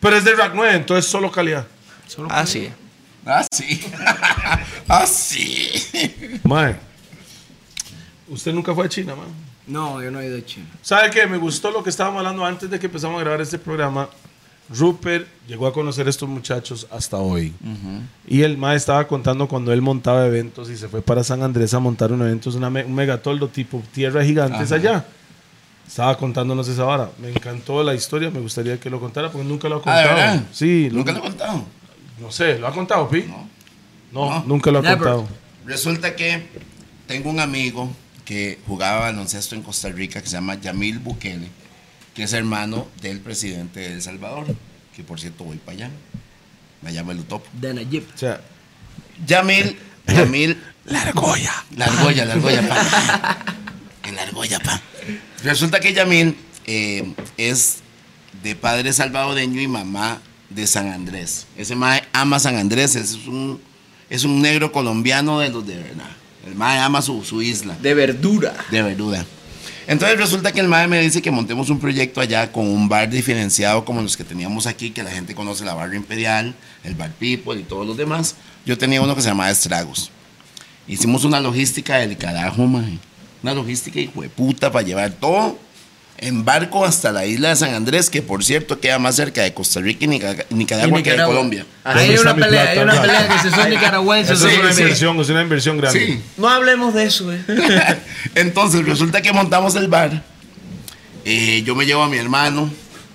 Pero 0.00 0.16
es 0.16 0.24
de 0.24 0.34
Rack 0.34 0.52
9, 0.54 0.74
entonces 0.76 1.10
solo 1.10 1.30
calidad. 1.30 1.66
Así 2.28 2.66
es. 2.66 2.72
Ah, 3.26 3.42
sí. 3.50 3.80
ah, 4.88 5.06
sí. 5.06 6.40
Mae. 6.42 6.76
Usted 8.28 8.52
nunca 8.52 8.74
fue 8.74 8.84
a 8.84 8.88
China, 8.88 9.14
man. 9.14 9.28
No, 9.66 10.02
yo 10.02 10.10
no 10.10 10.20
he 10.20 10.26
ido 10.26 10.36
a 10.36 10.44
China. 10.44 10.66
¿Sabe 10.82 11.10
qué? 11.10 11.26
Me 11.26 11.38
gustó 11.38 11.70
lo 11.70 11.82
que 11.82 11.88
estábamos 11.88 12.18
hablando 12.18 12.44
antes 12.44 12.68
de 12.68 12.78
que 12.78 12.86
empezamos 12.86 13.16
a 13.18 13.20
grabar 13.20 13.40
este 13.40 13.58
programa. 13.58 14.10
Rupert 14.70 15.26
llegó 15.46 15.66
a 15.66 15.72
conocer 15.72 16.06
a 16.06 16.10
estos 16.10 16.28
muchachos 16.28 16.86
hasta 16.90 17.18
hoy. 17.18 17.52
Y 18.26 18.42
el 18.42 18.56
mae 18.56 18.76
estaba 18.76 19.06
contando 19.06 19.46
cuando 19.46 19.72
él 19.72 19.82
montaba 19.82 20.26
eventos 20.26 20.70
y 20.70 20.76
se 20.76 20.88
fue 20.88 21.02
para 21.02 21.22
San 21.22 21.42
Andrés 21.42 21.74
a 21.74 21.80
montar 21.80 22.12
un 22.12 22.22
evento, 22.22 22.50
una 22.56 22.70
me- 22.70 22.84
un 22.84 22.94
megatoldo 22.94 23.48
tipo 23.48 23.82
Tierra 23.92 24.24
Gigantes 24.24 24.72
allá. 24.72 25.04
Estaba 25.86 26.16
contándonos 26.16 26.66
esa 26.66 26.84
vara. 26.84 27.10
Me 27.20 27.28
encantó 27.28 27.82
la 27.82 27.94
historia, 27.94 28.30
me 28.30 28.40
gustaría 28.40 28.80
que 28.80 28.88
lo 28.88 28.98
contara 29.00 29.30
porque 29.30 29.46
nunca 29.46 29.68
lo 29.68 29.76
ha 29.76 29.78
Ah, 29.80 29.82
contado. 29.82 30.42
Sí, 30.52 30.88
Nunca 30.90 31.12
lo- 31.12 31.18
lo 31.18 31.24
he 31.24 31.28
contado. 31.28 31.64
no 32.20 32.32
sé, 32.32 32.58
¿lo 32.58 32.66
ha 32.66 32.72
contado, 32.72 33.06
Pi? 33.08 33.24
No. 33.28 33.48
No, 34.12 34.30
No. 34.38 34.44
nunca 34.46 34.70
lo 34.70 34.78
ha 34.78 34.82
Never. 34.82 34.96
contado. 34.98 35.26
Resulta 35.66 36.16
que 36.16 36.42
tengo 37.06 37.28
un 37.28 37.38
amigo 37.38 37.90
que 38.24 38.58
jugaba 38.66 39.00
baloncesto 39.00 39.54
en 39.54 39.62
Costa 39.62 39.90
Rica 39.90 40.22
que 40.22 40.26
se 40.26 40.32
llama 40.36 40.54
Yamil 40.58 40.98
Bukele, 41.00 41.48
que 42.14 42.22
es 42.22 42.32
hermano 42.32 42.88
del 43.02 43.20
presidente 43.20 43.80
de 43.80 43.94
El 43.94 44.02
Salvador, 44.02 44.46
que 44.94 45.02
por 45.02 45.20
cierto 45.20 45.44
voy 45.44 45.56
para 45.56 45.76
allá. 45.76 45.90
Me 46.82 46.92
llama 46.92 47.12
el 47.12 47.20
Utopo. 47.20 47.46
De 47.52 47.74
Nayib. 47.74 48.04
O 48.14 48.18
sea, 48.18 48.40
Yamil, 49.26 49.76
Yamil, 50.06 50.62
la 50.84 51.02
argolla. 51.02 51.52
la 51.76 51.86
argolla, 51.86 52.24
la 52.24 52.34
argolla, 52.34 52.68
pa. 52.68 53.38
En 54.04 54.16
la 54.16 54.22
argolla, 54.22 54.60
pa. 54.60 54.80
Resulta 55.42 55.80
que 55.80 55.94
Yamil 55.94 56.36
eh, 56.66 57.14
es 57.38 57.78
de 58.42 58.54
padre 58.54 58.92
salvadoreño 58.92 59.60
y 59.60 59.66
mamá 59.66 60.20
de 60.50 60.66
San 60.66 60.88
Andrés. 60.90 61.46
Ese 61.56 61.74
mae 61.74 62.04
ama 62.12 62.38
San 62.38 62.56
Andrés, 62.56 62.96
es 62.96 63.14
un, 63.26 63.60
es 64.10 64.24
un 64.24 64.42
negro 64.42 64.72
colombiano 64.72 65.40
de 65.40 65.48
los 65.48 65.66
de 65.66 65.76
verdad. 65.76 66.10
El 66.46 66.54
mae 66.54 66.78
ama 66.78 67.00
su, 67.00 67.24
su 67.24 67.40
isla. 67.40 67.76
De 67.80 67.94
verdura. 67.94 68.54
De 68.70 68.82
verdura. 68.82 69.24
Entonces 69.86 70.18
resulta 70.18 70.52
que 70.52 70.60
el 70.60 70.68
MAE 70.68 70.88
me 70.88 71.00
dice 71.00 71.20
que 71.20 71.30
montemos 71.30 71.68
un 71.68 71.78
proyecto 71.78 72.20
allá 72.20 72.50
con 72.50 72.66
un 72.66 72.88
bar 72.88 73.10
diferenciado 73.10 73.84
como 73.84 74.00
los 74.00 74.16
que 74.16 74.24
teníamos 74.24 74.66
aquí, 74.66 74.90
que 74.90 75.02
la 75.02 75.10
gente 75.10 75.34
conoce 75.34 75.64
la 75.64 75.74
barra 75.74 75.94
imperial, 75.94 76.54
el 76.84 76.94
bar 76.94 77.10
People 77.12 77.60
y 77.60 77.64
todos 77.64 77.86
los 77.86 77.96
demás. 77.96 78.34
Yo 78.64 78.78
tenía 78.78 79.02
uno 79.02 79.14
que 79.14 79.20
se 79.20 79.28
llamaba 79.28 79.50
Estragos. 79.50 80.10
Hicimos 80.88 81.24
una 81.24 81.40
logística 81.40 81.98
del 81.98 82.16
carajo, 82.16 82.66
mae. 82.66 82.98
Una 83.42 83.52
logística 83.52 84.00
hijo 84.00 84.22
de 84.22 84.30
puta 84.30 84.72
para 84.72 84.86
llevar 84.86 85.10
todo 85.12 85.58
en 86.18 86.44
barco 86.44 86.84
hasta 86.84 87.12
la 87.12 87.26
isla 87.26 87.50
de 87.50 87.56
San 87.56 87.74
Andrés, 87.74 88.08
que 88.08 88.22
por 88.22 88.44
cierto 88.44 88.80
queda 88.80 88.98
más 88.98 89.16
cerca 89.16 89.42
de 89.42 89.52
Costa 89.52 89.80
Rica 89.80 90.04
y 90.04 90.08
Nica- 90.08 90.46
Nicaragua, 90.50 91.00
Y 91.00 91.02
que 91.02 91.12
de. 91.12 91.24
Colombia. 91.24 91.66
Ahí 91.82 92.10
hay 92.10 92.16
¿Dónde 92.16 92.22
una 92.32 92.34
pelea, 92.46 92.70
hay 92.70 92.78
una 92.78 93.00
pelea 93.02 93.28
que 93.28 93.38
si 93.50 93.54
son 93.54 93.70
nicaragüenses. 93.70 94.38
Eso 94.38 94.48
es 94.48 94.58
una 94.58 94.70
inversión, 94.70 95.20
es 95.20 95.28
una 95.28 95.42
inversión 95.42 95.76
grande. 95.78 96.06
Sí. 96.06 96.20
No 96.36 96.48
hablemos 96.48 96.94
de 96.94 97.04
eso, 97.04 97.32
eh. 97.32 97.40
Entonces 98.34 98.84
resulta 98.86 99.20
que 99.22 99.32
montamos 99.32 99.74
el 99.76 99.88
bar. 99.88 100.22
Eh, 101.24 101.62
yo 101.64 101.74
me 101.74 101.84
llevo 101.86 102.02
a 102.02 102.08
mi 102.08 102.16
hermano 102.18 102.70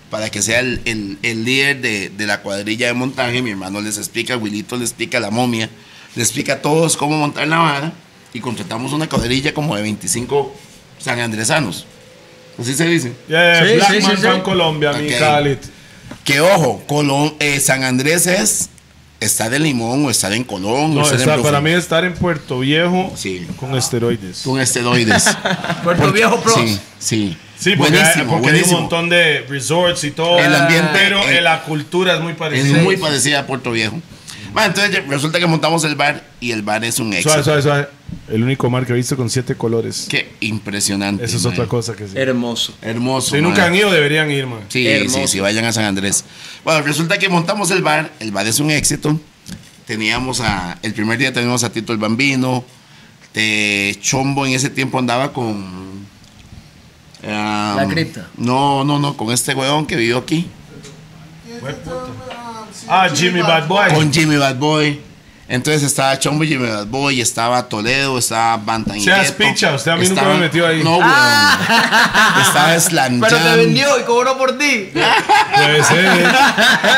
para 0.09 0.29
que 0.29 0.41
sea 0.41 0.59
el, 0.59 0.81
el- 0.85 1.17
el 1.23 1.45
líder 1.45 1.81
de, 1.81 2.09
de 2.09 2.27
la 2.27 2.41
cuadrilla 2.41 2.87
de 2.87 2.93
montaje. 2.93 3.41
Mi 3.41 3.51
hermano 3.51 3.81
les 3.81 3.97
explica, 3.97 4.35
Wilito 4.37 4.75
les 4.75 4.89
explica 4.89 5.19
a 5.19 5.21
la 5.21 5.29
momia, 5.31 5.69
les 6.15 6.27
explica 6.27 6.53
a 6.53 6.61
todos 6.61 6.97
cómo 6.97 7.17
montar 7.17 7.47
la 7.47 7.57
vara. 7.59 7.93
Y 8.33 8.39
contratamos 8.41 8.93
una 8.93 9.07
cuadrilla 9.09 9.53
como 9.53 9.75
de 9.75 9.81
25 9.83 10.53
sanandresanos. 10.99 11.85
Así 12.59 12.73
se 12.73 12.85
dice. 12.87 13.13
Yeah, 13.27 13.65
Sí, 13.65 13.73
Black 13.75 13.91
sí, 13.91 14.01
Man 14.01 14.17
sí, 14.17 14.21
sí. 14.21 14.41
Colombia, 14.43 14.93
mi 14.93 15.07
Ok. 15.13 15.19
Khalid. 15.19 15.57
Que 16.23 16.41
ojo, 16.41 16.83
Colón, 16.87 17.33
eh, 17.39 17.59
San 17.59 17.83
Andrés 17.83 18.27
es 18.27 18.69
estar 19.19 19.53
en 19.53 19.63
Limón 19.63 20.05
o 20.05 20.09
estar 20.09 20.31
en 20.33 20.43
Colón. 20.43 20.91
o 20.91 20.95
No, 20.95 21.01
estar 21.01 21.15
en 21.15 21.19
está- 21.21 21.33
Brooklyn. 21.33 21.43
para 21.53 21.61
mí 21.61 21.71
estar 21.71 22.03
en 22.05 22.13
Puerto 22.13 22.59
Viejo 22.59 23.11
Sí. 23.15 23.47
con 23.57 23.75
esteroides. 23.75 24.41
Con 24.43 24.59
esteroides. 24.59 25.25
Puerto 25.83 26.11
Viejo 26.11 26.39
Plus. 26.41 26.55
Sí, 26.55 26.79
sí. 26.99 27.37
Sí, 27.59 27.75
porque, 27.75 27.91
hay, 27.97 27.99
buenísimo, 27.99 28.31
porque 28.31 28.33
hay 28.33 28.35
un 28.37 28.41
buenísimo. 28.61 28.79
montón 28.81 29.09
de 29.09 29.45
resorts 29.49 30.03
y 30.05 30.11
todo. 30.11 30.39
El 30.39 30.55
ambiente, 30.55 30.91
Pero 30.93 31.19
eh, 31.23 31.39
eh, 31.39 31.41
la 31.41 31.61
cultura 31.63 32.15
es 32.15 32.21
muy 32.21 32.31
Es 32.31 32.37
parecida. 32.37 32.81
muy 32.81 32.95
parecida 32.95 33.39
a 33.39 33.45
Puerto 33.47 33.71
Viejo. 33.71 33.99
Bueno, 34.53 34.67
entonces 34.67 35.07
resulta 35.07 35.39
que 35.39 35.47
montamos 35.47 35.83
el 35.83 35.95
bar 35.95 36.23
y 36.39 36.51
el 36.51 36.61
bar 36.61 36.83
es 36.83 36.99
un 36.99 37.13
éxito. 37.13 37.29
Suave, 37.29 37.43
suave, 37.43 37.61
suave. 37.61 37.87
El 38.27 38.43
único 38.43 38.69
mar 38.69 38.85
que 38.85 38.93
he 38.93 38.95
visto 38.95 39.15
con 39.15 39.29
siete 39.29 39.55
colores. 39.55 40.07
Qué 40.09 40.33
impresionante. 40.39 41.25
Eso 41.25 41.37
es 41.37 41.43
man. 41.43 41.53
otra 41.53 41.67
cosa 41.67 41.95
que 41.95 42.07
sí. 42.07 42.13
Hermoso. 42.15 42.73
Hermoso. 42.81 43.35
Si 43.35 43.41
nunca 43.41 43.61
man. 43.61 43.67
han 43.67 43.75
ido, 43.75 43.91
deberían 43.91 44.29
ir, 44.31 44.47
man. 44.47 44.61
Sí, 44.67 44.87
Hermoso. 44.87 45.19
sí, 45.21 45.27
sí, 45.27 45.39
vayan 45.39 45.65
a 45.65 45.73
San 45.73 45.85
Andrés. 45.85 46.23
Bueno, 46.63 46.81
resulta 46.81 47.17
que 47.17 47.29
montamos 47.29 47.71
el 47.71 47.81
bar. 47.81 48.11
El 48.19 48.31
bar 48.31 48.45
es 48.47 48.59
un 48.59 48.71
éxito. 48.71 49.19
Teníamos 49.85 50.41
a. 50.41 50.77
El 50.83 50.93
primer 50.93 51.17
día 51.17 51.33
teníamos 51.33 51.63
a 51.63 51.71
Tito 51.71 51.93
el 51.93 51.99
Bambino. 51.99 52.63
De 53.33 53.97
Chombo 54.01 54.45
en 54.45 54.53
ese 54.53 54.69
tiempo 54.69 54.99
andaba 54.99 55.33
con. 55.33 56.07
La 57.23 57.87
cripta. 57.89 58.27
No, 58.37 58.83
no, 58.83 58.99
no, 58.99 59.17
con 59.17 59.31
este 59.31 59.53
weón 59.53 59.85
que 59.85 59.95
vivió 59.95 60.17
aquí. 60.17 60.47
Ah, 62.91 63.07
Jimmy 63.13 63.41
Bad 63.41 63.67
Boy. 63.67 63.93
Con 63.93 64.11
Jimmy 64.11 64.37
Bad 64.37 64.55
Boy. 64.55 64.99
Entonces 65.47 65.83
estaba 65.83 66.17
Chombo 66.17 66.43
y 66.43 66.47
Jimmy 66.47 66.67
Bad 66.67 66.87
Boy, 66.87 67.21
estaba 67.21 67.67
Toledo, 67.67 68.17
estaba 68.17 68.57
Bantan 68.57 68.99
Seas 68.99 69.31
picha, 69.31 69.73
usted 69.73 69.91
a 69.91 69.95
mí 69.95 70.07
nunca 70.07 70.23
me 70.23 70.37
metió 70.37 70.65
ahí. 70.65 70.83
No, 70.83 70.97
weón. 70.97 71.11
Estaba 72.41 72.79
Slam 72.79 73.19
Pero 73.19 73.37
te 73.37 73.55
vendió 73.57 73.99
y 73.99 74.03
cobró 74.03 74.37
por 74.37 74.57
ti. 74.57 74.91
Puede 74.91 75.83
ser. 75.83 76.33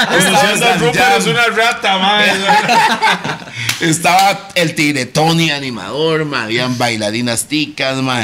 Conociendo 0.10 0.46
a 0.46 0.58
Slam 0.58 0.80
Rupert 0.80 0.98
Jam. 0.98 1.22
es 1.22 1.28
una 1.28 1.46
rata, 1.48 1.98
man. 1.98 2.22
Estaba 3.82 4.50
el 4.56 4.76
Tigre 4.76 5.06
Tony 5.06 5.52
animador, 5.52 6.26
ma, 6.26 6.44
habían 6.44 6.78
bailarinas 6.78 7.46
ticas, 7.46 7.98
ma. 7.98 8.22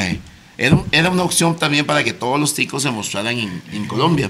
Era, 0.58 0.78
era 0.92 1.10
una 1.10 1.24
opción 1.24 1.58
también 1.58 1.86
para 1.86 2.04
que 2.04 2.14
todos 2.14 2.40
los 2.40 2.54
ticos 2.54 2.84
se 2.84 2.92
mostraran 2.92 3.38
en, 3.38 3.62
en 3.72 3.88
Colombia. 3.88 4.30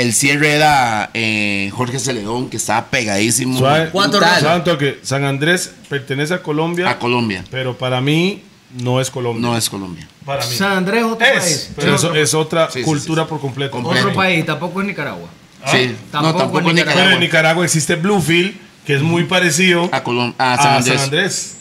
El 0.00 0.12
cierre 0.14 0.52
era 0.54 1.10
eh, 1.14 1.70
Jorge 1.74 1.98
Celedón, 1.98 2.48
que 2.50 2.56
estaba 2.56 2.86
pegadísimo 2.86 3.58
Suave. 3.58 3.90
Rosas. 3.92 4.42
un 4.56 4.64
toque. 4.64 5.00
San 5.02 5.24
Andrés 5.24 5.72
pertenece 5.88 6.34
a 6.34 6.42
Colombia, 6.42 6.88
a 6.88 6.98
Colombia. 6.98 7.44
pero 7.50 7.76
para 7.76 8.00
mí 8.00 8.42
no 8.80 9.00
es 9.00 9.10
Colombia. 9.10 9.40
No 9.42 9.56
es 9.56 9.68
Colombia. 9.68 10.06
para 10.24 10.46
mí. 10.46 10.54
San 10.54 10.72
Andrés 10.72 11.00
es 11.00 11.06
otro 11.10 11.26
Es, 11.26 11.40
país. 11.42 11.70
pero 11.74 11.94
eso 11.96 12.14
es 12.14 12.32
otra 12.34 12.70
Sí, 12.70 12.82
cultura 12.82 13.22
sí, 13.22 13.26
sí. 13.26 13.30
por 13.30 13.40
completo. 13.40 13.72
Completo. 13.72 14.00
Otro 14.06 14.14
país, 14.14 14.46
tampoco 14.46 14.80
es 14.82 14.86
Nicaragua. 14.86 15.28
Sí, 15.66 15.96
Tampoco 16.12 16.32
no, 16.34 16.38
tampoco 16.38 16.60
en 16.60 16.68
en 16.68 16.74
Nicaragua. 16.76 17.02
Pero 17.02 17.14
en 17.14 17.20
Nicaragua. 17.20 17.64
Existe 17.64 17.96
Bluefield, 17.96 18.54
que 18.86 18.94
es 18.94 19.02
muy 19.02 19.24
parecido 19.24 19.88
A, 19.90 20.04
Colom- 20.04 20.34
a 20.38 20.54
a 20.54 20.56
San 20.62 20.74
Andrés. 20.76 20.94
San 20.94 21.04
Andrés. 21.04 21.54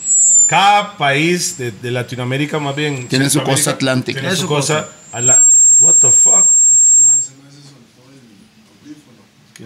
Cada 0.45 0.95
país 0.95 1.57
de, 1.57 1.71
de 1.71 1.89
Latinoamérica, 1.91 2.59
más 2.59 2.75
bien. 2.75 3.07
Tiene 3.07 3.31
su 3.31 3.41
costa 3.41 3.71
atlántica. 3.71 4.19
Tiene 4.19 4.35
su 4.35 4.43
su 4.43 4.47
costa. 4.47 4.83
costa. 4.83 5.17
a 5.17 5.21
la- 5.21 5.43
what 5.79 5.95
the 5.95 6.11
fuck? 6.11 6.45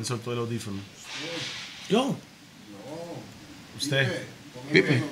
¿Quién 0.02 0.08
soltó 0.08 0.34
el 0.34 0.39
audífono? 0.39 0.80
Yo. 1.88 2.18
Usted. 3.78 4.24
Pipe. 4.74 5.04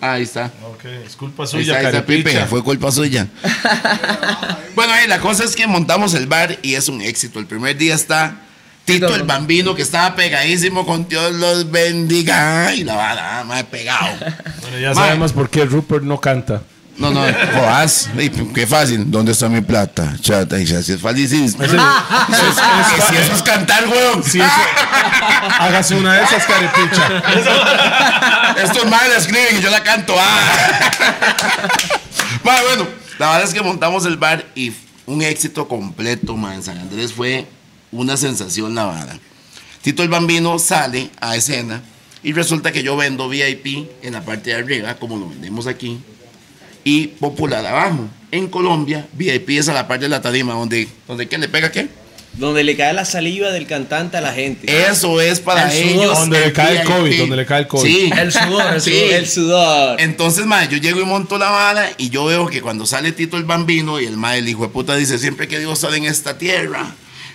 Ah, 0.00 0.14
ahí 0.14 0.24
está. 0.24 0.50
Ok, 0.72 0.86
es 1.06 1.14
culpa 1.14 1.44
Ahí 1.44 1.48
suya, 1.48 1.76
está, 1.76 1.78
ahí 1.78 1.94
está. 1.94 2.04
Pipe, 2.04 2.46
fue 2.46 2.64
culpa 2.64 2.90
suya. 2.90 3.28
bueno, 4.74 4.92
ahí 4.92 5.06
la 5.06 5.20
cosa 5.20 5.44
es 5.44 5.54
que 5.54 5.68
montamos 5.68 6.14
el 6.14 6.26
bar 6.26 6.58
y 6.62 6.74
es 6.74 6.88
un 6.88 7.00
éxito. 7.00 7.38
El 7.38 7.46
primer 7.46 7.76
día 7.78 7.94
está 7.94 8.40
Tito 8.84 9.14
el 9.14 9.22
Bambino, 9.22 9.76
que 9.76 9.82
estaba 9.82 10.16
pegadísimo 10.16 10.84
con 10.84 11.08
Dios 11.08 11.32
los 11.32 11.70
bendiga. 11.70 12.74
Y 12.74 12.82
la 12.82 12.96
vara, 12.96 13.44
más 13.44 13.62
pegado. 13.62 14.18
Bueno, 14.62 14.80
ya 14.80 14.96
sabemos 14.96 15.32
por 15.32 15.48
qué 15.48 15.64
Rupert 15.64 16.02
no 16.02 16.20
canta. 16.20 16.64
No, 16.96 17.10
no, 17.10 17.20
jodas. 17.54 18.08
Qué 18.54 18.66
fácil. 18.66 19.10
¿Dónde 19.10 19.32
está 19.32 19.48
mi 19.48 19.60
plata? 19.60 20.16
Chata, 20.20 20.58
y 20.60 20.62
así 20.74 20.92
es 20.92 21.00
fácil. 21.00 21.24
Ese- 21.24 21.44
es- 21.46 21.54
Que 21.56 23.02
si 23.08 23.16
eso 23.16 23.32
es 23.34 23.42
cantar, 23.42 23.86
weón. 23.88 24.22
sí, 24.22 24.40
eso- 24.40 25.58
hágase 25.58 25.94
una 25.96 26.14
de 26.14 26.22
esas, 26.24 26.44
carepicha. 26.46 27.22
Estos 28.62 28.86
madres 28.88 29.10
la 29.10 29.16
escriben 29.18 29.58
y 29.58 29.60
yo 29.60 29.70
la 29.70 29.82
canto. 29.82 30.14
Ah. 30.18 30.80
Ma, 32.44 32.52
bueno, 32.68 32.86
la 33.18 33.26
verdad 33.30 33.44
es 33.48 33.54
que 33.54 33.62
montamos 33.62 34.04
el 34.06 34.16
bar 34.16 34.44
y 34.54 34.72
un 35.06 35.22
éxito 35.22 35.66
completo, 35.66 36.36
ma. 36.36 36.54
En 36.54 36.62
San 36.62 36.78
Andrés 36.78 37.12
fue 37.12 37.46
una 37.90 38.16
sensación 38.16 38.74
la 38.74 38.84
vara. 38.84 39.18
Tito 39.82 40.02
el 40.02 40.08
Bambino 40.08 40.58
sale 40.58 41.10
a 41.20 41.36
escena 41.36 41.82
y 42.22 42.32
resulta 42.32 42.72
que 42.72 42.82
yo 42.82 42.96
vendo 42.96 43.28
VIP 43.28 43.88
en 44.02 44.12
la 44.14 44.22
parte 44.22 44.50
de 44.50 44.56
arriba, 44.56 44.94
como 44.94 45.16
lo 45.18 45.28
vendemos 45.28 45.66
aquí, 45.66 46.00
y 46.84 47.08
popular 47.08 47.64
abajo. 47.66 48.08
En 48.30 48.48
Colombia, 48.48 49.06
VIP 49.14 49.50
es 49.50 49.68
a 49.68 49.72
la 49.74 49.86
parte 49.88 50.04
de 50.04 50.08
la 50.10 50.20
tarima, 50.20 50.54
donde, 50.54 50.88
donde 51.06 51.28
¿qué 51.28 51.38
le 51.38 51.48
pega 51.48 51.70
qué? 51.72 51.88
Donde 52.34 52.64
le 52.64 52.76
cae 52.76 52.92
la 52.92 53.04
saliva 53.04 53.52
del 53.52 53.64
cantante 53.68 54.16
a 54.16 54.20
la 54.20 54.32
gente. 54.32 54.66
Eso 54.90 55.20
es 55.20 55.38
para 55.38 55.72
El 55.72 55.88
sudor. 55.90 56.02
ellos. 56.04 56.18
Donde 56.18 56.40
le 56.40 56.52
cae 56.52 56.80
el. 56.80 56.84
COVID, 56.84 57.18
donde 57.20 57.36
le 57.36 57.46
cae 57.46 57.60
el 57.60 57.68
COVID. 57.68 57.88
Sí. 57.88 58.10
El 58.18 58.32
sudor, 58.32 58.74
el 58.74 58.80
Sí. 58.80 58.90
sudor. 58.90 59.12
El 59.14 59.28
sudor. 59.28 60.00
Entonces, 60.00 60.44
mae, 60.44 60.66
yo 60.68 60.78
llego 60.78 61.00
y 61.00 61.04
monto 61.04 61.38
la 61.38 61.50
vara 61.50 61.90
y 61.96 62.10
yo 62.10 62.24
veo 62.24 62.46
que 62.48 62.60
cuando 62.60 62.86
sale 62.86 63.12
Tito 63.12 63.36
el 63.36 63.44
Bambino 63.44 64.00
y 64.00 64.06
el 64.06 64.16
el 64.24 64.48
hijo 64.48 64.62
de 64.62 64.68
puta, 64.70 64.96
dice 64.96 65.18
siempre 65.18 65.46
que 65.46 65.60
Dios 65.60 65.78
sale 65.78 65.96
en 65.98 66.06
esta 66.06 66.36
tierra, 66.36 66.92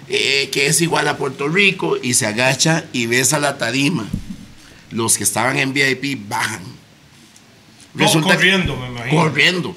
eh, 0.09 0.49
que 0.51 0.65
es 0.67 0.81
igual 0.81 1.07
a 1.07 1.15
Puerto 1.15 1.47
Rico, 1.47 1.95
y 2.01 2.15
se 2.15 2.25
agacha 2.25 2.83
y 2.91 3.05
besa 3.05 3.39
la 3.39 3.57
tarima. 3.57 4.05
Los 4.91 5.17
que 5.17 5.23
estaban 5.23 5.57
en 5.57 5.71
VIP 5.73 6.27
bajan. 6.27 6.78
No, 7.93 8.11
que- 8.11 8.21
corriendo, 8.21 8.75
me 8.77 8.87
imagino. 8.87 9.21
corriendo. 9.21 9.75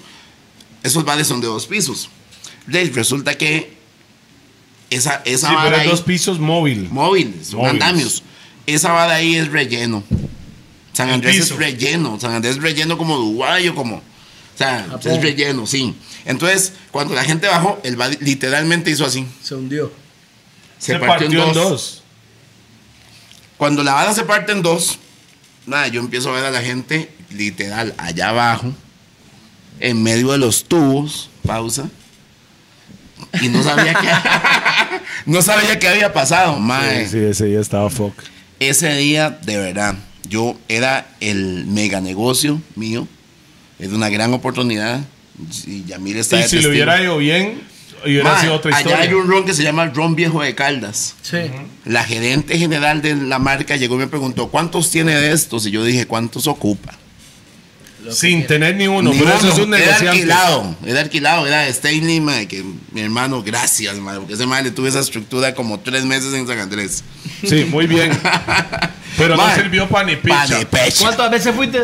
Esos 0.83 1.05
bares 1.05 1.27
son 1.27 1.41
de 1.41 1.47
dos 1.47 1.67
pisos. 1.67 2.09
Re- 2.67 2.91
Resulta 2.95 3.37
que 3.39 3.73
esa, 4.91 5.23
esa 5.25 5.49
Sí, 5.49 5.55
vara 5.55 5.65
pero 5.71 5.77
es 5.77 5.83
ahí- 5.83 5.89
dos 5.89 6.03
pisos 6.03 6.39
móvil. 6.39 6.89
móviles, 6.91 7.49
son 7.49 7.61
Móviles. 7.61 7.83
andamios. 7.83 8.23
Esa 8.67 8.93
vara 8.93 9.15
ahí 9.15 9.37
es 9.37 9.49
relleno. 9.51 10.03
San 10.93 11.09
Andrés 11.11 11.39
es 11.39 11.51
relleno. 11.57 12.19
San 12.21 12.33
Andrés 12.33 12.57
es 12.57 12.63
relleno 12.63 12.99
como 12.99 13.15
Uruguay 13.17 13.67
o 13.69 13.75
como. 13.75 13.97
O 13.97 14.03
sea, 14.59 14.85
Japón. 14.89 15.13
es 15.13 15.23
relleno, 15.23 15.67
sí. 15.67 15.95
Entonces, 16.27 16.75
cuando 16.91 17.15
la 17.15 17.25
gente 17.25 17.49
bajó, 17.49 17.81
el 17.83 17.97
bar 17.97 18.15
literalmente 18.21 18.91
hizo 18.91 19.05
así. 19.07 19.27
Se 19.43 19.55
hundió. 19.55 19.91
Se, 20.79 20.99
partió, 20.99 21.47
en 21.49 21.55
dos. 21.55 22.03
Cuando 23.57 23.83
la 23.83 23.95
vara 23.95 24.13
se 24.13 24.25
parte 24.25 24.53
en 24.53 24.63
dos, 24.63 24.99
nada, 25.67 25.89
yo 25.89 26.01
empiezo 26.01 26.31
a 26.31 26.33
ver 26.35 26.45
a 26.45 26.51
la 26.51 26.61
gente 26.61 27.11
literal 27.35 27.95
allá 27.99 28.29
abajo, 28.31 28.73
en 29.81 30.03
medio 30.03 30.33
de 30.33 30.39
los 30.39 30.65
tubos, 30.65 31.31
pausa. 31.47 31.89
Y 33.41 33.49
no 33.49 33.63
sabía 33.63 33.95
qué, 33.95 34.09
no 35.31 35.43
sabía 35.43 35.79
qué 35.79 35.89
había 35.89 36.13
pasado, 36.13 36.59
mae. 36.59 37.05
Sí, 37.07 37.13
sí, 37.13 37.19
ese 37.19 37.45
día 37.47 37.61
estaba 37.61 37.89
fuck. 37.91 38.15
Ese 38.61 38.95
día, 38.97 39.31
de 39.31 39.57
verdad, 39.57 39.95
yo 40.29 40.57
era 40.69 41.07
el 41.21 41.65
mega 41.67 42.01
negocio 42.01 42.61
mío. 42.77 43.09
Era 43.79 43.95
una 43.95 44.09
gran 44.09 44.33
oportunidad. 44.35 45.01
Y 45.67 45.85
Yamil 45.85 46.17
está 46.19 46.37
Y 46.37 46.43
de 46.43 46.49
si 46.49 46.57
testigo. 46.57 46.73
hubiera 46.73 47.03
ido 47.03 47.17
bien, 47.17 47.63
hubiera 48.05 48.41
sido 48.41 48.55
otra 48.55 48.77
Allá 48.77 48.97
hay 48.99 49.05
historia. 49.07 49.17
un 49.17 49.29
ron 49.31 49.45
que 49.45 49.55
se 49.55 49.63
llama 49.65 49.87
Ron 49.87 50.15
Viejo 50.15 50.43
de 50.43 50.55
Caldas. 50.55 51.15
Sí. 51.23 51.39
La 51.85 52.05
gerente 52.05 52.59
general 52.59 53.03
de 53.03 53.17
la 53.17 53.39
marca 53.39 53.77
llegó 53.77 53.95
y 53.97 53.99
me 53.99 54.07
preguntó, 54.09 54.49
¿cuántos 54.49 54.91
tiene 54.91 55.15
de 55.17 55.33
estos? 55.33 55.67
Y 55.67 55.71
yo 55.71 55.83
dije, 55.85 56.07
¿cuántos 56.07 56.47
ocupa? 56.47 56.93
Sin 58.11 58.47
tener 58.47 58.75
ni 58.77 58.87
uno. 58.89 59.13
Ni 59.13 59.19
pero 59.19 59.31
eso 59.35 59.45
uno. 59.47 59.53
es 59.53 59.59
un 59.61 59.75
era 59.75 59.97
alquilado, 59.97 60.77
era 60.85 61.01
alquilado, 61.01 61.47
era 61.47 61.61
de 61.63 61.69
Stanley, 61.71 62.47
que 62.47 62.65
mi 62.93 63.01
hermano, 63.01 63.43
gracias, 63.43 63.97
mae, 63.97 64.19
porque 64.19 64.35
ese 64.35 64.47
mae 64.47 64.63
le 64.65 64.71
tuve 64.71 64.89
esa 64.89 65.01
estructura 65.01 65.55
como 65.55 65.79
tres 65.81 66.05
meses 66.05 66.33
en 66.35 66.47
San 66.47 66.59
Andrés. 66.59 67.05
Sí, 67.47 67.65
muy 67.71 67.87
bien. 67.87 68.11
Pero 69.19 69.37
no 69.37 69.55
sirvió 69.55 69.89
para 69.89 70.07
ni 70.07 70.17
Pa' 70.17 70.45
picha. 70.47 70.61
pecha. 70.69 71.05
¿Cuántas 71.05 71.31
veces 71.31 71.55
fuiste? 71.55 71.81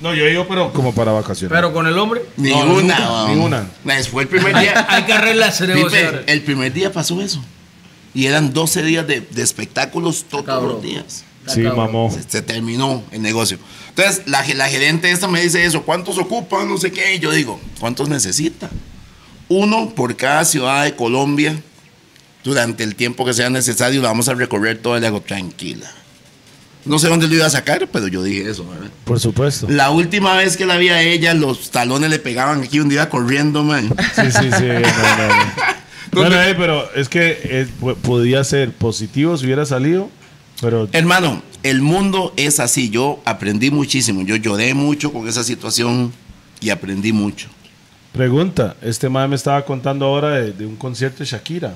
No, 0.00 0.14
yo 0.14 0.26
he 0.26 0.32
ido, 0.32 0.46
pero 0.46 0.70
como 0.74 0.94
para 0.94 1.10
vacaciones. 1.12 1.50
Pero 1.56 1.72
con 1.72 1.86
el 1.86 1.98
hombre. 1.98 2.20
Ni 2.36 2.50
No, 2.50 2.66
no, 2.66 2.74
una, 2.74 2.98
nunca, 2.98 3.12
weón. 3.24 3.38
ni 3.38 3.44
una. 3.46 3.66
Mae, 3.82 4.04
Fue 4.04 4.24
el 4.24 4.28
primer 4.28 4.54
Hay, 4.54 4.66
día. 4.66 4.86
hay 4.90 5.02
que 5.04 5.12
arreglar 5.14 5.48
ese 5.48 5.66
negocio. 5.66 5.88
Pipe, 5.88 6.04
ahora. 6.06 6.22
el 6.26 6.42
primer 6.42 6.72
día 6.72 6.92
pasó 6.92 7.20
eso. 7.22 7.42
Y 8.12 8.26
eran 8.26 8.52
12 8.52 8.82
días 8.82 9.06
de, 9.06 9.22
de 9.22 9.42
espectáculos 9.42 10.26
todos 10.28 10.44
Cabrón. 10.44 10.68
los 10.74 10.82
días. 10.82 11.24
Sí, 11.46 11.62
mamó. 11.62 12.10
Se, 12.10 12.22
se 12.28 12.42
terminó 12.42 13.02
el 13.10 13.22
negocio. 13.22 13.58
Entonces, 13.88 14.22
la, 14.26 14.44
la 14.54 14.68
gerente 14.68 15.10
esta 15.10 15.28
me 15.28 15.40
dice 15.40 15.64
eso, 15.64 15.82
¿cuántos 15.82 16.18
ocupan? 16.18 16.68
No 16.68 16.78
sé 16.78 16.92
qué. 16.92 17.14
Y 17.14 17.18
yo 17.18 17.30
digo, 17.32 17.60
¿cuántos 17.80 18.08
necesita? 18.08 18.70
Uno 19.48 19.90
por 19.90 20.16
cada 20.16 20.44
ciudad 20.44 20.84
de 20.84 20.94
Colombia. 20.94 21.60
Durante 22.44 22.84
el 22.84 22.94
tiempo 22.94 23.24
que 23.24 23.34
sea 23.34 23.50
necesario, 23.50 24.00
la 24.02 24.08
vamos 24.08 24.28
a 24.28 24.34
recorrer 24.34 24.78
todo. 24.78 24.96
Y 24.96 25.00
le 25.00 25.06
hago, 25.08 25.20
tranquila. 25.20 25.90
No 26.84 27.00
sé 27.00 27.08
dónde 27.08 27.26
lo 27.26 27.34
iba 27.34 27.46
a 27.46 27.50
sacar, 27.50 27.88
pero 27.92 28.06
yo 28.06 28.22
dije 28.22 28.48
eso, 28.48 28.64
¿verdad? 28.68 28.90
Por 29.04 29.18
supuesto. 29.18 29.66
La 29.68 29.90
última 29.90 30.36
vez 30.36 30.56
que 30.56 30.66
la 30.66 30.76
vi 30.76 30.88
a 30.88 31.02
ella, 31.02 31.34
los 31.34 31.72
talones 31.72 32.10
le 32.10 32.20
pegaban 32.20 32.62
aquí 32.62 32.78
un 32.78 32.88
día 32.88 33.08
corriendo, 33.08 33.64
man. 33.64 33.92
Sí, 34.14 34.30
sí, 34.30 34.50
sí. 34.56 34.66
No, 34.66 34.80
no, 35.16 35.28
no. 35.28 35.76
Bueno, 36.12 36.40
eh, 36.40 36.54
pero 36.56 36.90
es 36.94 37.10
que 37.10 37.38
eh, 37.44 37.66
podía 38.02 38.42
ser 38.42 38.72
positivo 38.72 39.36
si 39.36 39.44
hubiera 39.44 39.66
salido, 39.66 40.08
pero 40.60 40.88
Hermano, 40.92 41.42
el 41.62 41.82
mundo 41.82 42.32
es 42.36 42.60
así. 42.60 42.90
Yo 42.90 43.20
aprendí 43.24 43.70
muchísimo. 43.70 44.22
Yo 44.22 44.36
lloré 44.36 44.74
mucho 44.74 45.12
con 45.12 45.28
esa 45.28 45.42
situación 45.44 46.12
y 46.60 46.70
aprendí 46.70 47.12
mucho. 47.12 47.48
pregunta, 48.12 48.76
este 48.82 49.08
madre 49.08 49.28
me 49.28 49.36
estaba 49.36 49.64
contando 49.64 50.06
ahora 50.06 50.30
de, 50.38 50.52
de 50.52 50.66
un 50.66 50.76
concierto 50.76 51.18
de 51.18 51.26
Shakira. 51.26 51.74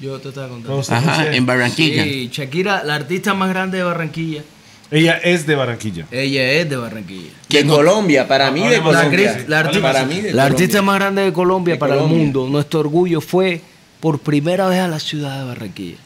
Yo 0.00 0.18
te 0.20 0.28
estaba 0.28 0.48
contando. 0.48 0.80
Ajá, 0.88 1.34
en 1.34 1.44
Barranquilla. 1.46 2.04
Sí, 2.04 2.28
Shakira, 2.32 2.84
la 2.84 2.94
artista 2.96 3.34
más 3.34 3.48
grande 3.48 3.78
de 3.78 3.84
Barranquilla. 3.84 4.42
Ella 4.90 5.18
es 5.18 5.46
de 5.46 5.54
Barranquilla. 5.54 6.06
Ella 6.10 6.50
es 6.52 6.70
de 6.70 6.76
Barranquilla. 6.76 7.30
De 7.48 7.64
no- 7.64 7.74
Colombia, 7.76 8.26
para 8.28 8.50
mí 8.50 8.66
de 8.66 8.80
Colombia. 8.80 9.44
la 9.48 9.70
para 9.82 10.04
mí 10.06 10.20
de 10.20 10.32
la 10.32 10.44
artista 10.44 10.80
más 10.82 10.94
grande 10.98 11.22
de 11.22 11.32
Colombia 11.32 11.74
De 11.74 11.80
para 11.80 11.94
Colombia. 11.96 12.16
el 12.16 12.22
mundo. 12.24 12.48
Nuestro 12.48 12.80
orgullo 12.80 13.20
fue 13.20 13.60
por 14.00 14.18
primera 14.20 14.66
vez 14.68 14.78
a 14.80 14.88
la 14.88 14.98
ciudad 15.00 15.40
de 15.40 15.44
Barranquilla. 15.46 15.96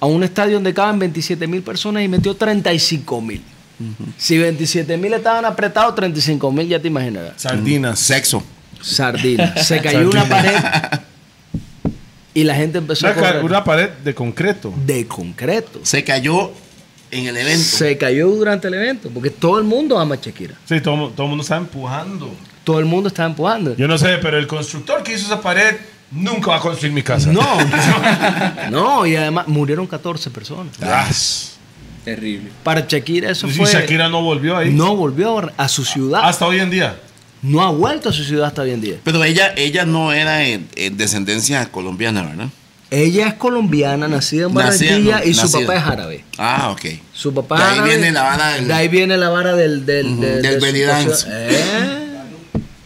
A 0.00 0.06
un 0.06 0.22
estadio 0.24 0.54
donde 0.54 0.72
caben 0.72 0.98
27 0.98 1.46
mil 1.46 1.62
personas 1.62 2.02
y 2.02 2.08
metió 2.08 2.34
35 2.34 3.20
mil. 3.20 3.42
Si 4.16 4.38
27 4.38 4.96
mil 4.96 5.12
estaban 5.14 5.44
apretados, 5.44 5.94
35 5.94 6.50
mil 6.52 6.68
ya 6.68 6.80
te 6.80 6.88
imaginarás. 6.88 7.34
Sardinas. 7.42 7.98
Sexo. 7.98 8.42
Sardina. 8.80 9.54
Se 9.62 9.80
cayó 9.80 10.08
una 10.10 10.24
pared 10.28 10.54
Y 12.34 12.44
la 12.44 12.54
gente 12.54 12.78
empezó 12.78 13.06
a 13.08 13.12
Una, 13.12 13.20
correr 13.20 13.44
una 13.44 13.64
pared 13.64 13.90
de 14.04 14.14
concreto. 14.14 14.72
de 14.84 15.06
concreto. 15.06 15.80
Se 15.82 16.02
cayó 16.04 16.50
en 17.10 17.26
el 17.26 17.36
evento. 17.36 17.62
Se 17.62 17.96
cayó 17.96 18.28
durante 18.28 18.68
el 18.68 18.74
evento, 18.74 19.08
porque 19.12 19.30
todo 19.30 19.58
el 19.58 19.64
mundo 19.64 19.98
ama 19.98 20.16
a 20.16 20.18
Shakira. 20.20 20.54
Sí, 20.66 20.80
todo, 20.80 21.10
todo 21.10 21.24
el 21.24 21.28
mundo 21.30 21.42
está 21.42 21.56
empujando. 21.56 22.30
Todo 22.64 22.78
el 22.80 22.86
mundo 22.86 23.08
estaba 23.08 23.28
empujando. 23.28 23.76
Yo 23.76 23.86
no 23.86 23.98
sé, 23.98 24.18
pero 24.20 24.38
el 24.38 24.46
constructor 24.46 25.02
que 25.02 25.12
hizo 25.14 25.26
esa 25.26 25.40
pared 25.40 25.76
nunca 26.10 26.50
va 26.50 26.56
a 26.56 26.60
construir 26.60 26.92
mi 26.92 27.02
casa. 27.02 27.32
No, 27.32 27.42
no, 28.70 29.06
y 29.06 29.16
además 29.16 29.46
murieron 29.48 29.86
14 29.86 30.30
personas. 30.30 30.76
Terrible. 32.04 32.50
Para 32.62 32.86
Shakira 32.86 33.30
eso 33.30 33.46
Y 33.46 33.52
fue... 33.52 33.66
Shakira 33.72 34.08
no 34.10 34.22
volvió 34.22 34.56
ahí. 34.58 34.70
No 34.72 34.94
volvió 34.94 35.50
a- 35.56 35.68
su 35.68 35.84
ciudad. 35.84 36.20
Hasta 36.24 36.46
hoy 36.46 36.60
en 36.60 36.70
día. 36.70 36.96
No 37.40 37.62
ha 37.62 37.70
vuelto 37.70 38.08
a 38.10 38.12
su 38.12 38.24
ciudad 38.24 38.46
hasta 38.48 38.62
hoy 38.62 38.72
en 38.72 38.80
día. 38.82 38.96
Pero 39.04 39.22
ella, 39.24 39.52
ella 39.56 39.84
no 39.86 40.12
era 40.12 40.44
en, 40.44 40.68
en 40.76 40.96
descendencia 40.96 41.64
colombiana, 41.70 42.22
¿verdad? 42.22 42.48
Ella 42.90 43.26
es 43.28 43.34
colombiana, 43.34 44.06
nacida 44.06 44.46
en 44.46 44.54
Nacida, 44.54 44.90
Barranquilla 44.92 45.18
no, 45.20 45.24
y 45.24 45.34
su 45.34 45.40
nacida. 45.42 45.60
papá 45.60 45.74
es 45.76 45.82
árabe. 45.86 46.24
Ah, 46.38 46.68
ok. 46.70 46.80
Su 47.12 47.32
papá 47.34 47.56
De 47.58 47.62
ahí 47.64 47.72
árabe. 47.78 47.88
viene 47.90 48.12
la 48.12 48.22
vara 48.22 48.48
del- 48.52 48.68
De 48.68 48.74
ahí 48.74 48.88
viene 48.88 49.16
la 49.16 49.28
vara 49.30 49.56
del... 49.56 49.86
Del, 49.86 50.20
de- 50.20 50.42
del 50.42 50.60
de. 50.60 51.14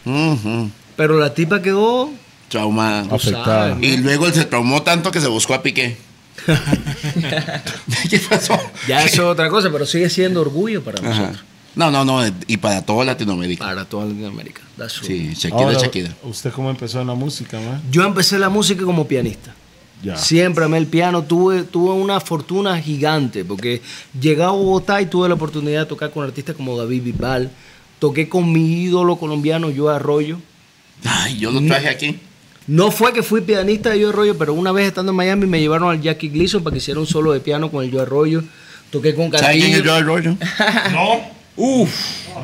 ¿Eh? 0.06 0.68
Pero 0.96 1.18
la 1.18 1.34
tipa 1.34 1.60
quedó... 1.62 2.10
Traumada. 2.48 3.14
Afectada. 3.14 3.76
Y 3.80 3.98
luego 3.98 4.26
él 4.26 4.34
se 4.34 4.44
traumó 4.44 4.82
tanto 4.82 5.10
que 5.10 5.20
se 5.20 5.28
buscó 5.28 5.54
a 5.54 5.62
Piqué. 5.62 5.96
¿Qué 8.10 8.18
pasó? 8.20 8.58
Ya 8.86 9.04
eso 9.04 9.22
es 9.22 9.28
otra 9.28 9.48
cosa, 9.48 9.70
pero 9.70 9.86
sigue 9.86 10.08
siendo 10.08 10.40
orgullo 10.40 10.82
para 10.82 11.00
Ajá. 11.00 11.08
nosotros. 11.08 11.44
No, 11.74 11.90
no, 11.92 12.04
no. 12.04 12.20
Y 12.48 12.56
para 12.56 12.82
toda 12.82 13.04
Latinoamérica. 13.04 13.64
Para 13.64 13.84
toda 13.84 14.06
Latinoamérica. 14.06 14.62
That's 14.76 14.94
true. 14.94 15.06
Sí, 15.06 15.34
Shakira, 15.34 15.62
Ahora, 15.62 15.78
Shakira. 15.78 16.10
¿Usted 16.24 16.50
cómo 16.52 16.70
empezó 16.70 17.00
en 17.00 17.06
la 17.06 17.14
música, 17.14 17.60
man? 17.60 17.80
Yo 17.90 18.04
empecé 18.04 18.38
la 18.38 18.48
música 18.48 18.82
como 18.84 19.06
pianista. 19.06 19.54
Ya. 20.02 20.16
Siempre 20.16 20.64
amé 20.64 20.78
el 20.78 20.86
piano, 20.86 21.22
tuve, 21.24 21.62
tuve 21.62 21.92
una 21.92 22.20
fortuna 22.20 22.80
gigante 22.80 23.44
porque 23.44 23.82
llegué 24.20 24.42
a 24.42 24.50
Bogotá 24.50 25.00
y 25.00 25.06
tuve 25.06 25.28
la 25.28 25.34
oportunidad 25.34 25.80
de 25.80 25.86
tocar 25.86 26.10
con 26.10 26.24
artistas 26.24 26.54
como 26.56 26.76
David 26.76 27.02
Bisbal, 27.02 27.50
toqué 27.98 28.28
con 28.28 28.50
mi 28.52 28.82
ídolo 28.82 29.16
colombiano, 29.16 29.70
Yo 29.70 29.88
Arroyo. 29.88 30.38
Ay, 31.04 31.38
yo 31.38 31.50
lo 31.50 31.64
traje 31.64 31.88
aquí. 31.88 32.18
No 32.68 32.90
fue 32.90 33.12
que 33.12 33.22
fui 33.22 33.40
pianista 33.40 33.90
de 33.90 33.98
Yo 34.00 34.10
Arroyo, 34.10 34.36
pero 34.38 34.54
una 34.54 34.70
vez 34.72 34.86
estando 34.88 35.10
en 35.10 35.16
Miami 35.16 35.46
me 35.46 35.58
llevaron 35.58 35.90
al 35.90 36.00
Jackie 36.00 36.28
Gleason 36.28 36.62
para 36.62 36.72
que 36.74 36.78
hiciera 36.78 37.00
un 37.00 37.06
solo 37.06 37.32
de 37.32 37.40
piano 37.40 37.70
con 37.70 37.82
el 37.84 37.90
Yo 37.90 38.00
Arroyo. 38.00 38.42
Toqué 38.90 39.14
con 39.14 39.30
¿Sabe 39.32 39.58
quién 39.58 39.72
es 39.74 39.82
Castillo. 39.82 39.90
Joe 39.90 39.98
Arroyo? 40.00 40.36
No. 40.92 41.38
Uf, 41.60 41.90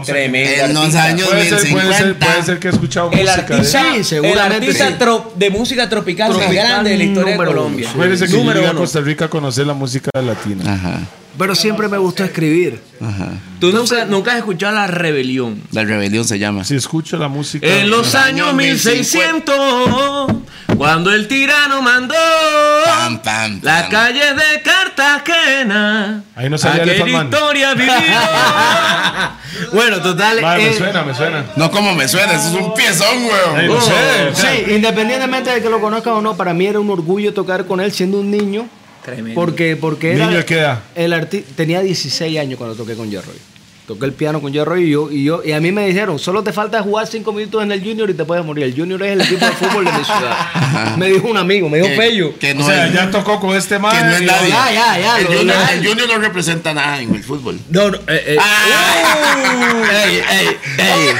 tremendo. 0.04 0.64
En 0.64 0.74
los 0.74 0.94
años 0.96 1.28
Puede 1.28 1.44
ser, 1.48 1.50
puede, 1.70 1.94
ser, 1.94 2.06
1050. 2.06 2.26
puede 2.26 2.42
ser 2.42 2.58
que 2.58 2.66
he 2.66 2.70
escuchado 2.72 3.10
El 3.12 3.20
música 3.20 3.32
artista, 3.34 3.82
de 3.84 3.88
él. 3.90 4.04
Sí, 4.04 4.08
seguramente 4.10 4.56
el 4.56 4.62
artista 4.62 4.88
sí. 4.88 4.94
tro- 4.98 5.34
de 5.36 5.50
música 5.50 5.88
tropical, 5.88 6.28
más 6.30 6.38
Tropical 6.38 6.66
grande 6.66 6.90
de 6.90 6.98
la 6.98 7.04
historia 7.04 7.30
de 7.32 7.36
Colombia. 7.36 7.86
sí. 7.86 7.92
Acuérdese 7.94 8.24
que 8.26 8.32
yo 8.32 8.38
Número 8.38 8.60
llegué 8.60 8.72
a. 8.72 8.74
Costa 8.74 9.00
Rica 9.02 9.24
a 9.26 9.28
conocer 9.30 9.66
la 9.68 9.74
música 9.74 10.10
latina. 10.20 10.64
Ajá, 10.74 11.00
Pero 11.36 11.54
siempre 11.54 11.88
me 11.88 11.98
gustó 11.98 12.22
escribir. 12.24 12.80
ajá. 13.00 13.28
Tú 13.60 13.72
nunca, 13.72 14.04
nunca 14.04 14.32
has 14.32 14.38
escuchado 14.38 14.74
La 14.74 14.86
Rebelión. 14.86 15.60
La 15.72 15.84
rebelión 15.84 16.24
se 16.24 16.38
llama. 16.38 16.64
Si 16.64 16.74
escucho 16.76 17.16
la 17.16 17.28
música. 17.28 17.66
En 17.66 17.88
los 17.90 18.14
años 18.14 18.52
1600, 18.54 19.56
cuando 20.76 21.10
el 21.12 21.26
tirano 21.28 21.80
mandó 21.82 22.14
Pam, 22.84 23.18
pam, 23.22 23.60
la 23.62 23.82
pam. 23.82 23.90
calle 23.90 24.34
de 24.34 24.62
Cartagena, 24.62 26.22
Ahí 26.36 26.50
no 26.50 26.58
salía 26.58 26.82
aquel 26.82 26.94
Elephant 26.96 27.12
Man. 27.12 27.26
historia 27.32 27.74
vivió. 27.74 27.94
Bueno, 29.72 30.00
total. 30.02 30.40
Ma, 30.42 30.56
me 30.56 30.68
eh, 30.68 30.74
suena, 30.76 31.02
me 31.04 31.14
suena. 31.14 31.44
No 31.56 31.70
como 31.70 31.94
me 31.94 32.08
suena, 32.08 32.32
eso 32.32 32.48
es 32.48 32.54
un 32.54 32.74
piezón, 32.74 33.22
no 33.66 33.74
Oh, 33.74 33.80
sé. 33.80 33.94
Sí, 34.66 34.72
independientemente 34.74 35.50
de 35.50 35.62
que 35.62 35.70
lo 35.70 35.80
conozca 35.80 36.12
o 36.12 36.20
no, 36.20 36.36
para 36.36 36.52
mí 36.52 36.66
era 36.66 36.80
un 36.80 36.90
orgullo 36.90 37.32
tocar 37.32 37.64
con 37.64 37.80
él 37.80 37.92
siendo 37.92 38.18
un 38.18 38.30
niño. 38.32 38.68
Tremendo. 39.04 39.34
Porque, 39.34 39.76
porque 39.76 40.12
era. 40.14 40.26
¿Niño 40.26 40.38
de 40.38 40.44
qué 40.44 40.58
edad? 40.58 40.80
El 40.94 41.28
tenía 41.56 41.80
16 41.82 42.38
años 42.38 42.56
cuando 42.58 42.74
toqué 42.74 42.94
con 42.94 43.08
Joe 43.10 43.18
Arroyo. 43.18 43.38
Toqué 43.86 44.06
el 44.06 44.14
piano 44.14 44.40
con 44.40 44.50
Joe 44.50 44.62
Arroyo 44.62 44.80
y 44.86 44.90
yo, 44.90 45.10
y 45.10 45.24
yo, 45.24 45.42
y 45.44 45.52
a 45.52 45.60
mí 45.60 45.70
me 45.70 45.86
dijeron, 45.86 46.18
solo 46.18 46.42
te 46.42 46.54
falta 46.54 46.80
jugar 46.82 47.06
5 47.06 47.30
minutos 47.34 47.62
en 47.62 47.70
el 47.70 47.80
Junior 47.84 48.08
y 48.08 48.14
te 48.14 48.24
puedes 48.24 48.42
morir. 48.42 48.64
El 48.64 48.74
Junior 48.74 49.02
es 49.02 49.12
el 49.12 49.20
equipo 49.20 49.44
de 49.44 49.52
fútbol 49.52 49.84
de 49.84 49.92
mi 49.92 50.02
ciudad. 50.04 50.96
me 50.96 51.08
dijo 51.10 51.28
un 51.28 51.36
amigo, 51.36 51.68
me 51.68 51.76
dijo 51.76 51.90
Que- 51.90 51.96
Pello. 51.96 52.38
Que 52.38 52.52
O 52.54 52.64
sea, 52.64 52.86
es, 52.86 52.94
ya 52.94 53.10
tocó 53.10 53.38
con 53.40 53.54
este 53.54 53.78
man. 53.78 53.94
que 53.94 54.02
no 54.04 54.10
es 54.12 54.22
nadie. 54.22 54.48
Ya, 54.48 54.72
ya, 54.72 54.98
ya, 54.98 55.18
El 55.18 55.24
lo- 55.24 55.30
junior, 55.38 55.56
lo- 55.58 55.68
el 55.68 55.86
Junior 55.86 56.08
no 56.08 56.18
representa 56.18 56.72
nada 56.72 56.98
en 57.02 57.14
el 57.14 57.22
fútbol. 57.22 57.60
No, 57.68 57.90
no, 57.90 57.98
eh, 58.08 58.24
eh. 58.26 58.38
Ey, 60.06 60.16
ey, 60.30 60.48
ey. 60.78 61.14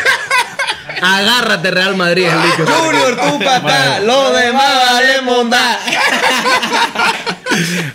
Agárrate 1.03 1.71
Real 1.71 1.97
Madrid, 1.97 2.25
el 2.25 2.43
dicho. 2.51 2.65
Junior, 2.67 3.17
tú 3.17 3.39
patá, 3.45 4.01
lo 4.01 4.33
demás 4.33 4.73
vale 4.91 5.21
mondá. 5.23 5.79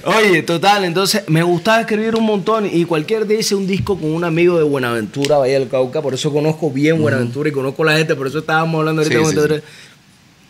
Oye, 0.06 0.42
total, 0.44 0.86
entonces 0.86 1.24
me 1.28 1.44
gustaba 1.44 1.82
escribir 1.82 2.16
un 2.16 2.26
montón 2.26 2.66
y 2.72 2.86
cualquier 2.86 3.28
día 3.28 3.40
hice 3.40 3.56
un 3.56 3.68
disco 3.68 3.98
con 3.98 4.12
un 4.14 4.24
amigo 4.24 4.58
de 4.58 4.64
Buenaventura, 4.64 5.38
Bahía 5.38 5.60
del 5.60 5.68
Cauca, 5.68 6.02
por 6.02 6.14
eso 6.14 6.32
conozco 6.32 6.72
bien 6.72 7.02
Buenaventura 7.02 7.50
y 7.50 7.52
conozco 7.52 7.84
la 7.84 7.98
gente, 7.98 8.16
por 8.16 8.28
eso 8.28 8.40
estábamos 8.40 8.80
hablando 8.80 9.02
ahorita 9.02 9.18
Sí, 9.18 9.24
Buenaventura. 9.24 9.62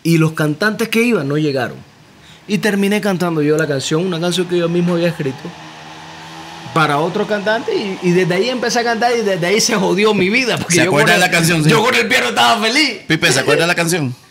Y 0.03 0.17
los 0.17 0.34
cantantes 0.34 0.89
que 0.89 1.01
iban 1.01 1.27
no 1.27 1.38
llegaron. 1.38 1.77
Y 2.47 2.59
terminé 2.59 3.01
cantando 3.01 3.41
yo 3.41 3.57
la 3.57 3.67
canción, 3.67 4.05
una 4.05 4.19
canción 4.19 4.47
que 4.47 4.57
yo 4.57 4.69
mismo 4.69 4.93
había 4.93 5.09
escrito 5.09 5.39
para 6.73 6.99
otro 6.99 7.25
cantante 7.25 7.75
y, 7.75 7.97
y 8.03 8.11
desde 8.11 8.34
ahí 8.34 8.49
empecé 8.49 8.80
a 8.80 8.84
cantar 8.84 9.11
y 9.17 9.21
desde 9.21 9.45
ahí 9.45 9.59
se 9.59 9.75
jodió 9.75 10.13
mi 10.13 10.30
vida. 10.30 10.57
Porque 10.57 10.75
¿Se 10.75 10.82
acuerda 10.82 11.13
con 11.13 11.21
de 11.21 11.27
la 11.27 11.32
canción? 11.32 11.63
Yo 11.67 11.84
con 11.84 11.95
el 11.95 12.07
piano 12.07 12.30
estaba 12.30 12.61
feliz. 12.61 13.01
Pipe, 13.07 13.32
¿se 13.32 13.39
acuerda 13.39 13.63
de 13.63 13.67
la 13.67 13.75
canción? 13.75 14.15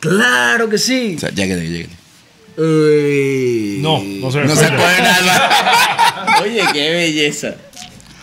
Claro 0.00 0.68
que 0.68 0.76
sí. 0.76 1.14
O 1.16 1.20
sea, 1.20 1.30
lléguele, 1.30 1.62
lléguele. 1.62 2.03
No, 2.56 4.02
no 4.02 4.30
se 4.30 4.44
No 4.44 4.56
se 4.56 4.66
acuerda. 4.66 6.38
Oye, 6.42 6.62
qué 6.72 6.90
belleza. 6.90 7.54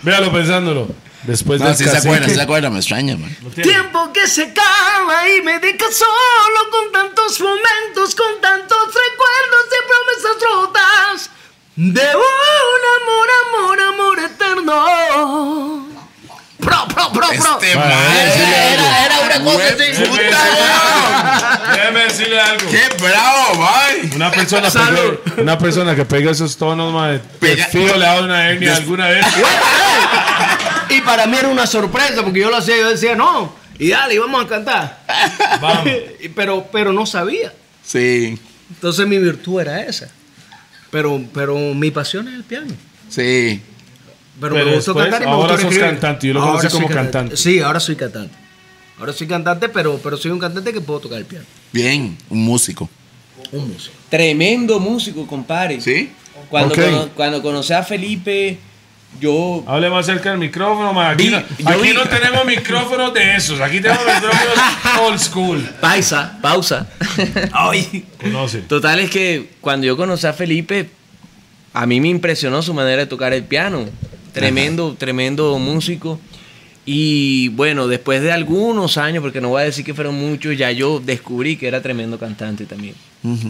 Véalo 0.01 0.31
pensándolo. 0.31 0.87
Después 1.23 1.59
No, 1.61 1.67
del 1.67 1.75
sí 1.75 1.83
se 1.83 1.97
acuerda, 1.97 2.27
se 2.27 2.41
acuerda, 2.41 2.69
me 2.71 2.79
extraña, 2.79 3.15
man. 3.15 3.35
Tiempo 3.61 4.11
que 4.11 4.27
se 4.27 4.43
acaba 4.43 5.29
y 5.29 5.41
me 5.43 5.59
deja 5.59 5.91
solo 5.91 6.69
con 6.71 6.91
tantos 6.91 7.39
momentos, 7.39 8.15
con 8.15 8.41
tantos 8.41 8.87
recuerdos 8.87 9.65
y 9.69 9.81
promesas 9.87 10.41
rotas 10.41 11.29
de 11.75 12.15
un 12.15 12.81
amor, 13.01 13.29
amor, 13.45 13.79
amor 13.81 14.19
eterno. 14.19 15.90
Pro, 16.61 16.87
pro, 16.87 17.11
pro, 17.11 17.27
pro. 17.27 17.31
Este 17.31 17.75
Vale, 17.75 17.93
Era, 18.73 19.05
era 19.05 19.19
una 19.25 19.43
cosa 19.43 19.65
así. 19.67 20.03
puta. 20.03 21.71
Déjeme 21.73 21.99
decirle 22.05 22.39
algo. 22.39 22.69
¡Qué 22.69 22.83
bravo, 23.01 23.55
man! 23.55 24.11
Una 24.15 24.31
persona, 24.31 24.69
Salud. 24.69 25.17
pega, 25.19 25.41
una 25.41 25.57
persona 25.57 25.95
que 25.95 26.05
pega 26.05 26.31
esos 26.31 26.55
tonos, 26.57 26.93
madre, 26.93 27.19
Pega- 27.39 27.65
fijo 27.67 27.95
le 27.97 28.05
ha 28.05 28.13
dado 28.13 28.25
una 28.25 28.47
hernia 28.49 28.69
Des- 28.71 28.79
alguna 28.79 29.07
vez. 29.07 29.25
Y 30.89 30.99
para 31.01 31.25
mí 31.25 31.37
era 31.37 31.47
una 31.47 31.65
sorpresa 31.65 32.21
porque 32.21 32.41
yo 32.41 32.49
lo 32.49 32.57
hacía, 32.57 32.75
yo 32.77 32.89
decía, 32.89 33.15
no, 33.15 33.55
y 33.79 33.89
dale, 33.91 34.15
y 34.15 34.17
vamos 34.17 34.43
a 34.43 34.47
cantar. 34.47 34.99
Vamos. 35.61 35.87
Pero, 36.35 36.67
pero 36.71 36.91
no 36.93 37.05
sabía. 37.05 37.53
Sí, 37.83 38.37
Entonces 38.69 39.07
mi 39.07 39.17
virtud 39.17 39.61
era 39.61 39.81
esa. 39.81 40.07
Pero, 40.91 41.21
pero 41.33 41.55
mi 41.57 41.89
pasión 41.91 42.27
es 42.27 42.33
el 42.35 42.43
piano. 42.43 42.73
sí. 43.09 43.61
Pero, 44.41 44.55
Pero 44.55 44.65
me 44.65 44.75
gustó 44.75 44.93
después, 44.93 45.05
cantar 45.11 45.21
y 45.21 45.25
me 45.25 45.31
ahora 45.31 45.47
gustó 45.53 45.61
sos 45.61 45.71
escribir. 45.71 45.89
cantante, 45.91 46.27
yo 46.27 46.33
lo 46.33 46.39
Ahora 46.41 46.51
conocí 46.57 46.69
soy 46.69 46.81
como 46.81 46.93
cantante. 46.95 47.37
Sí, 47.37 47.59
ahora 47.61 47.79
soy 47.79 47.95
cantante. 47.95 48.35
Ahora 48.99 49.13
soy 49.13 49.27
cantante, 49.27 49.69
pero, 49.69 49.99
pero 50.03 50.17
soy 50.17 50.31
un 50.31 50.39
cantante 50.39 50.73
que 50.73 50.81
puedo 50.81 50.99
tocar 50.99 51.19
el 51.19 51.25
piano. 51.25 51.45
Bien, 51.71 52.17
un 52.29 52.43
músico. 52.43 52.89
Un 53.51 53.71
músico. 53.71 53.95
Tremendo 54.09 54.79
músico, 54.79 55.25
compadre. 55.27 55.79
¿Sí? 55.79 56.11
Cuando, 56.49 56.75
cono- 56.75 57.09
cuando 57.15 57.41
conocí 57.41 57.71
a 57.73 57.83
Felipe, 57.83 58.57
yo. 59.19 59.63
Hable 59.67 59.89
más 59.89 60.05
cerca 60.05 60.31
del 60.31 60.39
micrófono, 60.39 60.91
man. 60.93 61.13
Aquí, 61.13 61.25
Vi- 61.25 61.29
no, 61.29 61.37
aquí 61.37 61.81
vi- 61.87 61.93
no 61.93 62.03
tenemos 62.09 62.45
micrófonos 62.45 63.13
de 63.13 63.35
esos. 63.35 63.59
Aquí 63.61 63.79
tenemos 63.79 64.03
micrófonos 64.05 64.55
old 65.01 65.19
school. 65.19 65.69
Pausa, 65.79 66.37
pausa. 66.41 66.87
Ay. 67.53 68.05
Conoce. 68.21 68.59
Total 68.61 68.99
es 68.99 69.09
que 69.09 69.51
cuando 69.61 69.85
yo 69.87 69.95
conocí 69.97 70.25
a 70.27 70.33
Felipe, 70.33 70.89
a 71.73 71.85
mí 71.85 71.99
me 72.01 72.07
impresionó 72.09 72.61
su 72.61 72.73
manera 72.73 72.97
de 72.97 73.05
tocar 73.07 73.33
el 73.33 73.43
piano. 73.43 73.85
Tremendo, 74.33 74.95
tremendo 74.97 75.57
músico. 75.59 76.19
Y 76.85 77.49
bueno, 77.49 77.87
después 77.87 78.21
de 78.23 78.31
algunos 78.31 78.97
años, 78.97 79.21
porque 79.21 79.39
no 79.39 79.49
voy 79.49 79.61
a 79.61 79.65
decir 79.65 79.85
que 79.85 79.93
fueron 79.93 80.15
muchos, 80.15 80.57
ya 80.57 80.71
yo 80.71 80.99
descubrí 80.99 81.55
que 81.55 81.67
era 81.67 81.81
tremendo 81.81 82.17
cantante 82.17 82.65
también. 82.65 82.95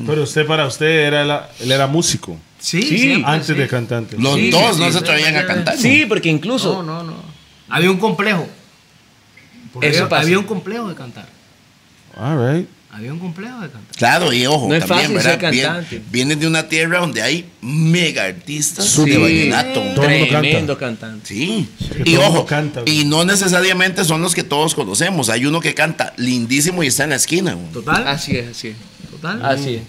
Pero 0.05 0.23
usted, 0.23 0.45
para 0.45 0.65
usted, 0.67 0.85
era 0.87 1.23
la- 1.23 1.49
él 1.61 1.71
era 1.71 1.87
músico. 1.87 2.37
Sí, 2.59 2.81
Sí, 2.81 2.97
siempre, 2.99 3.31
Antes 3.31 3.47
sí. 3.47 3.53
de 3.53 3.67
cantante. 3.67 4.17
Los 4.19 4.35
Sí, 4.35 4.51
dos 4.51 4.75
sí, 4.75 4.81
no 4.81 4.87
sí, 4.87 4.91
se 4.91 4.97
sí, 4.99 5.03
atrevían 5.05 5.35
a 5.37 5.45
cantar. 5.45 5.77
Sí, 5.77 6.05
porque 6.07 6.29
incluso 6.29 6.83
No, 6.83 7.03
no, 7.03 7.03
no. 7.03 7.15
Había 7.69 7.89
un 7.89 7.97
complejo. 7.97 8.47
Eso 9.81 10.03
había, 10.03 10.09
pasa. 10.09 10.21
había 10.23 10.37
un 10.37 10.45
complejo 10.45 10.89
de 10.89 10.95
cantar. 10.95 11.27
All 12.17 12.37
right. 12.55 12.67
Había 12.93 13.13
un 13.13 13.19
complejo 13.19 13.55
de 13.61 13.69
cantar. 13.69 13.95
Claro, 13.95 14.33
y 14.33 14.45
ojo, 14.45 14.67
No 14.67 14.75
es 14.75 14.85
también, 14.85 15.13
fácil 15.13 15.21
ser 15.21 15.39
¿verdad? 15.39 15.83
Vien-. 15.89 16.03
Vienen 16.11 16.39
de 16.41 16.47
una 16.47 16.67
tierra 16.67 16.99
donde 16.99 17.21
hay 17.21 17.49
mega 17.61 18.25
artistas 18.25 18.85
Sí. 18.85 19.05
de 19.09 19.17
vallenato. 19.17 19.81
Tremendo 19.95 20.77
cantante. 20.77 21.25
Sí. 21.27 21.69
que 22.03 22.09
Y 22.11 22.17
ojo, 22.17 22.45
canta, 22.45 22.81
y 22.85 23.05
no 23.05 23.23
necesariamente 23.23 24.03
son 24.03 24.21
los 24.21 24.35
que 24.35 24.43
todos 24.43 24.75
conocemos. 24.75 25.29
Hay 25.29 25.45
uno 25.45 25.61
que 25.61 25.73
canta 25.73 26.13
lindísimo 26.17 26.83
y 26.83 26.87
está 26.87 27.05
en 27.05 27.11
la 27.11 27.15
esquina. 27.15 27.53
güey. 27.53 27.71
Total. 27.71 28.05
Así 28.07 28.35
es, 28.35 28.49
así 28.51 28.67
es. 28.69 28.75
Total. 29.09 29.45
Así 29.45 29.75
es. 29.75 29.83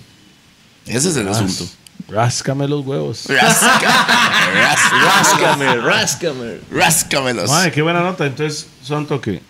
Ese 0.97 1.09
es 1.11 1.17
el 1.17 1.27
asunto. 1.29 1.67
Ráscame 2.09 2.69
los 2.69 2.85
huevos. 2.87 3.25
Ráscame, 4.55 5.77
ráscame. 5.77 6.59
Ráscamelos. 6.71 7.49
Madre, 7.51 7.73
qué 7.73 7.83
buena 7.83 8.01
nota. 8.01 8.27
Entonces, 8.27 8.67
son 8.83 9.07
toque. 9.07 9.41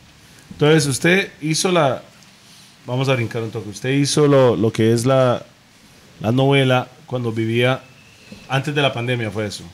Entonces, 0.53 0.87
usted 0.87 1.31
hizo 1.41 1.71
la. 1.73 2.03
Vamos 2.87 3.09
a 3.09 3.15
brincar 3.15 3.43
un 3.43 3.51
toque. 3.51 3.69
Usted 3.71 3.91
hizo 3.91 4.27
lo, 4.27 4.57
lo 4.57 4.73
que 4.73 4.93
es 4.93 5.05
la, 5.07 5.43
la 6.21 6.33
novela 6.33 6.89
cuando 7.07 7.33
vivía. 7.33 7.81
Antes 8.49 8.75
de 8.75 8.83
la 8.83 8.93
pandemia 8.93 9.31
fue 9.31 9.47
eso. 9.47 9.65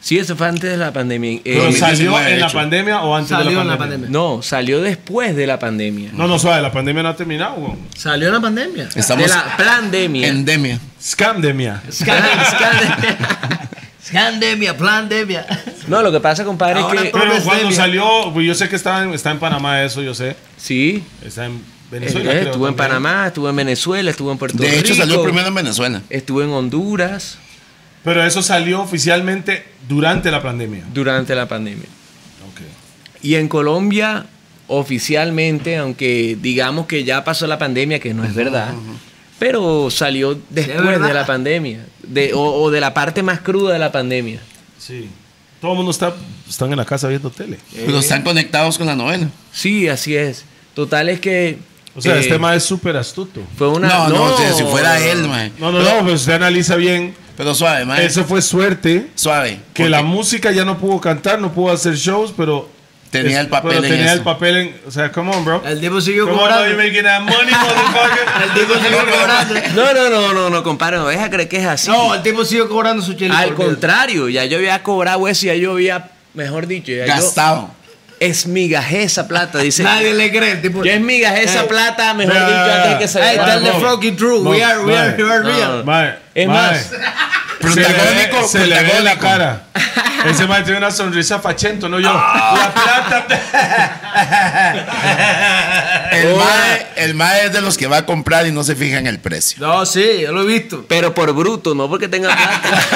Sí, 0.00 0.18
eso 0.18 0.36
fue 0.36 0.46
antes 0.48 0.70
de 0.70 0.76
la 0.76 0.92
pandemia. 0.92 1.30
Eh, 1.32 1.40
¿Pero 1.44 1.62
2019, 1.64 1.96
salió 1.96 2.28
en 2.34 2.40
la 2.40 2.48
pandemia 2.50 3.00
o 3.02 3.14
antes 3.16 3.30
Salió 3.30 3.52
de 3.52 3.60
en 3.62 3.66
la 3.68 3.78
pandemia? 3.78 4.06
pandemia. 4.08 4.10
no, 4.10 4.42
salió 4.42 4.82
después 4.82 5.34
de 5.34 5.46
la 5.46 5.58
pandemia. 5.58 6.10
No, 6.12 6.26
no, 6.26 6.38
suave. 6.38 6.60
La 6.60 6.70
pandemia 6.70 7.02
no 7.02 7.08
ha 7.08 7.16
terminado. 7.16 7.74
Salió 7.96 8.28
en 8.28 8.34
la 8.34 8.40
pandemia. 8.40 8.88
Estamos 8.94 9.24
de 9.24 9.34
la 9.34 9.56
pandemia. 9.56 10.28
endemia. 10.28 10.78
Scamdemia. 11.00 11.82
Scandemia, 14.04 14.76
plandemia. 14.76 15.46
No, 15.88 16.02
lo 16.02 16.12
que 16.12 16.20
pasa, 16.20 16.44
compadre, 16.44 16.80
Ahora 16.80 16.96
es 16.96 17.02
que... 17.04 17.10
Pero 17.10 17.24
Pandemia. 17.24 17.44
cuando 17.44 17.72
salió, 17.72 18.30
pues 18.34 18.46
yo 18.46 18.54
sé 18.54 18.68
que 18.68 18.76
está 18.76 19.02
en, 19.02 19.14
está 19.14 19.30
en 19.30 19.38
Panamá, 19.38 19.82
eso 19.82 20.02
yo 20.02 20.14
sé. 20.14 20.36
Sí, 20.58 21.02
Está 21.24 21.46
en 21.46 21.52
eh, 21.52 21.60
Venezuela. 21.90 22.30
creo, 22.30 22.42
estuvo 22.44 22.68
en. 22.68 22.74
Panamá, 22.74 23.26
estuvo 23.28 23.48
en 23.48 23.56
Venezuela, 23.56 24.10
estuvo 24.10 24.32
en 24.32 24.38
Puerto 24.38 24.58
Rico. 24.58 24.70
De 24.70 24.78
hecho, 24.78 24.94
salió 24.94 25.22
primero 25.22 25.48
en 25.48 25.54
Venezuela. 25.54 26.02
Estuvo 26.10 26.42
en 26.42 26.50
Honduras 26.50 27.38
Pero 28.02 28.24
eso 28.24 28.42
salió 28.42 28.82
oficialmente 28.82 29.64
durante 29.88 30.30
la 30.30 30.42
pandemia. 30.42 30.84
durante 30.92 31.34
la 31.34 31.46
pandemia. 31.48 31.88
Ok. 32.52 32.60
Y 33.22 33.36
en 33.36 33.48
Colombia, 33.48 34.26
oficialmente, 34.66 35.76
aunque 35.76 36.36
digamos 36.40 36.86
que 36.86 37.04
ya 37.04 37.24
pasó 37.24 37.46
la 37.46 37.58
pandemia, 37.58 37.98
que 37.98 38.12
no 38.14 38.24
es 38.24 38.34
verdad, 38.34 38.72
pero 39.38 39.90
salió 39.90 40.38
después 40.50 41.00
de 41.00 41.14
la 41.14 41.26
pandemia, 41.26 41.86
de, 42.02 42.34
o, 42.34 42.40
o 42.62 42.70
de 42.70 42.80
la 42.80 42.92
parte 42.94 43.22
más 43.22 43.40
cruda 43.40 43.72
de 43.72 43.78
la 43.78 43.92
pandemia. 43.92 44.40
Sí. 44.78 45.08
Todo 45.60 45.72
el 45.72 45.76
mundo 45.78 45.92
está 45.92 46.14
están 46.48 46.70
en 46.70 46.76
la 46.76 46.84
casa 46.84 47.08
viendo 47.08 47.30
tele. 47.30 47.58
Pero 47.74 47.98
están 47.98 48.22
conectados 48.22 48.76
con 48.76 48.86
la 48.86 48.94
novela. 48.94 49.30
Sí, 49.52 49.88
así 49.88 50.14
es. 50.14 50.44
Total 50.74 51.08
es 51.08 51.20
que... 51.20 51.58
O 51.96 52.00
sea, 52.00 52.16
eh, 52.16 52.20
este 52.20 52.32
tema 52.32 52.54
es 52.54 52.64
súper 52.64 52.96
astuto. 52.96 53.40
fue 53.56 53.68
una... 53.68 53.88
no, 53.88 54.08
no, 54.08 54.36
si 54.56 54.64
fuera 54.64 54.98
él, 55.00 55.28
mae. 55.28 55.52
No, 55.58 55.70
no, 55.70 55.80
no, 55.80 56.00
pues 56.02 56.20
usted 56.20 56.34
analiza 56.34 56.76
bien. 56.76 57.14
Pero 57.36 57.54
suave, 57.54 57.84
mae. 57.84 58.04
Eso 58.04 58.24
fue 58.24 58.42
suerte. 58.42 59.10
Suave. 59.14 59.60
Que 59.72 59.88
la 59.88 60.02
música 60.02 60.50
ya 60.52 60.64
no 60.64 60.78
pudo 60.78 61.00
cantar, 61.00 61.40
no 61.40 61.52
pudo 61.52 61.72
hacer 61.72 61.94
shows, 61.96 62.32
pero. 62.36 62.72
Tenía 63.10 63.40
el 63.40 63.46
papel 63.46 63.70
pero 63.74 63.84
en 63.84 63.90
tenía 63.90 64.06
eso. 64.06 64.14
el 64.14 64.20
papel 64.22 64.56
en. 64.56 64.80
O 64.88 64.90
sea, 64.90 65.12
come 65.12 65.30
on, 65.32 65.44
bro. 65.44 65.62
El 65.64 65.80
tipo 65.80 66.00
siguió 66.00 66.24
Come 66.24 66.34
on, 66.36 66.40
cobrando. 66.48 66.68
you 66.68 66.76
making 66.76 67.04
that 67.04 67.20
money, 67.20 67.36
motherfucker. 67.52 68.42
El 68.42 68.54
tipo 68.54 68.74
siguió 68.74 68.98
cobrando. 68.98 69.54
No, 69.76 69.94
no, 69.94 70.10
no, 70.10 70.32
no, 70.34 70.50
no, 70.50 70.62
compadre, 70.64 70.96
no 70.96 71.06
deja 71.06 71.30
creer 71.30 71.48
que 71.48 71.58
es 71.58 71.66
así. 71.66 71.88
No, 71.88 72.12
el 72.14 72.22
tipo 72.22 72.44
siguió 72.44 72.68
cobrando 72.68 73.04
su 73.04 73.12
chelito. 73.14 73.36
Al 73.36 73.54
contrario, 73.54 74.28
ya 74.28 74.44
yo 74.46 74.56
había 74.58 74.82
cobrado 74.82 75.28
eso, 75.28 75.46
ya 75.46 75.54
yo 75.54 75.72
había, 75.72 76.10
mejor 76.34 76.66
dicho, 76.66 76.90
ya 76.90 77.06
Gastado. 77.06 77.68
yo 77.68 77.83
esmigajé 78.26 79.02
esa 79.04 79.26
plata, 79.28 79.58
dice. 79.58 79.82
Nadie 79.84 80.14
le 80.14 80.30
cree. 80.30 80.52
El 80.52 80.62
tipo. 80.62 80.84
Yo 80.84 80.92
esmigajé 80.92 81.44
esa 81.44 81.60
Hey. 81.60 81.66
plata, 81.68 82.14
mejor 82.14 82.34
dicho, 82.34 82.72
antes 82.72 82.90
de 82.90 82.98
que 82.98 83.08
se 83.08 83.18
Vale, 83.20 83.38
tell 83.38 83.62
the 83.62 83.70
no. 83.72 83.80
fucking. 83.80 84.16
No, 84.20 84.50
we 84.50 84.62
are, 84.64 84.78
we 84.84 84.96
are, 84.96 85.10
vale. 85.10 85.22
we 85.24 85.30
are 85.32 85.42
real. 85.42 85.84
Mae, 85.84 86.14
Es 86.34 86.48
más, 86.48 86.78
se 86.80 86.96
le 86.98 86.98
ve- 87.00 87.12
Protagónico, 87.60 88.48
Se 88.48 88.66
le 88.66 88.82
ve 88.82 89.00
la 89.02 89.16
cara. 89.18 89.60
Ese 90.28 90.46
mae 90.46 90.62
tiene 90.62 90.78
una 90.78 90.90
sonrisa 90.90 91.38
fachento, 91.38 91.88
no 91.88 92.00
yo. 92.00 92.10
Ah. 92.12 92.54
La 92.56 92.72
plata. 92.74 93.26
El 96.12 96.34
mae, 96.36 96.83
el 96.96 97.14
mae 97.14 97.46
es 97.46 97.52
de 97.52 97.60
los 97.60 97.76
que 97.76 97.86
va 97.86 97.98
a 97.98 98.06
comprar 98.06 98.46
y 98.46 98.52
no 98.52 98.64
se 98.64 98.74
fija 98.76 98.98
en 98.98 99.06
el 99.06 99.18
precio. 99.18 99.58
No, 99.60 99.84
sí, 99.86 100.20
yo 100.22 100.32
lo 100.32 100.42
he 100.42 100.46
visto. 100.46 100.84
pero 100.88 101.14
por 101.14 101.32
bruto, 101.32 101.74
no 101.74 101.88
porque 101.88 102.08
tenga 102.08 102.34
plata. 102.34 102.88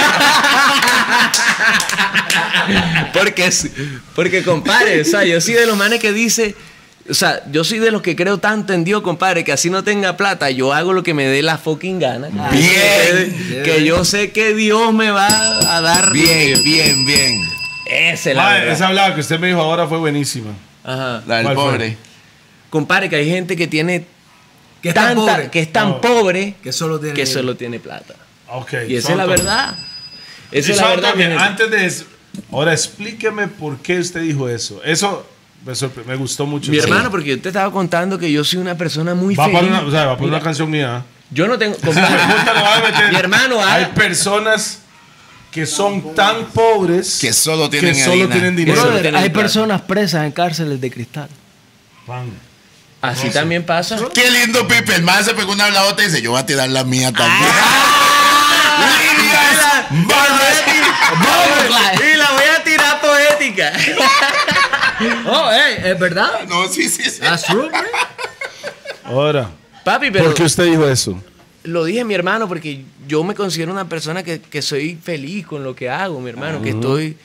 porque, 3.12 3.53
porque, 4.14 4.42
compadre, 4.42 5.01
o 5.01 5.05
sea, 5.05 5.24
yo 5.24 5.40
soy 5.40 5.55
de 5.55 5.66
los 5.66 5.76
manes 5.76 6.01
que 6.01 6.12
dice, 6.12 6.55
o 7.09 7.14
sea, 7.14 7.42
yo 7.51 7.64
soy 7.64 7.78
de 7.78 7.90
los 7.90 8.03
que 8.03 8.14
creo 8.16 8.38
tanto 8.38 8.72
en 8.72 8.84
Dios, 8.84 9.03
compadre, 9.03 9.44
que 9.44 9.53
así 9.53 9.70
no 9.70 9.84
tenga 9.84 10.16
plata, 10.16 10.51
yo 10.51 10.72
hago 10.72 10.92
lo 10.92 11.03
que 11.03 11.14
me 11.14 11.26
dé 11.26 11.42
la 11.42 11.59
fucking 11.59 11.99
gana. 11.99 12.28
Bien. 12.51 13.36
Que, 13.49 13.62
que 13.64 13.84
yo 13.84 14.05
sé 14.05 14.30
que 14.30 14.55
Dios 14.55 14.92
me 14.92 15.11
va 15.11 15.76
a 15.76 15.80
dar. 15.80 16.12
Bien, 16.12 16.62
bien, 16.62 17.07
bien. 17.07 17.40
Esa 17.86 18.30
es 18.30 18.36
la 18.36 18.53
verdad. 18.53 18.72
esa 18.72 18.88
hablada 18.88 19.14
que 19.14 19.20
usted 19.22 19.40
me 19.40 19.46
dijo 19.49 19.61
ahora 19.61 19.86
fue 19.86 19.99
buenísima. 19.99 20.51
Ajá. 20.84 21.22
La 21.26 21.36
del 21.38 21.53
pobre. 21.55 21.96
Compadre, 22.70 23.08
que 23.08 23.16
hay 23.16 23.28
gente 23.28 23.56
que 23.56 23.66
tiene 23.66 24.06
Que 24.82 24.90
es 24.90 24.94
tan 24.94 25.16
tanta, 25.16 25.32
pobre. 25.34 25.50
que 25.50 25.60
es 25.60 25.72
tan 25.72 25.88
No. 25.88 26.00
pobre 26.00 26.54
Que 26.62 26.72
solo 26.72 26.98
tiene. 27.00 27.14
que 27.14 27.26
solo 27.26 27.56
tiene 27.56 27.80
plata. 27.80 28.14
Y 28.88 28.94
esa 28.96 29.12
es 29.12 29.16
la 29.16 29.26
verdad. 29.26 29.76
Esa 30.50 30.68
Y 30.68 30.72
es 30.72 30.80
la 30.80 30.88
verdad. 30.88 31.14
gente. 31.14 31.36
antes 31.36 31.70
de 31.70 31.86
eso, 31.86 32.04
ahora 32.52 32.72
explíqueme 32.72 33.48
por 33.48 33.78
qué 33.78 33.98
usted 33.98 34.22
dijo 34.22 34.48
eso. 34.48 34.80
Eso 34.84 35.26
me, 36.06 36.16
gustó 36.16 36.46
mucho. 36.46 36.70
Mi 36.70 36.78
hermano, 36.78 37.10
porque 37.10 37.30
yo 37.30 37.40
te 37.40 37.48
estaba 37.48 37.70
contando 37.72 38.18
que 38.18 38.30
yo 38.30 38.44
soy 38.44 38.60
una 38.60 38.76
persona 38.76 39.14
muy 39.14 39.34
Va 39.34 39.44
feliz. 39.46 39.58
para 39.60 39.68
una, 39.70 39.80
o 39.86 39.90
sea, 39.90 40.04
va 40.06 40.12
para 40.14 40.20
Mira, 40.26 40.36
una 40.36 40.44
canción 40.44 40.70
mía. 40.70 41.04
Yo 41.30 41.46
no 41.46 41.58
tengo. 41.58 41.76
A. 41.86 43.10
Mi 43.10 43.16
hermano, 43.16 43.62
Hay 43.62 43.86
personas 43.86 44.80
que 45.50 45.66
son 45.66 46.14
tan 46.14 46.44
pobres 46.46 47.18
Que 47.20 47.32
solo 47.32 47.68
tienen 47.68 47.94
que 47.94 48.04
solo 48.04 48.28
tienen 48.28 48.54
dinero. 48.56 48.80
Brother, 48.82 49.16
hay 49.16 49.28
personas 49.30 49.80
presas 49.82 50.24
en 50.24 50.32
cárceles 50.32 50.80
de 50.80 50.90
cristal. 50.90 51.28
Pan. 52.06 52.30
Así 53.01 53.30
también 53.30 53.64
pasa. 53.64 53.96
Qué 54.12 54.30
lindo, 54.30 54.66
Pipe. 54.66 54.94
El 54.94 55.03
mae 55.03 55.22
se 55.22 55.34
pegó 55.34 55.53
una 55.53 55.66
habladota 55.66 56.03
y 56.03 56.07
dice: 56.07 56.20
Yo 56.20 56.32
voy 56.32 56.40
a 56.40 56.46
tirar 56.46 56.68
la 56.68 56.84
mía 56.84 57.12
también. 57.12 57.51
Líneas, 59.18 60.07
barras. 60.07 62.01
y 62.01 62.16
la 62.16 62.30
voy 62.30 62.44
a 62.59 62.64
tirar 62.64 63.01
poética. 63.01 63.72
Oh, 65.28 65.49
hey, 65.53 65.76
es 65.84 65.96
verdad. 65.96 66.40
No, 66.49 66.66
sí, 66.66 66.88
sí, 66.88 67.09
sí. 67.09 67.20
That's 67.20 67.44
true, 67.44 67.70
man. 67.70 67.84
Ahora, 69.05 69.49
Papi, 69.84 70.11
pero 70.11 70.24
¿por 70.24 70.34
qué 70.34 70.42
usted 70.42 70.64
dijo 70.64 70.88
eso? 70.88 71.22
lo 71.68 71.84
dije 71.84 72.05
mi 72.05 72.14
hermano 72.14 72.49
porque 72.49 72.84
yo 73.07 73.22
me 73.24 73.34
considero 73.34 73.72
una 73.72 73.88
persona 73.88 74.22
que, 74.22 74.40
que 74.40 74.62
soy 74.62 74.96
feliz 74.96 75.46
con 75.46 75.64
lo 75.64 75.74
que 75.74 75.88
hago, 75.88 76.20
mi 76.20 76.30
hermano, 76.30 76.62
que 76.62 76.70
estoy, 76.70 77.16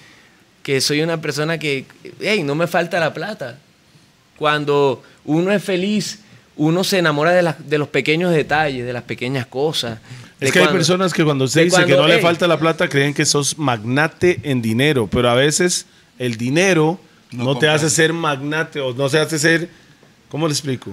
que 0.62 0.82
soy 0.82 1.02
una 1.02 1.22
persona 1.22 1.58
que, 1.58 1.86
hey, 2.20 2.44
no 2.44 2.56
me 2.56 2.68
falta 2.68 3.00
la 3.00 3.14
plata. 3.14 3.60
Cuando 4.38 5.04
uno 5.26 5.52
es 5.52 5.64
feliz, 5.64 6.20
uno 6.56 6.84
se 6.84 6.98
enamora 7.00 7.32
de, 7.32 7.42
las- 7.42 7.70
de 7.70 7.78
los 7.78 7.88
pequeños 7.88 8.32
detalles, 8.32 8.86
de 8.86 8.94
las 8.94 9.04
pequeñas 9.04 9.46
cosas. 9.48 10.00
Es 10.40 10.52
que 10.52 10.60
hay 10.60 10.68
personas 10.68 11.14
que 11.14 11.24
cuando 11.24 11.46
usted 11.46 11.64
dice 11.64 11.86
que 11.86 11.96
no 11.96 12.08
le 12.08 12.20
falta 12.20 12.48
la 12.48 12.60
plata 12.60 12.90
creen 12.90 13.14
que 13.14 13.26
sos 13.26 13.58
magnate 13.58 14.40
en 14.44 14.62
dinero, 14.62 15.08
pero 15.10 15.30
a 15.30 15.36
veces 15.36 15.86
el 16.20 16.36
dinero 16.38 17.00
no, 17.32 17.46
No 17.46 17.58
te 17.58 17.68
hace 17.68 17.90
ser 17.90 18.14
magnate 18.14 18.80
o 18.80 18.94
no 18.94 19.10
se 19.10 19.20
hace 19.20 19.40
ser, 19.40 19.70
¿cómo 20.30 20.48
le 20.48 20.54
explico? 20.54 20.92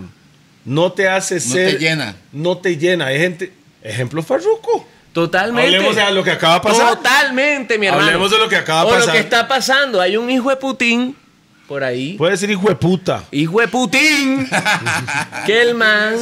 No 0.64 0.92
te 0.92 1.08
hace 1.08 1.40
ser... 1.40 1.72
te 1.72 1.78
llena. 1.78 2.16
No 2.32 2.58
te 2.58 2.76
llena. 2.76 3.06
Hay 3.06 3.18
gente... 3.18 3.52
Ejemplo 3.82 4.22
Farruko. 4.22 4.86
Totalmente. 5.12 5.74
Hablemos 5.76 5.96
de 5.96 6.10
lo 6.12 6.22
que 6.22 6.30
acaba 6.30 6.54
de 6.54 6.60
pasar. 6.60 6.96
Totalmente, 6.96 7.78
mi 7.78 7.86
hermano. 7.86 8.04
Hablemos 8.06 8.30
de 8.30 8.38
lo 8.38 8.48
que 8.48 8.56
acaba 8.56 8.82
de 8.82 8.86
o 8.86 8.90
pasar. 8.94 9.06
lo 9.08 9.12
que 9.14 9.18
está 9.18 9.48
pasando. 9.48 10.00
Hay 10.00 10.16
un 10.16 10.30
hijo 10.30 10.48
de 10.50 10.56
Putin 10.56 11.16
por 11.70 11.84
ahí. 11.84 12.14
Puede 12.14 12.36
ser 12.36 12.50
hijo 12.50 12.68
de 12.68 12.74
puta. 12.74 13.22
Hijo 13.30 13.60
de 13.60 13.68
Putin. 13.68 14.44
que 15.46 15.62
el 15.62 15.76
man. 15.76 16.16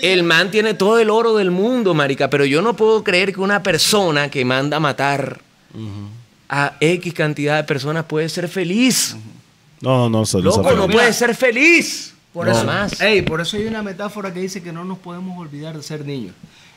El 0.00 0.22
man 0.22 0.50
tiene 0.50 0.72
todo 0.72 0.98
el 0.98 1.10
oro 1.10 1.36
del 1.36 1.50
mundo, 1.50 1.92
marica. 1.92 2.30
Pero 2.30 2.46
yo 2.46 2.62
no 2.62 2.74
puedo 2.74 3.04
creer 3.04 3.34
que 3.34 3.40
una 3.40 3.62
persona 3.62 4.30
que 4.30 4.42
manda 4.46 4.78
a 4.78 4.80
matar 4.80 5.42
a 6.48 6.76
X 6.80 7.12
cantidad 7.12 7.56
de 7.56 7.64
personas 7.64 8.06
puede 8.06 8.26
ser 8.30 8.48
feliz. 8.48 9.14
No, 9.82 9.98
no, 9.98 10.20
no. 10.20 10.24
solo 10.24 10.44
Loco, 10.44 10.72
no 10.72 10.88
puede 10.88 11.12
ser 11.12 11.34
feliz. 11.34 12.14
Por 12.32 12.46
No. 12.46 12.52
eso, 12.52 12.64
más. 12.64 12.98
Ey, 13.02 13.20
por 13.20 13.42
eso 13.42 13.58
hay 13.58 13.66
una 13.66 13.82
metáfora 13.82 14.32
que 14.32 14.40
dice 14.40 14.62
que 14.62 14.72
no 14.72 14.82
nos 14.82 14.96
podemos 14.96 15.38
olvidar 15.38 15.76
de 15.76 15.82
ser 15.82 16.06
niños. 16.06 16.34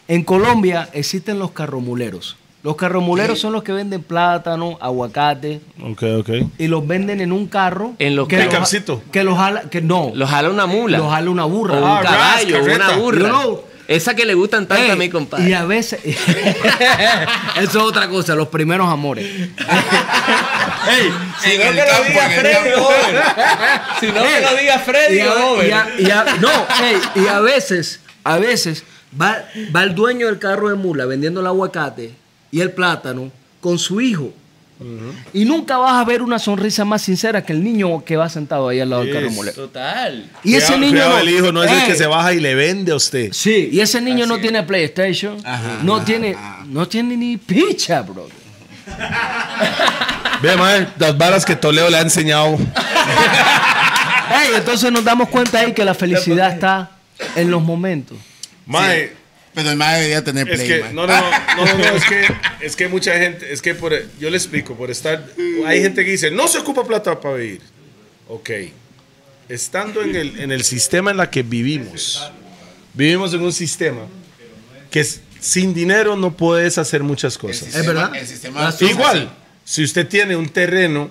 En 0.09 0.25
Colombia 0.25 0.89
existen 0.91 1.39
los 1.39 1.51
carromuleros. 1.51 2.35
Los 2.67 2.75
carromuleros 2.75 3.39
son 3.39 3.53
los 3.53 3.63
que 3.63 3.71
venden 3.71 4.03
plátano, 4.03 4.77
aguacate 4.81 5.61
Ok, 5.81 6.03
ok. 6.19 6.29
y 6.57 6.67
los 6.67 6.85
venden 6.85 7.21
en 7.21 7.31
un 7.31 7.47
carro. 7.47 7.93
En 7.97 8.17
los 8.17 8.27
que 8.27 8.43
los-. 8.43 8.75
Que 9.09 9.23
los 9.23 9.37
jala, 9.37 9.61
que 9.71 9.81
no, 9.81 10.11
Lo 10.13 10.27
jala 10.27 10.49
una 10.49 10.65
mula. 10.65 10.97
los 10.97 11.09
jala 11.09 11.29
una 11.29 11.45
burra. 11.45 11.75
O 11.75 11.77
un 11.77 11.83
Ah, 11.85 12.01
caballo, 12.03 12.61
una 12.65 12.91
burra. 12.97 13.19
You 13.19 13.25
know. 13.27 13.61
Esa 13.87 14.15
que 14.17 14.25
le 14.25 14.33
gustan 14.33 14.67
tanto 14.67 14.83
Ey, 14.83 14.89
a 14.91 14.95
mi 14.97 15.07
compadre. 15.07 15.49
Y 15.49 15.53
a 15.53 15.63
veces. 15.63 16.01
Eso 16.05 16.17
es 17.55 17.75
otra 17.77 18.09
cosa, 18.09 18.35
los 18.35 18.49
primeros 18.49 18.89
amores. 18.89 19.25
Si 21.41 21.51
En 21.51 21.57
no 21.59 21.71
que 21.71 21.77
lo 21.77 22.03
diga 22.03 22.29
Freddy. 22.29 22.69
Si 24.01 24.05
no 24.07 24.23
que 24.23 24.41
lo 24.41 24.57
diga 24.57 24.79
Freddy 24.79 25.19
no, 25.21 25.61
ey, 25.61 26.99
y 27.15 27.27
a 27.27 27.39
veces, 27.39 27.99
a 28.25 28.37
veces 28.37 28.83
va, 29.19 29.37
va 29.73 29.83
el 29.83 29.95
dueño 29.95 30.27
del 30.27 30.39
carro 30.39 30.67
de 30.69 30.75
mula 30.75 31.05
vendiendo 31.05 31.39
el 31.41 31.47
aguacate 31.47 32.11
y 32.51 32.61
el 32.61 32.71
plátano 32.71 33.31
con 33.61 33.77
su 33.79 33.99
hijo. 34.01 34.33
Y 35.33 35.43
nunca 35.43 35.77
vas 35.79 35.93
a 35.93 36.05
ver 36.05 36.21
una 36.21 36.37
sonrisa 36.37 36.85
más 36.85 37.01
sincera 37.01 37.43
que 37.43 37.51
el 37.51 37.63
niño 37.63 38.05
que 38.05 38.15
va 38.15 38.29
sentado 38.29 38.69
ahí 38.69 38.79
al 38.79 38.91
lado 38.91 39.01
del 39.03 39.11
carro 39.11 39.27
Yes. 39.27 39.35
mole. 39.35 39.51
Total. 39.51 40.29
Y 40.43 40.53
ese 40.53 40.67
Cuidado- 40.67 40.77
niño 40.79 40.91
cuidado, 40.91 41.09
no, 41.13 41.17
el 41.19 41.29
hijo 41.29 41.51
no 41.51 41.63
es 41.63 41.71
el 41.71 41.85
que 41.87 41.95
se 41.95 42.05
baja 42.05 42.33
y 42.35 42.39
le 42.39 42.53
vende 42.53 42.91
a 42.91 42.95
usted. 42.95 43.29
Sí, 43.33 43.69
y 43.71 43.79
ese 43.79 43.99
niño 44.01 44.27
no 44.27 44.37
tiene 44.39 44.61
PlayStation, 44.61 45.37
Ajá, 45.43 45.79
no 45.81 45.95
ajá, 45.95 46.05
tiene 46.05 46.35
ajá. 46.35 46.63
no 46.67 46.87
tiene 46.87 47.17
ni 47.17 47.37
picha, 47.37 48.03
bro. 48.03 48.27
Ve, 50.43 50.55
mae, 50.55 50.87
las 50.99 51.17
varas 51.17 51.43
que 51.43 51.55
Toledo 51.55 51.89
le 51.89 51.97
ha 51.97 52.01
enseñado. 52.01 52.55
Ey, 54.29 54.51
entonces 54.57 54.91
nos 54.91 55.03
damos 55.03 55.29
cuenta 55.29 55.59
ahí 55.59 55.73
que 55.73 55.83
la 55.83 55.95
felicidad 55.95 56.51
está 56.53 56.91
en 57.35 57.49
los 57.49 57.63
momentos. 57.63 58.17
Mae, 58.67 59.13
Pero 59.57 59.71
el 59.71 59.75
mae 59.75 59.95
debería 59.97 60.23
tener 60.23 60.47
es 60.49 60.55
play, 60.55 60.67
que, 60.67 60.79
mae. 60.83 60.93
no, 60.93 61.07
no, 61.07 61.17
no, 61.19 61.29
no, 61.57 61.65
no, 61.65 61.77
no, 61.79 61.83
es 61.97 62.03
que, 62.05 62.25
es 62.61 62.75
que 62.75 62.87
mucha 62.87 63.17
gente, 63.17 63.51
es 63.51 63.61
que 63.61 63.73
por, 63.73 63.91
yo 64.19 64.29
le 64.29 64.37
explico, 64.37 64.75
por 64.75 64.91
estar, 64.91 65.25
hay 65.65 65.81
gente 65.81 66.05
que 66.05 66.11
dice, 66.11 66.29
no 66.29 66.47
se 66.47 66.59
ocupa 66.59 66.85
plata 66.85 67.19
para 67.19 67.35
vivir. 67.37 67.61
Ok, 68.29 68.49
estando 69.49 70.01
en 70.03 70.15
el, 70.15 70.39
en 70.39 70.51
el 70.51 70.63
sistema 70.63 71.09
en 71.11 71.17
la 71.17 71.29
que 71.31 71.41
vivimos, 71.41 72.31
vivimos 72.93 73.33
en 73.33 73.41
un 73.41 73.51
sistema 73.53 74.01
que 74.91 74.99
es- 74.99 75.21
sin 75.39 75.73
dinero 75.73 76.15
no 76.15 76.35
puedes 76.35 76.77
hacer 76.77 77.01
muchas 77.03 77.37
cosas. 77.37 77.65
sistema- 77.65 77.85
verdad. 77.87 78.15
El 78.15 78.27
sistema 78.27 78.73
Igual, 78.81 79.31
si 79.63 79.83
usted 79.83 80.07
tiene 80.07 80.35
un 80.35 80.49
terreno 80.49 81.09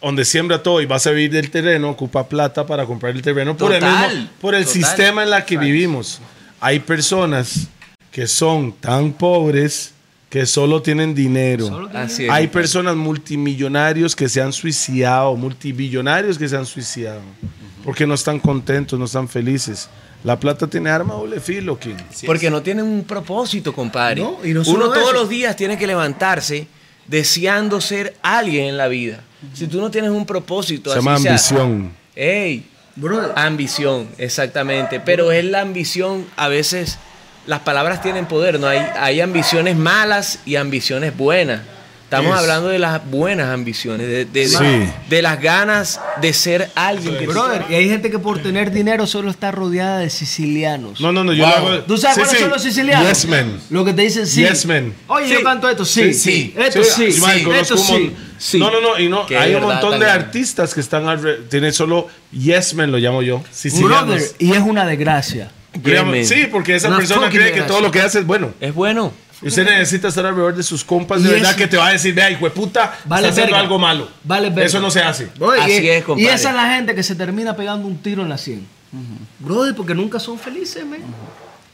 donde 0.00 0.24
siembra 0.24 0.62
todo 0.62 0.80
y 0.82 0.86
vas 0.86 1.06
a 1.06 1.10
vivir 1.10 1.30
del 1.30 1.50
terreno, 1.50 1.90
ocupa 1.90 2.28
plata 2.28 2.66
para 2.66 2.84
comprar 2.84 3.14
el 3.16 3.22
terreno 3.22 3.56
por 3.56 3.72
el, 3.72 3.82
mismo- 3.82 4.28
por 4.40 4.54
el 4.54 4.64
total. 4.64 4.82
sistema 4.82 5.22
en 5.22 5.30
la 5.30 5.44
que 5.46 5.56
vivimos. 5.56 6.20
Hay 6.66 6.80
personas 6.80 7.66
que 8.10 8.26
son 8.26 8.72
tan 8.72 9.12
pobres 9.12 9.92
que 10.30 10.46
solo 10.46 10.80
tienen 10.80 11.14
dinero. 11.14 11.90
Así. 11.92 12.26
Hay 12.30 12.46
personas 12.48 12.96
multimillonarios 12.96 14.16
que 14.16 14.30
se 14.30 14.40
han 14.40 14.50
suicidado, 14.50 15.36
multibillonarios 15.36 16.38
que 16.38 16.48
se 16.48 16.56
han 16.56 16.64
suicidado, 16.64 17.20
porque 17.84 18.06
no 18.06 18.14
están 18.14 18.38
contentos, 18.40 18.98
no 18.98 19.04
están 19.04 19.28
felices. 19.28 19.90
La 20.24 20.40
plata 20.40 20.66
tiene 20.66 20.88
arma 20.88 21.12
doble 21.12 21.38
filo, 21.38 21.78
King. 21.78 21.96
Porque 22.24 22.48
no 22.50 22.62
tienen 22.62 22.86
un 22.86 23.04
propósito, 23.04 23.74
compadre. 23.74 24.22
No, 24.22 24.38
y 24.42 24.54
no 24.54 24.62
Uno 24.62 24.86
todos 24.86 25.10
eso. 25.10 25.12
los 25.12 25.28
días 25.28 25.54
tiene 25.56 25.76
que 25.76 25.86
levantarse 25.86 26.66
deseando 27.06 27.78
ser 27.82 28.16
alguien 28.22 28.64
en 28.68 28.78
la 28.78 28.88
vida. 28.88 29.20
Si 29.52 29.66
tú 29.66 29.82
no 29.82 29.90
tienes 29.90 30.10
un 30.10 30.24
propósito, 30.24 30.90
Se 30.90 30.96
así 30.98 31.04
llama 31.04 31.18
sea- 31.18 31.30
ambición. 31.30 31.92
Ey, 32.16 32.64
Ambición, 33.36 34.08
exactamente. 34.18 35.00
Pero 35.00 35.32
es 35.32 35.44
la 35.44 35.60
ambición, 35.60 36.26
a 36.36 36.48
veces 36.48 36.98
las 37.46 37.60
palabras 37.60 38.02
tienen 38.02 38.26
poder, 38.26 38.60
¿no? 38.60 38.66
Hay, 38.66 38.78
hay 38.96 39.20
ambiciones 39.20 39.76
malas 39.76 40.38
y 40.46 40.56
ambiciones 40.56 41.16
buenas. 41.16 41.60
Estamos 42.16 42.32
Yes. 42.32 42.40
hablando 42.42 42.68
de 42.68 42.78
las 42.78 43.10
buenas 43.10 43.48
ambiciones, 43.52 44.06
de, 44.06 44.24
de- 44.24 44.24
de- 44.26 44.48
Sí. 44.48 44.92
de 45.10 45.22
las 45.22 45.40
ganas 45.40 46.00
de 46.20 46.32
ser 46.32 46.70
alguien. 46.74 47.16
Que 47.18 47.26
brother, 47.26 47.64
y 47.70 47.74
hay 47.74 47.88
gente 47.88 48.10
que 48.10 48.18
por 48.18 48.38
tener 48.42 48.70
dinero 48.70 49.06
solo 49.06 49.30
está 49.30 49.50
rodeada 49.50 49.98
de 49.98 50.10
sicilianos. 50.10 51.00
No, 51.00 51.12
no, 51.12 51.24
no, 51.24 51.32
yo 51.32 51.44
Wow. 51.44 51.52
lo 51.52 51.56
hago. 51.72 51.82
¿Tú 51.84 51.96
sabes 51.98 52.14
Sí, 52.16 52.20
cuáles 52.22 52.36
sí. 52.36 52.42
son 52.42 52.50
los 52.50 52.62
sicilianos? 52.62 53.08
Yes, 53.08 53.26
man. 53.28 53.60
Lo 53.70 53.84
que 53.84 53.92
te 53.92 54.02
dicen 54.02 54.26
sí. 54.26 54.42
Yes, 54.46 54.66
man. 54.66 54.92
Oye, 55.08 55.28
Sí. 55.28 55.34
yo 55.34 55.42
canto 55.42 55.68
esto, 55.68 55.84
sí. 55.84 56.14
Sí, 56.14 56.14
sí. 56.14 56.54
Esto 56.56 56.84
sí. 56.84 57.04
Esto 57.60 57.76
sí. 57.76 58.14
Sí. 58.38 58.58
No, 58.58 58.70
no, 58.70 58.80
no, 58.80 58.98
y 58.98 59.08
no, 59.08 59.26
Qué 59.26 59.38
hay 59.38 59.54
un 59.54 59.62
montón 59.62 59.98
de 59.98 60.10
artistas 60.10 60.74
que 60.74 60.80
están 60.80 61.04
tienen 61.48 61.72
solo 61.72 62.08
yes 62.32 62.74
men 62.74 62.90
lo 62.92 62.98
llamo 62.98 63.22
yo, 63.22 63.42
sicilianos. 63.50 64.06
Brother, 64.06 64.22
y 64.38 64.52
es 64.52 64.58
una 64.60 64.84
desgracia. 64.86 65.50
Sí, 66.24 66.46
porque 66.52 66.76
esa 66.76 66.88
Una 66.88 66.98
persona 66.98 67.28
cree 67.30 67.52
que 67.52 67.62
todo 67.62 67.80
lo 67.80 67.90
que 67.90 68.00
hace 68.00 68.20
es 68.20 68.26
bueno. 68.26 68.52
Es 68.60 68.72
bueno. 68.74 69.12
Usted 69.44 69.64
necesita 69.64 70.08
estar 70.08 70.24
alrededor 70.26 70.54
de 70.56 70.62
sus 70.62 70.82
compas 70.84 71.22
de 71.22 71.28
Y 71.28 71.32
verdad 71.32 71.50
eso- 71.50 71.58
que 71.58 71.66
te 71.66 71.76
va 71.76 71.88
a 71.88 71.92
decir, 71.92 72.14
vea, 72.14 72.30
hijo 72.30 72.44
de 72.44 72.50
puta, 72.50 72.98
Vale 73.04 73.28
está 73.28 73.42
haciendo 73.42 73.56
algo 73.60 73.78
malo. 73.78 74.08
Vale 74.24 74.48
verga. 74.50 74.64
Eso 74.64 74.80
no 74.80 74.90
se 74.90 75.02
hace. 75.02 75.28
Así 75.60 75.88
es, 75.88 76.04
compadre. 76.04 76.30
Y 76.30 76.34
esa 76.34 76.50
es 76.50 76.54
la 76.56 76.74
gente 76.74 76.94
que 76.94 77.02
se 77.02 77.14
termina 77.14 77.54
pegando 77.54 77.86
un 77.86 77.98
tiro 77.98 78.22
en 78.22 78.28
la 78.28 78.38
100. 78.38 78.66
Brother, 79.40 79.74
porque 79.74 79.94
nunca 79.94 80.18
son 80.20 80.38
felices, 80.38 80.84
man. 80.86 81.00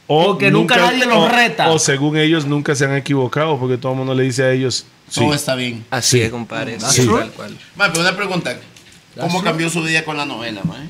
O 0.07 0.25
Porque 0.25 0.51
nunca 0.51 0.75
nadie 0.75 1.05
los 1.05 1.31
reta. 1.31 1.69
O 1.69 1.79
según 1.79 2.17
ellos 2.17 2.45
nunca 2.45 2.75
se 2.75 2.83
han 2.85 2.95
equivocado, 2.95 3.57
porque 3.57 3.77
todo 3.77 3.93
el 3.93 3.97
mundo 3.99 4.13
le 4.13 4.23
dice 4.23 4.43
a 4.43 4.51
ellos, 4.51 4.85
sí. 5.07 5.21
Todo 5.21 5.33
está 5.33 5.55
bien. 5.55 5.85
Así 5.89 6.17
Sí. 6.17 6.23
es, 6.23 6.29
compadre. 6.31 6.73
That's 6.77 6.93
Sí, 6.95 7.07
tal 7.07 7.31
cual. 7.31 7.57
Mae, 7.77 7.89
pero 7.91 8.01
una 8.01 8.15
pregunta. 8.17 8.57
¿Cómo 9.15 9.29
That's 9.29 9.43
cambió 9.43 9.69
su 9.69 9.81
vida 9.83 10.03
con 10.03 10.17
la 10.17 10.25
novela, 10.25 10.61
mae? 10.65 10.87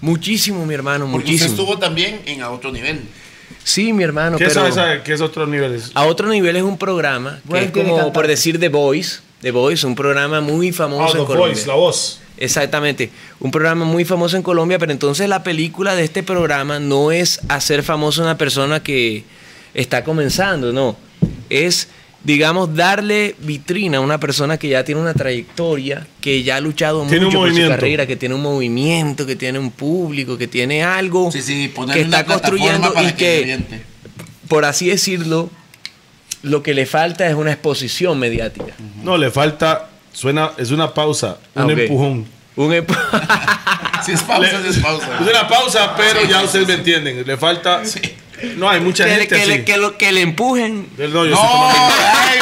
Muchísimo, 0.00 0.66
mi 0.66 0.74
hermano, 0.74 1.04
Porque 1.10 1.30
usted 1.34 1.46
muchísimo. 1.46 1.62
estuvo 1.62 1.78
también 1.78 2.20
en 2.26 2.42
a 2.42 2.50
otro 2.50 2.72
nivel. 2.72 3.02
Sí, 3.62 3.92
mi 3.92 4.02
hermano, 4.04 4.36
¿Qué, 4.36 4.46
pero 4.46 4.66
es, 4.66 4.72
esa- 4.76 5.02
qué 5.02 5.12
es 5.14 5.20
otro 5.20 5.46
nivel? 5.46 5.74
Es- 5.74 5.90
a 5.94 6.04
otro 6.04 6.28
nivel 6.28 6.56
es 6.56 6.62
un 6.62 6.76
programa 6.78 7.40
que 7.42 7.48
Bueno, 7.48 7.66
es 7.66 7.72
como 7.72 7.88
cantante. 7.96 8.12
por 8.12 8.26
decir 8.26 8.58
The 8.60 8.68
Voice. 8.68 9.20
The 9.40 9.50
Voice, 9.50 9.86
un 9.86 9.94
programa 9.94 10.40
muy 10.40 10.72
famoso 10.72 11.02
Ah, 11.04 11.18
en 11.18 11.18
The 11.18 11.26
Colombia. 11.26 11.52
Voice, 11.54 11.66
la 11.66 11.74
voz. 11.74 12.20
Exactamente, 12.36 13.10
un 13.40 13.50
programa 13.50 13.84
muy 13.84 14.04
famoso 14.04 14.36
en 14.36 14.42
Colombia, 14.42 14.78
pero 14.78 14.90
entonces 14.92 15.28
la 15.28 15.42
película 15.42 15.94
de 15.94 16.02
este 16.04 16.22
programa 16.22 16.78
no 16.80 17.12
es 17.12 17.40
hacer 17.48 17.82
famoso 17.82 18.22
a 18.22 18.24
una 18.24 18.38
persona 18.38 18.82
que 18.82 19.24
está 19.72 20.02
comenzando, 20.04 20.72
no. 20.72 20.96
Es, 21.48 21.88
digamos, 22.24 22.74
darle 22.74 23.36
vitrina 23.40 23.98
a 23.98 24.00
una 24.00 24.18
persona 24.18 24.56
que 24.56 24.68
ya 24.68 24.82
tiene 24.82 25.00
una 25.00 25.12
trayectoria, 25.14 26.06
que 26.22 26.42
ya 26.42 26.56
ha 26.56 26.60
luchado 26.60 27.02
Tiene 27.06 27.18
un 27.18 27.24
mucho 27.26 27.38
por 27.38 27.54
su 27.54 27.68
carrera, 27.68 28.06
que 28.06 28.16
tiene 28.16 28.34
un 28.34 28.42
movimiento, 28.42 29.26
que 29.26 29.36
tiene 29.36 29.58
un 29.58 29.70
público, 29.70 30.38
que 30.38 30.48
tiene 30.48 30.82
algo 30.82 31.30
Sí, 31.30 31.42
sí, 31.42 31.72
que 31.92 32.00
está 32.00 32.24
construyendo 32.24 32.94
y 33.02 33.12
que, 33.12 33.60
por 34.48 34.64
así 34.64 34.88
decirlo, 34.88 35.50
lo 36.42 36.62
que 36.62 36.72
le 36.74 36.86
falta 36.86 37.26
es 37.28 37.34
una 37.34 37.52
exposición 37.52 38.18
mediática. 38.18 38.72
No, 39.02 39.16
le 39.18 39.30
falta, 39.30 39.88
suena, 40.12 40.52
es 40.56 40.70
una 40.70 40.92
pausa, 40.94 41.38
un 41.54 41.62
Ah, 41.62 41.66
ok. 41.66 41.70
empujón. 41.78 42.26
Un 42.56 42.72
empu- 42.72 42.96
Si 44.04 44.12
es 44.12 44.22
pausa, 44.22 44.62
si 44.62 44.68
es 44.68 44.78
pausa. 44.78 45.08
Es 45.20 45.28
una 45.28 45.48
pausa, 45.48 45.94
pero 45.96 46.20
Sí, 46.20 46.28
ya 46.28 46.40
sí, 46.40 46.44
ustedes 46.46 46.66
sí, 46.66 46.70
me 46.70 46.74
sí. 46.74 46.78
entienden. 46.92 47.26
Le 47.26 47.36
falta. 47.36 47.82
No, 48.56 48.68
hay 48.68 48.80
mucha 48.80 49.04
que, 49.04 49.10
le- 49.10 49.16
gente 49.20 49.34
que, 49.36 49.40
así. 49.42 49.50
le, 49.50 49.64
que 49.64 49.76
lo- 49.76 49.96
que 49.98 50.12
le 50.12 50.20
empujen. 50.22 50.88
No, 50.98 51.06
yo 51.24 51.30
No, 51.30 51.36
tomando- 51.36 51.94
ay. 52.14 52.38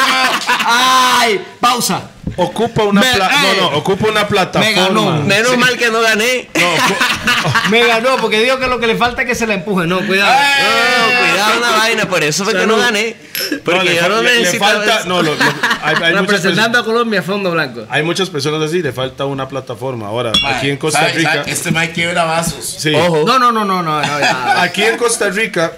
¡Ay! 0.65 1.41
¡Pausa! 1.59 2.09
Ocupa 2.35 2.83
una 2.83 3.01
Me- 3.01 3.13
pla- 3.13 3.29
ey. 3.31 3.57
no, 3.61 3.71
no, 3.71 3.77
ocupa 3.77 4.07
una 4.07 4.27
plataforma. 4.27 4.81
ganó. 4.81 5.21
Menos 5.23 5.57
mal 5.57 5.77
que 5.77 5.89
no 5.91 6.01
gané. 6.01 6.49
No, 6.55 6.61
ocu- 6.75 7.69
Me 7.69 7.85
ganó 7.85 8.17
porque 8.17 8.39
digo 8.41 8.57
que 8.59 8.67
lo 8.67 8.79
que 8.79 8.87
le 8.87 8.95
falta 8.95 9.21
es 9.21 9.27
que 9.27 9.35
se 9.35 9.45
la 9.45 9.53
empuje. 9.53 9.85
No, 9.87 9.99
cuidado. 10.05 10.31
No, 10.33 11.19
cuidado 11.29 11.57
una 11.59 11.71
vaina, 11.77 12.05
por 12.07 12.23
eso 12.23 12.43
fue 12.43 12.53
que 12.55 12.65
no 12.65 12.77
gané. 12.77 13.15
Porque 13.63 13.77
no, 13.79 13.83
le, 13.83 13.95
yo 13.95 14.09
no 14.09 14.21
le- 14.23 14.39
le 14.39 14.53
falta. 14.59 14.99
eso. 14.99 15.07
No, 15.09 15.21
lo- 15.21 15.35
lo- 15.35 15.41
hay, 15.83 15.95
hay 15.95 16.13
muchas 16.13 16.21
Representando 16.21 16.79
a 16.79 16.83
Colombia, 16.85 17.21
fondo 17.21 17.51
blanco. 17.51 17.85
hay 17.89 18.01
muchas 18.03 18.29
personas 18.29 18.61
así, 18.69 18.81
le 18.81 18.91
falta 18.91 19.25
una 19.25 19.47
plataforma. 19.47 20.07
Ahora, 20.07 20.31
aquí 20.55 20.69
en 20.69 20.77
Costa 20.77 20.99
¿sabe- 21.01 21.13
Rica. 21.13 21.33
sabe? 21.35 21.51
Este 21.51 21.71
mae 21.71 21.91
quiebra 21.91 22.23
vasos. 22.23 22.77
Sí. 22.79 22.93
Ojo. 22.95 23.23
No, 23.27 23.37
no, 23.39 23.51
no, 23.51 23.63
no, 23.63 23.83
no. 23.83 24.01
no 24.01 24.19
ya. 24.19 24.61
Aquí 24.61 24.83
en 24.83 24.97
Costa 24.97 25.29
Rica 25.29 25.71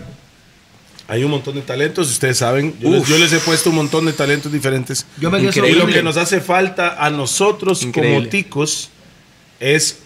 hay 1.07 1.23
un 1.23 1.31
montón 1.31 1.55
de 1.55 1.61
talentos, 1.61 2.09
ustedes 2.09 2.37
saben. 2.37 2.75
Yo, 2.79 2.89
les, 2.89 3.07
yo 3.07 3.17
les 3.17 3.31
he 3.33 3.39
puesto 3.39 3.69
un 3.69 3.75
montón 3.75 4.05
de 4.05 4.13
talentos 4.13 4.51
diferentes. 4.51 5.05
Yo 5.19 5.29
me 5.29 5.39
Y 5.39 5.43
lo 5.73 5.85
que 5.87 6.01
nos 6.03 6.17
hace 6.17 6.41
falta 6.41 7.03
a 7.03 7.09
nosotros 7.09 7.79
como 7.79 7.89
Increíble. 7.89 8.27
ticos 8.29 8.89
es 9.59 9.99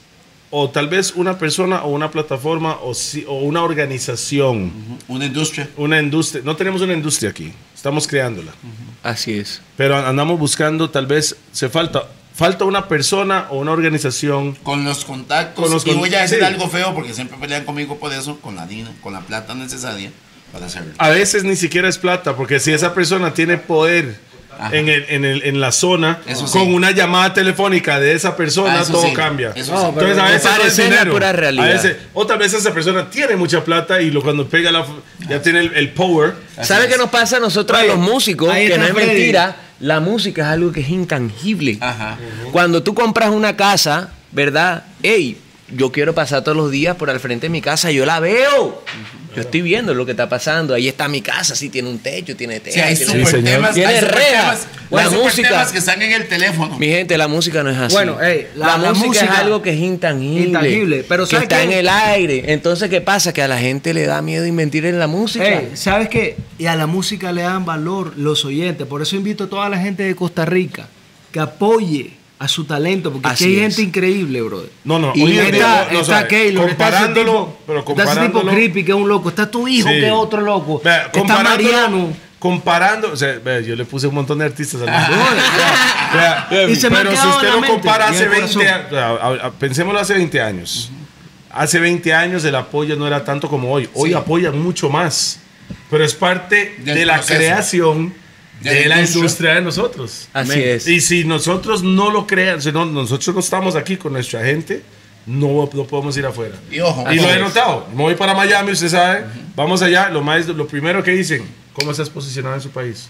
o 0.51 0.69
tal 0.71 0.87
vez 0.87 1.13
una 1.15 1.37
persona 1.37 1.83
o 1.83 1.89
una 1.89 2.09
plataforma 2.09 2.77
o, 2.81 2.93
si- 2.95 3.23
o 3.27 3.33
una 3.35 3.61
organización, 3.63 4.71
Una 5.07 5.25
industria. 5.25 5.69
una 5.77 6.01
industria. 6.01 6.41
No 6.43 6.55
tenemos 6.55 6.81
una 6.81 6.93
industria 6.93 7.29
aquí, 7.29 7.53
estamos 7.75 8.07
creándola. 8.07 8.51
Así 9.03 9.33
es. 9.37 9.61
Pero 9.77 9.95
andamos 9.95 10.39
buscando, 10.39 10.89
tal 10.89 11.05
vez 11.05 11.35
se 11.51 11.69
falta, 11.69 12.09
falta 12.33 12.65
una 12.65 12.87
persona 12.87 13.47
o 13.51 13.59
una 13.59 13.71
organización. 13.71 14.55
Con 14.63 14.83
los 14.83 15.05
contactos. 15.05 15.63
Con 15.63 15.71
los 15.73 15.85
y 15.85 15.89
con- 15.91 15.99
voy 15.99 16.13
a 16.15 16.21
decir 16.23 16.39
sí. 16.39 16.43
algo 16.45 16.67
feo 16.67 16.93
porque 16.95 17.13
siempre 17.13 17.37
pelean 17.39 17.63
conmigo 17.63 17.97
por 17.99 18.11
eso. 18.11 18.39
Con 18.41 18.55
la 18.55 18.65
DINA, 18.65 18.91
con 19.03 19.13
la 19.13 19.21
plata 19.21 19.53
necesaria 19.53 20.11
para 20.51 20.65
hacerlo. 20.67 20.91
A 20.97 21.09
veces 21.09 21.43
ni 21.43 21.55
siquiera 21.55 21.87
es 21.89 21.97
plata, 21.97 22.35
porque 22.35 22.59
si 22.59 22.71
esa 22.71 22.93
persona 22.93 23.33
tiene 23.33 23.57
poder 23.57 24.15
en, 24.73 24.89
el- 24.89 25.05
en, 25.07 25.23
el- 25.23 25.43
en 25.43 25.61
la 25.61 25.71
zona, 25.71 26.19
Eso 26.27 26.45
sí. 26.45 26.57
con 26.59 26.73
una 26.73 26.91
llamada 26.91 27.33
telefónica 27.33 27.97
de 27.99 28.13
esa 28.13 28.35
persona, 28.35 28.79
Ah, 28.79 28.81
eso 28.81 28.91
todo 28.93 29.03
sí. 29.03 29.13
cambia. 29.13 29.53
Eso 29.55 29.71
No, 29.73 29.79
sí. 29.81 29.87
Entonces 29.93 30.17
a 30.17 30.25
veces 30.27 30.51
no 30.57 30.63
es 30.65 30.77
dinero. 30.77 31.11
pura 31.13 31.31
realidad. 31.31 31.65
A 31.69 31.73
veces, 31.73 31.95
o 32.13 32.25
tal 32.27 32.39
vez 32.39 32.53
esa 32.53 32.73
persona 32.73 33.09
tiene 33.09 33.37
mucha 33.37 33.63
plata 33.63 34.01
y 34.01 34.11
lo, 34.11 34.21
cuando 34.21 34.47
pega 34.49 34.69
la, 34.71 34.85
ya 35.29 35.41
tiene 35.41 35.59
el, 35.61 35.73
el 35.75 35.89
power. 35.93 36.33
¿Sabe 36.61 36.85
es. 36.85 36.91
qué 36.91 36.97
nos 36.97 37.09
pasa 37.09 37.37
a 37.37 37.39
nosotros, 37.39 37.79
a 37.79 37.83
los 37.85 37.97
músicos? 37.97 38.53
Que 38.53 38.77
no 38.77 38.83
es 38.85 38.91
Freddy. 38.91 39.07
mentira. 39.07 39.55
La 39.79 40.01
música 40.01 40.41
es 40.41 40.47
algo 40.49 40.73
que 40.73 40.81
es 40.81 40.89
intangible. 40.89 41.77
Ajá. 41.79 42.17
Cuando 42.51 42.83
tú 42.83 42.93
compras 42.93 43.29
una 43.29 43.55
casa, 43.55 44.09
¿verdad? 44.33 44.83
Ey, 45.01 45.37
yo 45.71 45.91
quiero 45.91 46.13
pasar 46.15 46.43
todos 46.43 46.57
los 46.57 46.71
días 46.71 46.95
por 46.95 47.09
al 47.09 47.19
frente 47.19 47.45
de 47.47 47.49
mi 47.49 47.61
casa, 47.61 47.91
yo 47.91 48.05
la 48.05 48.19
veo. 48.19 48.83
Yo 49.35 49.41
estoy 49.41 49.61
viendo 49.61 49.93
lo 49.93 50.05
que 50.05 50.11
está 50.11 50.27
pasando. 50.27 50.73
Ahí 50.73 50.87
está 50.87 51.07
mi 51.07 51.21
casa, 51.21 51.55
sí, 51.55 51.69
tiene 51.69 51.87
un 51.87 51.99
techo, 51.99 52.35
tiene 52.35 52.59
techo. 52.59 52.73
Sí, 52.73 52.79
hay 52.79 52.95
tiene- 52.95 53.25
super 53.25 53.43
temas. 53.43 53.73
Tiene 53.75 53.93
Hay 53.93 53.99
super 53.99 54.15
temas, 54.17 54.67
La 54.89 55.01
hay 55.01 55.05
super 55.09 55.23
música. 55.23 55.49
temas 55.49 55.71
que 55.71 55.77
están 55.77 56.01
en 56.01 56.11
el 56.13 56.27
teléfono. 56.27 56.79
Mi 56.79 56.87
gente, 56.87 57.15
la 57.15 57.27
música 57.27 57.61
no 57.61 57.69
es 57.69 57.77
así. 57.77 57.93
Bueno, 57.93 58.17
la- 58.19 58.27
la, 58.55 58.77
la 58.79 58.89
música, 58.89 59.07
música- 59.07 59.25
es 59.25 59.31
algo 59.39 59.61
que 59.61 59.69
es 59.69 59.79
intangible. 59.79 60.47
Intangible, 60.47 61.05
pero 61.07 61.25
que 61.25 61.29
¿sabe 61.31 61.43
está 61.43 61.61
en 61.61 61.71
el 61.73 61.87
aire. 61.87 62.51
Entonces, 62.53 62.89
¿qué 62.89 63.01
pasa? 63.01 63.31
Que 63.31 63.43
a 63.43 63.47
la 63.47 63.59
gente 63.59 63.93
le 63.93 64.07
da 64.07 64.21
miedo 64.23 64.47
inventar 64.47 64.85
en 64.85 64.97
la 64.97 65.05
música. 65.07 65.61
¿Sabes 65.75 66.09
qué? 66.09 66.35
Y 66.57 66.65
a 66.65 66.75
la 66.75 66.87
música 66.87 67.31
le 67.31 67.43
dan 67.43 67.65
valor 67.65 68.13
los 68.17 68.43
oyentes. 68.45 68.87
Por 68.87 69.03
eso 69.03 69.15
invito 69.15 69.43
a 69.43 69.47
toda 69.47 69.69
la 69.69 69.77
gente 69.77 70.01
de 70.03 70.15
Costa 70.15 70.43
Rica 70.45 70.87
que 71.31 71.39
apoye 71.39 72.13
a 72.39 72.47
su 72.47 72.63
talento, 72.63 73.11
porque 73.11 73.27
aquí 73.27 73.43
Así 73.43 73.45
hay 73.45 73.55
es. 73.65 73.75
gente 73.75 73.81
increíble, 73.81 74.41
brother. 74.41 74.69
No, 74.85 74.97
no, 74.97 75.11
Y 75.13 75.37
Está, 75.37 75.89
no, 75.91 75.99
está 75.99 76.25
Keylor, 76.27 76.69
está 76.69 76.87
ese 76.87 76.95
comparándolo, 76.97 77.31
tipo- 77.31 77.59
pero 77.67 77.79
está 77.79 77.91
ese 77.91 78.01
tipo 78.01 78.05
comparándolo. 78.13 78.51
creepy 78.53 78.83
que 78.85 78.91
es 78.91 78.97
un 78.97 79.09
loco, 79.09 79.29
está 79.29 79.51
tu 79.51 79.67
hijo 79.67 79.89
Sí. 79.89 79.95
que 79.95 80.07
es 80.07 80.13
otro 80.13 80.41
loco, 80.41 80.81
Vea, 80.83 80.97
está 81.07 81.11
comparándolo- 81.19 81.49
Mariano. 81.63 82.13
Comparando, 82.39 83.11
o 83.11 83.17
sea, 83.17 83.37
vea, 83.43 83.59
yo 83.59 83.75
le 83.75 83.83
puse 83.83 84.07
un 84.07 84.15
montón 84.15 84.37
de 84.39 84.45
artistas 84.45 84.81
al 84.81 84.87
mismo. 85.09 85.23
Vea, 86.13 86.47
vea, 86.49 86.69
Y 86.69 86.75
se 86.77 86.89
me 86.89 86.95
ha 86.97 86.99
pero 87.03 87.11
si 87.15 87.27
usted 87.27 87.51
lo 87.51 87.67
compara 87.67 88.07
hace 88.07 88.23
el 88.23 88.29
20 88.29 88.53
corazón. 88.53 89.19
años, 89.21 89.53
pensémoslo 89.59 89.99
hace 89.99 90.13
20 90.13 90.41
años. 90.41 90.89
Hace 91.51 91.79
20 91.79 92.13
años 92.13 92.45
el 92.45 92.55
apoyo 92.55 92.95
no 92.95 93.05
era 93.05 93.25
tanto 93.25 93.49
como 93.49 93.69
hoy. 93.73 93.89
Hoy 93.93 94.11
Sí. 94.11 94.15
apoyan 94.15 94.57
mucho 94.57 94.89
más. 94.89 95.39
Pero 95.89 96.05
es 96.05 96.13
parte 96.15 96.75
Del 96.79 96.95
de 96.95 97.05
la 97.05 97.15
proceso. 97.15 97.37
creación 97.37 98.13
De 98.61 98.73
de, 98.73 98.85
la 98.87 99.01
industria. 99.01 99.55
de 99.55 99.61
nosotros. 99.61 100.27
Así 100.33 100.51
Amén. 100.51 100.63
es. 100.69 100.87
Y 100.87 100.99
si 101.01 101.23
nosotros 101.23 101.81
no 101.83 102.11
lo 102.11 102.27
crean, 102.27 102.61
si 102.61 102.71
no, 102.71 102.85
nosotros 102.85 103.33
no 103.33 103.39
estamos 103.39 103.75
aquí 103.75 103.95
con 103.97 104.13
nuestra 104.13 104.43
gente, 104.43 104.83
no, 105.25 105.69
no 105.73 105.83
podemos 105.85 106.17
ir 106.17 106.25
afuera. 106.25 106.55
Y 106.71 106.79
ojo, 106.79 107.05
Y 107.11 107.15
lo 107.17 107.29
he 107.29 107.39
notado. 107.39 107.87
Me 107.91 107.97
voy 108.03 108.15
para 108.15 108.33
Miami, 108.33 108.71
usted 108.71 108.89
sabe. 108.89 109.25
Vamos 109.55 109.81
allá. 109.81 110.09
Lo, 110.09 110.21
más, 110.21 110.47
lo 110.47 110.67
primero 110.67 111.01
que 111.03 111.11
dicen, 111.11 111.43
¿cómo 111.73 111.91
estás 111.91 112.09
posicionado 112.09 112.55
en 112.55 112.61
su 112.61 112.69
país? 112.69 113.09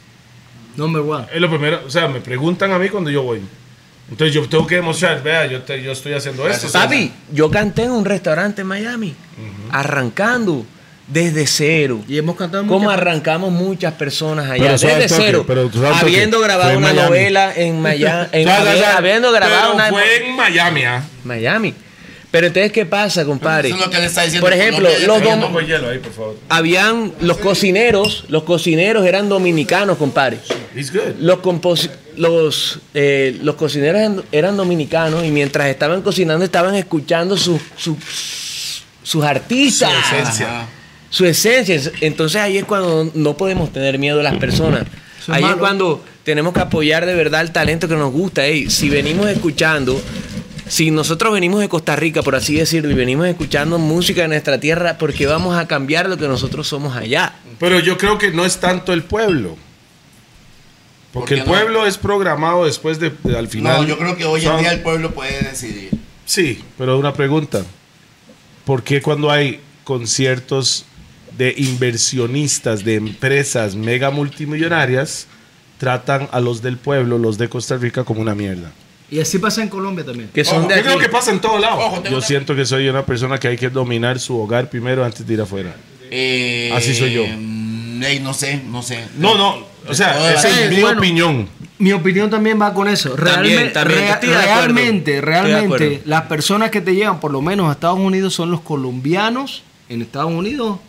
Number 0.75 1.01
one. 1.01 1.25
Es 1.33 1.41
lo 1.41 1.49
primero. 1.49 1.81
O 1.85 1.89
sea, 1.89 2.07
me 2.07 2.19
preguntan 2.21 2.71
a 2.71 2.77
mí 2.79 2.89
cuando 2.89 3.09
yo 3.09 3.23
voy. 3.23 3.41
Entonces 4.11 4.33
yo 4.33 4.47
tengo 4.49 4.65
que 4.65 4.75
demostrar, 4.75 5.21
vea, 5.21 5.45
yo, 5.45 5.61
te- 5.61 5.81
yo 5.83 5.91
estoy 5.91 6.13
haciendo 6.13 6.47
esto. 6.47 6.65
o 6.65 6.69
sea, 6.69 6.81
Papi, 6.83 7.11
yo 7.31 7.49
canté 7.51 7.83
en 7.83 7.91
un 7.91 8.03
restaurante 8.05 8.61
en 8.61 8.67
Miami, 8.67 9.13
arrancando 9.71 10.65
desde 11.10 11.47
cero. 11.47 12.01
Y 12.07 12.18
hemos 12.18 12.36
cantado 12.36 12.64
muchas- 12.64 12.93
arrancamos 12.93 13.51
muchas 13.51 13.93
personas 13.93 14.49
allá, 14.49 14.72
desde 14.74 14.88
toque, 15.07 15.07
cero. 15.10 15.43
pero 15.47 15.70
habiendo 15.93 16.39
grabado 16.39 16.78
una 16.78 16.89
Miami. 16.93 17.01
novela 17.10 17.53
en 17.55 17.82
Miami, 17.82 18.28
o 18.32 18.78
sea, 18.78 18.97
habiendo 18.97 19.32
grabado 19.32 19.62
pero 19.62 19.74
una 19.76 19.89
fue 19.89 20.18
en 20.28 20.36
Miami, 20.36 20.84
¿ah? 20.84 21.03
Miami. 21.24 21.74
Pero 22.32 22.45
entonces, 22.45 22.72
¿qué 22.72 22.86
pasa, 22.86 23.26
compadre? 23.26 23.70
Eso 23.70 23.80
es 23.80 23.86
lo 23.86 23.89
que 23.89 23.97
le 23.97 24.05
está 24.05 24.22
diciendo. 24.22 24.45
Por 24.45 24.53
ejemplo, 24.53 24.88
Colombia 24.88 25.07
los 25.07 25.22
dom- 25.24 25.34
Un 25.34 25.41
poco 25.41 25.60
de 25.62 25.66
hielo 25.66 25.89
ahí, 25.89 25.97
por 25.97 26.12
favor. 26.14 26.38
habían 26.47 27.12
los 27.22 27.38
cocineros, 27.38 28.26
los 28.28 28.43
cocineros 28.43 29.03
eran 29.07 29.30
dominicanos, 29.30 29.97
compadre. 29.97 30.38
It's 30.76 30.93
good. 30.93 31.16
Los, 31.20 31.39
compos- 31.39 31.89
los, 32.18 32.82
eh, 32.93 33.36
los 33.41 33.55
cocineros 33.55 33.99
eran, 33.99 34.22
eran 34.32 34.57
dominicanos 34.57 35.26
y 35.26 35.32
mientras 35.32 35.70
estaban 35.70 36.03
cocinando 36.03 36.45
estaban 36.45 36.76
escuchando 36.76 37.36
sus 37.36 37.60
su- 37.76 37.97
sus 39.01 39.26
artistas. 39.26 39.89
Su 40.07 40.16
esencia. 40.18 40.68
Su 41.10 41.26
esencia. 41.26 41.80
Entonces 42.01 42.41
ahí 42.41 42.57
es 42.57 42.66
cuando 42.66 43.12
no 43.14 43.36
podemos 43.38 43.72
tener 43.74 43.97
miedo 43.97 44.18
de 44.18 44.24
las 44.24 44.38
personas. 44.38 44.84
Es 45.22 45.30
Ahí 45.30 45.43
es 45.43 45.55
cuando 45.55 46.03
tenemos 46.24 46.53
que 46.53 46.60
apoyar 46.60 47.05
de 47.05 47.16
verdad 47.16 47.41
el 47.41 47.51
talento 47.51 47.88
que 47.88 47.95
nos 47.95 48.12
gusta. 48.12 48.45
Ey, 48.45 48.70
si 48.70 48.89
venimos 48.89 49.28
escuchando, 49.28 49.99
si 50.68 50.91
nosotros 50.91 51.34
venimos 51.34 51.60
de 51.62 51.70
Costa 51.70 51.95
Rica, 51.95 52.22
por 52.22 52.36
así 52.36 52.55
decirlo, 52.55 52.91
y 52.91 52.93
venimos 52.93 53.28
escuchando 53.28 53.80
música 53.80 54.22
de 54.22 54.28
nuestra 54.30 54.60
tierra, 54.60 54.97
porque 54.97 55.26
vamos 55.28 55.55
a 55.57 55.68
cambiar 55.68 56.07
lo 56.10 56.18
que 56.18 56.28
nosotros 56.28 56.68
somos 56.68 56.95
allá. 56.95 57.34
Pero 57.60 57.80
yo 57.80 57.97
creo 57.97 58.18
que 58.18 58.32
no 58.32 58.45
es 58.45 58.57
tanto 58.60 58.93
el 58.93 59.03
pueblo. 59.03 59.57
Porque 61.12 61.38
¿Por 61.38 61.39
el 61.39 61.45
no? 61.45 61.51
pueblo 61.51 61.86
es 61.88 61.97
programado 61.97 62.66
después 62.66 62.99
de, 62.99 63.12
de- 63.24 63.38
al 63.38 63.47
final. 63.47 63.82
No, 63.82 63.88
yo 63.88 63.97
creo 63.97 64.16
que 64.16 64.26
hoy 64.26 64.45
en 64.45 64.57
día 64.60 64.72
el 64.74 64.82
pueblo 64.82 65.12
puede 65.12 65.41
decidir. 65.41 65.89
Sí, 66.26 66.64
pero 66.78 66.99
una 66.99 67.14
pregunta. 67.14 67.64
¿Por 68.64 68.84
qué 68.84 69.01
cuando 69.01 69.32
hay 69.32 69.60
conciertos 69.84 70.86
de 71.39 71.55
inversionistas, 71.57 72.83
de 72.83 72.95
empresas 72.95 73.75
mega 73.75 74.11
multimillonarias, 74.11 75.25
tratan 75.77 76.27
a 76.31 76.39
los 76.39 76.61
del 76.61 76.77
pueblo, 76.77 77.17
los 77.17 77.37
de 77.37 77.47
Costa 77.49 77.77
Rica, 77.77 78.03
como 78.03 78.21
una 78.21 78.35
mierda? 78.35 78.71
Y 79.09 79.19
así 79.21 79.39
pasa 79.39 79.63
en 79.63 79.69
Colombia 79.69 80.05
también. 80.05 80.29
Que 80.33 80.43
son 80.43 80.59
Ojo, 80.59 80.67
de 80.67 80.75
Yo 80.75 80.79
aquí. 80.81 80.87
creo 80.89 80.99
que 80.99 81.09
pasa 81.09 81.31
en 81.31 81.39
todos 81.39 81.59
lados. 81.59 81.79
Ojo, 81.83 82.03
Yo 82.03 82.21
siento 82.21 82.55
que 82.55 82.65
soy 82.65 82.87
una 82.89 83.05
persona 83.05 83.39
que 83.39 83.47
hay 83.47 83.57
que 83.57 83.69
dominar 83.69 84.19
su 84.19 84.37
hogar 84.37 84.69
primero 84.69 85.03
antes 85.03 85.25
de 85.25 85.33
ir 85.33 85.41
afuera. 85.41 85.75
Eh, 86.11 86.71
Así 86.75 86.93
soy 86.93 87.13
yo. 87.13 87.23
ey, 87.23 88.19
no 88.21 88.33
sé, 88.33 88.61
no 88.69 88.83
sé. 88.83 89.05
No, 89.17 89.35
no, 89.37 89.65
o 89.87 89.93
sea, 89.93 90.33
esa 90.33 90.49
es 90.65 90.69
mi 90.71 90.81
bueno. 90.81 90.99
opinión. 90.99 91.47
Mi 91.79 91.93
opinión 91.93 92.29
también 92.29 92.59
va 92.61 92.73
con 92.73 92.89
eso. 92.89 93.15
Realme- 93.15 93.71
también, 93.71 93.97
rea- 93.97 94.19
realmente, 94.21 95.17
acuerdo. 95.19 95.31
realmente, 95.41 96.01
las 96.05 96.23
personas 96.23 96.69
que 96.69 96.81
te 96.81 96.93
llegan, 96.93 97.21
por 97.21 97.31
lo 97.31 97.41
menos 97.41 97.69
a 97.69 97.71
Estados 97.71 97.97
Unidos, 97.99 98.33
son 98.33 98.51
los 98.51 98.59
colombianos 98.61 99.63
en 99.89 100.01
Estados 100.01 100.31
Unidos 100.31 100.79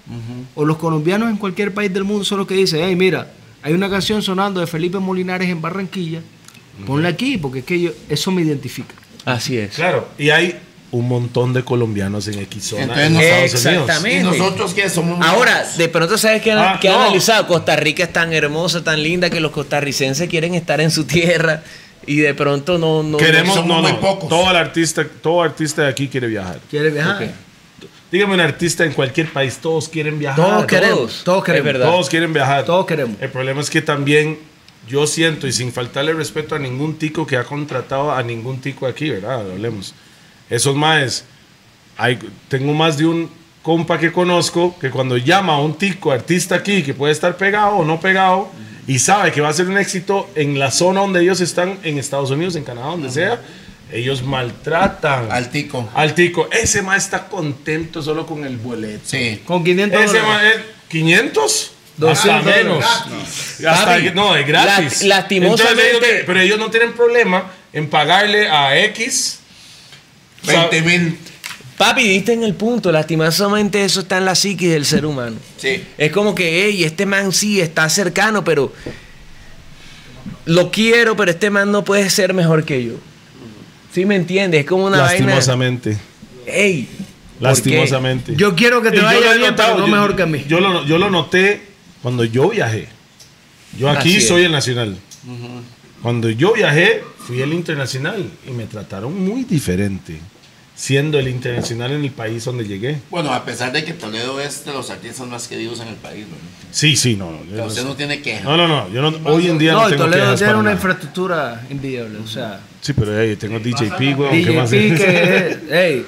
o 0.55 0.65
los 0.65 0.77
colombianos 0.77 1.31
en 1.31 1.37
cualquier 1.37 1.73
país 1.75 1.93
del 1.93 2.05
mundo 2.05 2.25
son 2.25 2.39
los 2.39 2.47
que 2.47 2.55
dicen, 2.55 2.81
hey, 2.85 2.95
mira, 2.97 3.33
hay 3.63 3.73
una 3.73 3.89
canción 3.91 4.23
sonando 4.23 4.61
de 4.61 4.67
Felipe 4.67 4.99
Molinares 4.99 5.49
en 5.49 5.61
Barranquilla, 5.61 6.21
ponla 6.87 7.09
aquí 7.09 7.37
porque 7.39 7.61
es 7.61 7.65
que 7.65 7.81
yo, 7.81 7.91
eso 8.09 8.31
me 8.31 8.43
identifica. 8.43 8.95
Así 9.25 9.57
es. 9.59 9.75
Claro, 9.75 10.09
y 10.19 10.31
hay 10.31 10.59
un 10.93 11.07
montón 11.09 11.53
de 11.53 11.63
colombianos 11.63 12.27
en 12.29 12.41
X 12.41 12.65
zona 12.65 12.83
Entonces, 12.83 13.07
en 13.07 13.13
no- 13.15 13.21
Estados 13.21 13.65
Unidos. 13.65 13.83
Exactamente. 13.89 14.21
Y 14.21 14.25
nosotros 14.39 14.75
que 14.75 14.89
somos 14.91 15.25
Ahora, 15.25 15.65
de 15.79 15.89
pronto 15.89 16.19
sabes 16.19 16.43
que, 16.43 16.53
Ah, 16.53 16.79
que 16.81 16.89
han 16.89 16.95
no. 16.95 17.03
analizado, 17.03 17.47
Costa 17.47 17.77
Rica 17.77 18.03
es 18.03 18.13
tan 18.13 18.33
hermosa, 18.33 18.83
tan 18.83 19.03
linda 19.03 19.31
que 19.31 19.41
los 19.41 19.53
costarricenses 19.53 20.29
quieren 20.29 20.55
estar 20.55 20.81
en 20.81 20.91
su 20.91 21.05
tierra 21.05 21.63
y 22.07 22.17
de 22.17 22.35
pronto 22.35 22.77
no, 22.79 23.03
no 23.05 23.19
Queremos, 23.19 23.55
somos 23.55 23.69
no, 23.77 23.83
muy 23.83 23.93
no, 23.93 24.01
pocos. 24.01 24.29
Todo 24.29 24.51
el 24.51 24.57
artista, 24.57 25.07
todo 25.23 25.43
artista 25.43 25.83
de 25.83 25.89
aquí 25.89 26.09
quiere 26.09 26.27
viajar. 26.27 26.59
¿Quieres 26.69 26.93
viajar? 26.93 27.33
Dígame 28.11 28.35
un 28.35 28.41
artista 28.41 28.85
en 28.85 28.93
cualquier 28.93 29.33
país, 29.33 29.59
todos 29.59 29.89
quieren 29.89 30.19
viajar. 30.19 30.45
Todos 30.45 30.67
queremos, 30.67 30.99
todos. 30.99 31.25
todos 31.25 31.45
queremos. 31.45 31.67
Es 31.67 31.73
verdad. 31.73 31.91
Todos 31.91 32.09
quieren 32.09 32.33
viajar. 32.33 32.65
Todos 32.65 32.87
queremos. 32.87 33.17
El 33.21 33.31
problema 33.31 33.61
es 33.61 33.71
que 33.71 33.83
también 33.83 34.39
yo 34.89 35.07
siento, 35.07 35.47
y 35.47 35.53
sin 35.53 35.73
faltarle 35.73 36.13
respeto 36.13 36.55
a 36.55 36.59
ningún 36.59 36.97
tico 36.97 37.27
que 37.27 37.37
ha 37.37 37.45
contratado 37.45 38.13
a 38.13 38.23
ningún 38.23 38.61
tico 38.61 38.87
aquí, 38.87 39.11
¿verdad? 39.11 39.41
Hablemos. 39.53 39.95
Esos 40.49 40.75
más, 40.75 41.25
hay, 41.97 42.19
tengo 42.49 42.73
más 42.75 42.99
de 42.99 43.07
un 43.07 43.31
compa 43.63 43.99
que 43.99 44.11
conozco 44.11 44.77
que 44.81 44.91
cuando 44.91 45.17
llama 45.17 45.55
a 45.55 45.61
un 45.61 45.75
tico 45.75 46.11
artista 46.11 46.57
aquí 46.57 46.83
que 46.83 46.95
puede 46.95 47.13
estar 47.13 47.37
pegado 47.37 47.77
o 47.77 47.85
no 47.85 48.01
pegado 48.01 48.49
y 48.87 48.99
sabe 48.99 49.31
que 49.31 49.41
va 49.41 49.51
a 49.51 49.53
ser 49.53 49.69
un 49.69 49.79
éxito 49.79 50.29
en 50.35 50.59
la 50.59 50.71
zona 50.71 51.01
donde 51.01 51.21
ellos 51.23 51.41
están, 51.41 51.79
en 51.85 51.99
Estados 51.99 52.31
Unidos, 52.31 52.57
en 52.57 52.65
Canadá, 52.65 52.89
donde 52.89 53.11
sea, 53.11 53.41
ellos 53.93 54.23
maltratan 54.23 55.31
Al 55.31 55.51
tico. 55.51 55.89
al 55.95 56.15
tico. 56.15 56.49
Ese 56.53 56.83
más 56.83 57.05
está 57.05 57.27
contento 57.29 58.03
solo 58.03 58.27
con 58.27 58.45
el 58.45 58.57
boleto. 58.57 59.01
Sí. 59.05 59.41
Con 59.45 59.65
500 59.65 60.03
Ese 60.03 60.19
es 60.19 60.25
500 60.89 61.73
200 61.97 62.37
hasta 62.47 62.51
menos. 62.57 62.85
Hasta- 62.85 63.85
Papi, 63.87 64.11
no, 64.15 64.35
es 64.37 64.47
gratis. 64.47 65.03
la- 65.03 65.17
lastimosamente- 65.17 65.73
Entonces, 65.91 66.11
ellos- 66.11 66.23
pero 66.27 66.41
ellos 66.41 66.59
no 66.59 66.71
tienen 66.71 66.93
problema 66.95 67.51
en 67.73 67.89
pagarle 67.91 68.49
a 68.49 68.79
X 68.87 69.41
20 70.45 70.81
mil. 70.83 71.19
Papi, 71.77 72.03
diste 72.03 72.33
en 72.35 72.43
el 72.43 72.55
punto, 72.55 72.93
lastimosamente 72.93 73.83
eso 73.85 74.01
está 74.01 74.19
en 74.19 74.25
la 74.27 74.35
psiquis 74.35 74.71
del 74.71 74.85
ser 74.85 75.07
humano. 75.07 75.37
Sí. 75.57 75.83
Es 75.97 76.13
como 76.13 76.35
que, 76.35 76.65
hey, 76.67 76.85
este 76.85 77.07
man 77.07 77.33
sí 77.33 77.61
está 77.61 77.89
cercano, 77.89 78.45
pero 78.45 78.73
lo 80.47 80.71
quiero, 80.71 81.17
pero 81.17 81.31
este 81.31 81.51
man 81.51 81.71
no 81.71 81.85
puede 81.85 82.09
ser 82.11 82.35
mejor 82.35 82.65
que 82.65 82.85
yo. 82.85 82.95
¿Sí 83.93 84.05
me 84.05 84.17
entiendes? 84.17 84.61
Es 84.61 84.67
como 84.67 84.85
una 84.87 84.99
vaina. 85.01 85.27
Lastimosamente. 85.27 85.97
Ey, 86.47 86.85
¿por 86.85 86.97
qué? 87.39 87.45
Lastimosamente. 87.45 88.37
Yo 88.37 88.55
quiero 88.55 88.81
que 88.83 88.91
te 88.91 89.01
vaya 89.01 89.35
bien, 89.35 89.51
notado, 89.51 89.75
pero 89.75 89.87
no 89.87 89.87
yo- 89.87 89.93
mejor 90.01 90.17
que 90.17 90.23
a 90.23 90.27
mí. 90.27 90.45
Yo 90.49 90.61
lo, 90.61 90.85
yo 90.87 90.99
lo 90.99 91.11
noté 91.11 91.63
cuando 92.03 92.25
yo 92.25 92.51
viajé. 92.51 92.89
Yo 93.79 93.89
aquí 93.91 94.11
Así 94.11 94.19
es. 94.19 94.29
soy 94.29 94.45
el 94.45 94.53
nacional. 94.53 94.97
Cuando 96.03 96.31
yo 96.31 96.53
viajé, 96.55 97.03
fui 97.19 97.41
el 97.43 97.53
internacional 97.53 98.25
y 98.47 98.51
me 98.53 98.65
trataron 98.67 99.23
muy 99.23 99.45
diferente, 99.45 100.19
siendo 100.81 101.19
el 101.19 101.29
internacional 101.29 101.93
en 101.93 102.05
el 102.05 102.11
país 102.11 102.43
donde 102.47 102.65
llegué. 102.65 102.97
Bueno, 103.11 103.35
a 103.35 103.45
pesar 103.45 103.71
de 103.71 103.85
que 103.85 103.93
Toledo 103.93 104.41
es 104.41 104.65
de 104.65 104.73
los 104.73 104.89
artistas 104.89 105.27
más 105.27 105.47
queridos 105.47 105.79
en 105.81 105.89
el 105.89 105.97
país, 105.97 106.25
¿no? 106.27 106.37
Sí, 106.73 106.97
sí, 106.97 107.17
no. 107.17 107.31
no, 107.33 107.39
yo 107.45 107.51
O 107.51 107.55
sea, 107.55 107.57
no 107.59 107.67
usted 107.67 107.83
sé. 107.83 107.89
no 107.89 107.95
tiene 107.97 108.23
queja. 108.23 108.45
No, 108.45 108.57
no, 108.57 108.67
no. 108.67 108.89
Yo 108.91 109.03
no 109.03 109.13
hoy 109.31 109.49
en 109.49 109.59
día 109.59 109.73
no, 109.73 109.83
No, 109.83 109.89
tengo 109.91 110.05
Toledo 110.05 110.23
quejas 110.23 110.37
tiene 110.39 110.49
para 110.53 110.59
una 110.59 110.71
nada. 110.71 110.77
infraestructura 110.77 111.67
envidiable. 111.69 112.19
O 112.25 112.27
sea, 112.27 112.61
Sí, 112.81 112.95
pero 112.95 113.21
hey, 113.21 113.37
tengo 113.39 113.59
DJP, 113.59 114.17
güey. 114.17 114.43
¿qué 114.43 114.51
más? 114.53 114.71
DJP 114.71 114.97
que 114.97 115.49
es. 115.67 115.71
Ey, 115.71 116.07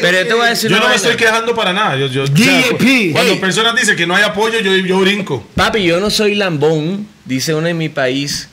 Pero 0.00 0.18
yo 0.22 0.26
te 0.26 0.34
voy 0.34 0.46
a 0.46 0.50
decir 0.50 0.70
Yo 0.70 0.76
no 0.76 0.82
me 0.82 0.88
vaina. 0.88 0.96
estoy 0.96 1.14
quejando 1.16 1.54
para 1.54 1.72
nada. 1.72 1.96
Yo, 1.96 2.08
yo, 2.08 2.24
o 2.24 2.26
sea, 2.26 2.34
DJP. 2.34 3.12
cuando 3.12 3.32
Hey. 3.34 3.38
personas 3.40 3.76
dicen 3.76 3.94
que 3.96 4.06
no 4.08 4.16
hay 4.16 4.24
apoyo, 4.24 4.58
yo, 4.58 4.74
yo 4.74 4.98
brinco. 4.98 5.46
Papi, 5.54 5.84
yo 5.84 6.00
no 6.00 6.10
soy 6.10 6.34
lambón, 6.34 7.06
dice 7.24 7.54
uno 7.54 7.68
en 7.68 7.78
mi 7.78 7.88
país, 7.88 8.48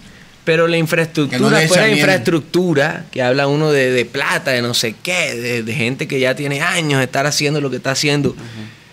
pero 0.46 0.68
la 0.68 0.78
no 0.78 0.78
infraestructura, 0.78 1.60
le 1.60 1.68
fuera 1.68 1.86
miel. 1.88 1.98
infraestructura, 1.98 3.06
que 3.12 3.22
habla 3.22 3.48
uno 3.48 3.72
de, 3.72 3.92
de 3.92 4.06
plata, 4.06 4.52
de 4.52 4.62
no 4.62 4.74
sé 4.74 4.96
qué, 5.04 5.36
de, 5.36 5.64
de 5.64 5.74
gente 5.74 6.08
que 6.08 6.20
ya 6.20 6.36
tiene 6.36 6.62
años 6.62 7.00
de 7.00 7.06
estar 7.06 7.26
haciendo 7.26 7.60
lo 7.60 7.70
que 7.70 7.78
está 7.78 7.92
haciendo, 7.92 8.36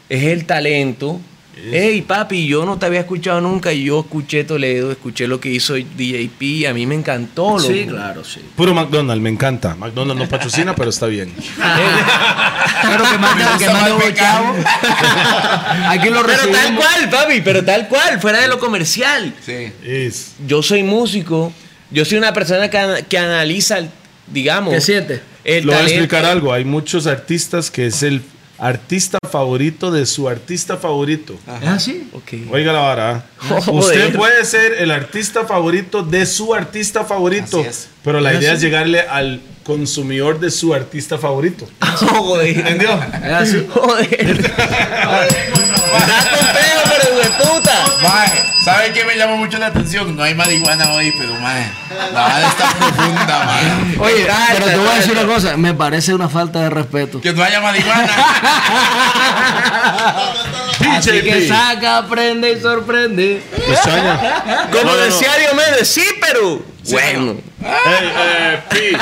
es 0.09 0.25
el 0.25 0.47
talento. 0.47 1.21
Ey, 1.55 2.01
papi, 2.03 2.47
yo 2.47 2.65
no 2.65 2.79
te 2.79 2.87
había 2.87 3.01
escuchado 3.01 3.41
nunca 3.41 3.73
y 3.73 3.85
yo 3.85 4.01
escuché 4.01 4.43
Toledo, 4.45 4.91
escuché 4.91 5.29
lo 5.29 5.39
que 5.39 5.51
hizo 5.51 5.75
DJP 5.75 6.43
y 6.43 6.67
a 6.67 6.73
mí 6.75 6.87
me 6.87 6.95
encantó. 6.95 7.59
loco. 7.59 7.61
sí, 7.61 7.85
claro, 7.87 8.25
sí. 8.25 8.41
Puro 8.57 8.73
McDonald's, 8.75 9.23
me 9.23 9.29
encanta. 9.31 9.75
McDonald's 9.77 10.23
no 10.23 10.29
patrocina, 10.29 10.75
pero 10.75 10.91
está 10.91 11.07
bien. 11.07 11.33
Claro 12.83 13.05
que 13.11 13.19
mande, 13.19 13.45
que 13.59 14.15
chavo. 14.15 14.55
Aquí 15.89 16.09
lo 16.11 16.25
Pero 16.27 16.49
tal 16.49 16.75
cual, 16.77 17.11
papi, 17.11 17.41
pero 17.43 17.65
tal 17.65 17.89
cual, 17.89 18.21
fuera 18.21 18.41
de 18.41 18.49
lo 18.49 18.59
comercial. 18.59 19.33
Sí. 19.45 19.73
Es. 19.85 20.33
Yo 20.47 20.63
soy 20.63 20.83
músico, 20.83 21.53
Yo 21.93 22.05
soy 22.05 22.19
una 22.19 22.33
persona 22.33 22.69
que, 22.71 23.05
que 23.09 23.19
analiza, 23.19 23.79
el- 23.79 23.91
digamos, 24.27 24.75
¿Qué 24.75 24.81
sientes? 24.81 25.21
el 25.45 25.67
Le 25.67 25.73
voy 25.75 25.83
a 25.83 25.87
explicar 25.87 26.25
algo. 26.25 26.53
Hay 26.53 26.65
muchos 26.65 27.07
artistas 27.07 27.71
que 27.71 27.87
es 27.87 28.03
el 28.03 28.23
artista 28.63 29.19
favorito 29.29 29.91
de 29.91 30.07
su 30.07 30.29
artista 30.29 30.77
favorito. 30.77 31.35
¿Es 31.61 31.69
así? 31.69 32.09
Ok. 32.13 32.35
Oiga 32.53 32.73
la 32.73 32.79
vara. 32.79 33.25
¿ah? 33.41 33.59
Joder. 33.67 33.75
Usted 33.75 34.15
puede 34.17 34.45
ser 34.45 34.75
el 34.75 34.93
artista 34.93 35.45
favorito 35.45 36.05
de 36.05 36.25
su 36.27 36.55
artista 36.55 37.05
favorito, 37.05 37.59
Así 37.59 37.69
es. 37.69 37.89
pero 38.05 38.21
la 38.21 38.35
idea 38.35 38.53
es 38.53 38.61
llegarle 38.61 39.01
al 39.01 39.41
consumidor 39.65 40.39
de 40.39 40.53
su 40.53 40.73
artista 40.75 41.19
favorito. 41.19 41.69
Joder. 41.81 42.57
¿Entendió? 42.57 42.91
¿Es 43.25 43.33
así? 43.33 43.67
Joder. 43.69 44.37
Complejo, 44.37 44.53
pero 45.03 45.27
de 45.27 45.51
puta. 45.51 46.82
Mae, 48.03 48.43
¿sabe 48.65 48.93
qué 48.93 49.05
me 49.05 49.17
llama 49.17 49.37
mucho 49.37 49.59
la 49.59 49.67
atención? 49.67 50.17
No 50.17 50.23
hay 50.23 50.35
marihuana 50.35 50.93
hoy, 50.93 51.13
pero 51.17 51.35
mae, 51.41 51.71
la 52.13 52.21
vara 52.21 52.49
está 52.49 52.71
profunda, 52.73 53.45
mae. 53.45 53.97
Oye, 53.99 54.25
Trata, 54.25 54.47
pero 54.55 54.67
te 54.67 54.77
voy 54.77 54.89
a 54.89 54.95
decir 54.95 55.13
una 55.13 55.27
cosa. 55.27 55.57
Me 55.57 55.75
parece 55.75 56.15
una 56.15 56.29
falta 56.29 56.61
de 56.61 56.71
respeto. 56.71 57.21
Que 57.21 57.33
no 57.33 57.43
haya 57.43 57.61
marihuana. 57.61 58.13
Así 60.97 61.23
que 61.23 61.49
saca, 61.49 61.99
aprende 61.99 62.53
y 62.53 62.61
sorprende. 62.61 63.43
Extraña. 63.69 64.69
Como 64.71 64.85
No, 64.85 64.91
no, 64.93 64.97
no. 64.97 65.05
decía 65.05 65.31
Diomedes, 65.39 65.89
sí, 65.89 66.05
pero 66.21 66.63
bueno. 66.91 67.37
Ey, 67.63 68.13
eh, 68.17 68.61
Pi, 68.71 68.97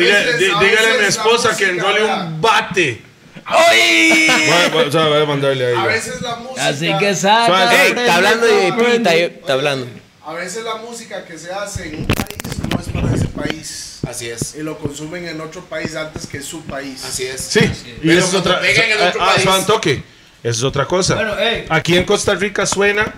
diga- 0.00 0.36
di- 0.38 0.66
dígale 0.66 0.96
a 0.96 1.00
mi 1.00 1.06
esposa 1.06 1.56
que 1.56 1.70
enrole 1.70 2.04
un 2.04 2.40
bate. 2.40 3.02
¡Oye! 3.46 4.26
Voy, 4.28 4.70
voy- 4.72 4.84
o 4.88 4.92
sea, 4.92 5.06
voy 5.08 5.22
a 5.22 5.26
mandarle 5.26 5.66
ahí. 5.66 5.74
A 5.74 5.86
veces 5.86 6.20
la 6.22 6.36
música. 6.36 6.66
Así 6.68 6.92
que 6.98 7.14
saca. 7.14 7.84
Ey, 7.84 7.90
está 7.92 8.14
hablando 8.16 8.46
y 8.48 8.50
de 8.50 8.56
Pi, 8.56 8.66
está, 8.66 8.76
sorprende. 8.82 9.24
está 9.26 9.52
hablando. 9.54 9.86
A 10.24 10.32
veces 10.34 10.64
la 10.64 10.74
música 10.76 11.24
que 11.24 11.38
se 11.38 11.52
hace 11.52 11.88
en 11.88 12.00
un 12.00 12.06
país 12.06 12.38
no 12.70 12.80
es 12.80 12.88
para 12.88 13.14
ese 13.14 13.28
país. 13.28 13.98
Así 14.08 14.28
es. 14.28 14.54
Y 14.56 14.62
lo 14.62 14.78
consumen 14.78 15.26
en 15.28 15.40
otro 15.40 15.62
país 15.64 15.94
antes 15.96 16.26
que 16.26 16.40
su 16.42 16.62
país. 16.62 17.04
Así 17.04 17.24
es. 17.24 17.40
Sí, 17.40 17.60
y 17.60 18.06
Pero 18.06 18.18
eso 18.18 18.28
es 18.28 18.34
otra. 18.34 18.60
pega 18.60 18.84
en 18.84 18.92
el 18.92 19.08
otro 19.08 19.22
ah, 19.22 19.26
país- 19.32 19.42
suave 19.42 19.58
un 19.60 19.66
toque. 19.66 20.02
Eso 20.42 20.58
es 20.58 20.62
otra 20.64 20.86
cosa. 20.86 21.14
Bueno. 21.14 21.32
Aquí 21.68 21.96
en 21.96 22.04
Costa 22.04 22.34
Rica 22.34 22.64
suena 22.66 23.12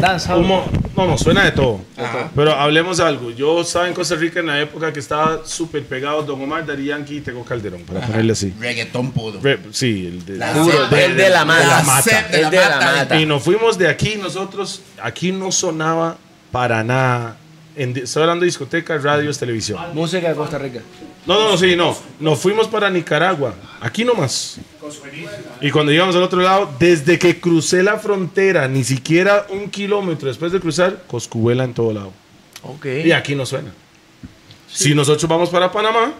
Danza. 0.00 0.34
como. 0.34 0.64
No, 0.96 1.06
no, 1.06 1.18
suena 1.18 1.44
de 1.44 1.52
todo. 1.52 1.80
Ajá. 1.96 2.30
Pero 2.34 2.52
hablemos 2.54 2.96
de 2.96 3.04
algo. 3.04 3.30
Yo 3.30 3.60
estaba 3.60 3.86
en 3.86 3.92
Costa 3.94 4.14
Rica 4.14 4.40
en 4.40 4.46
la 4.46 4.58
época 4.60 4.92
que 4.92 5.00
estaba 5.00 5.42
súper 5.44 5.84
pegado 5.84 6.22
Don 6.22 6.40
Omar, 6.40 6.64
Daddy 6.64 6.86
Yankee 6.86 7.16
y 7.18 7.20
Tego 7.20 7.44
Calderón, 7.44 7.82
para 7.82 8.00
ponerle 8.00 8.32
así. 8.32 8.54
Reggaetón 8.58 9.12
puro. 9.12 9.38
Re- 9.42 9.58
sí, 9.72 10.06
el 10.06 10.24
de 10.24 10.36
La 10.36 10.52
Puro, 10.52 10.84
el 10.96 11.16
de 11.16 11.28
la 11.28 11.44
mata. 11.44 11.66
la 11.66 11.82
mata. 11.82 12.02
sed 12.02 12.26
de 12.30 12.42
la 12.42 12.50
de 12.50 12.56
la 12.56 12.68
mata. 12.70 12.92
mata. 12.96 13.20
Y 13.20 13.26
nos 13.26 13.42
fuimos 13.42 13.76
de 13.76 13.88
aquí, 13.88 14.16
nosotros, 14.20 14.80
aquí 15.02 15.32
no 15.32 15.52
sonaba 15.52 16.16
para 16.50 16.82
nada. 16.82 17.36
En, 17.76 17.94
estoy 17.94 18.22
hablando 18.22 18.40
de 18.40 18.46
discotecas, 18.46 19.02
radios, 19.02 19.38
televisión. 19.38 19.78
Música 19.92 20.30
de 20.30 20.34
Costa 20.34 20.56
Rica. 20.56 20.80
No, 21.26 21.34
no, 21.34 21.50
no, 21.50 21.56
sí, 21.56 21.74
no. 21.74 21.96
Nos 22.20 22.38
fuimos 22.38 22.68
para 22.68 22.88
Nicaragua, 22.88 23.54
aquí 23.80 24.04
nomás. 24.04 24.58
Y 25.60 25.70
cuando 25.70 25.90
llegamos 25.90 26.14
al 26.14 26.22
otro 26.22 26.40
lado, 26.40 26.70
desde 26.78 27.18
que 27.18 27.40
crucé 27.40 27.82
la 27.82 27.98
frontera, 27.98 28.68
ni 28.68 28.84
siquiera 28.84 29.46
un 29.50 29.68
kilómetro 29.70 30.28
después 30.28 30.52
de 30.52 30.60
cruzar, 30.60 31.04
Coscubuela 31.06 31.64
en 31.64 31.74
todo 31.74 31.92
lado. 31.92 32.12
Ok. 32.62 32.86
Y 33.04 33.12
aquí 33.12 33.34
no 33.34 33.44
suena. 33.44 33.72
Si 34.72 34.94
nosotros 34.94 35.28
vamos 35.28 35.50
para 35.50 35.72
Panamá, 35.72 36.12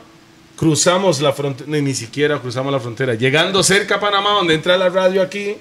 cruzamos 0.57 1.21
la 1.21 1.33
frontera, 1.33 1.71
ni, 1.71 1.83
ni 1.83 1.95
siquiera 1.95 2.41
cruzamos 2.41 2.73
la 2.73 2.81
frontera. 2.81 3.15
Llegando 3.15 3.63
cerca 3.63 3.97
a 3.97 4.01
Panamá, 4.01 4.31
donde 4.31 4.55
entra 4.55 4.77
la 4.77 4.89
radio 4.89 5.23
aquí, 5.23 5.57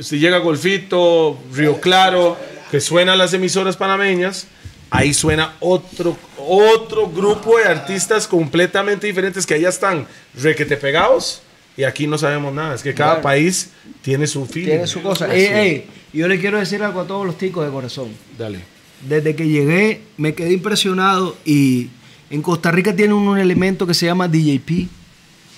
si 0.00 0.18
llega 0.18 0.38
Golfito, 0.38 1.38
Río 1.52 1.80
Claro, 1.80 2.36
que 2.70 2.80
suenan 2.80 3.18
las 3.18 3.32
emisoras 3.34 3.76
panameñas, 3.76 4.48
ahí 4.90 5.12
suena 5.14 5.54
otro, 5.60 6.16
otro 6.38 7.08
grupo 7.08 7.58
de 7.58 7.64
artistas 7.64 8.26
completamente 8.26 9.06
diferentes 9.06 9.46
que 9.46 9.54
allá 9.54 9.68
están 9.68 10.06
requete 10.34 10.76
pegados 10.76 11.42
y 11.76 11.84
aquí 11.84 12.06
no 12.06 12.16
sabemos 12.16 12.54
nada. 12.54 12.74
Es 12.74 12.82
que 12.82 12.94
cada 12.94 13.20
país 13.20 13.70
tiene 14.02 14.26
su 14.26 14.46
feeling. 14.46 14.68
Tiene 14.68 14.86
su 14.86 15.02
cosa. 15.02 15.32
Ey, 15.32 15.44
ey, 15.44 15.86
yo 16.12 16.26
le 16.28 16.40
quiero 16.40 16.58
decir 16.58 16.82
algo 16.82 17.00
a 17.00 17.06
todos 17.06 17.26
los 17.26 17.36
ticos 17.36 17.64
de 17.66 17.70
corazón. 17.70 18.08
Dale. 18.38 18.60
Desde 19.06 19.36
que 19.36 19.46
llegué 19.46 20.00
me 20.16 20.34
quedé 20.34 20.52
impresionado 20.54 21.36
y 21.44 21.90
en 22.30 22.40
Costa 22.40 22.70
Rica 22.70 22.96
tienen 22.96 23.14
un 23.14 23.38
elemento 23.38 23.86
que 23.86 23.94
se 23.94 24.06
llama 24.06 24.26
DJP, 24.26 24.88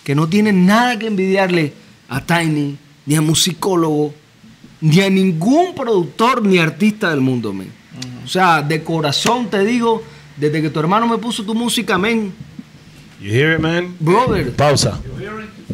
que 0.03 0.15
no 0.15 0.29
tiene 0.29 0.53
nada 0.53 0.99
que 0.99 1.07
envidiarle 1.07 1.73
a 2.09 2.25
Tiny, 2.25 2.77
ni 3.07 3.15
a 3.15 3.21
musicólogo, 3.21 4.13
ni 4.81 5.01
a 5.01 5.11
ningún 5.11 5.75
productor 5.75 6.45
ni 6.45 6.59
artista 6.59 7.11
del 7.11 7.21
mundo, 7.21 7.55
O 8.25 8.29
sea, 8.29 8.63
de 8.63 8.83
corazón 8.83 9.49
te 9.49 9.65
digo, 9.65 10.03
desde 10.37 10.61
que 10.63 10.71
tu 10.71 10.81
hermano 10.81 11.07
me 11.09 11.19
puso 11.19 11.45
tu 11.45 11.55
música, 11.55 11.97
men, 11.99 12.33
You 13.21 13.31
hear 13.33 13.55
it, 13.55 13.61
man? 13.61 13.95
brother, 13.99 14.53
Pausa. 14.55 15.01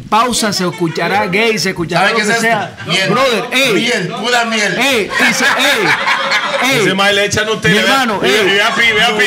Pausa, 0.09 0.53
se 0.53 0.65
escuchará 0.67 1.27
gay, 1.27 1.57
se 1.59 1.69
escuchará 1.69 2.09
¿Sabe 2.09 2.19
lo 2.21 2.25
que 2.27 2.31
es 2.33 2.39
sea. 2.39 2.77
Miel. 2.87 3.09
Brother, 3.09 3.43
ey, 3.51 3.73
Miel, 3.73 4.07
pura 4.19 4.45
miel. 4.45 4.77
ey, 4.77 5.09
se- 5.33 5.45
ey, 5.45 6.71
ey. 6.71 6.79
Ese 6.81 6.93
mae 6.93 7.13
le 7.13 7.25
echa 7.25 7.43
Nutella. 7.43 7.73
Mi 7.73 7.79
hermano, 7.87 8.19
Ve- 8.19 8.29
ey. 8.39 8.45
ve 8.45 8.61
a 8.61 8.75
Pi, 8.75 8.81
ve 8.93 9.01
a 9.03 9.17
Pi. 9.17 9.25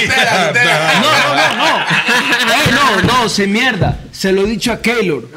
No, 1.02 1.10
no, 1.12 1.34
no, 1.34 1.56
no. 1.56 1.78
Ey, 2.54 2.70
no, 2.72 3.02
no, 3.22 3.28
sin 3.28 3.52
mierda. 3.52 3.98
Se 4.12 4.32
lo 4.32 4.42
he 4.42 4.46
dicho 4.46 4.72
a 4.72 4.80
Keylor. 4.80 5.28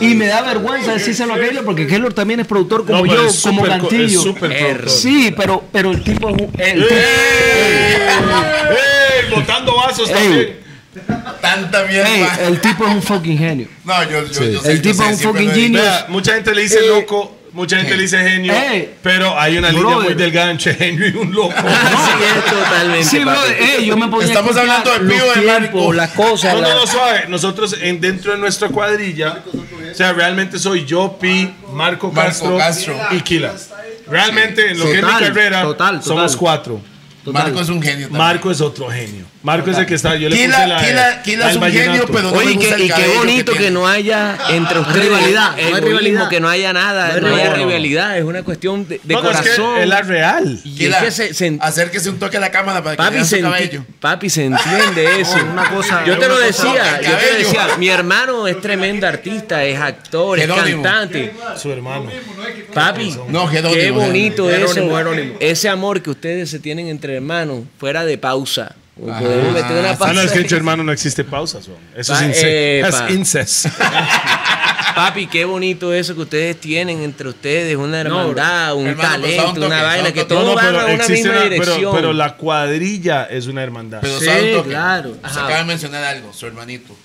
Y 0.00 0.14
me 0.14 0.26
da 0.26 0.40
vergüenza 0.42 0.92
decírselo 0.92 1.34
a 1.34 1.38
Keylor 1.38 1.64
porque 1.64 1.86
Keylor 1.86 2.12
también 2.14 2.40
es 2.40 2.46
productor 2.46 2.86
como 2.86 3.04
No, 3.04 3.12
yo, 3.12 3.26
es 3.26 3.40
como 3.42 3.62
Cantillo. 3.62 4.34
productor. 4.34 4.88
Sí, 4.88 5.34
pero, 5.36 5.64
pero 5.72 5.90
el 5.90 6.02
tipo 6.02 6.30
es 6.30 6.36
un. 6.36 6.50
el- 6.58 6.82
¡Ey! 8.70 9.34
Botando 9.34 9.76
vasos 9.76 10.08
Ey. 10.08 10.14
también. 10.14 10.60
Tanta 11.40 11.84
miel. 11.84 12.04
ey, 12.06 12.20
mae. 12.22 12.46
el 12.48 12.60
tipo 12.60 12.84
es 12.86 12.90
un 12.94 13.02
fucking 13.02 13.38
genio. 13.38 13.68
No, 13.84 14.02
yo, 14.04 14.26
yo, 14.26 14.44
yo 14.44 14.60
sé, 14.60 14.70
El 14.72 14.82
yo 14.82 14.90
tipo 14.90 15.04
sé, 15.04 15.10
es 15.10 15.24
un 15.24 15.32
fucking. 15.34 15.72
Vea, 15.72 16.06
mucha 16.08 16.34
gente 16.34 16.54
le 16.54 16.62
dice 16.62 16.78
Eh, 16.84 16.88
loco, 16.88 17.38
mucha 17.52 17.76
gente 17.78 17.96
le 17.96 18.02
dice 18.02 18.18
genio, 18.18 18.52
eh, 18.52 18.94
pero 19.02 19.38
hay 19.38 19.56
una 19.58 19.70
línea 19.70 19.98
muy 19.98 20.14
delgada 20.14 20.50
entre 20.50 20.74
genio 20.74 21.06
y 21.08 21.12
un 21.16 21.32
loco. 21.32 21.54
Sí, 21.62 22.24
es 22.36 22.44
totalmente. 22.44 23.04
Sí, 23.04 23.18
brother, 23.20 23.56
ey, 23.60 23.86
yo 23.86 23.96
me 23.96 24.08
ponía 24.08 24.26
a 24.26 24.28
Estamos 24.30 24.56
hablando 24.56 24.92
de 24.92 25.00
Pío 25.00 25.32
de 25.34 25.40
Marco. 25.42 25.92
las 25.92 26.10
cosas. 26.10 26.54
No, 26.54 26.60
la- 26.60 26.68
no, 26.70 26.74
no, 26.80 26.86
suave. 26.86 27.24
Nosotros 27.28 27.76
en, 27.80 28.00
dentro 28.00 28.32
de 28.32 28.38
nuestra 28.38 28.68
cuadrilla, 28.68 29.42
o 29.90 29.94
sea, 29.94 30.12
realmente 30.12 30.58
soy 30.58 30.84
yo, 30.84 31.16
Pi, 31.20 31.52
Marco, 31.72 32.10
Marco 32.10 32.12
Castro, 32.14 32.56
Castro. 32.58 32.96
y 33.12 33.20
Kila. 33.20 33.52
Realmente 34.08 34.70
en 34.72 34.78
lo 34.78 34.86
que 34.86 34.90
es 34.90 34.96
mi 34.96 35.02
Total, 35.02 35.20
carrera, 35.28 35.62
total, 35.62 36.02
somos 36.02 36.24
total. 36.32 36.38
cuatro. 36.38 36.80
Total. 37.24 37.42
Marco 37.44 37.60
es 37.60 37.68
un 37.68 37.82
genio. 37.82 38.06
también. 38.06 38.18
Marco 38.18 38.50
es 38.50 38.60
otro 38.60 38.88
genio. 38.90 39.26
Marco 39.42 39.70
es 39.70 39.78
el 39.78 39.86
que 39.86 39.94
está. 39.94 40.16
Yo 40.16 40.28
le 40.28 40.36
puse 40.36 40.48
la. 40.48 40.84
Kila, 40.84 41.22
Kila 41.22 41.44
al 41.46 41.50
es 41.50 41.56
un 41.56 41.60
vallenato. 41.62 41.90
genio, 41.92 42.06
pero 42.12 42.22
no 42.30 42.36
Oye, 42.36 42.44
me 42.46 42.52
y 42.52 42.54
gusta 42.56 42.68
qué, 42.68 42.74
el 42.74 42.80
y 42.82 42.86
qué 42.88 42.92
cabello 42.92 43.14
bonito 43.20 43.52
que, 43.54 43.70
no 43.70 43.88
haya 43.88 44.36
entre 44.50 44.78
ustedes 44.80 45.04
rivalidad, 45.04 45.50
no 45.56 45.74
hay 45.76 45.80
rivalidad. 45.80 46.28
que 46.28 46.40
no 46.40 46.48
haya 46.50 46.72
nada, 46.74 47.08
No 47.08 47.14
hay 47.14 47.20
no, 47.20 47.26
haya 47.28 47.36
rivalidad. 47.54 47.56
rivalidad, 47.66 48.18
es 48.18 48.24
una 48.24 48.42
cuestión 48.42 48.86
de, 48.86 49.00
de 49.02 49.14
No, 49.14 49.22
no, 49.22 49.30
es 49.30 49.36
que 49.38 49.42
corazón. 49.44 49.78
es 49.78 49.88
la 49.88 50.02
real. 50.02 50.60
y 50.62 50.74
Kila, 50.76 50.98
es 50.98 51.04
que 51.04 51.10
se, 51.10 51.34
se- 51.34 51.56
acérquese 51.58 52.10
un 52.10 52.18
toque 52.18 52.36
a 52.36 52.40
la 52.40 52.50
cámara 52.50 52.82
para 52.82 52.96
que 52.96 53.02
papi, 53.02 53.14
vean 53.14 53.24
se 53.26 53.40
cabello. 53.40 53.84
papi, 53.98 54.28
se 54.28 54.44
entiende 54.44 55.20
eso. 55.20 55.36
una 55.50 55.70
cosa- 55.70 56.04
yo 56.04 56.18
te 56.18 56.28
lo 56.28 56.38
decía, 56.38 57.00
yo 57.00 57.16
te 57.16 57.38
decía, 57.38 57.66
mi 57.78 57.88
hermano 57.88 58.46
es 58.46 58.60
tremendo 58.60 59.06
artista, 59.06 59.64
es 59.64 59.80
actor, 59.80 60.38
es 60.38 60.48
cantante. 60.48 61.32
Su 61.56 61.72
hermano. 61.72 62.10
Papi, 62.74 63.16
qué 63.72 63.90
bonito 63.90 64.50
eso. 64.50 64.74
Ese 65.40 65.68
amor 65.70 66.02
que 66.02 66.10
ustedes 66.10 66.50
se 66.50 66.58
tienen 66.58 66.88
entre 66.88 67.16
hermanos, 67.16 67.60
fuera 67.78 68.04
de 68.04 68.18
pausa. 68.18 68.74
Meter 69.00 69.78
una 69.78 69.96
pausa. 69.96 70.10
Ah, 70.10 70.12
no, 70.12 70.20
es 70.20 70.32
que 70.32 70.54
hermanos 70.54 70.84
no 70.86 70.92
existe 70.92 71.24
pausa. 71.24 71.62
son. 71.62 71.74
Eso 71.96 72.12
Pa- 72.12 72.26
es. 72.26 72.42
Es 72.42 73.10
incest. 73.10 73.66
Papi, 74.94 75.28
qué 75.28 75.44
bonito 75.44 75.92
eso 75.94 76.14
que 76.14 76.22
ustedes 76.22 76.60
tienen 76.60 77.00
entre 77.02 77.28
ustedes, 77.28 77.76
una 77.76 78.00
hermandad, 78.00 78.74
un 78.74 78.88
hermano, 78.88 79.08
talento, 79.10 79.48
un 79.48 79.54
toque, 79.54 79.66
una 79.66 79.82
vaina 79.82 80.12
que 80.12 80.24
todos 80.24 80.54
van 80.54 80.74
a 80.76 80.84
una 80.86 81.08
misma 81.08 81.30
una- 81.32 81.42
dirección. 81.44 81.76
pero, 81.78 81.92
pero 81.92 82.12
la 82.12 82.36
cuadrilla 82.36 83.24
es 83.24 83.46
una 83.46 83.62
hermandad. 83.62 84.00
Pero 84.02 84.18
Sí, 84.18 84.24
sabe 84.26 84.50
un 84.50 84.56
toque. 84.58 84.68
claro. 84.70 85.14
Se 85.14 85.20
Ajá. 85.26 85.44
acaba 85.44 85.58
de 85.60 85.64
mencionar 85.64 86.04
algo, 86.04 86.32
su 86.32 86.46
hermanito. 86.46 86.96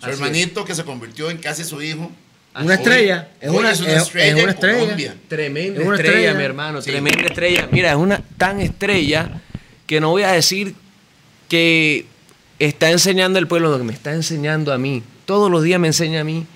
Su 0.00 0.06
Así 0.06 0.14
hermanito 0.14 0.64
que 0.64 0.74
se 0.74 0.84
convirtió 0.84 1.30
en 1.30 1.38
casi 1.38 1.64
su 1.64 1.80
hijo. 1.82 2.10
Una 2.56 2.66
Hoy- 2.66 2.72
estrella. 2.74 3.28
Es 3.40 3.50
hoy 3.50 3.56
una, 3.58 3.70
es 3.72 3.80
una 3.80 3.92
es- 3.92 4.02
estrella 4.02 4.36
es 4.36 4.42
una 4.42 4.52
estrella. 4.52 4.78
Colombia. 4.80 5.14
Tremenda 5.28 5.80
Es 5.80 5.86
una 5.86 5.96
estrella, 5.96 6.14
estrella. 6.18 6.38
mi 6.38 6.44
hermano, 6.44 6.82
Sí. 6.82 6.90
tremenda 6.90 7.22
estrella. 7.26 7.68
Mira, 7.70 7.90
es 7.90 7.96
una 7.96 8.20
tan 8.38 8.60
estrella 8.60 9.28
que 9.86 10.00
no 10.00 10.10
voy 10.10 10.22
a 10.22 10.32
decir 10.32 10.74
que 11.48 12.06
está 12.58 12.90
enseñando 12.90 13.38
al 13.38 13.46
pueblo 13.48 13.70
lo 13.70 13.78
que 13.78 13.84
me 13.84 13.92
está 13.92 14.12
enseñando 14.12 14.72
a 14.72 14.78
mí. 14.78 15.02
Todos 15.26 15.50
los 15.50 15.62
días 15.62 15.80
me 15.80 15.88
enseña 15.88 16.20
a 16.20 16.24
mí 16.24 16.46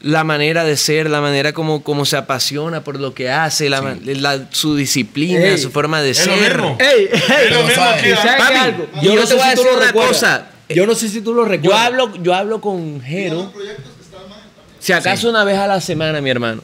la 0.00 0.24
manera 0.24 0.64
de 0.64 0.76
ser, 0.76 1.08
la 1.08 1.20
manera 1.20 1.52
como, 1.52 1.84
como 1.84 2.04
se 2.04 2.16
apasiona 2.16 2.82
por 2.82 2.98
lo 2.98 3.14
que 3.14 3.30
hace, 3.30 3.68
la, 3.70 3.82
man- 3.82 4.00
la- 4.04 4.48
su 4.50 4.74
disciplina, 4.74 5.44
Ey, 5.44 5.58
su 5.58 5.70
forma 5.70 6.02
de 6.02 6.10
Es 6.10 6.26
lo 6.26 6.34
ser. 6.36 6.58
mismo. 6.58 6.76
Ey, 6.80 6.88
ey, 7.02 7.08
Es 7.12 7.20
lo 7.20 7.26
Pero 7.36 7.62
mismo 7.66 7.74
sabe- 7.84 8.02
que 8.02 8.10
¿Y 8.10 8.14
sabes 8.16 8.32
Papi, 8.36 8.52
qué 8.52 8.58
algo? 8.58 8.88
y 9.00 9.04
yo 9.04 9.14
no 9.14 9.20
te 9.20 9.26
sé 9.28 9.34
voy 9.34 9.42
a 9.44 9.50
si 9.50 9.56
tú 9.56 9.62
decir 9.62 9.72
lo 9.72 9.76
una 9.78 9.86
recuerdas. 9.86 10.12
cosa. 10.12 10.46
Yo 10.68 10.86
no 10.86 10.94
sé 10.94 11.08
si 11.08 11.20
tú 11.20 11.34
lo 11.34 11.42
Yo 11.44 11.48
recuerdas. 11.50 11.80
hablo, 11.86 12.16
yo 12.22 12.34
hablo 12.34 12.60
con 12.60 13.00
Jero. 13.02 13.52
Si 14.80 14.92
acaso 14.92 15.28
una 15.30 15.44
vez 15.44 15.56
a 15.58 15.66
la 15.68 15.80
semana, 15.80 16.20
mi 16.20 16.30
hermano. 16.30 16.62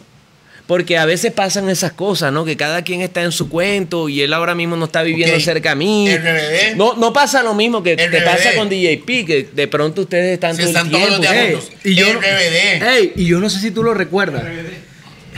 Porque 0.68 0.98
a 0.98 1.04
veces 1.06 1.32
pasan 1.32 1.68
esas 1.70 1.92
cosas, 1.92 2.30
¿no? 2.32 2.44
Que 2.44 2.56
cada 2.56 2.82
quien 2.82 3.00
está 3.00 3.22
en 3.22 3.32
su 3.32 3.48
cuento 3.48 4.08
y 4.10 4.20
él 4.20 4.32
ahora 4.34 4.54
mismo 4.54 4.76
no 4.76 4.84
está 4.84 5.02
viviendo 5.02 5.40
cerca 5.40 5.72
a 5.72 5.74
mí. 5.74 6.08
RBD. 6.14 6.76
No, 6.76 6.94
no 6.94 7.12
pasa 7.12 7.42
lo 7.42 7.54
mismo 7.54 7.82
que 7.82 7.96
te 7.96 8.20
pasa 8.22 8.54
con 8.54 8.68
DJP, 8.68 9.06
que 9.26 9.48
de 9.52 9.66
pronto 9.66 10.02
ustedes 10.02 10.34
están 10.34 10.54
Si 10.54 10.58
todo 10.62 10.68
están 10.68 10.86
el 10.86 10.92
todos 10.92 11.04
tiempo. 11.08 11.22
los 11.22 11.32
días 11.32 11.44
Ey, 11.44 11.52
juntos. 11.54 11.70
y 11.84 11.94
yo 11.96 12.12
no- 12.12 12.20
RBD. 12.20 12.82
Ey, 12.96 13.12
y 13.16 13.24
yo 13.26 13.40
no 13.40 13.48
sé 13.50 13.58
si 13.60 13.70
tú 13.70 13.82
lo 13.82 13.94
recuerdas. 13.94 14.44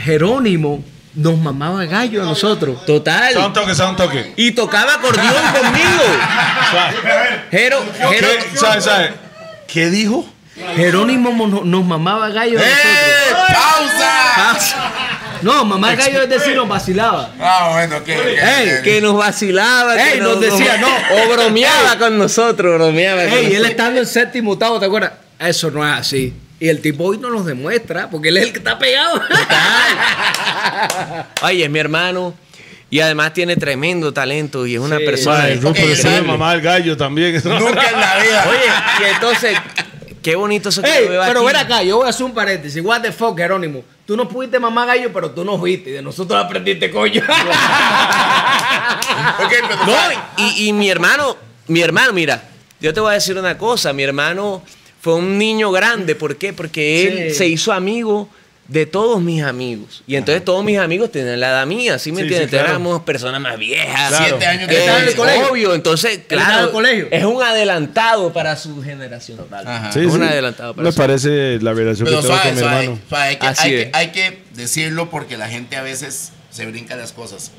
Jerónimo 0.03 0.83
nos 1.15 1.37
mamaba 1.37 1.85
gallo 1.85 2.21
a 2.23 2.25
nosotros. 2.25 2.85
Total. 2.85 3.35
Un 3.37 3.53
toque, 3.53 3.71
un 3.71 3.95
toque. 3.95 4.33
Y 4.37 4.51
tocaba 4.51 4.95
acordeón 4.95 5.27
conmigo. 5.57 6.03
Jero, 7.51 7.83
Jero, 7.97 8.27
¿Qué? 8.51 8.57
¿Sabe, 8.57 8.81
sabe? 8.81 9.11
¿Qué 9.67 9.89
dijo? 9.89 10.25
Jerónimo 10.75 11.31
mo- 11.31 11.63
nos 11.63 11.85
mamaba 11.85 12.29
gallo 12.29 12.59
¡Eh! 12.59 12.63
¡Pausa! 13.47 14.87
No, 15.41 15.65
mamá 15.65 15.95
gallo 15.95 16.21
es 16.21 16.29
decir, 16.29 16.55
nos 16.55 16.67
vacilaba. 16.67 17.31
Ah, 17.39 17.69
bueno, 17.71 17.97
ok, 17.97 18.07
Ey, 18.07 18.69
que 18.83 19.01
nos 19.01 19.15
vacilaba, 19.17 19.95
que 19.95 20.13
Ey, 20.13 20.19
nos 20.19 20.39
decía, 20.39 20.77
no. 20.77 20.87
o 20.87 21.33
bromeaba 21.33 21.97
con 21.97 22.15
nosotros, 22.17 22.75
bromeaba 22.77 23.23
con 23.23 23.33
Ey, 23.33 23.37
él 23.45 23.49
nosotros. 23.53 23.69
estando 23.71 23.99
en 24.01 24.05
séptimo 24.05 24.51
octavo, 24.51 24.79
¿te 24.79 24.85
acuerdas? 24.85 25.13
Eso 25.39 25.71
no 25.71 25.87
es 25.87 25.99
así. 25.99 26.33
Y 26.59 26.69
el 26.69 26.79
tipo 26.79 27.05
hoy 27.05 27.17
nos 27.17 27.31
lo 27.31 27.41
demuestra, 27.41 28.07
porque 28.11 28.29
él 28.29 28.37
es 28.37 28.43
el 28.43 28.51
que 28.51 28.59
está 28.59 28.77
pegado. 28.77 29.19
Oye, 31.43 31.63
es 31.65 31.69
mi 31.71 31.79
hermano 31.79 32.35
y 32.91 32.99
además 32.99 33.33
tiene 33.33 33.55
tremendo 33.55 34.13
talento 34.13 34.67
y 34.67 34.75
es 34.75 34.79
una 34.79 34.97
Sí. 34.99 35.05
persona. 35.05 35.41
Sabe 35.41 35.55
dale. 36.03 36.21
mamá 36.21 36.53
el 36.53 36.61
gallo 36.61 36.95
también. 36.97 37.33
Nunca 37.43 37.89
en 37.89 37.99
la 37.99 38.17
vida. 38.19 38.45
Oye, 38.47 38.71
y 38.99 39.03
entonces, 39.13 39.57
qué 40.21 40.35
bonito 40.35 40.69
eso 40.69 40.81
que 40.81 40.89
Ey, 40.97 41.05
lo 41.05 41.11
veo 41.11 41.21
pero 41.25 41.39
aquí. 41.39 41.47
ven 41.47 41.55
acá, 41.55 41.83
yo 41.83 41.97
voy 41.97 42.07
a 42.07 42.09
hacer 42.09 42.25
un 42.25 42.33
paréntesis. 42.33 42.81
What 42.83 43.01
the 43.01 43.11
fuck, 43.11 43.37
Jerónimo. 43.37 43.83
Tú 44.05 44.15
no 44.17 44.27
pudiste 44.27 44.59
mamar 44.59 44.87
gallo, 44.87 45.11
pero 45.13 45.31
tú 45.31 45.43
nos 45.45 45.61
viste. 45.61 45.89
Y 45.89 45.93
de 45.93 46.01
nosotros 46.01 46.43
aprendiste, 46.43 46.89
coño. 46.91 47.21
Ok, 49.39 49.51
pero 49.67 49.85
No, 49.85 49.93
y, 50.37 50.67
y 50.67 50.73
mi 50.73 50.89
hermano, 50.89 51.35
mi 51.67 51.81
hermano, 51.81 52.13
mira, 52.13 52.43
yo 52.79 52.93
te 52.93 52.99
voy 52.99 53.11
a 53.11 53.13
decir 53.13 53.37
una 53.37 53.57
cosa, 53.57 53.93
mi 53.93 54.03
hermano 54.03 54.63
fue 55.01 55.15
un 55.15 55.37
niño 55.37 55.71
grande, 55.71 56.15
¿por 56.15 56.35
qué? 56.37 56.53
Porque 56.53 57.07
él 57.07 57.29
Sí. 57.31 57.37
se 57.37 57.47
hizo 57.47 57.71
amigo 57.73 58.29
de 58.71 58.85
todos 58.85 59.21
mis 59.21 59.43
amigos. 59.43 60.01
Y 60.07 60.15
entonces 60.15 60.45
todos 60.45 60.63
mis 60.63 60.77
amigos 60.79 61.11
tienen 61.11 61.39
la 61.41 61.49
edad 61.49 61.65
mía, 61.65 61.99
¿sí 61.99 62.11
me 62.13 62.19
Sí, 62.19 62.21
entiendes? 62.23 62.49
sí, 62.49 62.55
claro. 62.55 62.69
Éramos 62.69 63.01
personas 63.01 63.41
más 63.41 63.57
viejas. 63.59 64.07
Claro. 64.09 64.25
Siete 64.29 64.45
años 64.45 64.63
Eh, 64.69 64.73
de 64.73 64.79
estaba 64.79 64.99
en 65.01 65.07
el 65.09 65.15
colegio. 65.15 65.51
Obvio, 65.51 65.73
entonces, 65.75 66.13
en 66.15 66.21
claro, 66.21 66.65
el 66.67 66.71
colegio. 66.71 67.07
es 67.11 67.23
un 67.25 67.43
adelantado 67.43 68.31
para 68.31 68.55
su 68.55 68.81
generación. 68.81 69.39
Ajá. 69.51 69.91
Sí, 69.91 69.99
Es 69.99 70.05
un 70.05 70.19
sí. 70.21 70.23
adelantado 70.25 70.73
para 70.73 70.85
Me 70.85 70.91
su- 70.93 70.97
parece 70.97 71.59
la 71.61 71.73
relación 71.73 72.05
Pero 72.05 72.21
que 72.21 72.27
tengo 72.27 72.33
suave, 72.37 72.41
con 72.49 72.53
mi 72.55 72.59
suave, 72.61 72.83
hermano. 72.85 73.01
suave, 73.09 73.23
hay, 73.27 73.35
que, 73.35 73.47
Así 73.47 73.67
hay, 73.67 73.73
es. 73.75 73.83
que, 73.85 73.91
hay 73.97 74.07
que 74.11 74.43
decirlo 74.53 75.09
porque 75.09 75.37
la 75.37 75.49
gente 75.49 75.75
a 75.75 75.81
veces 75.81 76.31
se 76.49 76.65
brinca 76.65 76.95
las 76.95 77.11
cosas. 77.11 77.51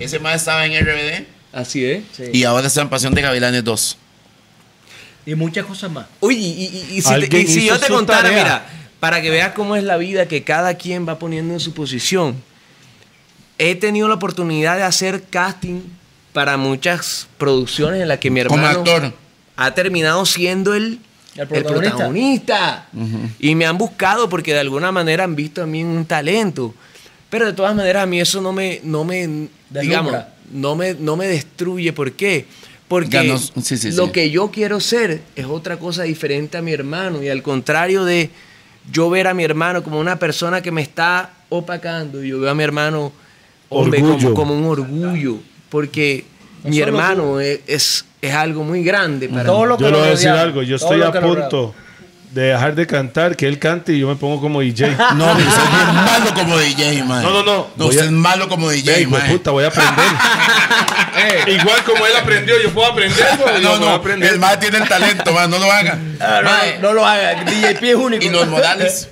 Ese 0.00 0.18
más 0.18 0.34
estaba 0.34 0.66
en 0.66 0.72
RBD 0.84 1.26
Así 1.52 1.84
es. 1.86 2.02
y 2.32 2.42
ahora 2.42 2.66
está 2.66 2.82
en 2.82 2.88
Pasión 2.88 3.14
de 3.14 3.22
Gavilanes 3.22 3.62
2. 3.62 3.98
y 5.26 5.34
muchas 5.34 5.64
cosas 5.64 5.90
más. 5.90 6.06
Oye, 6.20 6.36
y, 6.38 6.42
y- 6.92 6.96
y 6.98 7.02
si, 7.02 7.08
te- 7.08 7.14
Alguien 7.14 7.42
y 7.42 7.46
si 7.46 7.58
hizo 7.66 7.74
yo 7.74 7.80
te 7.80 7.88
contara, 7.88 8.22
tarea. 8.22 8.38
mira, 8.44 8.66
para 9.00 9.20
que 9.22 9.30
veas 9.30 9.52
cómo 9.52 9.76
es 9.76 9.84
la 9.84 9.96
vida 9.96 10.26
que 10.26 10.42
cada 10.42 10.74
quien 10.74 11.06
va 11.08 11.18
poniendo 11.18 11.54
en 11.54 11.60
su 11.60 11.72
posición, 11.74 12.36
he 13.58 13.74
tenido 13.74 14.08
la 14.08 14.14
oportunidad 14.14 14.76
de 14.76 14.82
hacer 14.82 15.22
casting 15.30 15.80
para 16.32 16.56
muchas 16.56 17.28
producciones 17.38 18.02
en 18.02 18.08
las 18.08 18.18
que 18.18 18.30
mi 18.30 18.42
Como 18.44 18.56
hermano 18.60 18.80
actor. 18.80 19.12
ha 19.56 19.74
terminado 19.74 20.26
siendo 20.26 20.74
el, 20.74 20.98
El 21.34 21.48
el 21.50 21.64
protagonista. 21.64 22.88
Y 23.38 23.54
me 23.54 23.64
han 23.66 23.78
buscado 23.78 24.28
porque 24.28 24.52
de 24.52 24.60
alguna 24.60 24.92
manera 24.92 25.24
han 25.24 25.34
visto 25.36 25.62
a 25.62 25.66
mí 25.66 25.82
un 25.82 26.04
talento. 26.04 26.74
Pero 27.30 27.46
de 27.46 27.52
todas 27.54 27.74
maneras 27.74 28.02
a 28.04 28.06
mí 28.06 28.20
eso 28.20 28.40
no 28.40 28.52
me, 28.52 28.80
no 28.84 29.04
me 29.04 29.48
digamos, 29.70 30.14
no 30.52 30.76
me, 30.76 30.94
no 30.94 31.16
me 31.16 31.26
destruye. 31.26 31.92
¿Por 31.92 32.12
qué? 32.12 32.46
Porque 32.88 33.16
Ganó- 33.16 33.38
sí, 33.38 33.76
sí, 33.78 33.90
lo 33.92 34.06
sí. 34.06 34.12
que 34.12 34.30
yo 34.30 34.50
quiero 34.50 34.78
ser 34.80 35.22
es 35.34 35.46
otra 35.46 35.78
cosa 35.78 36.04
diferente 36.04 36.56
a 36.58 36.62
mi 36.62 36.72
hermano. 36.72 37.22
Y 37.22 37.28
al 37.30 37.42
contrario 37.42 38.04
de 38.04 38.30
yo 38.90 39.10
ver 39.10 39.26
a 39.26 39.34
mi 39.34 39.44
hermano 39.44 39.82
como 39.82 39.98
una 39.98 40.18
persona 40.18 40.62
que 40.62 40.70
me 40.70 40.82
está 40.82 41.30
opacando, 41.48 42.22
yo 42.22 42.40
veo 42.40 42.50
a 42.50 42.54
mi 42.54 42.64
hermano 42.64 43.12
hombre, 43.68 44.00
como, 44.00 44.34
como 44.34 44.56
un 44.56 44.64
orgullo. 44.64 45.38
Porque 45.68 46.24
mi 46.62 46.78
hermano 46.80 47.40
es, 47.40 47.60
es, 47.66 48.04
es 48.22 48.34
algo 48.34 48.62
muy 48.62 48.82
grande 48.82 49.28
para 49.28 49.44
Todo 49.44 49.62
mí. 49.62 49.68
lo 49.68 49.76
que 49.76 49.84
Yo 49.84 49.90
le 49.90 49.96
voy 49.98 50.06
a 50.06 50.10
decir 50.10 50.28
algo. 50.28 50.62
Yo 50.62 50.76
estoy 50.76 51.02
a 51.02 51.12
punto 51.12 51.74
de 52.36 52.48
dejar 52.52 52.74
de 52.74 52.86
cantar, 52.86 53.34
que 53.34 53.48
él 53.48 53.58
cante 53.58 53.94
y 53.94 54.00
yo 54.00 54.08
me 54.08 54.14
pongo 54.16 54.40
como 54.42 54.60
DJ. 54.60 54.94
No, 55.16 55.32
usted 55.32 55.44
es 55.46 55.94
malo 55.94 56.34
como 56.34 56.58
DJ, 56.58 57.02
man. 57.04 57.22
No, 57.22 57.30
no, 57.30 57.42
no. 57.42 57.52
No, 57.76 57.84
Voy 57.86 57.88
usted 57.88 58.02
a- 58.02 58.04
es 58.04 58.10
malo 58.10 58.46
como 58.48 58.68
DJ, 58.70 58.94
Ey, 58.98 59.06
man. 59.06 59.22
puta, 59.26 59.50
voy 59.52 59.64
a 59.64 59.68
aprender. 59.68 60.04
Igual 61.48 61.82
como 61.84 62.04
él 62.06 62.12
aprendió, 62.20 62.54
yo 62.62 62.70
puedo 62.72 62.88
aprender. 62.92 63.24
yo 63.38 63.60
No, 63.60 63.78
no, 63.78 63.88
aprender. 63.90 64.32
el 64.34 64.38
man 64.38 64.60
tiene 64.60 64.78
el 64.78 64.88
talento, 64.88 65.32
man, 65.32 65.50
no 65.50 65.58
lo 65.58 65.70
haga. 65.72 65.98
Ah, 66.20 66.40
no, 66.42 66.50
no, 66.50 66.82
no 66.88 66.92
lo 66.92 67.06
haga. 67.06 67.42
DJP 67.44 67.82
es 67.84 67.94
único. 67.94 68.24
y 68.24 68.28
los 68.28 68.46
Morales. 68.48 69.08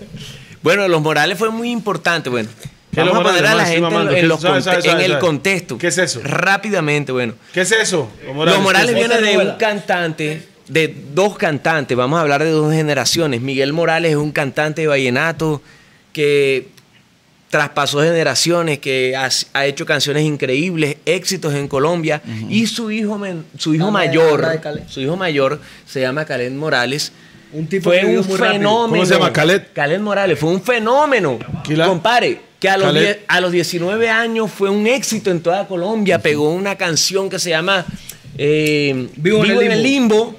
Bueno, 0.62 0.86
los 0.88 1.00
Morales 1.00 1.38
fue 1.38 1.50
muy 1.50 1.70
importante. 1.70 2.28
Bueno, 2.30 2.48
¿Qué 2.92 3.00
vamos 3.00 3.14
los 3.14 3.20
a 3.22 3.24
poner 3.28 3.42
Morales? 3.42 3.50
a 3.50 3.54
la 3.56 3.62
Más, 3.62 3.68
sí, 3.68 3.74
gente 3.74 3.86
en- 3.86 3.92
mamando. 3.92 4.10
en, 4.12 4.20
¿Qué- 4.20 4.26
los 4.26 4.40
sabe, 4.40 4.60
sabe, 4.62 4.82
sabe, 4.82 4.92
en 4.92 5.00
el 5.00 5.10
sabe? 5.12 5.20
contexto. 5.20 5.78
¿Qué 5.78 5.86
es 5.88 5.98
eso? 5.98 6.20
Rápidamente, 6.22 7.10
bueno. 7.12 7.32
¿Qué 7.54 7.62
es 7.62 7.72
eso? 7.72 8.10
Los 8.26 8.34
Morales 8.60 8.90
¿qué 8.94 9.00
es 9.00 9.08
viene 9.08 9.14
eso? 9.30 9.40
de 9.40 9.46
un 9.48 9.56
cantante, 9.56 10.48
de 10.68 10.94
dos 11.14 11.36
cantantes. 11.36 11.96
Vamos 11.96 12.18
a 12.18 12.22
hablar 12.22 12.42
de 12.42 12.50
dos 12.50 12.72
generaciones. 12.72 13.40
Miguel 13.40 13.72
Morales 13.72 14.12
es 14.12 14.16
un 14.16 14.32
cantante 14.32 14.82
de 14.82 14.88
vallenato 14.88 15.62
que 16.12 16.68
traspasó 17.50 18.00
generaciones, 18.00 18.80
que 18.80 19.14
ha, 19.16 19.28
ha 19.52 19.66
hecho 19.66 19.86
canciones 19.86 20.24
increíbles, 20.24 20.96
éxitos 21.06 21.54
en 21.54 21.68
Colombia. 21.68 22.20
Y 22.48 22.66
su 22.66 22.90
hijo, 22.90 23.20
su 23.58 23.74
hijo 23.74 23.90
mayor, 23.90 24.60
su 24.88 25.00
hijo 25.00 25.16
mayor 25.16 25.60
se 25.86 26.00
llama 26.00 26.24
Caled 26.24 26.52
Morales. 26.52 27.12
Un 27.52 27.68
tipo 27.68 27.90
fue 27.90 28.04
un 28.04 28.16
rápido. 28.16 28.36
fenómeno. 28.36 28.88
¿Cómo 28.88 29.06
se 29.06 29.14
llama? 29.14 29.32
Caled. 29.32 29.62
Caled 29.72 30.00
Morales 30.00 30.36
fue 30.36 30.50
un 30.50 30.60
fenómeno. 30.60 31.38
Quila. 31.62 31.86
Compare, 31.86 32.40
que 32.58 32.68
a 32.68 32.76
los, 32.76 32.86
Caled. 32.86 33.02
10 33.02 33.18
a 33.28 33.40
los 33.40 33.52
19 33.52 34.10
años 34.10 34.50
fue 34.50 34.70
un 34.70 34.88
éxito 34.88 35.30
en 35.30 35.40
toda 35.40 35.68
Colombia. 35.68 36.18
Pegó 36.18 36.50
una 36.50 36.74
canción 36.74 37.30
que 37.30 37.38
se 37.38 37.50
llama 37.50 37.86
eh, 38.36 39.08
Vivo 39.14 39.44
en 39.44 39.70
el 39.70 39.82
Limbo, 39.82 40.34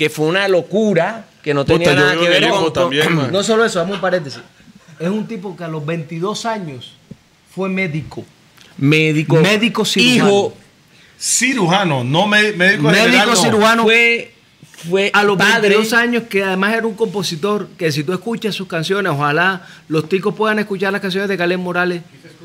que 0.00 0.08
fue 0.08 0.24
una 0.28 0.48
locura, 0.48 1.26
que 1.42 1.52
no 1.52 1.66
tenía 1.66 1.90
Puta, 1.90 2.00
nada 2.00 2.16
que 2.18 2.26
ver 2.26 2.48
con... 2.48 2.72
también, 2.72 3.14
man. 3.14 3.28
No 3.32 3.42
solo 3.42 3.66
eso, 3.66 3.80
vamos 3.80 3.96
un 3.96 4.00
paréntesis. 4.00 4.40
Es 4.98 5.10
un 5.10 5.26
tipo 5.26 5.54
que 5.54 5.62
a 5.62 5.68
los 5.68 5.84
22 5.84 6.46
años 6.46 6.94
fue 7.54 7.68
médico. 7.68 8.24
Médico. 8.78 9.36
Médico 9.36 9.84
cirujano. 9.84 10.26
Hijo. 10.30 10.54
Cirujano, 11.18 12.02
no 12.02 12.26
me- 12.26 12.52
médico 12.52 12.84
Médico 12.84 13.04
general, 13.04 13.28
no. 13.28 13.36
cirujano. 13.36 13.82
Fue, 13.82 14.32
fue 14.88 15.10
A 15.12 15.22
los 15.22 15.36
padre. 15.36 15.68
22 15.68 15.92
años, 15.92 16.22
que 16.30 16.42
además 16.44 16.72
era 16.74 16.86
un 16.86 16.94
compositor, 16.94 17.68
que 17.76 17.92
si 17.92 18.02
tú 18.02 18.14
escuchas 18.14 18.54
sus 18.54 18.66
canciones, 18.66 19.12
ojalá 19.12 19.66
los 19.88 20.08
ticos 20.08 20.34
puedan 20.34 20.58
escuchar 20.60 20.92
las 20.92 21.02
canciones 21.02 21.28
de 21.28 21.36
Caleb 21.36 21.58
Morales, 21.60 22.00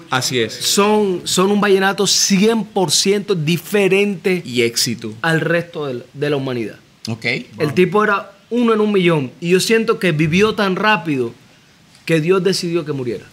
Así 0.10 0.40
es. 0.42 0.54
son, 0.54 1.22
son 1.24 1.52
un 1.52 1.62
vallenato 1.62 2.04
100% 2.04 3.34
diferente 3.34 4.42
Y 4.46 4.64
éxito. 4.64 5.14
al 5.22 5.40
resto 5.40 5.86
de 5.86 5.94
la, 5.94 6.04
de 6.14 6.30
la 6.30 6.36
humanidad. 6.36 6.76
El 7.58 7.74
tipo 7.74 8.04
era 8.04 8.32
uno 8.50 8.74
en 8.74 8.82
un 8.82 8.92
millón. 8.92 9.32
Y 9.40 9.50
yo 9.50 9.60
siento 9.60 10.00
que 10.00 10.12
vivió 10.12 10.56
tan 10.56 10.76
rápido 10.76 11.34
que 12.06 12.22
Dios 12.22 12.44
decidió 12.44 12.86
que 12.86 12.94
muriera. 12.94 13.26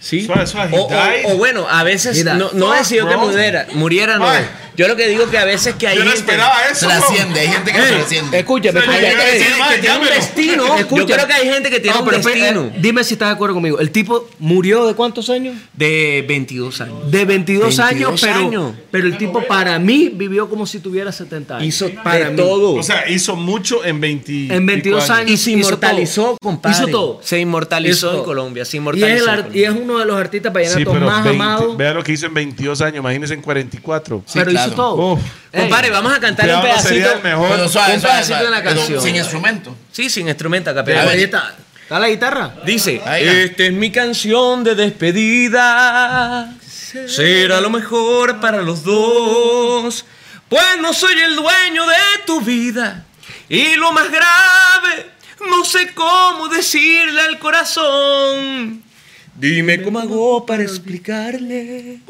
Sí. 0.00 0.24
Suave, 0.24 0.46
suave, 0.46 0.70
O, 0.78 0.82
o- 0.82 1.32
o 1.32 1.36
bueno, 1.36 1.66
a 1.68 1.82
veces 1.82 2.14
died. 2.16 2.24
no, 2.34 2.50
no 2.52 2.66
Fuck, 2.68 2.76
decidió 2.78 3.08
que 3.08 3.16
muriera. 3.16 3.66
Muriera 3.74 4.18
no. 4.18 4.28
Ay. 4.28 4.44
Yo 4.76 4.86
lo 4.86 4.94
que 4.94 5.08
digo 5.08 5.28
que 5.28 5.36
a 5.36 5.44
veces 5.44 5.74
que 5.74 5.88
hay 5.88 5.98
Yo 5.98 6.04
no 6.04 6.12
gente- 6.12 6.36
eso. 6.70 6.86
Trasciende, 6.86 7.40
hay 7.40 7.48
gente 7.48 7.72
que 7.72 7.78
trasciende. 7.80 8.38
Escúchame, 8.38 8.78
O 8.78 8.82
sea, 8.84 8.92
Hay 8.92 9.00
yo 9.00 9.06
gente 9.08 9.24
que, 9.24 9.30
decir, 9.32 9.46
tiene- 9.48 9.58
"Mae, 9.58 9.74
que 9.74 9.80
tiene 9.80 9.96
un 9.96 10.02
llámelo". 10.04 10.20
destino. 10.22 10.66
Yo 10.68 10.76
Escucha. 10.78 11.14
creo 11.16 11.26
que 11.26 11.32
hay 11.32 11.48
gente 11.48 11.70
que 11.70 11.80
tiene 11.80 11.96
No, 11.98 12.04
un 12.04 12.10
destino 12.10 12.60
eh, 12.66 12.72
dime 12.80 13.02
si 13.02 13.14
estás 13.14 13.28
de 13.30 13.34
acuerdo 13.34 13.54
conmigo. 13.56 13.80
El 13.80 13.90
tipo 13.90 14.28
murió 14.38 14.86
de 14.86 14.94
cuántos 14.94 15.30
años? 15.30 15.56
de 15.72 16.24
22 16.28 16.80
años. 16.80 17.10
De 17.10 17.24
22, 17.24 17.76
22 17.76 17.78
años, 17.80 18.20
pero, 18.20 18.34
años. 18.38 18.72
pero 18.92 19.06
el 19.08 19.18
tipo 19.18 19.42
para 19.48 19.80
mí 19.80 20.10
vivió 20.14 20.48
como 20.48 20.64
si 20.64 20.78
tuviera 20.78 21.10
70 21.10 21.56
años. 21.56 21.66
Hizo 21.66 21.90
para 22.04 22.26
de 22.26 22.30
mí. 22.30 22.36
todo. 22.36 22.74
O 22.74 22.82
sea, 22.84 23.08
hizo 23.10 23.34
mucho 23.34 23.84
en 23.84 24.00
20 24.00 24.54
En 24.54 24.64
22 24.64 25.10
años. 25.10 25.32
y 25.32 25.36
se 25.38 25.50
hizo 25.50 25.58
inmortalizó, 25.58 26.22
todo. 26.22 26.38
compadre. 26.40 26.76
Hizo 26.76 26.86
todo. 26.86 27.20
Se 27.24 27.40
inmortalizó 27.40 28.10
Hizo 28.10 28.18
en. 28.20 28.24
Colombia. 28.24 28.64
Se 28.64 28.76
Y 28.76 28.78
inmortalizó. 28.78 29.34
y 29.52 29.64
es 29.64 29.74
uno 29.88 29.98
de 30.00 30.04
los 30.06 30.18
artistas 30.20 30.50
Sí, 30.50 30.54
vallenatos 30.54 30.94
pero 30.94 31.06
más 31.06 31.24
20, 31.24 31.42
amados. 31.42 31.76
vea 31.76 31.94
lo 31.94 32.02
que 32.04 32.12
hizo 32.12 32.26
en 32.26 32.34
22 32.34 32.80
años, 32.82 32.96
imagínense 32.98 33.34
en 33.34 33.42
44. 33.42 34.22
Sí, 34.26 34.38
pero 34.38 34.50
claro. 34.50 34.66
hizo 34.68 34.76
todo. 34.76 34.94
Uf. 35.14 35.20
Ey, 35.52 35.60
Compadre, 35.62 35.90
vamos 35.90 36.12
a 36.12 36.20
cantar 36.20 36.46
un 36.46 36.52
no 36.52 36.62
sería 36.62 36.74
pedacito. 36.82 37.12
el 37.16 37.22
mejor. 37.22 37.48
Pero 37.56 37.68
suave, 37.68 37.94
un 37.94 38.00
suave, 38.00 38.14
pedacito 38.14 38.38
suave, 38.38 38.44
de 38.44 38.50
la 38.50 38.62
canción. 38.62 39.02
Sin 39.02 39.16
instrumento. 39.16 39.76
Sí, 39.92 40.10
sin 40.10 40.28
instrumento 40.28 40.70
acá. 40.70 40.80
A 40.80 40.84
pero- 40.84 40.98
ver. 41.00 41.08
ahí 41.08 41.22
está. 41.22 41.54
¿Está 41.82 41.98
la 41.98 42.08
guitarra? 42.10 42.54
Dice, 42.66 43.00
esta 43.18 43.62
es 43.64 43.72
mi 43.72 43.90
canción 43.90 44.62
de 44.62 44.74
despedida. 44.74 46.52
Será 47.06 47.60
lo 47.60 47.70
mejor 47.70 48.40
para 48.40 48.60
los 48.62 48.82
dos. 48.84 50.04
Pues 50.50 50.64
no 50.80 50.92
soy 50.92 51.18
el 51.20 51.36
dueño 51.36 51.86
de 51.86 51.94
tu 52.26 52.40
vida. 52.42 53.04
Y 53.48 53.76
lo 53.76 53.92
más 53.92 54.10
grave, 54.10 55.10
no 55.48 55.64
sé 55.64 55.94
cómo 55.94 56.48
decirle 56.48 57.20
al 57.22 57.38
corazón. 57.38 58.82
Dime 59.38 59.80
cómo 59.82 60.00
hago 60.00 60.44
para 60.44 60.64
explicarle 60.64 62.00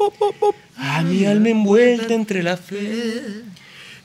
a 0.75 1.03
mi 1.03 1.27
alma 1.27 1.49
envuelta 1.49 2.15
entre 2.15 2.41
la 2.41 2.57
fe. 2.57 3.43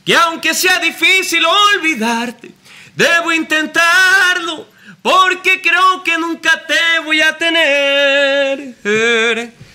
Que 0.04 0.14
aunque 0.14 0.52
sea 0.52 0.78
difícil 0.78 1.42
olvidarte, 1.46 2.50
debo 2.94 3.32
intentarlo, 3.32 4.68
porque 5.00 5.62
creo 5.62 6.02
que 6.04 6.18
nunca 6.18 6.66
te 6.66 6.98
voy 7.02 7.22
a 7.22 7.38
tener. 7.38 8.74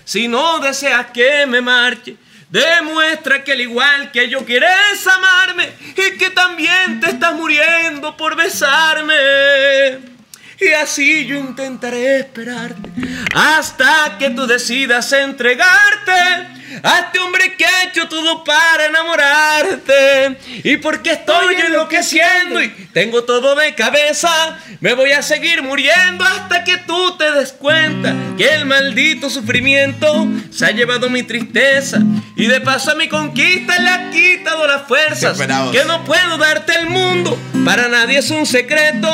Si 0.05 0.27
no 0.27 0.59
deseas 0.59 1.07
que 1.07 1.47
me 1.47 1.59
marche, 1.59 2.17
demuestra 2.51 3.43
que 3.43 3.53
al 3.53 3.61
igual 3.61 4.11
que 4.11 4.29
yo 4.29 4.45
quieres 4.45 5.07
amarme 5.07 5.69
y 5.97 6.17
que 6.19 6.29
también 6.29 6.99
te 6.99 7.09
estás 7.09 7.33
muriendo 7.33 8.15
por 8.15 8.35
besarme. 8.35 10.18
Y 10.61 10.67
así 10.73 11.25
yo 11.25 11.37
intentaré 11.37 12.19
esperarte 12.19 12.89
hasta 13.33 14.17
que 14.17 14.29
tú 14.31 14.45
decidas 14.45 15.11
entregarte 15.13 16.58
a 16.83 16.99
este 16.99 17.19
hombre 17.19 17.55
que 17.55 17.65
ha 17.65 17.83
hecho 17.83 18.07
todo 18.07 18.43
para 18.43 18.85
enamorarte. 18.85 20.37
Y 20.63 20.77
porque 20.77 21.11
estoy 21.11 21.55
enloqueciendo 21.55 22.61
y 22.61 22.69
tengo 22.93 23.23
todo 23.23 23.55
de 23.55 23.75
cabeza, 23.75 24.57
me 24.79 24.93
voy 24.93 25.11
a 25.11 25.21
seguir 25.21 25.61
muriendo 25.61 26.23
hasta 26.23 26.63
que 26.63 26.77
tú 26.77 27.17
te 27.17 27.31
des 27.31 27.51
cuenta 27.53 28.13
que 28.37 28.47
el 28.47 28.65
maldito 28.65 29.29
sufrimiento 29.29 30.27
se 30.51 30.65
ha 30.65 30.71
llevado 30.71 31.09
mi 31.09 31.23
tristeza. 31.23 31.99
Y 32.35 32.47
de 32.47 32.61
paso 32.61 32.91
a 32.91 32.95
mi 32.95 33.07
conquista 33.07 33.77
le 33.79 33.89
ha 33.89 34.09
quitado 34.11 34.67
las 34.67 34.87
fuerzas. 34.87 35.37
Que 35.71 35.85
no 35.85 36.03
puedo 36.03 36.37
darte 36.37 36.73
el 36.79 36.87
mundo, 36.87 37.37
para 37.65 37.87
nadie 37.87 38.19
es 38.19 38.29
un 38.29 38.45
secreto. 38.45 39.09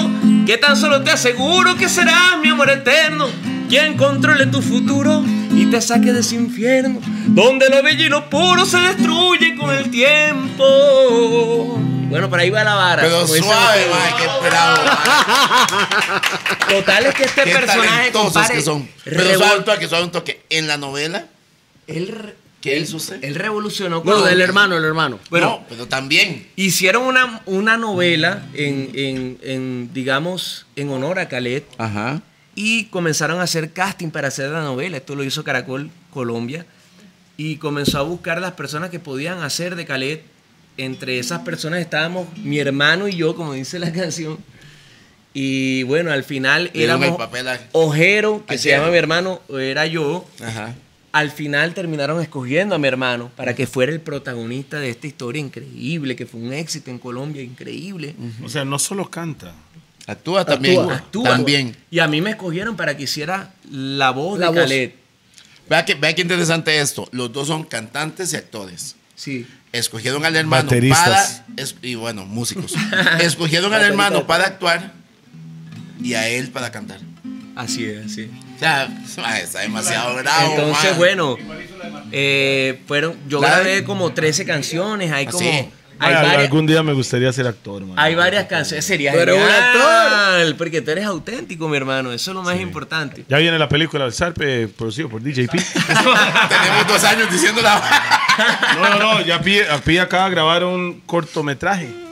Que 0.45 0.57
tan 0.57 0.77
solo 0.77 1.03
te 1.03 1.11
aseguro 1.11 1.76
que 1.76 1.90
serás 1.90 2.38
mi 2.41 2.49
amor 2.49 2.69
eterno. 2.69 3.27
Quien 3.68 3.98
controle 3.98 4.45
tu 4.45 4.61
futuro 4.61 5.23
y 5.56 5.65
te 5.68 5.82
saque 5.82 6.11
de 6.14 6.19
ese 6.19 6.36
infierno, 6.36 6.99
donde 7.27 7.69
lo 7.69 7.82
bello 7.82 8.03
y 8.06 8.10
lo 8.10 8.30
puro 8.30 8.65
se 8.65 8.77
destruye 8.77 9.56
con 9.56 9.72
el 9.73 9.90
tiempo. 9.90 11.80
Bueno, 12.10 12.30
por 12.30 12.40
ahí 12.40 12.49
va 12.49 12.64
la 12.64 12.76
vara. 12.76 13.02
Pero 13.03 13.26
suave, 13.27 13.88
mae, 13.90 14.26
esperado. 14.26 14.84
mae. 14.86 16.80
Total 16.80 17.06
es 17.07 17.14
que 17.15 17.23
este 17.23 17.44
Qué 17.44 17.52
personaje, 17.52 18.11
compadre, 18.11 18.56
que 18.56 18.61
son. 18.61 18.88
Pero 19.03 19.36
suave 19.38 19.57
un 19.60 19.65
toque, 19.65 19.88
suave 19.88 20.03
un 20.06 20.11
toque. 20.11 20.41
En 20.49 20.68
la 20.68 20.77
novela, 20.77 21.26
él, 21.88 22.36
¿qué 22.61 22.77
hizo 22.80 22.98
usted? 22.98 23.23
él 23.23 23.36
revolucionó 23.36 24.02
Bueno, 24.02 24.22
con 24.22 24.30
del 24.30 24.41
hermano, 24.41 24.77
el 24.77 24.84
hermano. 24.86 25.19
Bueno, 25.30 25.48
no, 25.48 25.65
pero 25.68 25.88
también. 25.88 26.48
hicieron 26.56 27.03
una, 27.03 27.41
una 27.45 27.77
novela 27.77 28.44
en, 28.53 28.91
en- 28.94 29.38
en, 29.41 29.94
digamos, 29.94 30.68
en 30.76 30.90
honor 30.91 31.19
a 31.19 31.27
Khaled. 31.27 31.64
Ajá. 31.77 32.22
Y 32.56 32.86
comenzaron 32.86 33.40
a 33.40 33.44
hacer 33.44 33.72
casting 33.73 34.10
para 34.10 34.30
hacer 34.30 34.49
la 34.49 34.64
novela. 34.64 34.98
Esto 34.98 35.15
lo 35.15 35.23
hizo 35.23 35.44
Caracol 35.44 35.90
Colombia. 36.11 36.65
Y 37.38 37.57
comenzó 37.57 37.98
a 37.99 38.03
buscar 38.03 38.40
las 38.40 38.53
personas 38.53 38.90
que 38.90 38.99
podían 38.99 39.44
hacer 39.44 39.76
de 39.76 39.86
Calet. 39.86 40.23
Entre 40.77 41.19
esas 41.19 41.41
personas 41.41 41.80
estábamos 41.80 42.27
mi 42.38 42.60
hermano 42.60 43.07
y 43.07 43.15
yo, 43.15 43.36
como 43.36 43.53
dice 43.53 43.77
la 43.80 43.91
canción. 43.94 44.38
Y 45.34 45.84
bueno, 45.84 46.11
al 46.11 46.23
final 46.23 46.72
éramos 46.73 47.10
el 47.10 47.15
papel 47.15 47.48
a- 47.49 47.60
Ojero, 47.73 48.45
que 48.48 48.57
se 48.57 48.69
llama 48.69 48.90
mi 48.90 48.98
hermano, 48.98 49.41
era 49.49 49.86
yo. 49.86 50.26
Ajá. 50.41 50.73
Al 51.11 51.32
final 51.32 51.73
terminaron 51.73 52.22
escogiendo 52.22 52.76
a 52.76 52.77
mi 52.77 52.88
hermano 52.88 53.32
para 53.36 53.53
que 53.56 53.68
fuera 53.68 53.91
el 53.91 54.02
protagonista 54.02 54.80
de 54.80 54.90
esta 54.90 55.07
historia 55.07 55.40
increíble, 55.41 56.15
que 56.15 56.26
fue 56.26 56.41
un 56.41 56.52
éxito 56.53 56.90
en 56.91 56.99
Colombia, 56.99 57.41
increíble. 57.41 58.15
O 58.44 58.49
sea, 58.49 58.64
no 58.65 58.80
solo 58.80 59.10
canta. 59.10 59.53
Actúa 60.07 60.45
también. 60.45 60.90
Actúa. 60.90 61.30
También. 61.30 61.76
Y 61.90 61.99
a 61.99 62.07
mí 62.07 62.22
me 62.22 62.32
escogieron 62.32 62.76
para 62.76 62.95
que 62.95 63.03
hiciera 63.03 63.53
la 63.72 64.11
voz 64.11 64.40
La 64.40 64.48
de 64.48 64.52
voz. 64.52 64.61
Khaled. 64.69 64.91
Vea 65.69 65.84
que, 65.86 65.95
vea 65.95 66.14
qué 66.14 66.22
interesante 66.22 66.80
esto. 66.80 67.07
Los 67.11 67.34
dos 67.34 67.48
son 67.48 67.64
cantantes 67.64 68.32
y 68.34 68.36
actores. 68.36 68.95
Sí. 69.15 69.48
Escogieron 69.72 70.23
al 70.26 70.36
hermano 70.36 70.64
Bateristas. 70.64 71.41
para. 71.48 71.61
es- 71.64 71.76
y 71.82 71.95
bueno, 71.95 72.26
músicos. 72.26 72.73
Escogieron 73.19 73.73
al 73.73 73.82
hermano 73.82 74.27
para 74.27 74.45
actuar 74.45 74.94
y 76.02 76.14
a 76.14 76.27
él 76.27 76.49
para 76.52 76.72
cantar. 76.72 76.99
Así 77.56 77.86
es, 77.86 78.06
así. 78.06 78.30
O 78.56 78.60
sea, 78.60 78.88
mae, 79.18 79.44
está 79.44 79.61
demasiado 79.61 80.15
bravo. 80.18 80.52
Entonces, 80.52 80.98
bueno, 80.98 81.38
eh, 82.11 82.82
fueron, 82.88 83.15
yo 83.27 83.40
grabé 83.40 83.84
como 83.84 84.14
13 84.14 84.45
canciones, 84.45 85.11
hay 85.11 85.26
¿Ah, 85.26 85.32
como... 85.32 85.44
sí? 85.44 85.69
Hay, 85.99 86.13
Ay, 86.13 86.23
varias, 86.23 86.43
algún 86.43 86.67
día 86.67 86.84
me 86.84 86.93
gustaría 86.93 87.31
ser 87.31 87.47
actor, 87.47 87.85
man. 87.85 87.97
hay 87.97 88.15
varias 88.15 88.45
canciones, 88.45 88.84
sería 88.84 89.13
Tú 89.13 89.19
eres 89.19 89.35
un 89.35 89.41
genial, 89.41 90.55
porque 90.57 90.81
tú 90.81 90.91
eres 90.91 91.05
auténtico, 91.05 91.69
mi 91.69 91.77
hermano, 91.77 92.11
eso 92.11 92.31
es 92.31 92.35
lo 92.35 92.43
más 92.43 92.59
importante. 92.59 93.26
Ya 93.27 93.38
viene 93.38 93.57
la 93.57 93.69
película 93.69 94.03
del 94.03 94.13
Sarpe, 94.13 94.67
producido 94.67 95.09
por 95.09 95.22
DJP. 95.22 95.51
Tenemos 96.49 96.88
dos 96.88 97.03
años 97.03 97.31
diciendo 97.31 97.61
la. 97.61 97.81
No, 98.76 98.89
no, 98.89 98.99
no, 98.99 99.22
ya 99.22 99.41
pide, 99.41 99.65
pide 99.84 100.01
acá 100.01 100.27
grabar 100.30 100.63
un 100.63 101.01
cortometraje. 101.05 102.05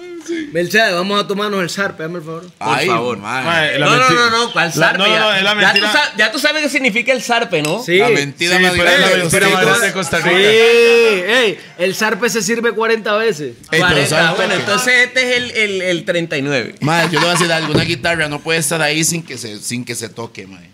Mercedes, 0.51 0.93
vamos 0.93 1.23
a 1.23 1.27
tomarnos 1.27 1.61
el 1.61 1.69
zarpe, 1.69 2.03
hazme 2.03 2.19
el 2.19 2.23
favor. 2.23 2.41
Por 2.57 2.85
favor. 2.85 3.17
la 3.19 3.77
no, 3.79 3.95
no, 3.97 4.09
no, 4.09 4.29
no, 4.29 4.51
¿cuál 4.53 4.67
La- 4.67 4.71
zarpe? 4.71 4.97
no, 4.99 5.07
no, 5.07 5.19
no, 5.19 5.33
es 5.33 5.43
la 5.43 5.53
ya, 5.61 5.73
ya, 6.17 6.31
tú 6.31 6.37
ya 6.37 6.41
sabes 6.47 6.63
qué 6.63 6.69
significa 6.69 7.11
el 7.11 7.21
zarpe, 7.21 7.61
¿no? 7.61 7.83
Sí. 7.83 7.97
La 7.97 8.09
mentira 8.09 8.57
Sí, 8.57 8.63
más 8.63 8.75
grande. 8.75 9.29
grande 9.29 9.85
de 9.87 9.93
Costa 9.93 10.17
Sí, 10.17 10.23
Rica. 10.29 10.39
ey, 10.39 11.57
el 11.77 11.95
zarpe 11.95 12.29
se 12.29 12.41
sirve 12.41 12.71
40 12.71 13.15
veces. 13.17 13.55
Ey, 13.71 13.81
pero 13.81 13.83
40, 13.87 14.09
¿sabes 14.09 14.37
bueno, 14.37 14.53
entonces 14.55 14.93
este 15.07 15.29
es 15.31 15.37
el, 15.37 15.51
el, 15.51 15.81
el 15.81 16.05
39. 16.05 16.75
Mae, 16.81 17.05
yo 17.05 17.19
le 17.19 17.25
voy 17.25 17.29
a 17.29 17.31
decir 17.37 17.51
algo. 17.51 17.73
Una 17.73 17.83
guitarra 17.83 18.27
no 18.29 18.39
puede 18.39 18.59
estar 18.59 18.81
ahí 18.81 19.03
sin 19.03 19.23
que 19.23 19.37
se, 19.37 19.57
sin 19.59 19.83
que 19.85 19.95
se 19.95 20.09
toque, 20.09 20.47
mae. 20.47 20.69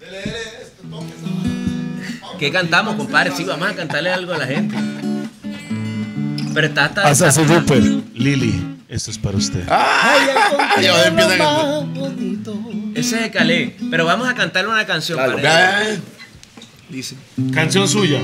¿Qué 2.39 2.51
cantamos, 2.51 2.95
compadre? 2.95 3.31
Sí, 3.35 3.43
vamos 3.43 3.69
a 3.69 3.75
cantarle 3.75 4.11
algo 4.11 4.33
a 4.33 4.37
la 4.37 4.47
gente. 4.47 4.75
Pero 6.53 6.67
está 6.67 6.85
hasta... 6.85 7.07
Hasta 7.07 7.31
su 7.31 7.43
Rupert. 7.43 7.83
Lili, 8.15 8.63
esto 8.89 9.11
es 9.11 9.17
para 9.17 9.37
usted. 9.37 9.63
Y 10.81 10.85
ahora 10.87 11.07
empiezan 11.07 11.41
a- 11.41 11.85
Ese 12.95 13.15
es 13.17 13.21
de 13.23 13.31
Calais. 13.31 13.73
Pero 13.89 14.05
vamos 14.05 14.27
a 14.27 14.33
cantarle 14.35 14.69
una 14.71 14.85
canción. 14.85 15.17
para 15.17 15.33
él. 15.33 15.45
Ay, 15.47 16.01
Dice. 16.89 17.15
Canción 17.53 17.87
suya. 17.87 18.19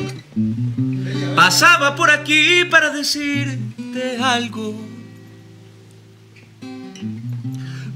Pasaba 1.36 1.96
por 1.96 2.10
aquí 2.10 2.66
para 2.70 2.90
decirte 2.90 4.18
algo. 4.22 4.76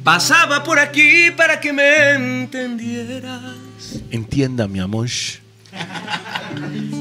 Pasaba 0.03 0.63
por 0.63 0.77
aquí 0.79 1.31
para 1.35 1.59
que 1.59 1.73
me 1.73 2.11
entendieras. 2.11 3.41
Entienda, 4.11 4.67
mi 4.67 4.79
amor. 4.79 5.07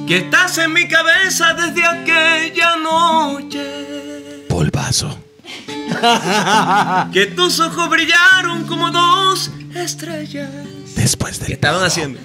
Que 0.07 0.16
estás 0.16 0.57
en 0.59 0.73
mi 0.73 0.89
cabeza 0.89 1.53
desde 1.55 1.85
aquella 1.86 2.77
noche. 2.77 4.47
Polvazo. 4.49 5.19
Que 7.12 7.27
tus 7.27 7.61
ojos 7.61 7.91
brillaron 7.91 8.65
como 8.66 8.91
dos 8.91 9.51
estrellas. 9.75 10.49
Después 10.95 11.39
¿Qué 11.39 11.47
de 11.47 11.53
estaban 11.55 11.85
haciendo? 11.85 12.20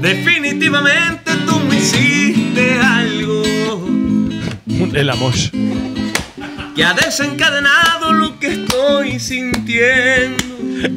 Definitivamente 0.00 1.34
tú 1.46 1.58
me 1.60 1.76
hiciste 1.78 2.78
algo 2.80 3.42
el 4.94 5.10
amor. 5.10 5.34
que 6.76 6.84
ha 6.84 6.94
desencadenado 6.94 8.12
lo 8.12 8.38
que 8.38 8.52
estoy 8.52 9.18
sintiendo. 9.18 10.44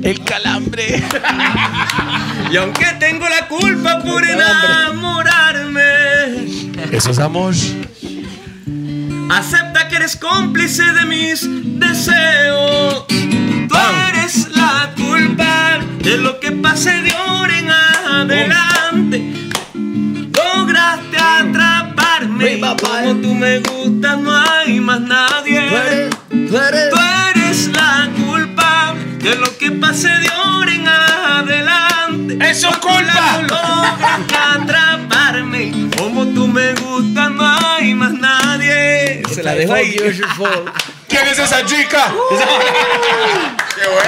El 0.03 0.23
calambre. 0.23 1.03
Y 2.49 2.55
aunque 2.55 2.85
tengo 2.97 3.27
la 3.27 3.45
culpa 3.49 4.01
por 4.01 4.23
enamorarme, 4.23 5.81
Eso 6.93 7.11
es 7.11 7.19
amor. 7.19 7.53
Acepta 9.29 9.87
que 9.87 9.95
eres 9.97 10.15
cómplice 10.15 10.83
de 10.93 11.05
mis 11.05 11.47
deseos. 11.79 13.05
Tú 13.07 13.75
eres 14.09 14.49
la 14.55 14.93
culpa 14.95 15.79
de 15.99 16.17
lo 16.17 16.39
que 16.39 16.51
pase 16.51 16.91
de 17.01 17.11
ahora 17.11 17.59
en 17.59 17.69
adelante. 17.69 19.49
Lograste 20.33 21.17
atraparme. 21.17 22.59
Como 22.59 23.15
tú 23.21 23.33
me 23.33 23.59
gustas, 23.59 24.17
no 24.19 24.35
hay 24.35 24.79
más 24.79 25.01
nadie. 25.01 26.09
Tú 26.29 26.57
eres, 26.57 27.67
la 27.73 28.09
culpa 28.15 28.95
de 29.19 29.35
lo 29.35 29.57
que 29.57 29.71
pase 29.71 30.09
de 30.09 30.27
ahora 30.29 30.73
en 30.73 30.87
adelante. 30.87 32.49
¡Eso 32.49 32.69
es 32.69 32.77
culpa! 32.77 33.41
Lograste 33.41 34.35
atraparme. 34.35 35.86
Como 35.97 36.25
tú 36.27 36.47
me 36.47 36.73
gustas, 36.73 37.31
no 37.31 37.45
hay 37.45 37.93
más 37.93 38.13
nadie. 38.13 39.23
Se 39.33 39.43
la 39.43 39.55
dejo 39.55 39.73
ahí. 39.73 39.95
¿Quién 41.07 41.27
es 41.27 41.39
esa 41.39 41.65
chica? 41.65 42.05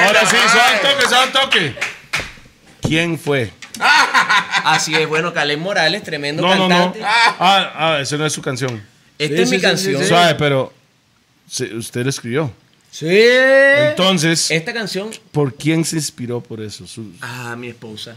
Ahora 0.05 0.25
sí, 0.25 0.35
suave 0.51 0.79
toque, 0.81 1.07
suave 1.07 1.25
un 1.27 1.31
toque. 1.33 1.75
¿Quién 2.81 3.17
fue? 3.19 3.51
Así 4.63 4.93
es, 4.95 5.07
bueno, 5.07 5.33
Caleb 5.33 5.59
Morales, 5.59 6.03
tremendo 6.03 6.41
No, 6.41 6.55
no, 6.55 6.67
no. 6.67 6.75
cantante. 6.75 7.01
Ah, 7.03 7.71
ah, 7.75 7.97
eso 8.01 8.17
no 8.17 8.25
es 8.25 8.33
su 8.33 8.41
canción. 8.41 8.81
Esta 9.17 9.35
Sí, 9.37 9.41
es 9.43 9.49
mi 9.49 9.57
sí, 9.57 9.61
canción. 9.61 9.95
sí, 9.97 10.03
sí. 10.03 10.09
Suave, 10.09 10.35
pero 10.35 10.73
se- 11.49 11.73
usted 11.75 12.03
lo 12.03 12.09
escribió. 12.09 12.51
Sí. 12.91 13.07
Entonces, 13.09 14.49
Esta 14.51 14.73
canción, 14.73 15.11
¿por 15.31 15.53
quién 15.53 15.85
se 15.85 15.95
inspiró 15.97 16.41
por 16.41 16.59
eso? 16.61 16.87
Su- 16.87 17.13
ah, 17.21 17.55
mi 17.57 17.69
esposa. 17.69 18.15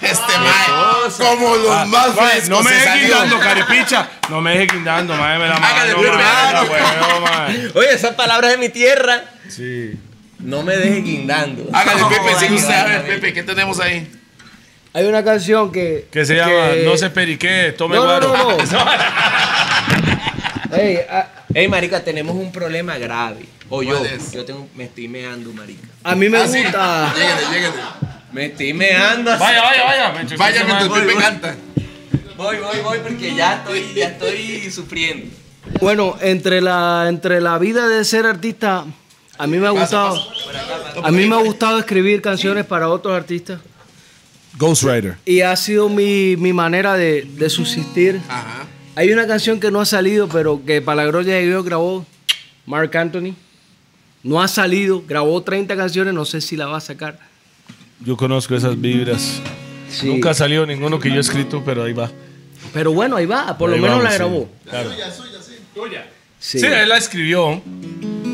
Este 0.00 0.38
mae, 0.38 1.10
como 1.18 1.56
los 1.56 1.86
más 1.88 2.14
Mae, 2.14 2.28
frescos 2.30 2.48
no 2.50 2.62
me 2.62 2.70
deje 2.72 2.98
guindando, 3.00 3.38
caripicha. 3.38 4.08
No 4.28 4.40
me 4.40 4.50
deje 4.58 4.66
guindando, 4.74 5.14
mae, 5.16 5.38
me 5.38 5.48
la 5.48 5.54
Hágale, 5.56 5.94
mano, 5.94 5.98
pues, 5.98 6.12
mae, 6.12 6.52
la 6.52 6.62
huevo, 6.62 7.20
mae. 7.20 7.70
Oye, 7.74 7.92
esas 7.94 8.14
palabras 8.14 8.50
de 8.52 8.58
mi 8.58 8.68
tierra. 8.68 9.24
Sí. 9.48 9.94
No 10.40 10.62
me 10.62 10.76
dejes 10.76 11.02
guindando. 11.04 11.68
Hágale, 11.72 12.00
No, 12.02 12.08
Pepe, 12.10 12.34
sigue 12.38 12.54
usted. 12.56 12.74
A 12.74 12.84
ver, 12.84 12.92
guindando. 12.98 13.08
Pepe, 13.14 13.32
¿qué 13.32 13.42
tenemos 13.44 13.80
ahí? 13.80 14.10
Hay 14.92 15.06
una 15.06 15.24
canción 15.24 15.72
que. 15.72 16.06
Que 16.12 16.24
se 16.26 16.36
llama 16.36 16.68
No 16.84 16.96
se 16.98 17.08
perique, 17.10 17.74
tome 17.76 17.96
No, 17.96 18.02
no, 18.20 18.28
guaro. 18.28 18.34
no, 18.36 18.56
no. 18.58 18.90
Ey, 20.76 20.98
a, 21.08 21.28
Ey, 21.54 21.68
marica, 21.68 22.02
tenemos 22.04 22.34
un 22.34 22.50
problema 22.52 22.98
grave. 22.98 23.46
O 23.70 23.82
yo. 23.82 24.00
Yo 24.32 24.44
tengo, 24.44 24.68
me 24.74 24.84
estoy 24.84 25.08
meando, 25.08 25.52
marica. 25.52 25.86
a 26.02 26.14
mí 26.14 26.28
me 26.28 26.38
Ah, 26.38 26.46
sí. 26.48 26.62
gusta. 26.62 27.14
Lléguele, 27.14 27.40
lléguele. 27.52 27.82
Me 28.34 28.46
estoy 28.46 28.72
meando. 28.72 29.30
así. 29.30 29.40
Vaya, 29.40 29.62
vaya, 29.62 29.84
vaya. 29.84 30.08
me 30.12 30.36
Vaya 30.36 30.60
chucho, 30.62 30.66
mientras 30.66 30.90
mae. 30.90 31.06
Pepe 31.06 31.20
canta. 31.20 31.56
Voy, 32.36 32.56
voy, 32.56 32.80
voy, 32.82 32.98
porque 32.98 33.32
ya 33.32 33.54
estoy, 33.58 33.94
ya 33.94 34.08
estoy 34.08 34.70
sufriendo. 34.72 35.32
Bueno, 35.80 36.16
entre 36.20 36.60
la, 36.60 37.06
entre 37.08 37.40
la 37.40 37.58
vida 37.58 37.86
de 37.86 38.04
ser 38.04 38.26
artista, 38.26 38.86
a 39.38 39.46
mí 39.46 39.56
me 39.58 39.68
ha 39.68 39.70
gustado. 39.70 40.20
A 41.04 41.12
mí 41.12 41.26
me 41.26 41.36
ha 41.36 41.42
gustado 41.42 41.78
escribir 41.78 42.20
canciones 42.20 42.66
para 42.66 42.88
otros 42.88 43.16
artistas. 43.16 43.60
Ghostwriter. 44.58 45.16
Y 45.24 45.42
ha 45.42 45.54
sido 45.54 45.88
mi, 45.88 46.36
mi 46.36 46.52
manera 46.52 46.94
de, 46.94 47.22
de 47.22 47.48
subsistir. 47.48 48.20
Ajá. 48.28 48.66
Hay 48.96 49.12
una 49.12 49.28
canción 49.28 49.60
que 49.60 49.70
no 49.70 49.80
ha 49.80 49.86
salido, 49.86 50.28
pero 50.28 50.60
que 50.64 50.82
para 50.82 51.04
la 51.04 51.06
gloria 51.08 51.36
de 51.36 51.46
Dios 51.46 51.64
grabó 51.64 52.04
Mark 52.66 52.96
Anthony. 52.96 53.34
No 54.24 54.42
ha 54.42 54.48
salido, 54.48 55.04
grabó 55.06 55.40
30 55.42 55.76
canciones, 55.76 56.14
no 56.14 56.24
sé 56.24 56.40
si 56.40 56.56
la 56.56 56.66
va 56.66 56.78
a 56.78 56.80
sacar. 56.80 57.33
Yo 58.00 58.16
conozco 58.16 58.54
esas 58.54 58.80
vibras. 58.80 59.40
Sí. 59.90 60.06
Nunca 60.06 60.30
ha 60.30 60.34
salido 60.34 60.66
ninguno 60.66 60.98
que 60.98 61.08
yo 61.10 61.16
he 61.16 61.20
escrito, 61.20 61.62
pero 61.64 61.84
ahí 61.84 61.92
va. 61.92 62.10
Pero 62.72 62.92
bueno, 62.92 63.16
ahí 63.16 63.26
va, 63.26 63.56
por 63.56 63.70
lo 63.70 63.76
Ahí 63.76 63.82
menos 63.82 63.98
vamos, 63.98 64.04
la 64.04 64.10
sí. 64.10 64.16
grabó. 64.16 64.48
Claro. 64.68 64.90
Sí. 66.40 66.58
Sí. 66.58 66.66
él 66.66 66.88
la 66.88 66.98
escribió, 66.98 67.62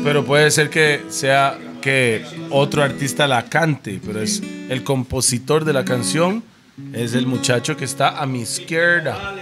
pero 0.03 0.25
puede 0.25 0.51
ser 0.51 0.69
que 0.69 1.01
sea 1.09 1.57
que 1.81 2.23
otro 2.49 2.83
artista 2.83 3.27
la 3.27 3.45
cante, 3.45 3.99
pero 4.05 4.21
es 4.21 4.41
el 4.69 4.83
compositor 4.83 5.63
de 5.65 5.73
la 5.73 5.85
canción 5.85 6.43
es 6.93 7.13
el 7.13 7.27
muchacho 7.27 7.77
que 7.77 7.85
está 7.85 8.21
a 8.21 8.25
mi 8.25 8.41
izquierda. 8.41 9.35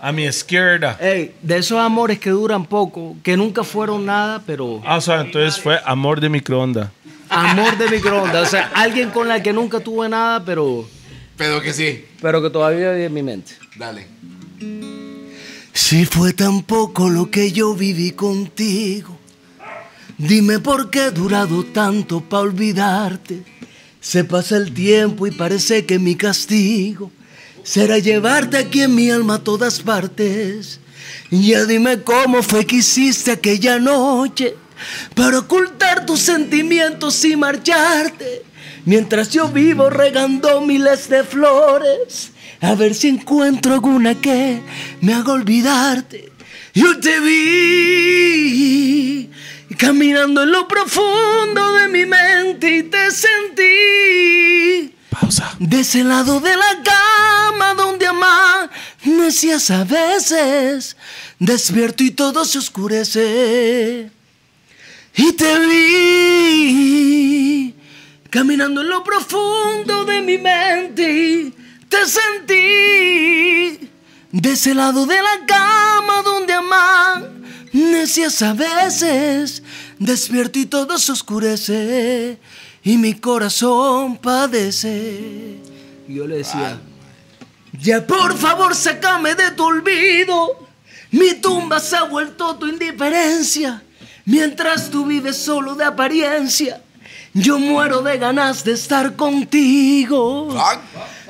A 0.00 0.12
mi 0.12 0.24
izquierda. 0.24 0.96
Ey, 1.00 1.34
de 1.42 1.58
esos 1.58 1.78
amores 1.78 2.18
que 2.20 2.30
duran 2.30 2.64
poco, 2.64 3.16
que 3.22 3.36
nunca 3.36 3.64
fueron 3.64 4.06
nada, 4.06 4.40
pero 4.46 4.80
Ah, 4.86 4.96
o 4.96 5.00
sea, 5.00 5.20
entonces 5.20 5.60
fue 5.60 5.78
amor 5.84 6.20
de 6.20 6.28
microondas. 6.28 6.88
Amor 7.28 7.76
de 7.78 7.88
microondas. 7.88 8.48
O 8.48 8.50
sea, 8.50 8.70
alguien 8.74 9.10
con 9.10 9.28
la 9.28 9.42
que 9.42 9.52
nunca 9.52 9.80
tuve 9.80 10.08
nada, 10.08 10.44
pero, 10.44 10.88
Pero 11.36 11.60
que 11.60 11.72
sí. 11.72 12.04
pero 12.20 12.42
que 12.42 12.50
todavía 12.50 12.92
vive 12.92 13.06
en 13.06 13.14
mi 13.14 13.22
mente. 13.22 13.52
Dale. 13.76 14.06
Si 15.72 16.04
fue 16.04 16.32
tan 16.32 16.62
poco 16.62 17.08
lo 17.08 17.30
que 17.30 17.52
yo 17.52 17.74
viví 17.74 18.10
contigo, 18.10 19.16
dime 20.18 20.58
por 20.58 20.90
qué 20.90 21.06
he 21.06 21.10
durado 21.10 21.64
tanto 21.64 22.20
para 22.20 22.42
olvidarte. 22.42 23.42
Se 24.00 24.24
pasa 24.24 24.56
el 24.56 24.72
tiempo 24.74 25.26
y 25.26 25.30
parece 25.30 25.86
que 25.86 25.98
mi 25.98 26.14
castigo 26.16 27.10
será 27.62 27.98
llevarte 27.98 28.56
aquí 28.56 28.82
en 28.82 28.94
mi 28.94 29.10
alma 29.10 29.34
a 29.34 29.44
todas 29.44 29.80
partes. 29.80 30.80
Ya 31.30 31.64
dime 31.64 32.02
cómo 32.02 32.42
fue 32.42 32.66
que 32.66 32.76
hiciste 32.76 33.30
aquella 33.32 33.78
noche 33.78 34.56
para 35.14 35.38
ocultar 35.40 36.06
tus 36.06 36.20
sentimientos 36.20 37.24
y 37.24 37.36
marcharte. 37.36 38.42
Mientras 38.84 39.30
yo 39.30 39.48
vivo 39.48 39.90
regando 39.90 40.60
miles 40.60 41.08
de 41.08 41.24
flores, 41.24 42.30
a 42.60 42.74
ver 42.74 42.94
si 42.94 43.08
encuentro 43.08 43.74
alguna 43.74 44.14
que 44.14 44.60
me 45.00 45.14
haga 45.14 45.32
olvidarte. 45.32 46.32
Yo 46.74 46.98
te 47.00 47.20
vi 47.20 48.48
caminando 49.76 50.42
en 50.42 50.52
lo 50.52 50.66
profundo 50.66 51.74
de 51.74 51.88
mi 51.88 52.04
mente 52.06 52.78
y 52.78 52.82
te 52.84 53.10
sentí. 53.10 54.94
Pausa. 55.10 55.54
De 55.58 55.80
ese 55.80 56.04
lado 56.04 56.40
de 56.40 56.56
la 56.56 56.82
cama 56.82 57.74
donde 57.74 58.06
amanecías 58.06 59.70
a 59.70 59.84
veces, 59.84 60.96
despierto 61.38 62.02
y 62.04 62.10
todo 62.10 62.44
se 62.44 62.58
oscurece. 62.58 64.10
Y 65.16 65.32
te 65.32 65.58
vi 65.66 67.74
caminando 68.30 68.82
en 68.82 68.88
lo 68.88 69.02
profundo 69.02 70.04
de 70.04 70.20
mi 70.20 70.38
mente 70.38 71.12
y 71.12 71.54
te 71.88 72.06
sentí. 72.06 73.90
De 74.30 74.52
ese 74.52 74.74
lado 74.74 75.06
de 75.06 75.22
la 75.22 75.46
cama 75.46 76.22
donde 76.22 76.52
amanecías 76.52 78.42
a 78.42 78.52
veces, 78.52 79.62
despierto 79.98 80.58
y 80.58 80.66
todo 80.66 80.98
se 80.98 81.12
oscurece 81.12 82.38
y 82.82 82.98
mi 82.98 83.14
corazón 83.14 84.18
padece. 84.18 85.56
Yo 86.06 86.26
le 86.26 86.36
decía, 86.38 86.78
ya 87.72 88.06
por 88.06 88.36
favor 88.36 88.74
sácame 88.74 89.34
de 89.34 89.52
tu 89.52 89.64
olvido, 89.64 90.68
mi 91.10 91.32
tumba 91.34 91.80
se 91.80 91.96
ha 91.96 92.04
vuelto 92.04 92.56
tu 92.56 92.66
indiferencia, 92.66 93.82
mientras 94.28 94.90
tú 94.90 95.06
vives 95.06 95.36
solo 95.38 95.74
de 95.74 95.84
apariencia. 95.84 96.82
Yo 97.32 97.58
muero 97.58 98.02
de 98.02 98.18
ganas 98.18 98.62
de 98.62 98.72
estar 98.72 99.16
contigo. 99.16 100.54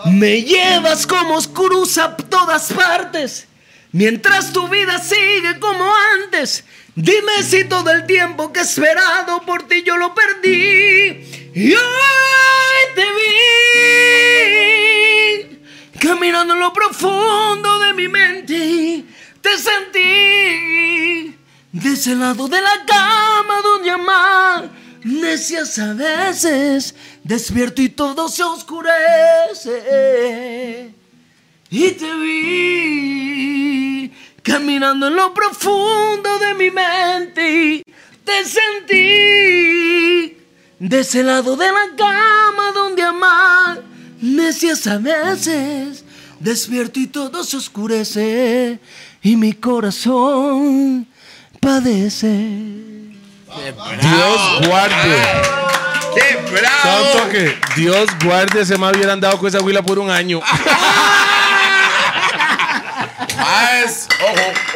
Me 0.06 0.42
llevas 0.42 1.06
como 1.06 1.40
cruz 1.52 1.96
a 1.98 2.16
todas 2.16 2.72
partes. 2.72 3.46
Mientras 3.92 4.52
tu 4.52 4.66
vida 4.68 4.98
sigue 4.98 5.60
como 5.60 5.84
antes. 6.22 6.64
Dime 6.94 7.42
si 7.44 7.64
todo 7.64 7.90
el 7.90 8.04
tiempo 8.06 8.52
que 8.52 8.60
he 8.60 8.62
esperado 8.64 9.42
por 9.42 9.62
ti 9.68 9.84
yo 9.84 9.96
lo 9.96 10.12
perdí. 10.14 11.50
Y 11.54 11.72
hoy 11.72 12.80
te 12.96 13.04
vi. 15.46 15.98
Caminando 16.00 16.54
en 16.54 16.60
lo 16.60 16.72
profundo 16.72 17.78
de 17.78 17.92
mi 17.94 18.08
mente. 18.08 18.54
y 18.54 19.06
Te 19.40 19.56
sentí. 19.56 21.37
De 21.72 21.92
ese 21.92 22.14
lado 22.14 22.48
de 22.48 22.60
la 22.62 22.84
cama 22.86 23.60
donde 23.62 23.90
amar. 23.90 24.70
Necias 25.04 25.78
a 25.78 25.92
veces, 25.94 26.94
despierto 27.22 27.82
y 27.82 27.88
todo 27.90 28.28
se 28.28 28.42
oscurece. 28.42 29.74
Y 31.70 31.90
te 31.90 32.14
vi 32.14 34.12
caminando 34.42 35.08
en 35.08 35.16
lo 35.16 35.34
profundo 35.34 36.38
de 36.38 36.54
mi 36.54 36.70
mente 36.70 37.50
y 37.50 37.82
te 38.24 38.44
sentí 38.44 38.96
de 40.78 41.00
ese 41.00 41.22
lado 41.22 41.54
de 41.56 41.66
la 41.66 41.94
cama 41.96 42.72
donde 42.74 43.02
amar. 43.02 43.82
Necias 44.20 44.86
a 44.86 44.96
veces, 44.98 46.04
despierto 46.40 46.98
y 46.98 47.06
todo 47.08 47.44
se 47.44 47.58
oscurece 47.58 48.80
y 49.22 49.36
mi 49.36 49.52
corazón 49.52 51.06
padece. 51.68 52.28
Dios 54.00 54.40
guarde. 54.66 55.16
¡Qué 56.14 56.38
bravo! 56.50 56.82
Tanto 56.82 57.28
que 57.30 57.58
Dios 57.76 58.08
guarde, 58.24 58.64
se 58.64 58.78
me 58.78 58.90
hubieran 58.90 59.20
dado 59.20 59.36
con 59.38 59.48
esa 59.48 59.60
huila 59.60 59.82
por 59.82 59.98
un 59.98 60.10
año. 60.10 60.40
Más. 63.36 64.08
Ojo, 64.18 64.32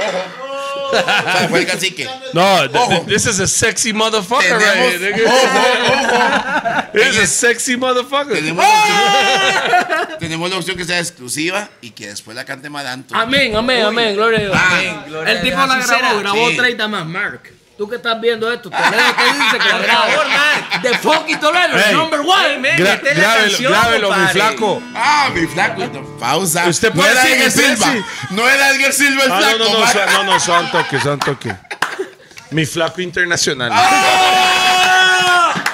ojo. 0.07 0.52
O 0.93 1.33
sea, 1.33 1.47
fue 1.49 1.61
el 1.61 1.67
cacique. 1.67 2.09
No, 2.35 2.69
th- 2.71 3.07
this 3.07 3.27
is 3.27 3.41
a 3.41 3.47
sexy 3.47 3.93
motherfucker 3.93 4.59
right 4.59 4.77
here, 4.77 4.99
nigga. 4.99 5.25
ojo, 5.27 5.59
ojo. 5.93 6.83
This 6.93 7.07
is 7.17 7.19
a 7.23 7.27
sexy 7.27 7.77
motherfucker. 7.77 8.35
Tenemos 8.35 8.63
la, 8.65 8.71
opción, 8.81 10.19
tenemos 10.19 10.51
la 10.51 10.57
opción 10.59 10.77
que 10.77 10.85
sea 10.85 10.99
exclusiva 10.99 11.71
y 11.81 11.91
que 11.91 12.09
después 12.09 12.37
la 12.37 12.45
cante 12.45 12.69
Madanto. 12.69 13.15
Amén, 13.15 13.57
amén, 13.57 13.83
amén, 13.85 14.15
gloria 14.15 14.39
a 14.39 14.43
Dios. 14.43 14.55
Ah, 14.55 14.69
Amén, 14.79 14.97
gloria 15.09 15.33
El 15.33 15.39
a 15.39 15.43
tipo 15.43 15.57
Dios, 15.57 15.69
la 15.69 15.75
grabó, 15.77 15.95
será. 15.95 16.15
grabó 16.15 16.51
Sí. 16.51 16.57
30 16.57 16.89
más, 16.89 17.07
Mark. 17.07 17.53
Tú 17.83 17.89
que 17.89 17.97
estás 17.97 18.21
viendo 18.21 18.49
esto, 18.53 18.71
Toledo, 18.71 18.93
¿qué 19.17 19.25
dice 19.25 19.59
que 19.59 19.71
Por 19.75 19.87
favor, 19.87 20.27
Mark. 20.29 20.83
De 20.83 20.99
fucking 20.99 21.41
Toledo, 21.41 21.77
Hey. 21.85 21.95
number 21.97 22.21
one. 22.21 22.59
Men, 22.61 22.77
Gra- 22.79 22.95
esta 22.95 23.11
es 23.11 23.17
la 23.19 23.23
grábelo, 23.25 23.49
canción, 23.51 23.73
grábelo, 23.73 24.13
mi 24.15 24.27
flaco. 24.29 24.83
Ah, 24.95 25.31
mi 25.35 25.47
flaco. 25.49 25.87
No, 25.93 26.19
pausa. 26.21 26.67
Usted 26.69 26.91
no 26.91 26.95
puede 26.95 27.11
era 27.11 27.23
decir 27.25 27.39
Edgar 27.43 27.53
que 27.53 27.83
Silva. 27.83 28.07
No 28.31 28.49
era 28.49 28.71
Edgar 28.71 28.93
Silva 28.93 29.25
el 29.25 29.33
Ah, 29.33 29.39
flaco. 29.39 29.59
no, 29.59 29.65
no, 29.65 29.81
no, 29.81 30.13
no, 30.13 30.25
no, 30.35 30.39
son 30.41 30.71
toque, 30.71 31.01
son 31.01 31.19
toque. 31.19 31.57
Mi 32.53 32.67
flaco 32.67 33.01
internacional. 33.01 33.73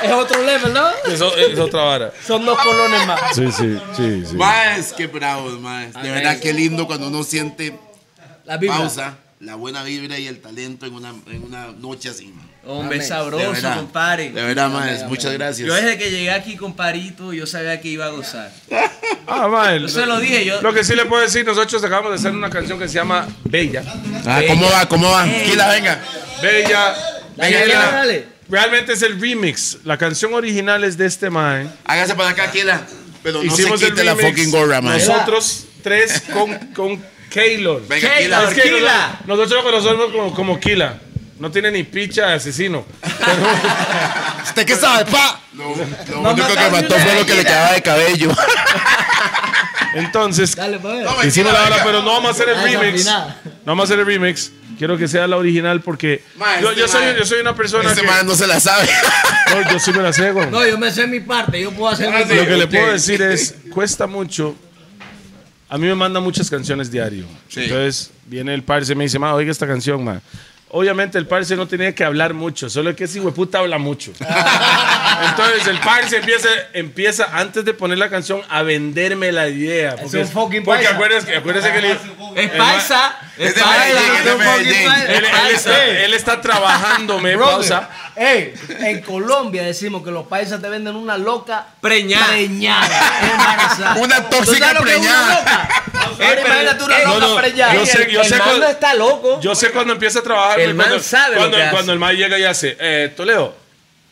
Es 0.02 0.10
otro 0.12 0.42
level, 0.44 0.72
¿no? 0.72 0.88
Eso 1.12 1.36
es 1.36 1.58
otra 1.58 1.82
vara. 1.82 2.12
Son 2.26 2.42
dos 2.42 2.58
colones 2.58 3.06
más. 3.06 3.20
Sí, 3.34 3.52
sí, 3.52 3.78
sí, 3.94 4.24
sí. 4.30 4.34
Más, 4.34 4.94
qué 4.96 5.08
bravos, 5.08 5.60
más. 5.60 5.92
De 5.92 6.10
verdad, 6.10 6.38
qué 6.40 6.54
lindo 6.54 6.86
cuando 6.86 7.08
uno 7.08 7.22
siente 7.22 7.78
La 8.46 8.56
Biblia. 8.56 8.78
pausa, 8.78 9.14
la 9.40 9.54
buena 9.54 9.82
vibra 9.84 10.18
y 10.18 10.26
el 10.26 10.40
talento 10.40 10.86
en 10.86 10.94
una, 10.94 11.10
en 11.26 11.44
una 11.44 11.66
noche 11.72 12.08
así, 12.08 12.26
man. 12.26 12.48
Hombre, 12.66 12.96
Amén. 12.96 13.08
sabroso, 13.08 13.44
de 13.46 13.52
verdad. 13.52 13.76
compadre. 13.76 14.30
De 14.32 14.42
verdad, 14.42 14.68
maes, 14.68 15.04
muchas 15.04 15.32
gracias. 15.32 15.66
Yo 15.66 15.74
desde 15.74 15.96
que 15.96 16.10
llegué 16.10 16.30
aquí, 16.32 16.56
comparito, 16.56 17.32
yo 17.32 17.46
sabía 17.46 17.80
que 17.80 17.88
iba 17.88 18.06
a 18.06 18.10
gozar. 18.10 18.52
Ah, 19.30 19.46
mae, 19.46 19.78
Yo 19.80 19.88
se 19.88 20.06
lo 20.06 20.18
dije, 20.20 20.42
yo- 20.46 20.62
Lo 20.62 20.72
que 20.72 20.82
sí 20.82 20.94
le 20.94 21.04
puedo 21.04 21.20
decir, 21.22 21.44
nosotros 21.44 21.84
acabamos 21.84 22.12
de 22.12 22.16
hacer 22.16 22.32
una 22.32 22.48
canción 22.48 22.78
que 22.78 22.88
se 22.88 22.94
llama 22.94 23.28
Bella. 23.44 23.82
Ah, 24.24 24.40
¿Cómo 24.48 24.70
va? 24.70 24.88
¿Cómo 24.88 25.10
va? 25.10 25.26
Kila, 25.44 25.68
venga. 25.68 26.00
Bella. 26.40 26.94
Dale, 27.36 27.56
Bella. 27.58 27.78
dale, 27.78 27.92
dale. 27.92 28.26
Realmente 28.48 28.94
es 28.94 29.02
el 29.02 29.20
remix. 29.20 29.78
La 29.84 29.98
canción 29.98 30.32
original 30.32 30.82
es 30.82 30.96
de 30.96 31.04
este 31.04 31.28
mae. 31.28 31.68
Hágase 31.84 32.14
para 32.14 32.30
acá, 32.30 32.50
Kila. 32.50 32.80
Pero 33.22 33.42
no 33.42 33.52
Hicimos 33.52 33.80
se 33.80 33.86
el 33.88 33.92
quite 33.92 34.04
la 34.04 34.14
remix. 34.14 34.30
fucking 34.30 34.50
gorra, 34.50 34.80
man. 34.80 34.94
Nosotros 34.94 35.66
tres 35.82 36.22
con, 36.32 36.56
con 36.68 37.04
Keylor. 37.30 37.86
Venga, 37.86 38.08
Keylor, 38.16 38.40
Kila. 38.40 38.48
Es 38.50 38.54
que 38.54 38.62
Kila. 38.76 39.20
Nosotros, 39.26 39.26
nosotros 39.26 39.64
lo 39.64 39.70
conocemos 39.70 40.12
como, 40.12 40.34
como 40.34 40.60
Kila. 40.60 40.98
No 41.38 41.50
tiene 41.52 41.70
ni 41.70 41.84
picha 41.84 42.26
de 42.26 42.34
asesino. 42.34 42.84
¿Usted 44.44 44.66
qué 44.66 44.74
sabe, 44.76 45.04
pa? 45.10 45.40
Lo, 45.54 45.64
lo 46.22 46.30
único 46.32 46.48
que 46.48 46.70
mató 46.70 46.94
fue 46.98 47.14
lo 47.14 47.26
que 47.26 47.34
le 47.34 47.44
quedaba 47.44 47.72
de 47.74 47.82
cabello. 47.82 48.30
Entonces, 49.94 50.54
Dale. 50.54 50.78
Toma, 50.78 51.24
hicimos 51.24 51.52
la 51.52 51.60
hora, 51.62 51.70
venga. 51.70 51.84
pero 51.84 52.02
no 52.02 52.12
vamos 52.12 52.28
a 52.28 52.30
hacer 52.32 52.48
el 52.50 52.56
Ah, 52.56 52.62
remix. 52.80 53.04
No 53.06 53.24
vamos 53.64 53.82
a 53.82 53.84
hacer 53.84 54.00
el 54.00 54.06
remix. 54.06 54.52
Quiero 54.76 54.96
que 54.96 55.08
sea 55.08 55.26
la 55.26 55.36
original 55.36 55.80
porque 55.80 56.22
Ma, 56.36 56.60
yo, 56.60 56.68
este 56.70 56.80
yo 56.82 56.88
soy, 56.88 57.04
ma- 57.06 57.16
yo 57.18 57.24
soy 57.24 57.40
una 57.40 57.54
persona 57.54 57.88
Este 57.88 58.02
que... 58.02 58.06
man 58.06 58.24
no 58.26 58.34
se 58.34 58.46
la 58.46 58.60
sabe. 58.60 58.88
No, 59.50 59.72
yo 59.72 59.78
sí 59.78 59.92
me 59.92 60.02
la 60.02 60.12
sé, 60.12 60.30
güey. 60.30 60.50
No, 60.50 60.64
yo 60.66 60.76
me 60.76 60.90
sé 60.92 61.06
mi 61.06 61.20
parte, 61.20 61.58
yo 61.62 61.70
puedo 61.72 61.90
hacer 61.90 62.08
mi 62.10 62.12
Lo 62.12 62.18
parte. 62.26 62.46
que 62.46 62.56
le 62.56 62.66
puedo 62.66 62.92
decir 62.92 63.22
es, 63.22 63.54
cuesta 63.72 64.06
mucho. 64.06 64.54
A 65.68 65.76
mí 65.76 65.86
me 65.86 65.94
mandan 65.94 66.22
muchas 66.22 66.48
canciones 66.48 66.90
diario. 66.90 67.26
Sí. 67.48 67.64
Entonces 67.64 68.10
viene 68.26 68.54
el 68.54 68.62
parce 68.62 68.92
y 68.92 68.96
me 68.96 69.04
dice, 69.04 69.18
ma, 69.18 69.34
oiga 69.34 69.50
esta 69.50 69.66
canción, 69.66 70.02
ma. 70.02 70.20
Obviamente 70.70 71.16
el 71.16 71.26
parce 71.26 71.56
no 71.56 71.66
tenía 71.66 71.94
que 71.94 72.04
hablar 72.04 72.34
mucho, 72.34 72.68
solo 72.68 72.94
que 72.94 73.04
ese 73.04 73.20
hueputa 73.20 73.58
habla 73.60 73.78
mucho. 73.78 74.12
Entonces 75.28 75.66
el 75.66 75.78
parce 75.80 76.18
empieza, 76.18 76.48
empieza 76.74 77.28
antes 77.32 77.64
de 77.64 77.72
poner 77.74 77.96
la 77.98 78.10
canción 78.10 78.42
a 78.50 78.62
venderme 78.62 79.32
la 79.32 79.48
idea. 79.48 79.96
Porque, 79.96 80.18
un 80.18 80.28
fucking 80.28 80.64
porque 80.64 80.82
paisa. 80.84 80.94
acuérdese, 80.94 81.36
acuérdese 81.36 81.72
que 81.72 81.80
le- 81.80 81.98
Es 82.36 82.50
paisa. 82.50 83.16
Es 83.38 83.48
Es 83.50 83.54
de. 84.24 84.34
Medellín, 84.36 84.90
es 85.08 85.08
él, 85.08 85.24
él 86.04 86.14
está, 86.14 86.34
él 86.34 86.40
trabajándome, 86.42 87.36
Brother, 87.36 87.54
pausa. 87.54 87.88
ey, 88.16 88.52
en 88.80 89.00
Colombia 89.02 89.62
decimos 89.62 90.02
que 90.04 90.10
los 90.10 90.26
paisas 90.26 90.60
te 90.60 90.68
venden 90.68 90.96
una 90.96 91.16
loca 91.16 91.66
Preñada. 91.80 92.26
preñada. 92.28 93.94
Una 93.98 94.28
¿Tú 94.28 94.36
tóxica 94.36 94.66
es 94.66 94.72
una 94.72 94.80
preñada. 94.80 95.38
loca? 95.38 95.68
Ahora 96.26 96.40
imagínate 96.40 96.84
una 96.84 96.98
eh, 96.98 97.04
loca 97.04 97.18
no, 97.20 97.28
no, 97.28 97.36
preñada. 97.36 97.74
yo 97.74 97.86
sé- 97.86 98.10
yo 98.10 98.20
el 98.22 98.28
sé 98.28 98.36
man 98.38 98.60
no 98.60 98.66
está 98.68 98.94
loco. 98.94 99.40
Yo 99.40 99.54
sé 99.54 99.70
cuando 99.70 99.92
empieza 99.92 100.18
a 100.20 100.22
trabajar. 100.22 100.60
El 100.60 100.74
man 100.74 100.86
cuando, 100.88 101.04
sabe 101.04 101.36
cuando, 101.36 101.56
hace. 101.56 101.70
cuando 101.70 101.92
el 101.92 101.98
man 101.98 102.16
llega 102.16 102.38
y 102.38 102.44
hace, 102.44 102.76
eh, 102.80 103.12
Toledo, 103.16 103.54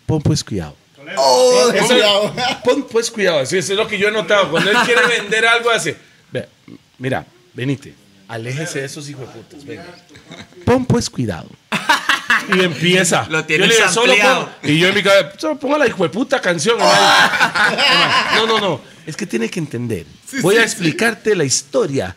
pon 0.07 0.21
pues 0.23 0.43
cuidado. 0.45 0.77
Oh, 1.17 1.71
Eso- 1.73 1.87
cuidado. 1.87 2.35
pon 2.65 2.83
pues 2.91 3.11
cuidado. 3.11 3.47
Sí, 3.47 3.59
eso 3.59 3.73
es 3.73 3.79
lo 3.79 3.87
que 3.87 3.99
yo 3.99 4.09
he 4.09 4.11
notado. 4.11 4.51
Cuando 4.51 4.71
él 4.71 4.77
quiere 4.85 5.07
vender 5.07 5.47
algo, 5.47 5.71
hace, 5.71 5.97
"Ve, 6.33 6.49
mira, 6.99 7.25
venite, 7.55 7.95
aléjese 8.29 8.81
de 8.81 8.87
esos 8.87 9.09
hijos 9.09 9.29
de 9.29 9.41
putas, 9.41 9.65
venga. 9.65 9.85
Pon 10.65 10.85
pues 10.85 11.09
cuidado. 11.11 11.49
Y 12.49 12.61
empieza. 12.63 13.27
Lo 13.29 13.45
tiene 13.45 13.65
Yo 13.65 13.71
le 13.71 13.77
digo, 13.77 13.89
"Solo. 13.89 14.15
Y 14.63 14.79
yo 14.79 14.89
en 14.89 14.95
mi 14.95 15.03
cabeza, 15.03 15.31
solo 15.39 15.59
ponga 15.59 15.79
la 15.79 15.87
hijo 15.87 16.03
de 16.05 16.11
puta 16.11 16.41
canción. 16.41 16.79
man. 16.79 16.89
Man, 16.91 18.37
No, 18.37 18.47
no, 18.47 18.61
no. 18.61 18.81
Es 19.07 19.17
que 19.17 19.27
tiene 19.27 19.49
que 19.49 19.59
entender. 19.59 20.07
Voy 20.43 20.57
a 20.57 20.63
explicarte 20.63 21.37
la 21.37 21.45
historia 21.45 22.17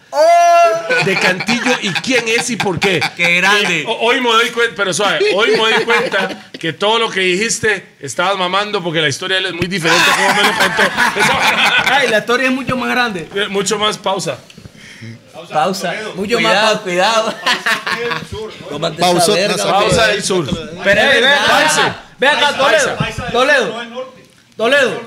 de 1.06 1.20
Cantillo 1.20 1.74
y 1.82 1.90
quién 1.94 2.28
es 2.28 2.50
y 2.50 2.56
por 2.56 2.80
qué. 2.80 3.00
Qué 3.16 3.36
grande. 3.38 3.82
Y 3.82 3.86
ho- 3.86 4.00
hoy 4.00 4.20
me 4.20 4.30
doy 4.30 4.50
cuenta, 4.50 4.74
pero 4.76 4.94
suave, 4.94 5.20
hoy 5.36 5.52
me 5.52 5.58
doy 5.58 5.74
cuenta 5.86 6.50
que 6.60 6.74
todo 6.74 6.98
lo 7.00 7.10
que 7.10 7.20
dijiste 7.22 7.96
estabas 8.00 8.36
mamando 8.38 8.84
porque 8.84 9.00
la 9.02 9.10
historia 9.10 9.38
de 9.38 9.42
él 9.42 9.46
es 9.48 9.54
muy 9.54 9.68
diferente 9.68 10.04
a 10.10 10.16
como 10.16 10.34
me 10.36 10.44
lo 10.44 10.58
contó. 10.58 10.84
Ay, 11.94 12.08
la 12.10 12.18
historia 12.20 12.48
es 12.48 12.54
mucho 12.54 12.76
más 12.76 12.90
grande. 12.90 13.30
Eso- 13.34 13.50
mucho 13.50 13.78
más 13.78 13.98
pausa. 13.98 14.40
Pausa. 15.54 15.94
Mucho 16.16 16.36
cuidado, 16.36 16.74
más- 16.76 16.82
cuidado. 16.84 17.36
Verga, 17.96 18.16
nació- 18.22 18.52
hombre. 18.72 19.70
Pausa 19.72 20.08
del 20.08 20.24
sur. 20.24 20.46
Pero 20.84 21.02
acá, 21.02 22.04
ven 22.20 22.30
acá, 22.30 22.58
Toledo. 22.58 22.98
Toledo. 23.32 23.82
Toledo. 24.58 25.02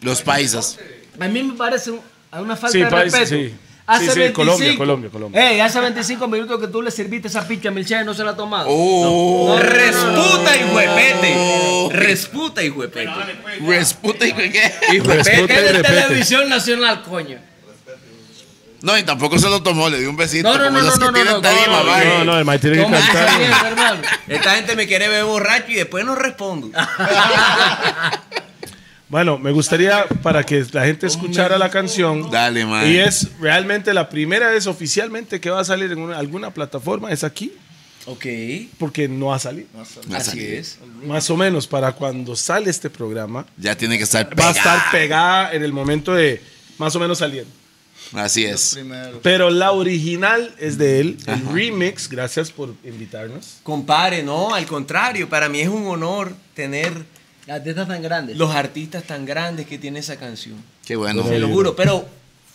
Los 0.00 0.22
paisas. 0.22 0.78
A 1.20 1.28
mí 1.28 1.42
me 1.42 1.54
parece 1.54 1.92
una 2.32 2.56
falta 2.56 2.72
Sí, 2.72 2.78
de 2.80 2.90
respeto. 2.90 3.26
sí. 3.26 3.54
Hace 3.86 4.04
Sí, 4.04 4.10
sí, 4.12 4.18
25, 4.18 4.34
Colombia, 4.44 4.76
Colombia, 4.76 5.10
Colombia. 5.10 5.50
Ey, 5.50 5.60
hace 5.60 5.80
25 5.80 6.28
minutos 6.28 6.60
que 6.60 6.66
tú 6.68 6.82
le 6.82 6.90
serviste 6.90 7.28
esa 7.28 7.48
picha 7.48 7.70
a 7.70 7.72
Milchea 7.72 8.02
y 8.02 8.04
no 8.04 8.12
se 8.12 8.22
la 8.22 8.32
ha 8.32 8.36
tomado. 8.36 8.66
Oh, 8.68 9.58
Resputa, 9.58 10.54
hijuepete. 10.56 11.88
Resputa, 11.92 12.62
hijuepete. 12.62 13.10
resputa 13.66 14.26
y 14.26 14.32
qué. 14.34 14.62
Es 14.92 15.02
Resputa 15.04 15.52
y 15.54 15.56
de 15.62 15.72
repete. 15.72 15.82
televisión 16.02 16.50
nacional, 16.50 17.02
coño. 17.02 17.38
No, 18.82 18.96
y 18.96 19.02
tampoco 19.04 19.38
se 19.38 19.48
lo 19.48 19.62
tomó, 19.62 19.88
le 19.88 19.98
dio 20.00 20.10
un 20.10 20.16
besito. 20.16 20.46
No, 20.48 20.58
no, 20.58 20.64
como 20.66 20.78
no, 20.78 20.84
los 20.84 20.98
no, 21.00 21.06
que 21.06 21.06
no, 21.06 21.12
tienen 21.14 21.32
no, 21.32 21.40
tarima, 21.40 21.78
no, 21.78 21.84
mae. 21.84 22.04
No, 22.18 22.24
no, 22.26 22.38
el 22.38 22.44
man 22.44 22.60
tiene 22.60 22.76
que 22.76 22.82
cantar. 22.92 24.02
Esta 24.28 24.50
gente 24.54 24.76
me 24.76 24.86
quiere 24.86 25.08
ver 25.08 25.24
borracho 25.24 25.72
y 25.72 25.74
después 25.76 26.04
no 26.04 26.14
respondo. 26.14 26.70
Bueno, 29.08 29.38
me 29.38 29.52
gustaría 29.52 30.04
para 30.22 30.44
que 30.44 30.64
la 30.72 30.84
gente 30.84 31.06
escuchara 31.06 31.56
la 31.56 31.70
canción. 31.70 32.30
Dale, 32.30 32.66
man. 32.66 32.86
Y 32.90 32.96
es 32.96 33.28
realmente 33.40 33.94
la 33.94 34.08
primera 34.10 34.50
vez 34.50 34.66
oficialmente 34.66 35.40
que 35.40 35.48
va 35.50 35.60
a 35.60 35.64
salir 35.64 35.90
en 35.92 35.98
una- 36.00 36.18
alguna 36.18 36.52
plataforma, 36.52 37.10
es 37.10 37.24
aquí, 37.24 37.52
Ok. 38.04 38.26
porque 38.78 39.08
no 39.08 39.32
ha 39.32 39.38
salido. 39.38 39.66
Así 40.14 40.44
es. 40.44 40.78
Más 41.06 41.30
o 41.30 41.36
menos 41.38 41.66
para 41.66 41.92
cuando 41.92 42.36
sale 42.36 42.68
este 42.70 42.90
programa, 42.90 43.46
Ya 43.56 43.74
tiene 43.74 43.96
que 43.96 44.04
estar 44.04 44.26
va 44.26 44.30
a 44.30 44.52
pegada. 44.52 44.52
estar 44.52 44.90
pegada 44.90 45.52
en 45.54 45.62
el 45.62 45.72
momento 45.72 46.12
de 46.14 46.42
más 46.76 46.94
o 46.94 47.00
menos 47.00 47.18
saliendo. 47.18 47.50
Así 48.12 48.44
es. 48.44 48.78
Pero 49.22 49.50
la 49.50 49.72
original 49.72 50.54
es 50.58 50.78
de 50.78 51.00
él, 51.00 51.18
el 51.26 51.46
remix, 51.46 52.08
gracias 52.08 52.50
por 52.50 52.74
invitarnos. 52.84 53.56
Compare, 53.62 54.22
no, 54.22 54.54
al 54.54 54.66
contrario, 54.66 55.28
para 55.28 55.48
mí 55.48 55.60
es 55.60 55.68
un 55.68 55.86
honor 55.86 56.32
tener 56.54 56.92
Las 57.48 57.64
tetas 57.64 57.88
tan 57.88 58.02
grandes. 58.02 58.36
los 58.36 58.54
artistas 58.54 59.02
tan 59.04 59.24
grandes 59.24 59.66
que 59.66 59.78
tiene 59.78 59.98
esa 59.98 60.16
canción. 60.16 60.62
Qué 60.86 60.94
bueno. 60.96 61.22
Te 61.24 61.38
lo 61.38 61.48
juro, 61.48 61.74
pero 61.74 62.06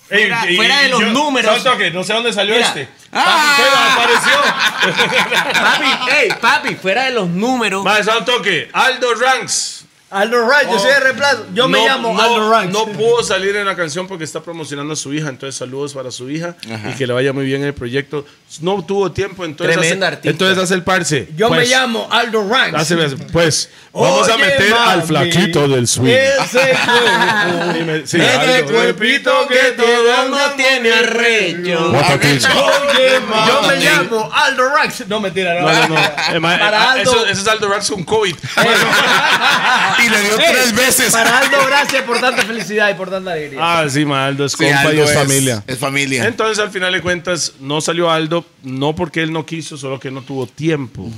fuera, 0.08 0.44
Ey, 0.46 0.54
y- 0.54 0.56
fuera 0.56 0.80
de 0.82 0.90
los 0.90 1.00
yo- 1.02 1.08
números. 1.08 1.50
¿sabes 1.50 1.64
toque? 1.64 1.92
No 1.92 2.04
sé 2.04 2.14
dónde 2.14 2.32
salió 2.32 2.54
Mira. 2.56 2.68
este. 2.68 2.88
Ah. 3.12 3.56
Pero 3.58 3.76
apareció. 4.04 5.14
Papi, 5.54 6.12
ey, 6.12 6.30
papi, 6.40 6.76
fuera 6.76 7.06
de 7.06 7.12
los 7.12 7.28
números. 7.28 7.84
Más 7.84 8.06
un 8.08 8.24
toque. 8.24 8.70
Aldo 8.72 9.14
Ranks. 9.16 9.83
Aldo 10.14 10.48
Ranks, 10.48 10.72
yo 10.72 10.80
soy 10.80 10.92
de 10.92 11.00
reemplazo. 11.00 11.46
Yo 11.54 11.68
me 11.68 11.86
llamo 11.86 12.14
no- 12.14 12.22
Aldo 12.22 12.52
Ranks. 12.52 12.72
No 12.74 12.86
pudo 12.88 13.24
salir 13.24 13.56
en 13.56 13.66
la 13.66 13.76
canción 13.76 14.08
porque 14.08 14.24
está 14.24 14.42
promocionando 14.42 14.94
a 14.94 14.96
su 14.96 15.14
hija. 15.14 15.30
Entonces, 15.30 15.56
saludos 15.56 15.94
para 15.94 16.12
su 16.12 16.30
hija 16.30 16.56
y 16.90 16.94
que 16.96 17.08
le 17.08 17.14
vaya 17.14 17.34
muy 17.34 17.46
bien 17.46 17.62
en 17.62 17.68
el 17.68 17.74
proyecto. 17.74 18.26
No 18.62 18.84
tuvo 18.86 19.12
tiempo, 19.12 19.44
entonces. 19.46 19.76
Tremenda 19.78 20.08
hace, 20.08 20.16
artista. 20.16 20.30
Entonces, 20.30 20.64
hace 20.64 20.74
el 20.76 20.84
parce. 20.84 21.28
Yo 21.36 21.50
me 21.50 21.58
Pues, 21.58 21.70
llamo 21.70 22.08
Aldo 22.12 22.48
Ranks. 22.48 22.80
hace- 22.80 22.96
pues, 23.32 23.70
vamos 23.92 24.30
a 24.30 24.36
Oye, 24.36 24.46
meter 24.46 24.74
al 24.74 24.98
mami, 24.98 25.08
flaquito 25.08 25.68
del 25.68 25.88
swing. 25.88 26.12
Ese 26.14 26.60
cuerpo. 26.86 27.78
Y 27.80 27.84
me- 27.84 28.08
sí, 28.08 28.18
Ese 28.22 28.64
cuerpito 28.66 29.48
que 29.48 29.72
todo 29.76 30.30
no 30.30 30.52
tiene 30.56 30.92
arrecho. 30.94 31.80
A. 31.96 32.14
Oye, 32.14 32.40
yo 32.40 33.62
me 33.62 33.68
mami. 33.68 33.84
llamo 33.84 34.30
Aldo 34.32 34.70
Ranks. 34.70 35.08
No, 35.08 35.20
mentira, 35.20 35.54
no. 35.60 35.62
No, 35.72 35.88
no, 35.88 35.88
no. 35.96 36.02
Eh, 36.34 36.40
Para 36.42 36.82
ah, 36.84 36.92
Aldo. 36.94 37.02
Eso, 37.12 37.26
eso 37.26 37.42
es 37.42 37.48
Aldo 37.48 37.68
Ranks 37.70 37.90
con 37.90 38.04
COVID. 38.04 38.36
Y 40.06 40.10
le 40.10 40.22
dio 40.22 40.36
tres 40.36 40.76
veces. 40.76 41.12
Para 41.12 41.38
Aldo, 41.40 41.58
gracias 41.68 42.02
por 42.04 42.20
tanta 42.20 42.44
felicidad 42.44 42.90
y 42.90 42.94
por 42.96 43.10
tanta 43.10 43.32
alegría. 43.34 43.60
Ah, 43.62 43.90
sí, 43.90 44.06
ma, 44.06 44.26
Aldo 44.26 44.46
es 44.46 44.52
Sí, 44.54 44.58
compa 44.66 44.84
y 44.86 44.88
Aldo 45.00 45.04
es 45.06 45.14
familia. 45.14 45.64
Es 45.68 45.78
familia. 45.78 46.26
Entonces, 46.28 46.60
al 46.60 46.72
final 46.72 46.92
de 46.94 47.02
cuentas, 47.02 47.54
no 47.60 47.82
salió 47.82 48.10
Aldo, 48.12 48.46
no 48.64 48.96
porque 48.96 49.22
él 49.22 49.32
no 49.32 49.46
quiso, 49.46 49.78
solo 49.78 50.00
que 50.00 50.12
no 50.12 50.22
tuvo 50.22 50.48
tiempo. 50.48 51.10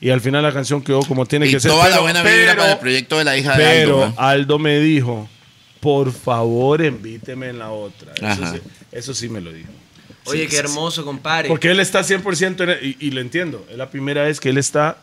Y 0.00 0.10
al 0.10 0.20
final 0.20 0.42
la 0.44 0.52
canción 0.52 0.80
quedó 0.82 1.00
como 1.00 1.26
tiene 1.26 1.46
Y 1.48 1.52
que 1.52 1.60
ser. 1.60 1.70
toda 1.72 1.84
la 1.84 1.90
pero- 1.90 2.02
buena 2.02 2.22
vibra 2.22 2.36
pero- 2.50 2.56
para 2.58 2.72
el 2.72 2.78
proyecto 2.78 3.18
de 3.18 3.24
la 3.24 3.36
hija 3.36 3.56
de 3.56 3.64
Pero 3.64 4.04
Aldo. 4.04 4.14
¿no? 4.16 4.20
Aldo 4.22 4.58
me 4.58 4.78
dijo, 4.78 5.28
por 5.80 6.12
favor, 6.12 6.84
invíteme 6.84 7.48
en 7.48 7.58
la 7.58 7.70
otra. 7.70 8.12
Eso 8.14 8.26
Ajá. 8.26 8.52
sí, 8.54 8.60
eso 8.92 9.14
sí 9.14 9.28
me 9.28 9.40
lo 9.40 9.52
dijo. 9.52 9.70
Oye, 10.26 10.46
qué 10.46 10.58
hermoso, 10.58 11.04
compadre. 11.04 11.48
Porque 11.48 11.70
él 11.70 11.80
está 11.80 12.02
100% 12.04 12.62
en 12.64 12.70
el- 12.70 12.84
y, 12.84 12.96
y 13.00 13.10
lo 13.10 13.20
entiendo. 13.20 13.66
Es 13.70 13.76
la 13.78 13.90
primera 13.90 14.22
vez 14.24 14.38
que 14.40 14.50
él 14.50 14.58
está 14.58 14.98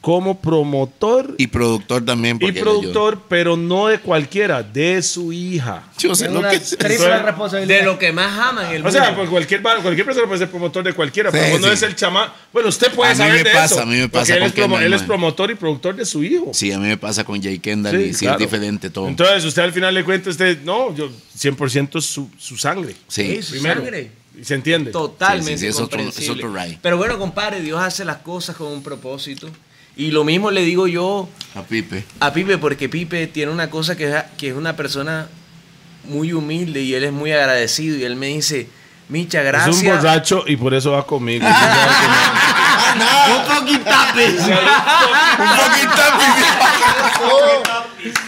como 0.00 0.40
promotor 0.40 1.34
Y 1.36 1.48
productor 1.48 2.04
también. 2.04 2.38
y 2.40 2.52
productor, 2.52 3.20
pero 3.28 3.56
no 3.56 3.88
de 3.88 3.98
cualquiera, 3.98 4.62
de 4.62 5.02
su 5.02 5.32
hija. 5.32 5.82
Yo 5.98 6.14
sé 6.14 6.30
lo 6.30 6.40
que 6.40 6.56
es. 6.56 6.76
de 6.78 7.82
lo 7.82 7.98
que 7.98 8.10
más 8.12 8.38
aman 8.38 8.66
el 8.74 8.80
O 8.80 8.84
mundo. 8.84 8.90
sea, 8.92 9.14
pues 9.14 9.28
cualquier, 9.28 9.60
cualquier 9.62 10.04
persona 10.06 10.26
puede 10.26 10.38
ser 10.38 10.50
promotor 10.50 10.82
de 10.84 10.92
cualquiera, 10.94 11.30
Sí, 11.30 11.36
pero 11.40 11.58
no 11.58 11.66
sí. 11.68 11.72
es 11.74 11.82
el 11.82 11.96
chamán. 11.96 12.30
Bueno, 12.52 12.68
usted 12.70 12.92
puede 12.92 13.10
A 13.10 13.14
mí 13.14 13.18
saber 13.18 13.32
me 13.34 13.44
de 13.44 13.50
pasa, 13.50 13.74
eso. 13.74 13.82
a 13.82 13.86
mí 13.86 13.96
me 13.96 14.08
pasa 14.08 14.32
él, 14.34 14.38
con 14.40 14.48
es, 14.48 14.54
promo- 14.54 14.62
Kendall, 14.62 14.82
él 14.84 14.92
es 14.94 15.02
promotor 15.02 15.50
y 15.50 15.54
productor 15.54 15.96
de 15.96 16.06
su 16.06 16.24
hijo. 16.24 16.50
Sí, 16.54 16.72
a 16.72 16.78
mí 16.78 16.88
me 16.88 16.96
pasa 16.96 17.24
con 17.24 17.42
Jay 17.42 17.58
Kendall 17.58 18.00
y 18.00 18.14
sí 18.14 18.20
claro. 18.24 18.38
es 18.38 18.40
diferente 18.40 18.88
todo. 18.90 19.06
Entonces, 19.06 19.44
usted 19.44 19.62
al 19.62 19.72
final 19.72 19.92
le 19.94 20.02
cuenta, 20.04 20.30
usted, 20.30 20.62
no, 20.62 20.94
yo 20.94 21.10
100% 21.38 21.98
es 21.98 22.06
su, 22.06 22.28
su 22.38 22.56
sangre. 22.56 22.94
sí. 23.08 23.42
Su 23.42 23.52
Primero. 23.52 23.80
sangre. 23.82 24.12
Y 24.40 24.44
se 24.44 24.54
entiende. 24.54 24.92
Totalmente 24.92 25.58
Sí, 25.58 25.58
sí, 25.58 25.64
sí, 25.64 25.66
es 25.66 25.80
otro- 25.80 26.00
es 26.00 26.28
otro 26.30 26.54
ride. 26.54 26.78
Pero 26.80 26.96
bueno, 26.96 27.18
compadre, 27.18 27.60
Dios 27.60 27.80
hace 27.82 28.04
las 28.04 28.18
cosas 28.18 28.56
con 28.56 28.68
un 28.68 28.82
propósito. 28.82 29.50
Y 30.00 30.10
lo 30.12 30.24
mismo 30.24 30.50
le 30.50 30.62
digo 30.62 30.86
yo 30.86 31.28
A 31.54 31.60
Pipe. 31.60 32.06
a 32.20 32.32
Pipe, 32.32 32.56
porque 32.56 32.88
Pipe 32.88 33.26
tiene 33.26 33.52
una 33.52 33.68
cosa 33.68 33.98
que 33.98 34.08
es, 34.08 34.14
que 34.38 34.48
es 34.48 34.54
una 34.54 34.74
persona 34.74 35.28
muy 36.04 36.32
humilde 36.32 36.80
y 36.80 36.94
él 36.94 37.04
es 37.04 37.12
muy 37.12 37.32
agradecido. 37.32 37.98
Y 37.98 38.04
él 38.04 38.16
me 38.16 38.28
dice, 38.28 38.66
Micha, 39.10 39.42
gracias. 39.42 39.76
Es 39.76 39.82
un 39.82 39.88
borracho 39.90 40.44
y 40.46 40.56
por 40.56 40.72
eso 40.72 40.92
va 40.92 41.06
conmigo. 41.06 41.46
Un 41.46 41.52
poquito 43.58 43.90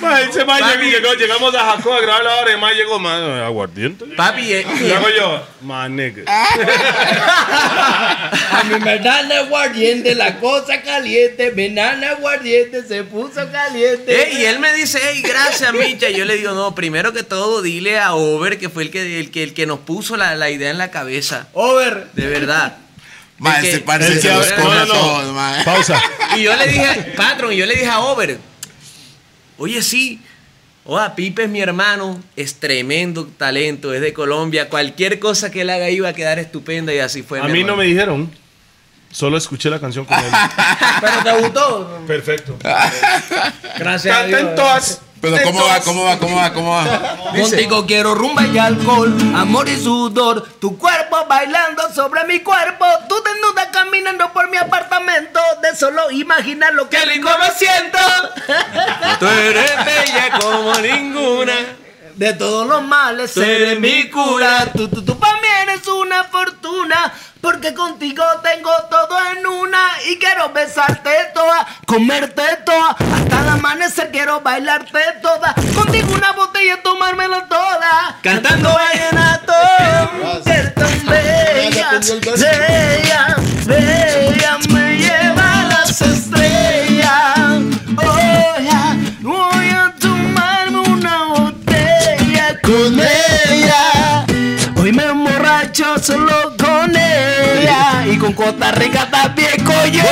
Mae, 0.01 0.25
ese 0.25 0.45
mae 0.45 0.61
llegó- 0.63 0.83
llegó- 0.91 1.15
llegamos 1.15 1.55
a 1.55 1.73
Jacob 1.77 1.93
a 1.95 2.01
grabar 2.01 2.25
la 2.25 2.35
hora 2.37 2.51
y 2.51 2.55
el 2.55 2.61
mae 2.61 2.75
llegó, 2.75 2.99
mae, 2.99 3.43
aguardiente. 3.45 4.05
Papi, 4.17 4.53
eh, 4.53 4.67
Y 4.81 4.91
hago 4.93 5.07
yo, 5.17 5.47
mae, 5.63 5.89
nigga. 5.89 6.23
A 8.53 8.65
mi 8.65 8.79
banana 8.79 9.39
aguardiente, 9.41 10.15
la 10.15 10.39
cosa 10.39 10.83
caliente, 10.83 11.53
nana 11.71 12.11
aguardiente 12.11 12.83
se 12.87 13.05
puso 13.05 13.51
caliente. 13.51 14.05
eh, 14.09 14.33
y 14.41 14.45
él 14.45 14.59
me 14.59 14.73
dice, 14.75 14.99
hey, 15.03 15.23
gracias, 15.23 15.73
Micha. 15.73 16.09
Y 16.11 16.17
yo 16.17 16.25
le 16.25 16.37
digo, 16.37 16.53
no, 16.53 16.75
primero 16.75 17.13
que 17.13 17.23
todo, 17.23 17.63
dile 17.63 17.99
a 17.99 18.15
Over, 18.15 18.59
que 18.59 18.69
fue 18.69 18.83
el 18.85 18.91
que, 18.91 19.21
el 19.21 19.31
que, 19.31 19.43
el 19.43 19.55
que 19.55 19.67
nos 19.67 19.81
puso 19.81 20.17
la, 20.17 20.35
la 20.35 20.51
idea 20.51 20.71
en 20.71 20.79
la 20.79 20.91
cabeza. 20.91 21.49
Over. 21.53 22.09
De 22.13 22.27
verdad. 22.27 22.77
Ma, 23.39 23.57
El 23.57 23.63
que- 23.63 23.71
este 23.73 23.81
parce 23.85 24.07
el 24.07 24.21
se 24.21 24.29
que- 24.29 24.35
los 24.35 24.51
no, 24.51 24.57
come 24.63 24.75
no, 24.77 24.87
no. 24.87 24.95
todos, 24.95 25.33
ma. 25.33 25.57
Pausa. 25.65 26.01
Y 26.37 26.43
yo 26.43 26.55
le 26.57 26.67
dije, 26.69 27.13
patrón, 27.17 27.53
y 27.53 27.57
yo 27.57 27.67
le 27.67 27.75
dije 27.75 27.89
a 27.89 28.01
Over, 28.01 28.39
oye, 29.63 29.81
sí, 29.81 30.21
oa, 30.85 31.15
Pipe 31.15 31.45
es 31.45 31.49
mi 31.49 31.61
hermano, 31.61 32.21
es 32.35 32.57
tremendo 32.57 33.27
talento, 33.39 33.95
es 33.95 34.01
de 34.01 34.13
Colombia, 34.13 34.69
cualquier 34.69 35.21
cosa 35.21 35.53
que 35.53 35.61
él 35.61 35.71
haga 35.71 35.89
iba 35.89 36.09
a 36.09 36.13
quedar 36.13 36.41
estupenda 36.41 36.93
y 36.93 36.99
así 36.99 37.23
fue. 37.23 37.39
A 37.39 37.45
mi 37.45 37.53
mí 37.53 37.59
no 37.61 37.67
hermano. 37.67 37.77
me 37.77 37.87
dijeron. 37.87 38.31
Solo 39.13 39.37
escuché 39.37 39.69
la 39.69 39.79
canción 39.79 40.05
con 40.07 40.19
él. 40.19 40.31
Pero 41.01 41.23
te 41.23 41.43
gustó. 41.43 42.01
Perfecto. 42.07 42.57
Gracias 43.79 44.17
a 44.17 44.21
Canten 44.23 44.55
todas. 44.55 45.03
Pero 45.23 45.37
¿cómo 45.45 45.65
va? 45.65 45.81
¿Cómo 45.81 46.03
va? 46.03 46.19
¿Cómo 46.19 46.37
va? 46.37 46.53
¿Cómo 46.53 46.71
va? 46.73 47.17
Contigo 47.41 47.87
quiero 47.87 48.13
rumba 48.13 48.45
y 48.45 48.59
alcohol, 48.59 49.17
amor 49.37 49.69
y 49.69 49.81
sudor. 49.81 50.45
Tu 50.61 50.77
cuerpo 50.77 51.17
bailando 51.29 51.95
sobre 51.95 52.25
mi 52.25 52.41
cuerpo. 52.41 52.85
Tú 53.09 53.15
desnuda 53.25 53.71
caminando 53.71 54.33
por 54.33 54.51
mi 54.51 54.57
apartamento. 54.57 55.39
De 55.63 55.77
solo 55.77 56.11
imaginar 56.11 56.75
lo 56.75 56.91
que 56.91 56.97
¡Qué 56.97 57.07
lindo 57.07 57.31
me 57.39 57.51
siento! 57.53 57.99
Tú 59.21 59.27
eres 59.29 59.85
bella 59.85 60.39
como 60.41 60.75
ninguna. 60.79 61.55
De 62.17 62.35
todos 62.35 62.67
los 62.67 62.83
males 62.83 63.33
Tú 63.33 63.43
eres 63.43 63.79
mi 63.79 64.11
cura. 64.11 64.73
Tú, 64.77 64.89
tú, 64.89 65.05
tú 65.05 65.17
para 65.21 65.35
mí 65.35 65.47
eres 65.63 65.87
una 65.87 66.25
fortuna. 66.25 67.13
Porque 67.43 67.75
contigo 67.75 68.23
tengo 68.43 68.71
todo 68.89 69.19
en 69.33 69.45
una. 69.45 69.91
Y 70.09 70.17
quiero 70.17 70.53
besarte 70.53 71.11
toda, 71.35 71.67
comerte 71.87 72.43
toda. 72.65 72.91
Hasta 72.91 73.41
el 73.41 73.49
amanecer 73.49 74.11
quiero 74.13 74.41
bailarte 74.41 75.01
toda. 75.21 75.53
Contigo 75.75 76.15
una 76.15 76.33
botella, 76.33 76.81
tomármela 76.83 77.49
toda. 77.49 78.17
Cantando 78.23 78.73
vallenato. 78.73 79.53
Tan 80.77 81.07
bella, 81.07 82.01
bella, 82.37 83.37
bella. 83.67 84.59
Me 84.69 84.97
lleva 84.99 85.61
a 85.61 85.65
las 85.65 86.01
estrellas. 86.01 86.62
Emborracho 95.73 96.03
solo 96.03 96.55
con 96.59 96.95
ella. 96.95 98.07
Y 98.07 98.19
con 98.19 98.33
Costa 98.35 98.73
Rica 98.73 99.09
también 99.11 99.65
con 99.65 99.91
yo. 99.91 100.03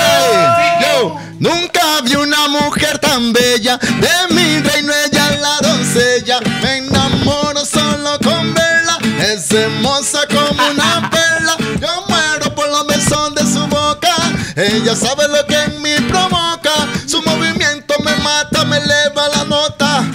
Yo 0.81 1.19
nunca 1.39 2.01
vi 2.03 2.15
una 2.15 2.49
mujer 2.49 2.99
tan 2.99 3.33
bella. 3.33 3.77
De 3.79 4.35
mi 4.35 4.61
reino 4.61 4.93
ella 5.07 5.31
es 5.31 5.41
la 5.41 5.59
doncella. 5.61 6.41
Me 6.63 6.79
enamoro 6.79 7.65
solo 7.65 8.19
con 8.23 8.55
verla. 8.55 8.99
Es 9.21 9.51
hermosa 9.53 10.21
como 10.29 10.71
una 10.71 11.11
perla. 11.11 11.57
Yo 11.81 12.05
muero 12.09 12.55
por 12.55 12.69
los 12.69 12.87
besos 12.87 13.35
de 13.35 13.43
su 13.43 13.67
boca. 13.67 14.15
Ella 14.57 14.97
sabe 14.97 15.29
lo 15.29 15.47
que 15.47 15.63
en 15.63 15.83
mí 15.83 15.95
provoca. 16.09 16.73
Su 17.07 17.23
movimiento 17.23 17.95
me 18.05 18.15
mata, 18.17 18.65
me 18.65 18.79
eleva 18.79 19.29
la 19.29 19.45
nota 19.45 20.11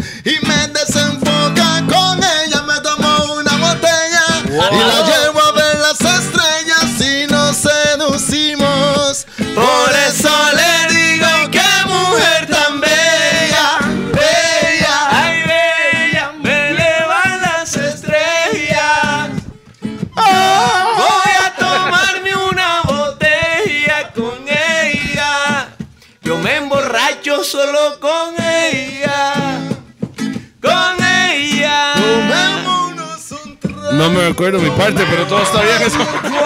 No 33.97 34.09
me 34.09 34.27
recuerdo 34.27 34.59
mi 34.59 34.69
parte, 34.71 35.05
pero 35.09 35.25
todo 35.25 35.41
está 35.41 35.61
bien. 35.61 35.81
Eso. 35.81 35.97
Como 35.97 36.39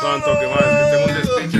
Tanto 0.00 0.38
que 0.38 0.46
más, 0.46 0.62
que 0.62 0.84
tengo 0.90 1.04
un 1.06 1.14
despiche. 1.14 1.58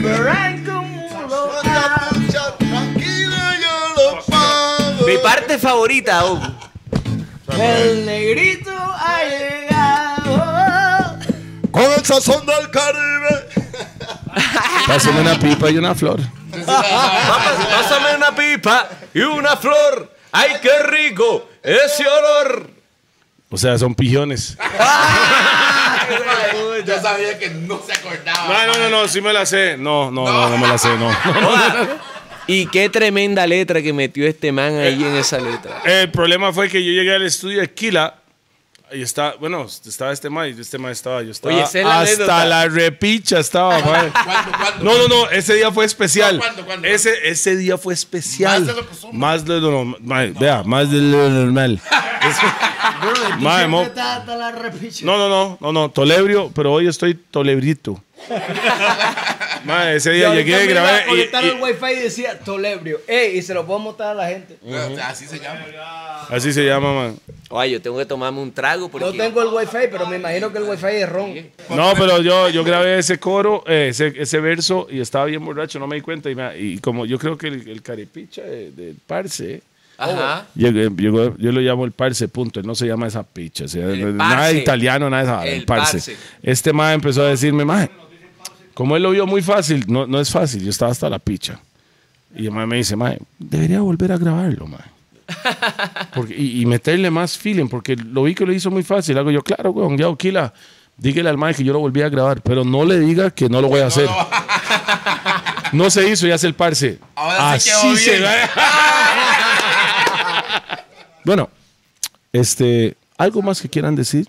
Mi 5.06 5.18
parte 5.18 5.58
favorita, 5.58 6.24
oh. 6.26 6.40
El 7.58 8.04
negrito 8.04 8.70
ha 8.70 9.24
llegado. 9.24 11.18
Con 11.70 11.84
el 11.84 12.04
sazón 12.04 12.44
del 12.44 12.70
Caribe. 12.70 13.48
Pásame 14.86 15.20
una 15.20 15.38
pipa 15.38 15.70
y 15.70 15.78
una 15.78 15.94
flor. 15.94 16.20
Pásame 16.66 18.16
una 18.16 18.34
pipa 18.34 18.88
y 19.14 19.20
una 19.20 19.56
flor. 19.56 20.12
¡Ay, 20.32 20.56
qué 20.60 20.82
rico! 20.82 21.48
Ese 21.62 22.06
olor. 22.06 22.75
O 23.50 23.56
sea, 23.56 23.78
son 23.78 23.94
pijones. 23.94 24.56
Yo 26.86 27.00
sabía 27.00 27.38
que 27.38 27.50
no 27.50 27.80
se 27.84 27.92
acordaba. 27.92 28.48
No, 28.48 28.66
no, 28.66 28.78
no, 28.78 28.90
no, 28.90 29.08
sí 29.08 29.20
me 29.20 29.32
la 29.32 29.44
sé. 29.46 29.76
No, 29.76 30.10
no, 30.10 30.24
no, 30.24 30.50
no 30.50 30.58
me 30.58 30.68
la 30.68 30.78
sé, 30.78 30.88
no. 30.98 31.10
Y 32.46 32.66
qué 32.66 32.88
tremenda 32.88 33.46
letra 33.46 33.82
que 33.82 33.92
metió 33.92 34.26
este 34.26 34.52
man 34.52 34.76
ahí 34.78 35.02
en 35.02 35.16
esa 35.16 35.38
letra. 35.38 35.82
El 35.84 36.10
problema 36.10 36.52
fue 36.52 36.68
que 36.68 36.84
yo 36.84 36.92
llegué 36.92 37.14
al 37.14 37.22
estudio 37.22 37.60
de 37.60 37.72
Kila 37.72 38.14
y 38.92 39.02
está, 39.02 39.34
bueno, 39.40 39.66
estaba 39.66 40.12
este 40.12 40.30
ma 40.30 40.46
y 40.48 40.58
este 40.60 40.78
ma 40.78 40.90
estaba, 40.90 41.22
yo 41.22 41.30
estaba 41.32 41.54
Oye, 41.54 41.64
esa 41.64 41.78
es 41.80 41.84
la 41.84 42.00
hasta 42.00 42.12
anécdota. 42.14 42.44
la 42.46 42.68
repicha 42.68 43.38
estaba, 43.40 43.78
ma. 43.80 43.84
¿Cuándo, 44.12 44.12
cuándo? 44.58 44.84
No, 44.84 44.98
no, 44.98 45.08
no, 45.08 45.30
ese 45.30 45.54
día 45.54 45.72
fue 45.72 45.84
especial. 45.84 46.36
No, 46.36 46.42
¿cuándo, 46.42 46.64
cuándo? 46.64 46.86
Ese, 46.86 47.28
ese 47.28 47.56
día 47.56 47.76
fue 47.78 47.94
especial. 47.94 48.60
Más 48.64 48.66
de 48.74 48.80
lo 48.80 48.88
que 48.88 48.94
somos. 48.94 49.14
Más 49.16 49.44
de 49.44 49.60
lo 49.60 49.70
normal. 49.72 50.00
ma, 50.34 50.40
Vea, 50.40 50.62
más 50.64 50.90
de 50.90 50.98
lo 51.00 51.28
normal. 51.28 51.80
Mae, 53.40 53.66
mo- 53.68 53.86
No, 55.02 55.16
no, 55.18 55.28
no, 55.28 55.58
no, 55.60 55.72
no, 55.72 55.90
Tolebrio, 55.90 56.50
pero 56.54 56.72
hoy 56.72 56.88
estoy 56.88 57.14
Tolebrito. 57.14 58.02
Ma, 59.64 59.92
ese 59.92 60.10
día 60.12 60.32
llegué, 60.34 60.66
grabé 60.66 61.02
y- 61.06 61.08
Conectar 61.08 61.44
y, 61.44 61.48
el 61.48 61.60
wifi 61.62 61.86
y 61.92 62.00
decía 62.00 62.38
Tolebrio. 62.38 63.00
Ey, 63.06 63.38
y 63.38 63.42
se 63.42 63.54
lo 63.54 63.66
puedo 63.66 63.78
mostrar 63.78 64.10
a 64.10 64.14
la 64.14 64.28
gente. 64.28 64.56
Así 65.02 65.26
se 65.26 65.38
llama. 65.38 65.64
así 66.30 66.52
se 66.52 66.64
llama, 66.64 66.92
man. 66.94 67.16
Oye, 67.48 67.70
yo 67.72 67.80
tengo 67.82 67.98
que 67.98 68.06
tomarme 68.06 68.40
un 68.40 68.52
trago 68.52 68.88
porque... 68.88 69.06
No 69.06 69.12
tengo 69.12 69.40
el 69.42 69.48
wifi, 69.48 69.88
pero 69.90 70.06
me 70.06 70.16
imagino 70.16 70.52
que 70.52 70.58
el 70.58 70.64
wifi 70.64 70.86
es 70.86 71.08
ron. 71.08 71.34
No, 71.70 71.92
pero 71.96 72.20
yo, 72.20 72.48
yo 72.48 72.64
grabé 72.64 72.98
ese 72.98 73.18
coro, 73.18 73.62
eh, 73.66 73.88
ese, 73.90 74.12
ese 74.16 74.40
verso 74.40 74.86
y 74.90 75.00
estaba 75.00 75.26
bien 75.26 75.44
borracho, 75.44 75.78
no 75.78 75.86
me 75.86 75.96
di 75.96 76.02
cuenta. 76.02 76.28
Y, 76.30 76.34
me- 76.34 76.58
y 76.58 76.78
como 76.78 77.06
yo 77.06 77.18
creo 77.18 77.36
que 77.38 77.48
el, 77.48 77.68
el 77.68 77.82
carepicha 77.82 78.42
de- 78.42 78.72
del 78.72 78.96
parce, 79.06 79.62
Ajá. 79.98 80.46
llegó- 80.56 80.94
llegó- 80.96 81.36
yo 81.38 81.52
lo 81.52 81.60
llamo 81.60 81.84
el 81.84 81.92
parce, 81.92 82.26
punto. 82.28 82.58
Él 82.60 82.66
no 82.66 82.74
se 82.74 82.86
llama 82.86 83.06
esa 83.06 83.22
picha. 83.22 83.64
o 83.64 83.68
sea, 83.68 83.86
nada 83.86 84.50
italiano, 84.52 85.08
nada 85.08 85.22
de 85.22 85.28
esa, 85.28 85.46
el, 85.46 85.54
El 85.60 85.64
parce. 85.66 85.98
parce. 85.98 86.16
Este 86.42 86.72
mae 86.72 86.94
empezó 86.94 87.22
a 87.24 87.28
decirme, 87.28 87.64
mae, 87.64 87.88
como 88.76 88.94
él 88.94 89.02
lo 89.02 89.12
vio 89.12 89.26
muy 89.26 89.40
fácil, 89.40 89.86
no, 89.88 90.06
no 90.06 90.20
es 90.20 90.30
fácil, 90.30 90.62
yo 90.62 90.68
estaba 90.68 90.92
hasta 90.92 91.08
la 91.08 91.18
picha. 91.18 91.58
Y 92.36 92.44
el 92.44 92.52
mae 92.52 92.66
me 92.66 92.76
dice, 92.76 92.94
mae, 92.94 93.18
debería 93.38 93.80
volver 93.80 94.12
a 94.12 94.18
grabarlo, 94.18 94.66
mae. 94.66 94.84
Porque, 96.14 96.36
y, 96.36 96.60
y 96.60 96.66
meterle 96.66 97.10
más 97.10 97.38
feeling, 97.38 97.68
porque 97.68 97.96
lo 97.96 98.24
vi 98.24 98.34
que 98.34 98.44
lo 98.44 98.52
hizo 98.52 98.70
muy 98.70 98.82
fácil. 98.82 99.16
Hago 99.16 99.30
yo, 99.30 99.42
claro, 99.42 99.70
weón, 99.70 99.96
ya, 99.96 100.08
Okila, 100.08 100.52
dígale 100.98 101.30
al 101.30 101.38
mae 101.38 101.54
que 101.54 101.64
yo 101.64 101.72
lo 101.72 101.78
volví 101.78 102.02
a 102.02 102.10
grabar, 102.10 102.42
pero 102.42 102.64
no 102.64 102.84
le 102.84 103.00
diga 103.00 103.30
que 103.30 103.48
no 103.48 103.62
lo 103.62 103.68
voy 103.68 103.80
a 103.80 103.86
hacer. 103.86 104.10
No 105.72 105.90
se 105.90 106.08
hizo 106.08 106.28
y 106.28 106.30
hace 106.30 106.46
el. 106.46 106.54
Ahora 107.16 107.58
sí 107.58 107.70
Así 107.70 107.96
se 107.96 108.20
va. 108.20 108.32
bueno, 111.24 111.50
este, 112.32 112.96
¿algo 113.18 113.42
más 113.42 113.60
que 113.60 113.68
quieran 113.68 113.96
decir? 113.96 114.28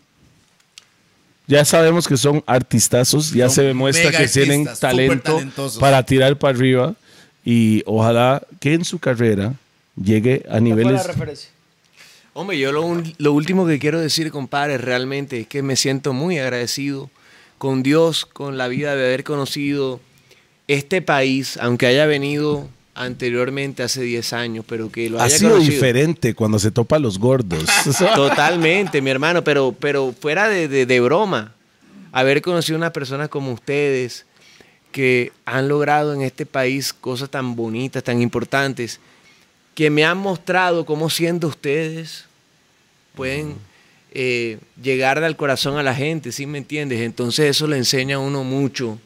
Ya 1.47 1.63
sabemos 1.63 2.07
que 2.07 2.17
son 2.17 2.43
artistazos, 2.45 3.31
ya 3.31 3.45
Son 3.47 3.55
se 3.55 3.61
demuestra 3.63 4.11
que 4.11 4.27
tienen 4.27 4.67
talento 4.79 5.39
para 5.79 6.03
tirar 6.03 6.37
para 6.37 6.57
arriba. 6.57 6.95
y 7.45 7.81
ojalá 7.85 8.41
que 8.59 8.73
en 8.73 8.83
su 8.83 8.99
carrera 8.99 9.53
llegue 9.95 10.43
a 10.49 10.59
niveles... 10.59 11.01
Hombre, 12.33 12.59
yo 12.59 12.71
lo, 12.71 12.81
un- 12.83 13.13
lo 13.17 13.33
último 13.33 13.65
que 13.65 13.79
quiero 13.79 13.99
decir, 13.99 14.29
compadre, 14.31 14.77
realmente 14.77 15.39
es 15.41 15.47
que 15.47 15.63
me 15.63 15.75
siento 15.75 16.13
muy 16.13 16.37
agradecido 16.37 17.09
con 17.57 17.81
Dios, 17.81 18.25
con 18.27 18.57
la 18.57 18.67
vida 18.67 18.95
de 18.95 19.05
haber 19.05 19.23
conocido 19.23 19.99
este 20.67 21.01
país, 21.01 21.57
aunque 21.61 21.87
haya 21.87 22.05
venido 22.05 22.67
anteriormente 22.97 23.83
hace 23.83 24.01
10 24.01 24.33
años, 24.33 24.65
pero 24.67 24.91
que 24.91 25.09
lo 25.09 25.19
Ha 25.19 25.25
haya 25.25 25.37
sido 25.37 25.51
conocido. 25.51 25.73
diferente 25.73 26.33
cuando 26.33 26.59
se 26.59 26.71
topa 26.71 26.95
a 26.97 26.99
los 26.99 27.19
gordos. 27.19 27.63
Totalmente, 28.15 29.01
mi 29.01 29.09
hermano, 29.09 29.43
pero, 29.43 29.75
pero 29.79 30.13
fuera 30.19 30.49
de, 30.49 30.67
de- 30.67 30.85
de 30.85 30.99
broma, 30.99 31.53
haber 32.11 32.41
conocido 32.41 32.77
unas 32.77 32.91
personas 32.91 33.29
como 33.29 33.51
ustedes 33.53 34.25
que 34.91 35.31
han 35.45 35.67
logrado 35.67 36.13
en 36.13 36.21
este 36.21 36.45
país 36.45 36.91
cosas 36.93 37.29
tan 37.29 37.55
bonitas, 37.55 38.03
tan 38.03 38.21
importantes, 38.21 38.99
que 39.75 39.89
me 39.89 40.03
han 40.03 40.17
mostrado 40.17 40.85
cómo 40.85 41.09
siendo 41.09 41.47
ustedes 41.47 42.25
pueden 43.15 43.55
eh, 44.11 44.57
llegar 44.81 45.23
al 45.23 45.35
corazón 45.35 45.77
a 45.77 45.83
la 45.83 45.93
gente, 45.93 46.31
¿sí 46.31 46.45
me 46.47 46.57
entiendes? 46.57 47.01
Entonces 47.01 47.51
eso 47.51 47.67
le 47.67 47.77
enseña 47.77 48.15
a 48.15 48.19
uno 48.19 48.43
mucho, 48.43 48.97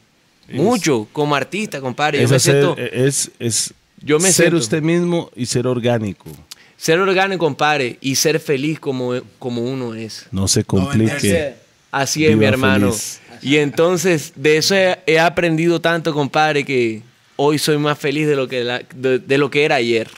mucho, 0.50 1.06
como 1.12 1.34
artista, 1.34 1.80
compadre. 1.80 2.22
Es, 2.22 2.30
hacer- 2.32 2.54
siento 2.62 2.76
es, 2.78 3.30
es 3.38 3.74
Yo 4.02 4.18
me 4.18 4.28
ser 4.32 4.46
siento- 4.46 4.56
usted 4.58 4.82
mismo 4.82 5.30
y 5.36 5.46
ser 5.46 5.66
orgánico. 5.66 6.30
ser 6.76 6.98
orgánico, 6.98 7.38
compadre, 7.44 7.96
y 8.00 8.16
ser 8.16 8.40
feliz 8.40 8.80
como, 8.80 9.14
como 9.38 9.62
uno 9.62 9.94
es. 9.94 10.26
No 10.32 10.48
se 10.48 10.64
complique. 10.64 11.54
Así 11.90 12.24
es, 12.24 12.30
Viva 12.30 12.40
mi 12.40 12.46
hermano. 12.46 12.86
feliz. 12.92 13.20
Y 13.42 13.56
entonces 13.58 14.32
de 14.36 14.56
eso 14.56 14.74
he, 14.74 14.98
he 15.06 15.18
aprendido 15.18 15.80
tanto, 15.80 16.12
compadre, 16.14 16.64
que 16.64 17.02
hoy 17.36 17.58
soy 17.58 17.76
más 17.78 17.98
feliz 17.98 18.26
de 18.26 18.36
lo 18.36 18.48
que, 18.48 18.64
la- 18.64 18.82
de, 18.94 19.18
de 19.18 19.38
lo 19.38 19.50
que 19.50 19.64
era 19.64 19.76
ayer. 19.76 20.08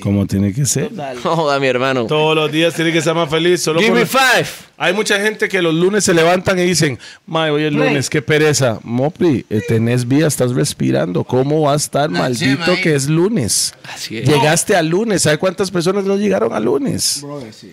Como 0.00 0.26
tiene 0.26 0.52
que 0.54 0.64
ser. 0.64 0.90
Joda, 1.22 1.60
mi 1.60 1.66
hermano. 1.66 2.06
Todos 2.06 2.34
los 2.34 2.50
días 2.50 2.74
tiene 2.74 2.92
que 2.92 3.02
ser 3.02 3.14
más 3.14 3.28
feliz. 3.28 3.62
Solo 3.62 3.80
Give 3.80 3.90
por- 3.90 3.98
me 4.00 4.06
five. 4.06 4.46
Hay 4.78 4.94
mucha 4.94 5.20
gente 5.20 5.48
que 5.48 5.60
los 5.60 5.74
lunes 5.74 6.02
se 6.04 6.14
levantan 6.14 6.58
y 6.58 6.62
dicen, 6.62 6.98
Mae, 7.26 7.50
hoy 7.50 7.64
es 7.64 7.72
lunes, 7.72 8.08
qué 8.10 8.22
pereza. 8.22 8.78
Mopri, 8.82 9.44
eh, 9.50 9.60
tenés 9.68 10.08
vida, 10.08 10.26
estás 10.26 10.52
respirando. 10.52 11.24
¿Cómo 11.24 11.62
va 11.62 11.74
a 11.74 11.76
estar 11.76 12.10
La 12.10 12.20
maldito 12.20 12.64
chema 12.64 12.80
que 12.80 12.94
es 12.94 13.08
lunes? 13.08 13.74
Así 13.92 14.18
es. 14.18 14.28
Llegaste 14.28 14.74
al 14.74 14.88
lunes. 14.88 15.22
¿Sabes 15.22 15.38
cuántas 15.38 15.70
personas 15.70 16.04
no 16.04 16.16
llegaron 16.16 16.52
al 16.52 16.64
lunes? 16.64 17.20
Brother, 17.22 17.52
sí. 17.52 17.72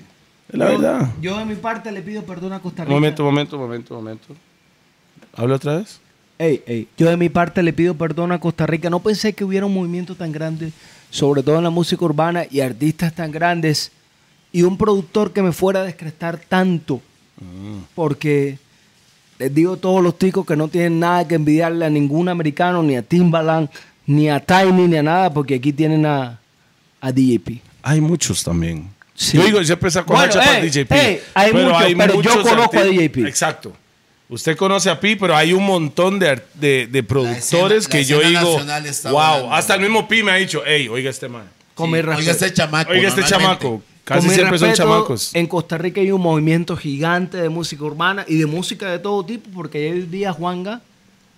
Es 0.51 0.57
la 0.57 0.65
verdad. 0.65 1.09
Yo 1.21 1.37
de 1.37 1.45
mi 1.45 1.55
parte 1.55 1.91
le 1.91 2.01
pido 2.01 2.23
perdón 2.23 2.53
a 2.53 2.59
Costa 2.59 2.83
Rica. 2.83 2.93
Momento, 2.93 3.23
momento, 3.23 3.57
momento, 3.57 3.93
momento. 3.95 4.35
¿Habla 5.35 5.55
otra 5.55 5.77
vez? 5.77 5.99
Ey, 6.37 6.63
ey, 6.65 6.87
Yo 6.97 7.09
de 7.09 7.17
mi 7.17 7.29
parte 7.29 7.61
le 7.63 7.73
pido 7.73 7.93
perdón 7.95 8.31
a 8.31 8.39
Costa 8.39 8.65
Rica. 8.65 8.89
No 8.89 8.99
pensé 8.99 9.33
que 9.33 9.43
hubiera 9.43 9.65
un 9.65 9.73
movimiento 9.73 10.15
tan 10.15 10.31
grande, 10.31 10.71
sobre 11.09 11.43
todo 11.43 11.57
en 11.57 11.63
la 11.63 11.69
música 11.69 12.03
urbana, 12.05 12.45
y 12.49 12.59
artistas 12.61 13.13
tan 13.13 13.31
grandes, 13.31 13.91
y 14.51 14.63
un 14.63 14.77
productor 14.77 15.31
que 15.31 15.41
me 15.41 15.51
fuera 15.51 15.81
a 15.81 15.83
descrestar 15.83 16.37
tanto. 16.37 17.01
Porque 17.95 18.57
les 19.37 19.53
digo 19.53 19.73
a 19.73 19.77
todos 19.77 20.03
los 20.03 20.17
ticos 20.17 20.45
que 20.45 20.55
no 20.55 20.67
tienen 20.67 20.99
nada 20.99 21.27
que 21.27 21.35
envidiarle 21.35 21.85
a 21.85 21.89
ningún 21.89 22.27
americano, 22.29 22.83
ni 22.83 22.97
a 22.97 23.01
Timbaland, 23.01 23.69
ni 24.05 24.29
a 24.29 24.39
Tiny, 24.39 24.87
ni 24.87 24.97
a 24.97 25.03
nada, 25.03 25.33
porque 25.33 25.55
aquí 25.55 25.71
tienen 25.71 26.05
a, 26.05 26.39
a 26.99 27.11
DJP. 27.11 27.61
Hay 27.83 28.01
muchos 28.01 28.43
también. 28.43 28.89
Sí. 29.15 29.37
Yo 29.37 29.43
digo, 29.45 29.63
siempre 29.63 29.91
saco 29.91 30.13
Bueno, 30.13 30.33
para 30.33 30.59
ey, 30.59 30.69
DJP. 30.69 30.91
ey, 30.91 31.21
hay 31.33 31.53
muchos, 31.53 31.83
pero 31.97 32.21
yo 32.21 32.41
conozco 32.41 32.77
a 32.77 32.83
DJP. 32.83 33.17
Exacto. 33.27 33.73
Usted 34.29 34.55
conoce 34.55 34.91
a 34.91 34.99
Pi, 34.99 35.15
pero 35.15 35.35
hay 35.35 35.53
un 35.53 35.65
montón 35.65 36.19
de, 36.19 36.39
de, 36.53 36.87
de 36.87 37.03
productores 37.03 37.85
la 37.85 37.89
que 37.89 38.05
yo 38.05 38.21
digo, 38.21 38.59
wow. 38.61 39.11
volando. 39.11 39.53
Hasta 39.53 39.73
el 39.73 39.81
mismo 39.81 40.07
Pi 40.07 40.21
me 40.21 40.31
ha 40.31 40.35
dicho, 40.35 40.61
hey, 40.65 40.87
oiga 40.87 41.09
este 41.09 41.27
man. 41.27 41.49
Con 41.73 41.89
mi 41.89 41.97
Oiga 41.97 42.31
este 42.31 42.53
chamaco. 42.53 42.91
Oiga 42.91 43.07
este 43.07 43.23
chamaco. 43.23 43.81
Casi 44.03 44.29
siempre 44.29 44.57
son 44.59 44.73
chamacos. 44.73 45.35
En 45.35 45.47
Costa 45.47 45.77
Rica 45.77 46.01
hay 46.01 46.11
un 46.11 46.21
movimiento 46.21 46.75
gigante 46.75 47.37
de 47.37 47.49
música 47.49 47.83
urbana 47.83 48.25
y 48.27 48.37
de 48.37 48.45
música 48.45 48.89
de 48.91 48.99
todo 48.99 49.23
tipo, 49.25 49.49
porque 49.51 49.91
hoy 49.91 50.01
día 50.01 50.33
Juanga. 50.33 50.81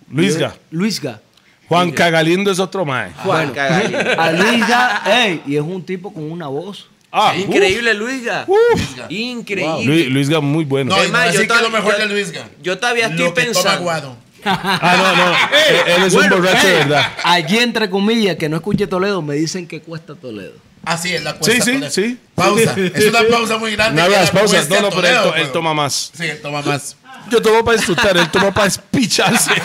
Luisga. 0.09 0.55
Luisga. 0.69 1.21
Juan 1.67 1.91
Cagalindo 1.91 2.51
es 2.51 2.59
otro 2.59 2.85
mae. 2.85 3.11
Juan 3.23 3.51
Cagalli. 3.51 3.95
A 4.17 4.31
Luisga, 4.31 5.03
ey, 5.05 5.41
y 5.45 5.55
es 5.55 5.61
un 5.61 5.83
tipo 5.83 6.13
con 6.13 6.29
una 6.29 6.47
voz. 6.47 6.89
Ah, 7.11 7.33
Increíble, 7.35 7.93
Luisga. 7.93 8.45
Luisga. 8.47 9.05
Increíble. 9.09 10.05
Lu- 10.05 10.09
Luisga 10.13 10.39
muy 10.39 10.63
bueno. 10.63 10.95
No, 10.95 11.01
Es 11.03 11.11
más, 11.11 11.25
yo 11.33 11.41
es 11.41 11.47
lo 11.47 11.53
todavía- 11.55 11.69
mejor 11.69 11.93
yo- 11.93 11.99
de 11.99 12.05
Luisga. 12.13 12.47
yo 12.61 12.77
todavía 12.77 13.07
estoy 13.07 13.25
Lo 13.25 13.33
que 13.33 13.41
toma 13.41 13.53
pensando. 13.53 13.81
Guado. 13.83 14.17
Ah, 14.45 14.95
no, 14.97 15.15
no. 15.25 15.31
Eh, 15.57 15.95
Él 15.97 16.03
es 16.03 16.13
un 16.13 16.29
borracho 16.29 16.67
de 16.67 16.73
verdad. 16.75 17.11
Allí, 17.23 17.57
entre 17.59 17.89
comillas, 17.89 18.37
que 18.37 18.47
no 18.49 18.55
escuche 18.55 18.87
Toledo, 18.87 19.21
me 19.21 19.35
dicen 19.35 19.67
que 19.67 19.81
cuesta 19.81 20.15
Toledo. 20.15 20.53
Así 20.83 21.13
es 21.13 21.21
la 21.23 21.35
cuesta. 21.35 21.51
Sí, 21.51 21.61
sí, 21.61 21.73
Toledo. 21.73 21.91
sí. 21.91 22.17
Pausa. 22.33 22.75
Es 22.95 23.05
una 23.07 23.21
pausa 23.29 23.57
muy 23.57 23.71
grande. 23.73 24.01
No 24.01 24.07
pausas. 24.31 24.67
No, 24.69 24.81
no, 24.81 24.89
pero 24.89 25.01
él, 25.07 25.13
Toledo, 25.13 25.23
to- 25.23 25.27
él 25.35 25.41
pero- 25.41 25.51
toma 25.51 25.73
más. 25.75 26.11
Sí, 26.17 26.23
él 26.25 26.41
toma 26.41 26.61
más. 26.63 26.95
Yo 27.29 27.39
tomo 27.41 27.63
para 27.63 27.77
disfrutar, 27.77 28.17
él 28.17 28.29
toma 28.31 28.51
para 28.51 28.67
espicharse. 28.67 29.51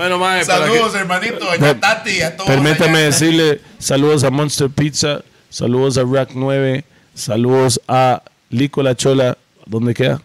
bueno, 0.00 0.18
mae, 0.18 0.38
que- 0.40 0.46
Saludos, 0.46 0.94
hermanito. 0.94 1.44
Doña 1.44 1.78
Tati 1.78 2.10
y 2.10 2.22
a 2.22 2.34
todos. 2.36 2.48
Permítame 2.50 2.98
allá. 2.98 3.06
decirle 3.06 3.60
saludos 3.78 4.24
a 4.24 4.30
Monster 4.30 4.70
Pizza, 4.70 5.22
saludos 5.50 5.98
a 5.98 6.04
Rack 6.04 6.30
9, 6.34 6.84
saludos 7.14 7.80
a 7.86 8.22
Lico 8.48 8.82
La 8.82 8.94
Chola, 8.96 9.36
¿dónde 9.66 9.92
queda? 9.92 10.22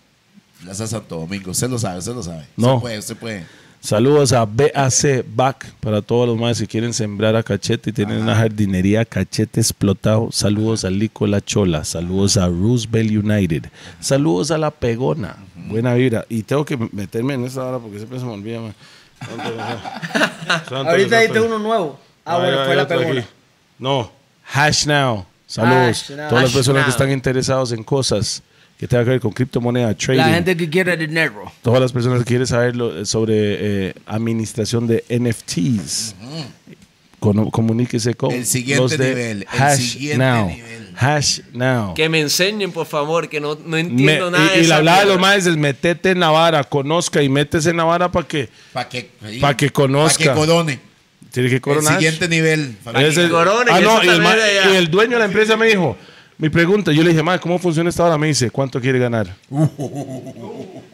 Plaza 0.63 0.87
Santo 0.87 1.17
Domingo. 1.17 1.51
Usted 1.51 1.69
lo 1.69 1.77
sabe, 1.77 1.99
usted 1.99 2.13
lo 2.15 2.23
sabe. 2.23 2.45
No. 2.55 2.75
Usted 2.75 2.81
puede, 2.81 2.99
usted 2.99 3.17
puede. 3.17 3.45
Saludos 3.81 4.33
a 4.33 4.45
BAC 4.45 5.25
Back 5.35 5.73
para 5.79 6.01
todos 6.01 6.27
los 6.27 6.39
más 6.39 6.57
que 6.59 6.65
quieren 6.65 6.91
sembrar 6.91 7.35
a 7.35 7.43
cachete 7.43 7.91
y 7.91 7.93
tienen 7.93 8.17
una 8.19 8.35
jardinería 8.35 9.05
cachete 9.05 9.59
explotado. 9.59 10.29
Saludos 10.31 10.85
a 10.85 10.89
Lico 10.89 11.27
La 11.27 11.39
Chola, 11.39 11.85
saludos 11.85 12.37
a 12.37 12.47
Roosevelt 12.47 13.11
United, 13.11 13.65
saludos 13.99 14.49
a 14.49 14.57
La 14.57 14.71
Pegona, 14.71 15.35
buena 15.67 15.93
vibra. 15.93 16.25
Y 16.29 16.41
tengo 16.41 16.65
que 16.65 16.77
meterme 16.93 17.35
en 17.35 17.43
esta 17.45 17.63
hora 17.63 17.77
porque 17.77 17.97
siempre 17.97 18.17
se 18.17 18.25
me 18.25 18.31
olvida. 18.31 18.59
man. 18.61 18.73
Santo, 19.19 20.75
Ahorita 20.89 21.09
santo. 21.19 21.33
diste 21.33 21.39
uno 21.41 21.59
nuevo. 21.59 21.99
Ah, 22.25 22.37
bueno, 22.37 22.65
fue 22.65 22.75
la 22.75 22.87
pegona. 22.87 23.25
No, 23.79 24.11
Hash 24.53 24.85
Now. 24.85 25.25
Saludos. 25.47 26.09
Hash 26.09 26.09
Now. 26.15 26.29
Todas 26.29 26.43
las 26.43 26.51
Hash 26.51 26.55
personas 26.55 26.85
que 26.85 26.91
están 26.91 27.11
interesados 27.11 27.71
en 27.71 27.83
cosas 27.83 28.41
que 28.77 28.87
tengan 28.87 29.05
que 29.05 29.11
ver 29.11 29.19
con 29.21 29.31
criptomoneda, 29.31 29.93
trading. 29.95 30.17
La 30.19 30.29
gente 30.33 30.57
que 30.57 30.69
quiere 30.69 30.97
dinero. 30.97 31.51
Todas 31.61 31.79
las 31.81 31.91
personas 31.91 32.19
que 32.19 32.25
quieren 32.25 32.45
saber 32.47 32.75
lo- 32.75 32.99
eh, 33.01 33.05
sobre 33.05 33.87
eh, 33.89 33.93
administración 34.05 34.85
de 34.87 35.03
NFTs, 35.09 36.15
cono- 37.19 37.49
comuníquese 37.51 38.15
con 38.15 38.31
El 38.31 38.45
siguiente 38.45 38.81
los 38.81 38.91
de 38.97 39.09
nivel, 39.09 39.47
el 39.53 39.61
Hash 39.61 39.79
siguiente 39.79 40.17
Now. 40.17 40.47
nivel. 40.49 40.84
Hash 40.97 41.39
Now. 41.53 41.93
Que 41.93 42.07
me 42.09 42.19
enseñen, 42.21 42.71
por 42.71 42.85
favor, 42.87 43.27
que 43.29 43.39
no, 43.39 43.55
no 43.55 43.61
Me- 43.71 43.79
entiendo 43.81 44.31
nada 44.31 44.51
de 44.51 44.57
y, 44.57 44.59
y 44.59 44.61
esa 44.61 44.69
la 44.69 44.75
hablaba 44.77 44.99
de 44.99 45.05
los 45.05 45.15
mierda. 45.17 45.29
maes 45.31 45.45
es 45.45 45.57
metete 45.57 46.11
en 46.11 46.19
la 46.19 46.29
vara, 46.29 46.63
conozca 46.63 47.21
y 47.21 47.29
métese 47.29 47.69
en 47.71 47.77
la 47.77 47.83
vara 47.83 48.11
para 48.11 48.27
que 48.27 48.49
Para 48.73 48.87
que, 48.89 49.09
Pa' 49.41 49.55
que 49.57 49.69
conozca. 49.71 50.23
Para 50.23 50.33
que 50.33 50.39
corone. 50.39 50.79
tiene 51.31 51.49
que 51.49 51.55
El 51.55 51.61
coronar. 51.61 51.93
siguiente 51.95 52.27
nivel. 52.29 52.77
Ese- 52.95 53.29
corone, 53.29 53.71
ah, 53.73 53.79
que 53.79 53.83
no, 53.85 54.03
y 54.03 54.07
el, 54.07 54.21
de 54.23 54.71
y 54.73 54.75
el 54.77 54.89
dueño 54.89 55.13
de 55.13 55.19
la 55.19 55.25
empresa 55.25 55.57
me 55.57 55.67
dijo, 55.67 55.97
mi 56.37 56.49
pregunta, 56.49 56.91
yo 56.91 57.01
le 57.03 57.09
dije, 57.11 57.23
"Mae, 57.23 57.39
¿cómo 57.39 57.57
funciona 57.59 57.89
esta 57.89 58.03
hora? 58.03 58.17
Me 58.17 58.27
dice, 58.27 58.49
¿cuánto 58.51 58.79
quiere 58.81 58.99
ganar? 58.99 59.33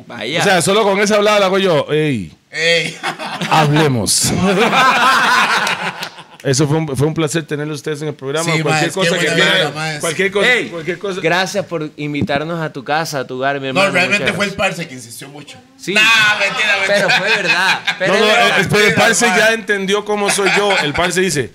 Vaya. 0.07 0.40
O 0.40 0.44
sea, 0.44 0.61
solo 0.61 0.84
con 0.84 0.99
esa 0.99 1.15
hablada 1.15 1.40
la 1.40 1.45
hago 1.48 1.57
yo, 1.57 1.88
ey, 1.91 2.32
Ey. 2.52 2.95
hablemos. 3.49 4.32
Eso 6.43 6.68
fue 6.68 6.77
un, 6.77 6.88
fue 6.97 7.05
un 7.05 7.13
placer 7.13 7.43
tenerlos 7.43 7.76
ustedes 7.77 8.01
en 8.01 8.07
el 8.09 8.13
programa. 8.15 8.45
Sí, 8.51 8.61
cualquier 8.61 8.81
maes, 8.81 8.93
cosa 8.93 9.19
que 9.19 9.27
quieran, 9.27 9.73
maes. 9.76 9.99
cualquier 9.99 10.31
cosa, 10.31 10.53
Ey, 10.53 10.69
cualquier 10.69 10.97
cosa. 10.97 11.22
Gracias 11.22 11.65
por 11.65 11.91
invitarnos 11.97 12.59
a 12.59 12.73
tu 12.73 12.84
casa, 12.84 13.19
a 13.19 13.27
tu 13.27 13.35
hogar, 13.35 13.59
mi 13.59 13.68
hermano. 13.68 13.88
No, 13.88 13.93
realmente 13.93 14.34
fue 14.34 14.45
el 14.45 14.53
parce 14.53 14.88
que 14.88 14.95
insistió 14.95 15.30
mucho. 15.30 15.59
Sí. 15.77 15.93
Nah, 15.93 16.01
mentira, 16.39 16.77
mentira. 16.77 16.95
Pero 16.95 17.09
fue 17.11 17.30
verdad. 17.30 17.80
Pero 17.99 18.13
No, 18.13 18.19
no, 18.19 18.26
eh, 18.26 18.68
pero 18.69 18.88
el 18.88 18.93
parce 18.95 19.27
mae. 19.27 19.38
ya 19.39 19.53
entendió 19.53 20.03
cómo 20.03 20.30
soy 20.31 20.49
yo. 20.57 20.76
El 20.80 20.93
parce 20.93 21.22
dice, 21.22 21.51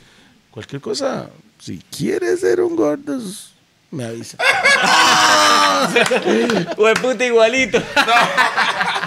cualquier 0.52 0.80
cosa, 0.80 1.30
si 1.60 1.82
quieres 1.96 2.40
ser 2.40 2.60
un 2.60 2.76
gordo, 2.76 3.18
me 3.90 4.04
avisa. 4.04 4.38
Hue 6.76 6.94
puta 6.94 7.24
igualito. 7.24 7.82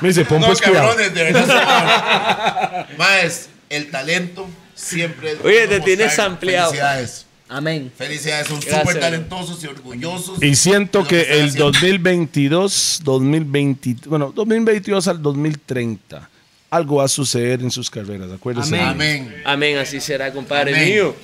Me 0.02 0.10
dice, 0.10 0.26
pon 0.26 0.42
No, 0.42 0.48
pues 0.48 0.62
cuidado. 0.62 0.90
cabrones, 0.90 1.14
de 1.14 1.24
verdad. 1.24 2.88
Más, 2.98 3.48
el 3.70 3.90
talento 3.92 4.48
siempre. 4.80 5.38
Oye, 5.44 5.68
te 5.68 5.80
tienes 5.82 6.18
ampliado. 6.20 6.72
Felicidades. 6.72 7.26
Amén. 7.48 7.92
Felicidades, 7.98 8.48
son 8.48 8.62
súper 8.62 9.00
talentosos 9.00 9.64
y 9.64 9.68
orgullosos. 9.68 10.42
Y 10.42 10.56
siento 10.56 11.06
que 11.06 11.22
el 11.22 11.48
haciendo. 11.48 11.66
2022, 11.72 13.02
2020, 13.04 13.96
bueno, 14.06 14.32
2022 14.36 15.08
al 15.08 15.20
2030, 15.20 16.30
algo 16.70 16.98
va 16.98 17.06
a 17.06 17.08
suceder 17.08 17.62
en 17.62 17.72
sus 17.72 17.90
carreras, 17.90 18.32
acuérdense. 18.32 18.76
Amén. 18.80 18.88
Amén. 18.88 19.42
Amén, 19.46 19.78
así 19.80 20.00
será, 20.00 20.32
compadre 20.32 20.76
Amén. 20.76 20.90
mío. 20.90 21.16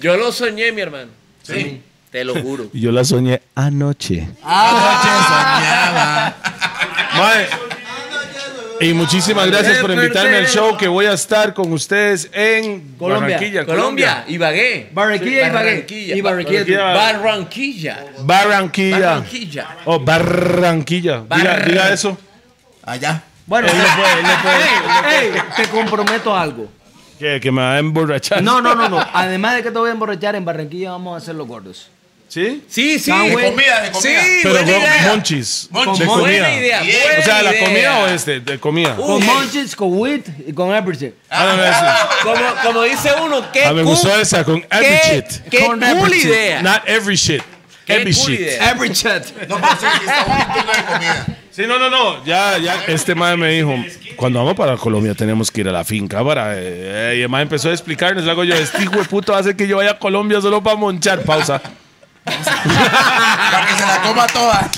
Yo 0.00 0.16
lo 0.16 0.30
soñé, 0.30 0.70
mi 0.70 0.82
hermano. 0.82 1.10
Sí. 1.42 1.82
Te 2.12 2.24
lo 2.24 2.40
juro. 2.40 2.68
Y 2.72 2.80
Yo 2.80 2.92
la 2.92 3.04
soñé 3.04 3.42
anoche. 3.54 4.28
Anoche 4.42 5.08
soñaba. 5.28 6.36
Y 8.82 8.94
muchísimas 8.94 9.46
gracias 9.48 9.78
por 9.78 9.92
invitarme 9.92 10.38
al 10.38 10.48
show 10.48 10.76
que 10.76 10.88
voy 10.88 11.06
a 11.06 11.12
estar 11.12 11.54
con 11.54 11.72
ustedes 11.72 12.28
en 12.32 12.96
Colombia. 12.98 13.36
Barranquilla, 13.36 13.64
Colombia, 13.64 14.24
Ibagué. 14.26 14.90
Barranquilla 14.92 15.30
y 15.30 15.48
Ibagué. 15.48 15.52
Barranquilla. 15.52 16.16
Y 16.16 16.20
Barranquilla. 16.20 16.92
Barranquilla. 16.92 18.06
Barranquilla. 18.24 18.98
Barranquilla. 18.98 19.68
Oh, 19.84 20.00
Barranquilla. 20.00 21.22
Diga, 21.30 21.92
eso. 21.92 22.18
Allá. 22.82 23.22
Bueno, 23.46 23.68
Él 23.68 23.78
no 23.78 23.84
puede, 23.84 24.12
él 24.18 24.22
no 24.22 24.42
puede. 24.42 25.18
Ey, 25.20 25.28
ey, 25.34 25.40
te 25.56 25.68
comprometo 25.70 26.34
a 26.34 26.42
algo. 26.42 26.68
Que, 27.20 27.38
que 27.38 27.52
me 27.52 27.62
va 27.62 27.74
a 27.74 27.78
emborrachar. 27.78 28.42
No, 28.42 28.60
no, 28.60 28.74
no, 28.74 28.88
no. 28.88 28.98
Además 29.12 29.54
de 29.54 29.62
que 29.62 29.70
te 29.70 29.78
voy 29.78 29.90
a 29.90 29.92
emborrachar, 29.92 30.34
en 30.34 30.44
Barranquilla 30.44 30.90
vamos 30.90 31.14
a 31.14 31.18
hacer 31.18 31.36
los 31.36 31.46
gordos. 31.46 31.88
¿Sí? 32.32 32.62
Sí, 32.66 32.98
sí. 32.98 33.10
Ah, 33.12 33.24
De 33.24 33.32
comida, 33.34 33.82
de 33.82 33.90
comida. 33.90 34.22
Sí, 34.22 34.40
Pero 34.42 34.54
buena 34.54 34.72
con 34.72 34.80
idea. 34.80 35.06
monchis. 35.08 35.68
Monchis. 35.70 35.98
De 35.98 36.06
comida. 36.06 36.20
Buena 36.22 36.54
idea. 36.56 36.80
Bien. 36.80 36.96
buena 37.04 37.18
O 37.20 37.22
sea, 37.24 37.42
¿la 37.42 37.50
idea. 37.52 37.64
comida 37.66 37.98
o 37.98 38.06
este? 38.08 38.40
De 38.40 38.58
comida. 38.58 38.94
Uh, 38.98 39.06
Con 39.06 39.22
eh. 39.22 39.26
Monchis, 39.26 39.76
con 39.76 39.98
Wheat 39.98 40.28
y 40.46 40.52
con 40.54 40.74
everything. 40.74 41.10
Ah, 41.28 41.44
no, 41.44 41.56
no, 41.58 41.64
eso. 41.64 42.22
Como, 42.22 42.62
como 42.62 42.82
dice 42.84 43.10
uno, 43.22 43.52
qué 43.52 43.64
Ah, 43.66 43.72
me 43.74 43.82
cool- 43.82 43.90
gustó 43.92 44.18
esa, 44.18 44.44
con 44.44 44.64
every 44.70 44.86
qué, 45.02 45.14
shit. 45.14 45.48
Qué 45.50 45.58
Con 45.66 45.78
cool 45.78 45.82
everything. 45.84 46.28
idea. 46.28 46.62
Not 46.62 46.82
every 46.86 47.16
shit. 47.16 47.42
Qué 47.84 47.96
Every 47.96 48.14
cool 48.14 48.26
shit. 48.30 48.40
idea. 48.40 48.70
Every 48.70 48.92
chat. 48.92 49.26
No, 49.46 49.56
pero 49.60 49.76
sí, 49.78 49.86
está 50.06 50.54
turno 50.54 50.72
de 50.72 50.84
comida. 50.90 51.26
Sí, 51.50 51.62
no, 51.66 51.78
no, 51.78 51.90
no. 51.90 52.24
Ya, 52.24 52.56
ya, 52.56 52.82
este 52.88 53.14
madre 53.14 53.36
me 53.36 53.50
dijo, 53.52 53.74
cuando 54.16 54.38
vamos 54.38 54.54
para 54.54 54.78
Colombia 54.78 55.14
tenemos 55.14 55.50
que 55.50 55.60
ir 55.60 55.68
a 55.68 55.72
la 55.72 55.84
finca 55.84 56.24
para... 56.24 56.54
eh, 56.56 57.16
y 57.18 57.20
el 57.20 57.28
madre 57.28 57.42
empezó 57.42 57.68
a 57.68 57.72
explicarnos, 57.72 58.26
hago 58.26 58.42
yo, 58.44 58.54
este 58.54 58.84
hijo 58.84 58.96
de 58.96 59.04
puto 59.04 59.34
hace 59.36 59.54
que 59.54 59.68
yo 59.68 59.76
vaya 59.76 59.90
a 59.90 59.98
Colombia 59.98 60.40
solo 60.40 60.62
para 60.62 60.76
monchar. 60.76 61.20
Pausa. 61.24 61.60
Para 62.24 63.66
que 63.66 63.74
se 63.74 63.86
la 63.86 64.02
coma 64.02 64.26
toda. 64.28 64.70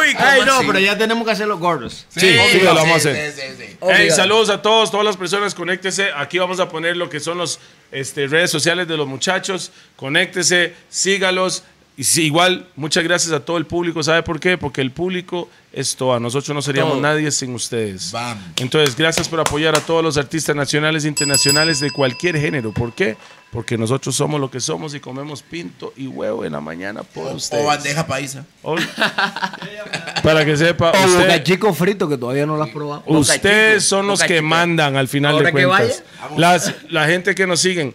Uy, 0.00 0.14
¿cómo 0.14 0.26
Ay, 0.26 0.42
no, 0.46 0.58
así? 0.58 0.66
pero 0.66 0.78
ya 0.78 0.96
tenemos 0.96 1.24
que 1.24 1.32
hacer 1.32 1.48
los 1.48 1.58
gordos. 1.58 2.06
Sí, 2.10 2.36
sí, 2.52 2.60
lo 2.60 2.74
vamos 2.74 2.92
a 2.92 2.96
hacer. 2.96 3.32
Sí, 3.32 3.40
sí, 3.40 3.64
sí. 3.66 3.76
Hey, 3.82 4.10
saludos 4.10 4.50
a 4.50 4.62
todos, 4.62 4.90
todas 4.90 5.04
las 5.04 5.16
personas, 5.16 5.54
conéctese. 5.54 6.10
Aquí 6.14 6.38
vamos 6.38 6.60
a 6.60 6.68
poner 6.68 6.96
lo 6.96 7.08
que 7.08 7.18
son 7.18 7.38
las 7.38 7.58
este, 7.90 8.26
redes 8.26 8.50
sociales 8.50 8.86
de 8.86 8.96
los 8.96 9.06
muchachos. 9.06 9.72
Conéctese, 9.96 10.74
sígalos. 10.88 11.64
Y 11.96 12.04
sí, 12.04 12.26
igual, 12.26 12.66
muchas 12.76 13.04
gracias 13.04 13.32
a 13.32 13.40
todo 13.40 13.56
el 13.58 13.66
público. 13.66 14.02
¿Sabe 14.02 14.22
por 14.22 14.38
qué? 14.40 14.56
Porque 14.56 14.80
el 14.80 14.92
público 14.92 15.50
es 15.72 15.94
todo. 15.96 16.18
Nosotros 16.18 16.54
no 16.54 16.62
seríamos 16.62 16.94
Todo. 16.94 17.02
nadie 17.02 17.30
sin 17.30 17.54
ustedes. 17.54 18.10
Bam. 18.12 18.38
Entonces, 18.56 18.96
gracias 18.96 19.28
por 19.28 19.40
apoyar 19.40 19.76
a 19.76 19.80
todos 19.80 20.02
los 20.02 20.16
artistas 20.16 20.56
nacionales 20.56 21.04
e 21.04 21.08
internacionales 21.08 21.80
de 21.80 21.90
cualquier 21.90 22.36
género. 22.38 22.72
¿Por 22.72 22.92
qué? 22.92 23.16
Porque 23.52 23.76
nosotros 23.76 24.14
somos 24.14 24.40
lo 24.40 24.48
que 24.50 24.60
somos 24.60 24.94
y 24.94 25.00
comemos 25.00 25.42
pinto 25.42 25.92
y 25.96 26.06
huevo 26.06 26.44
en 26.44 26.52
la 26.52 26.60
mañana 26.60 27.02
por 27.02 27.34
ustedes. 27.34 27.64
O 27.64 27.66
bandeja 27.66 28.06
paisa. 28.06 28.44
Para 30.22 30.44
que 30.44 30.56
sepa, 30.56 30.90
O 30.92 31.04
usted- 31.06 31.42
chico 31.42 31.72
frito 31.74 32.08
que 32.08 32.16
todavía 32.18 32.46
no 32.46 32.56
lo 32.56 32.62
has 32.62 32.70
probado. 32.70 33.02
Ustedes 33.06 33.84
son 33.84 34.06
los 34.06 34.22
que 34.22 34.40
mandan 34.42 34.96
al 34.96 35.08
final 35.08 35.32
Ahora 35.34 35.46
de 35.50 35.52
que 35.54 35.66
cuentas. 35.66 36.02
Las, 36.36 36.74
la 36.90 37.06
gente 37.06 37.34
que 37.34 37.46
nos 37.46 37.60
siguen. 37.60 37.94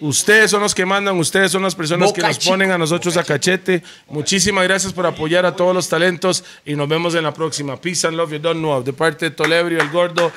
Ustedes 0.00 0.50
son 0.50 0.60
los 0.62 0.74
que 0.74 0.86
mandan, 0.86 1.18
ustedes 1.18 1.50
son 1.52 1.62
las 1.62 1.74
personas 1.74 2.12
que 2.12 2.22
nos 2.22 2.38
Chico. 2.38 2.52
ponen 2.52 2.70
a 2.70 2.78
nosotros 2.78 3.16
a 3.16 3.24
cachete. 3.24 3.82
Muchísimas 4.08 4.64
gracias 4.64 4.92
por 4.92 5.04
apoyar 5.06 5.44
a 5.44 5.54
todos 5.56 5.74
los 5.74 5.88
talentos 5.88 6.44
y 6.64 6.74
nos 6.74 6.88
vemos 6.88 7.13
en 7.18 7.24
la 7.24 7.32
próxima. 7.32 7.76
Peace 7.76 8.04
and 8.06 8.16
love, 8.16 8.32
you 8.32 8.38
don't 8.38 8.58
know. 8.60 8.82
De 8.82 8.92
parte 8.92 9.26
de 9.26 9.30
Tolebrio, 9.30 9.80
el 9.80 9.90
gordo, 9.90 10.32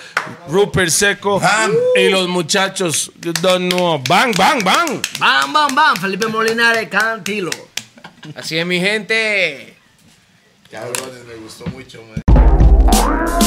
Rupert 0.49 0.89
Seco 0.89 1.39
Bam. 1.39 1.71
y 1.95 2.09
los 2.09 2.27
muchachos, 2.27 3.11
you 3.21 3.33
don't 3.33 3.71
know. 3.71 4.01
Bang, 4.07 4.33
bang, 4.37 4.63
bang. 4.63 5.01
Bam, 5.19 5.53
bam, 5.53 5.75
bam. 5.75 5.95
Felipe 5.97 6.27
Molinares, 6.27 6.89
Cantilo. 6.89 7.51
Así 8.35 8.57
es, 8.57 8.65
mi 8.65 8.79
gente. 8.79 9.75
Cabrones, 10.71 11.25
me 11.25 11.35
gustó 11.35 11.65
mucho, 11.67 12.01
man. 12.03 13.46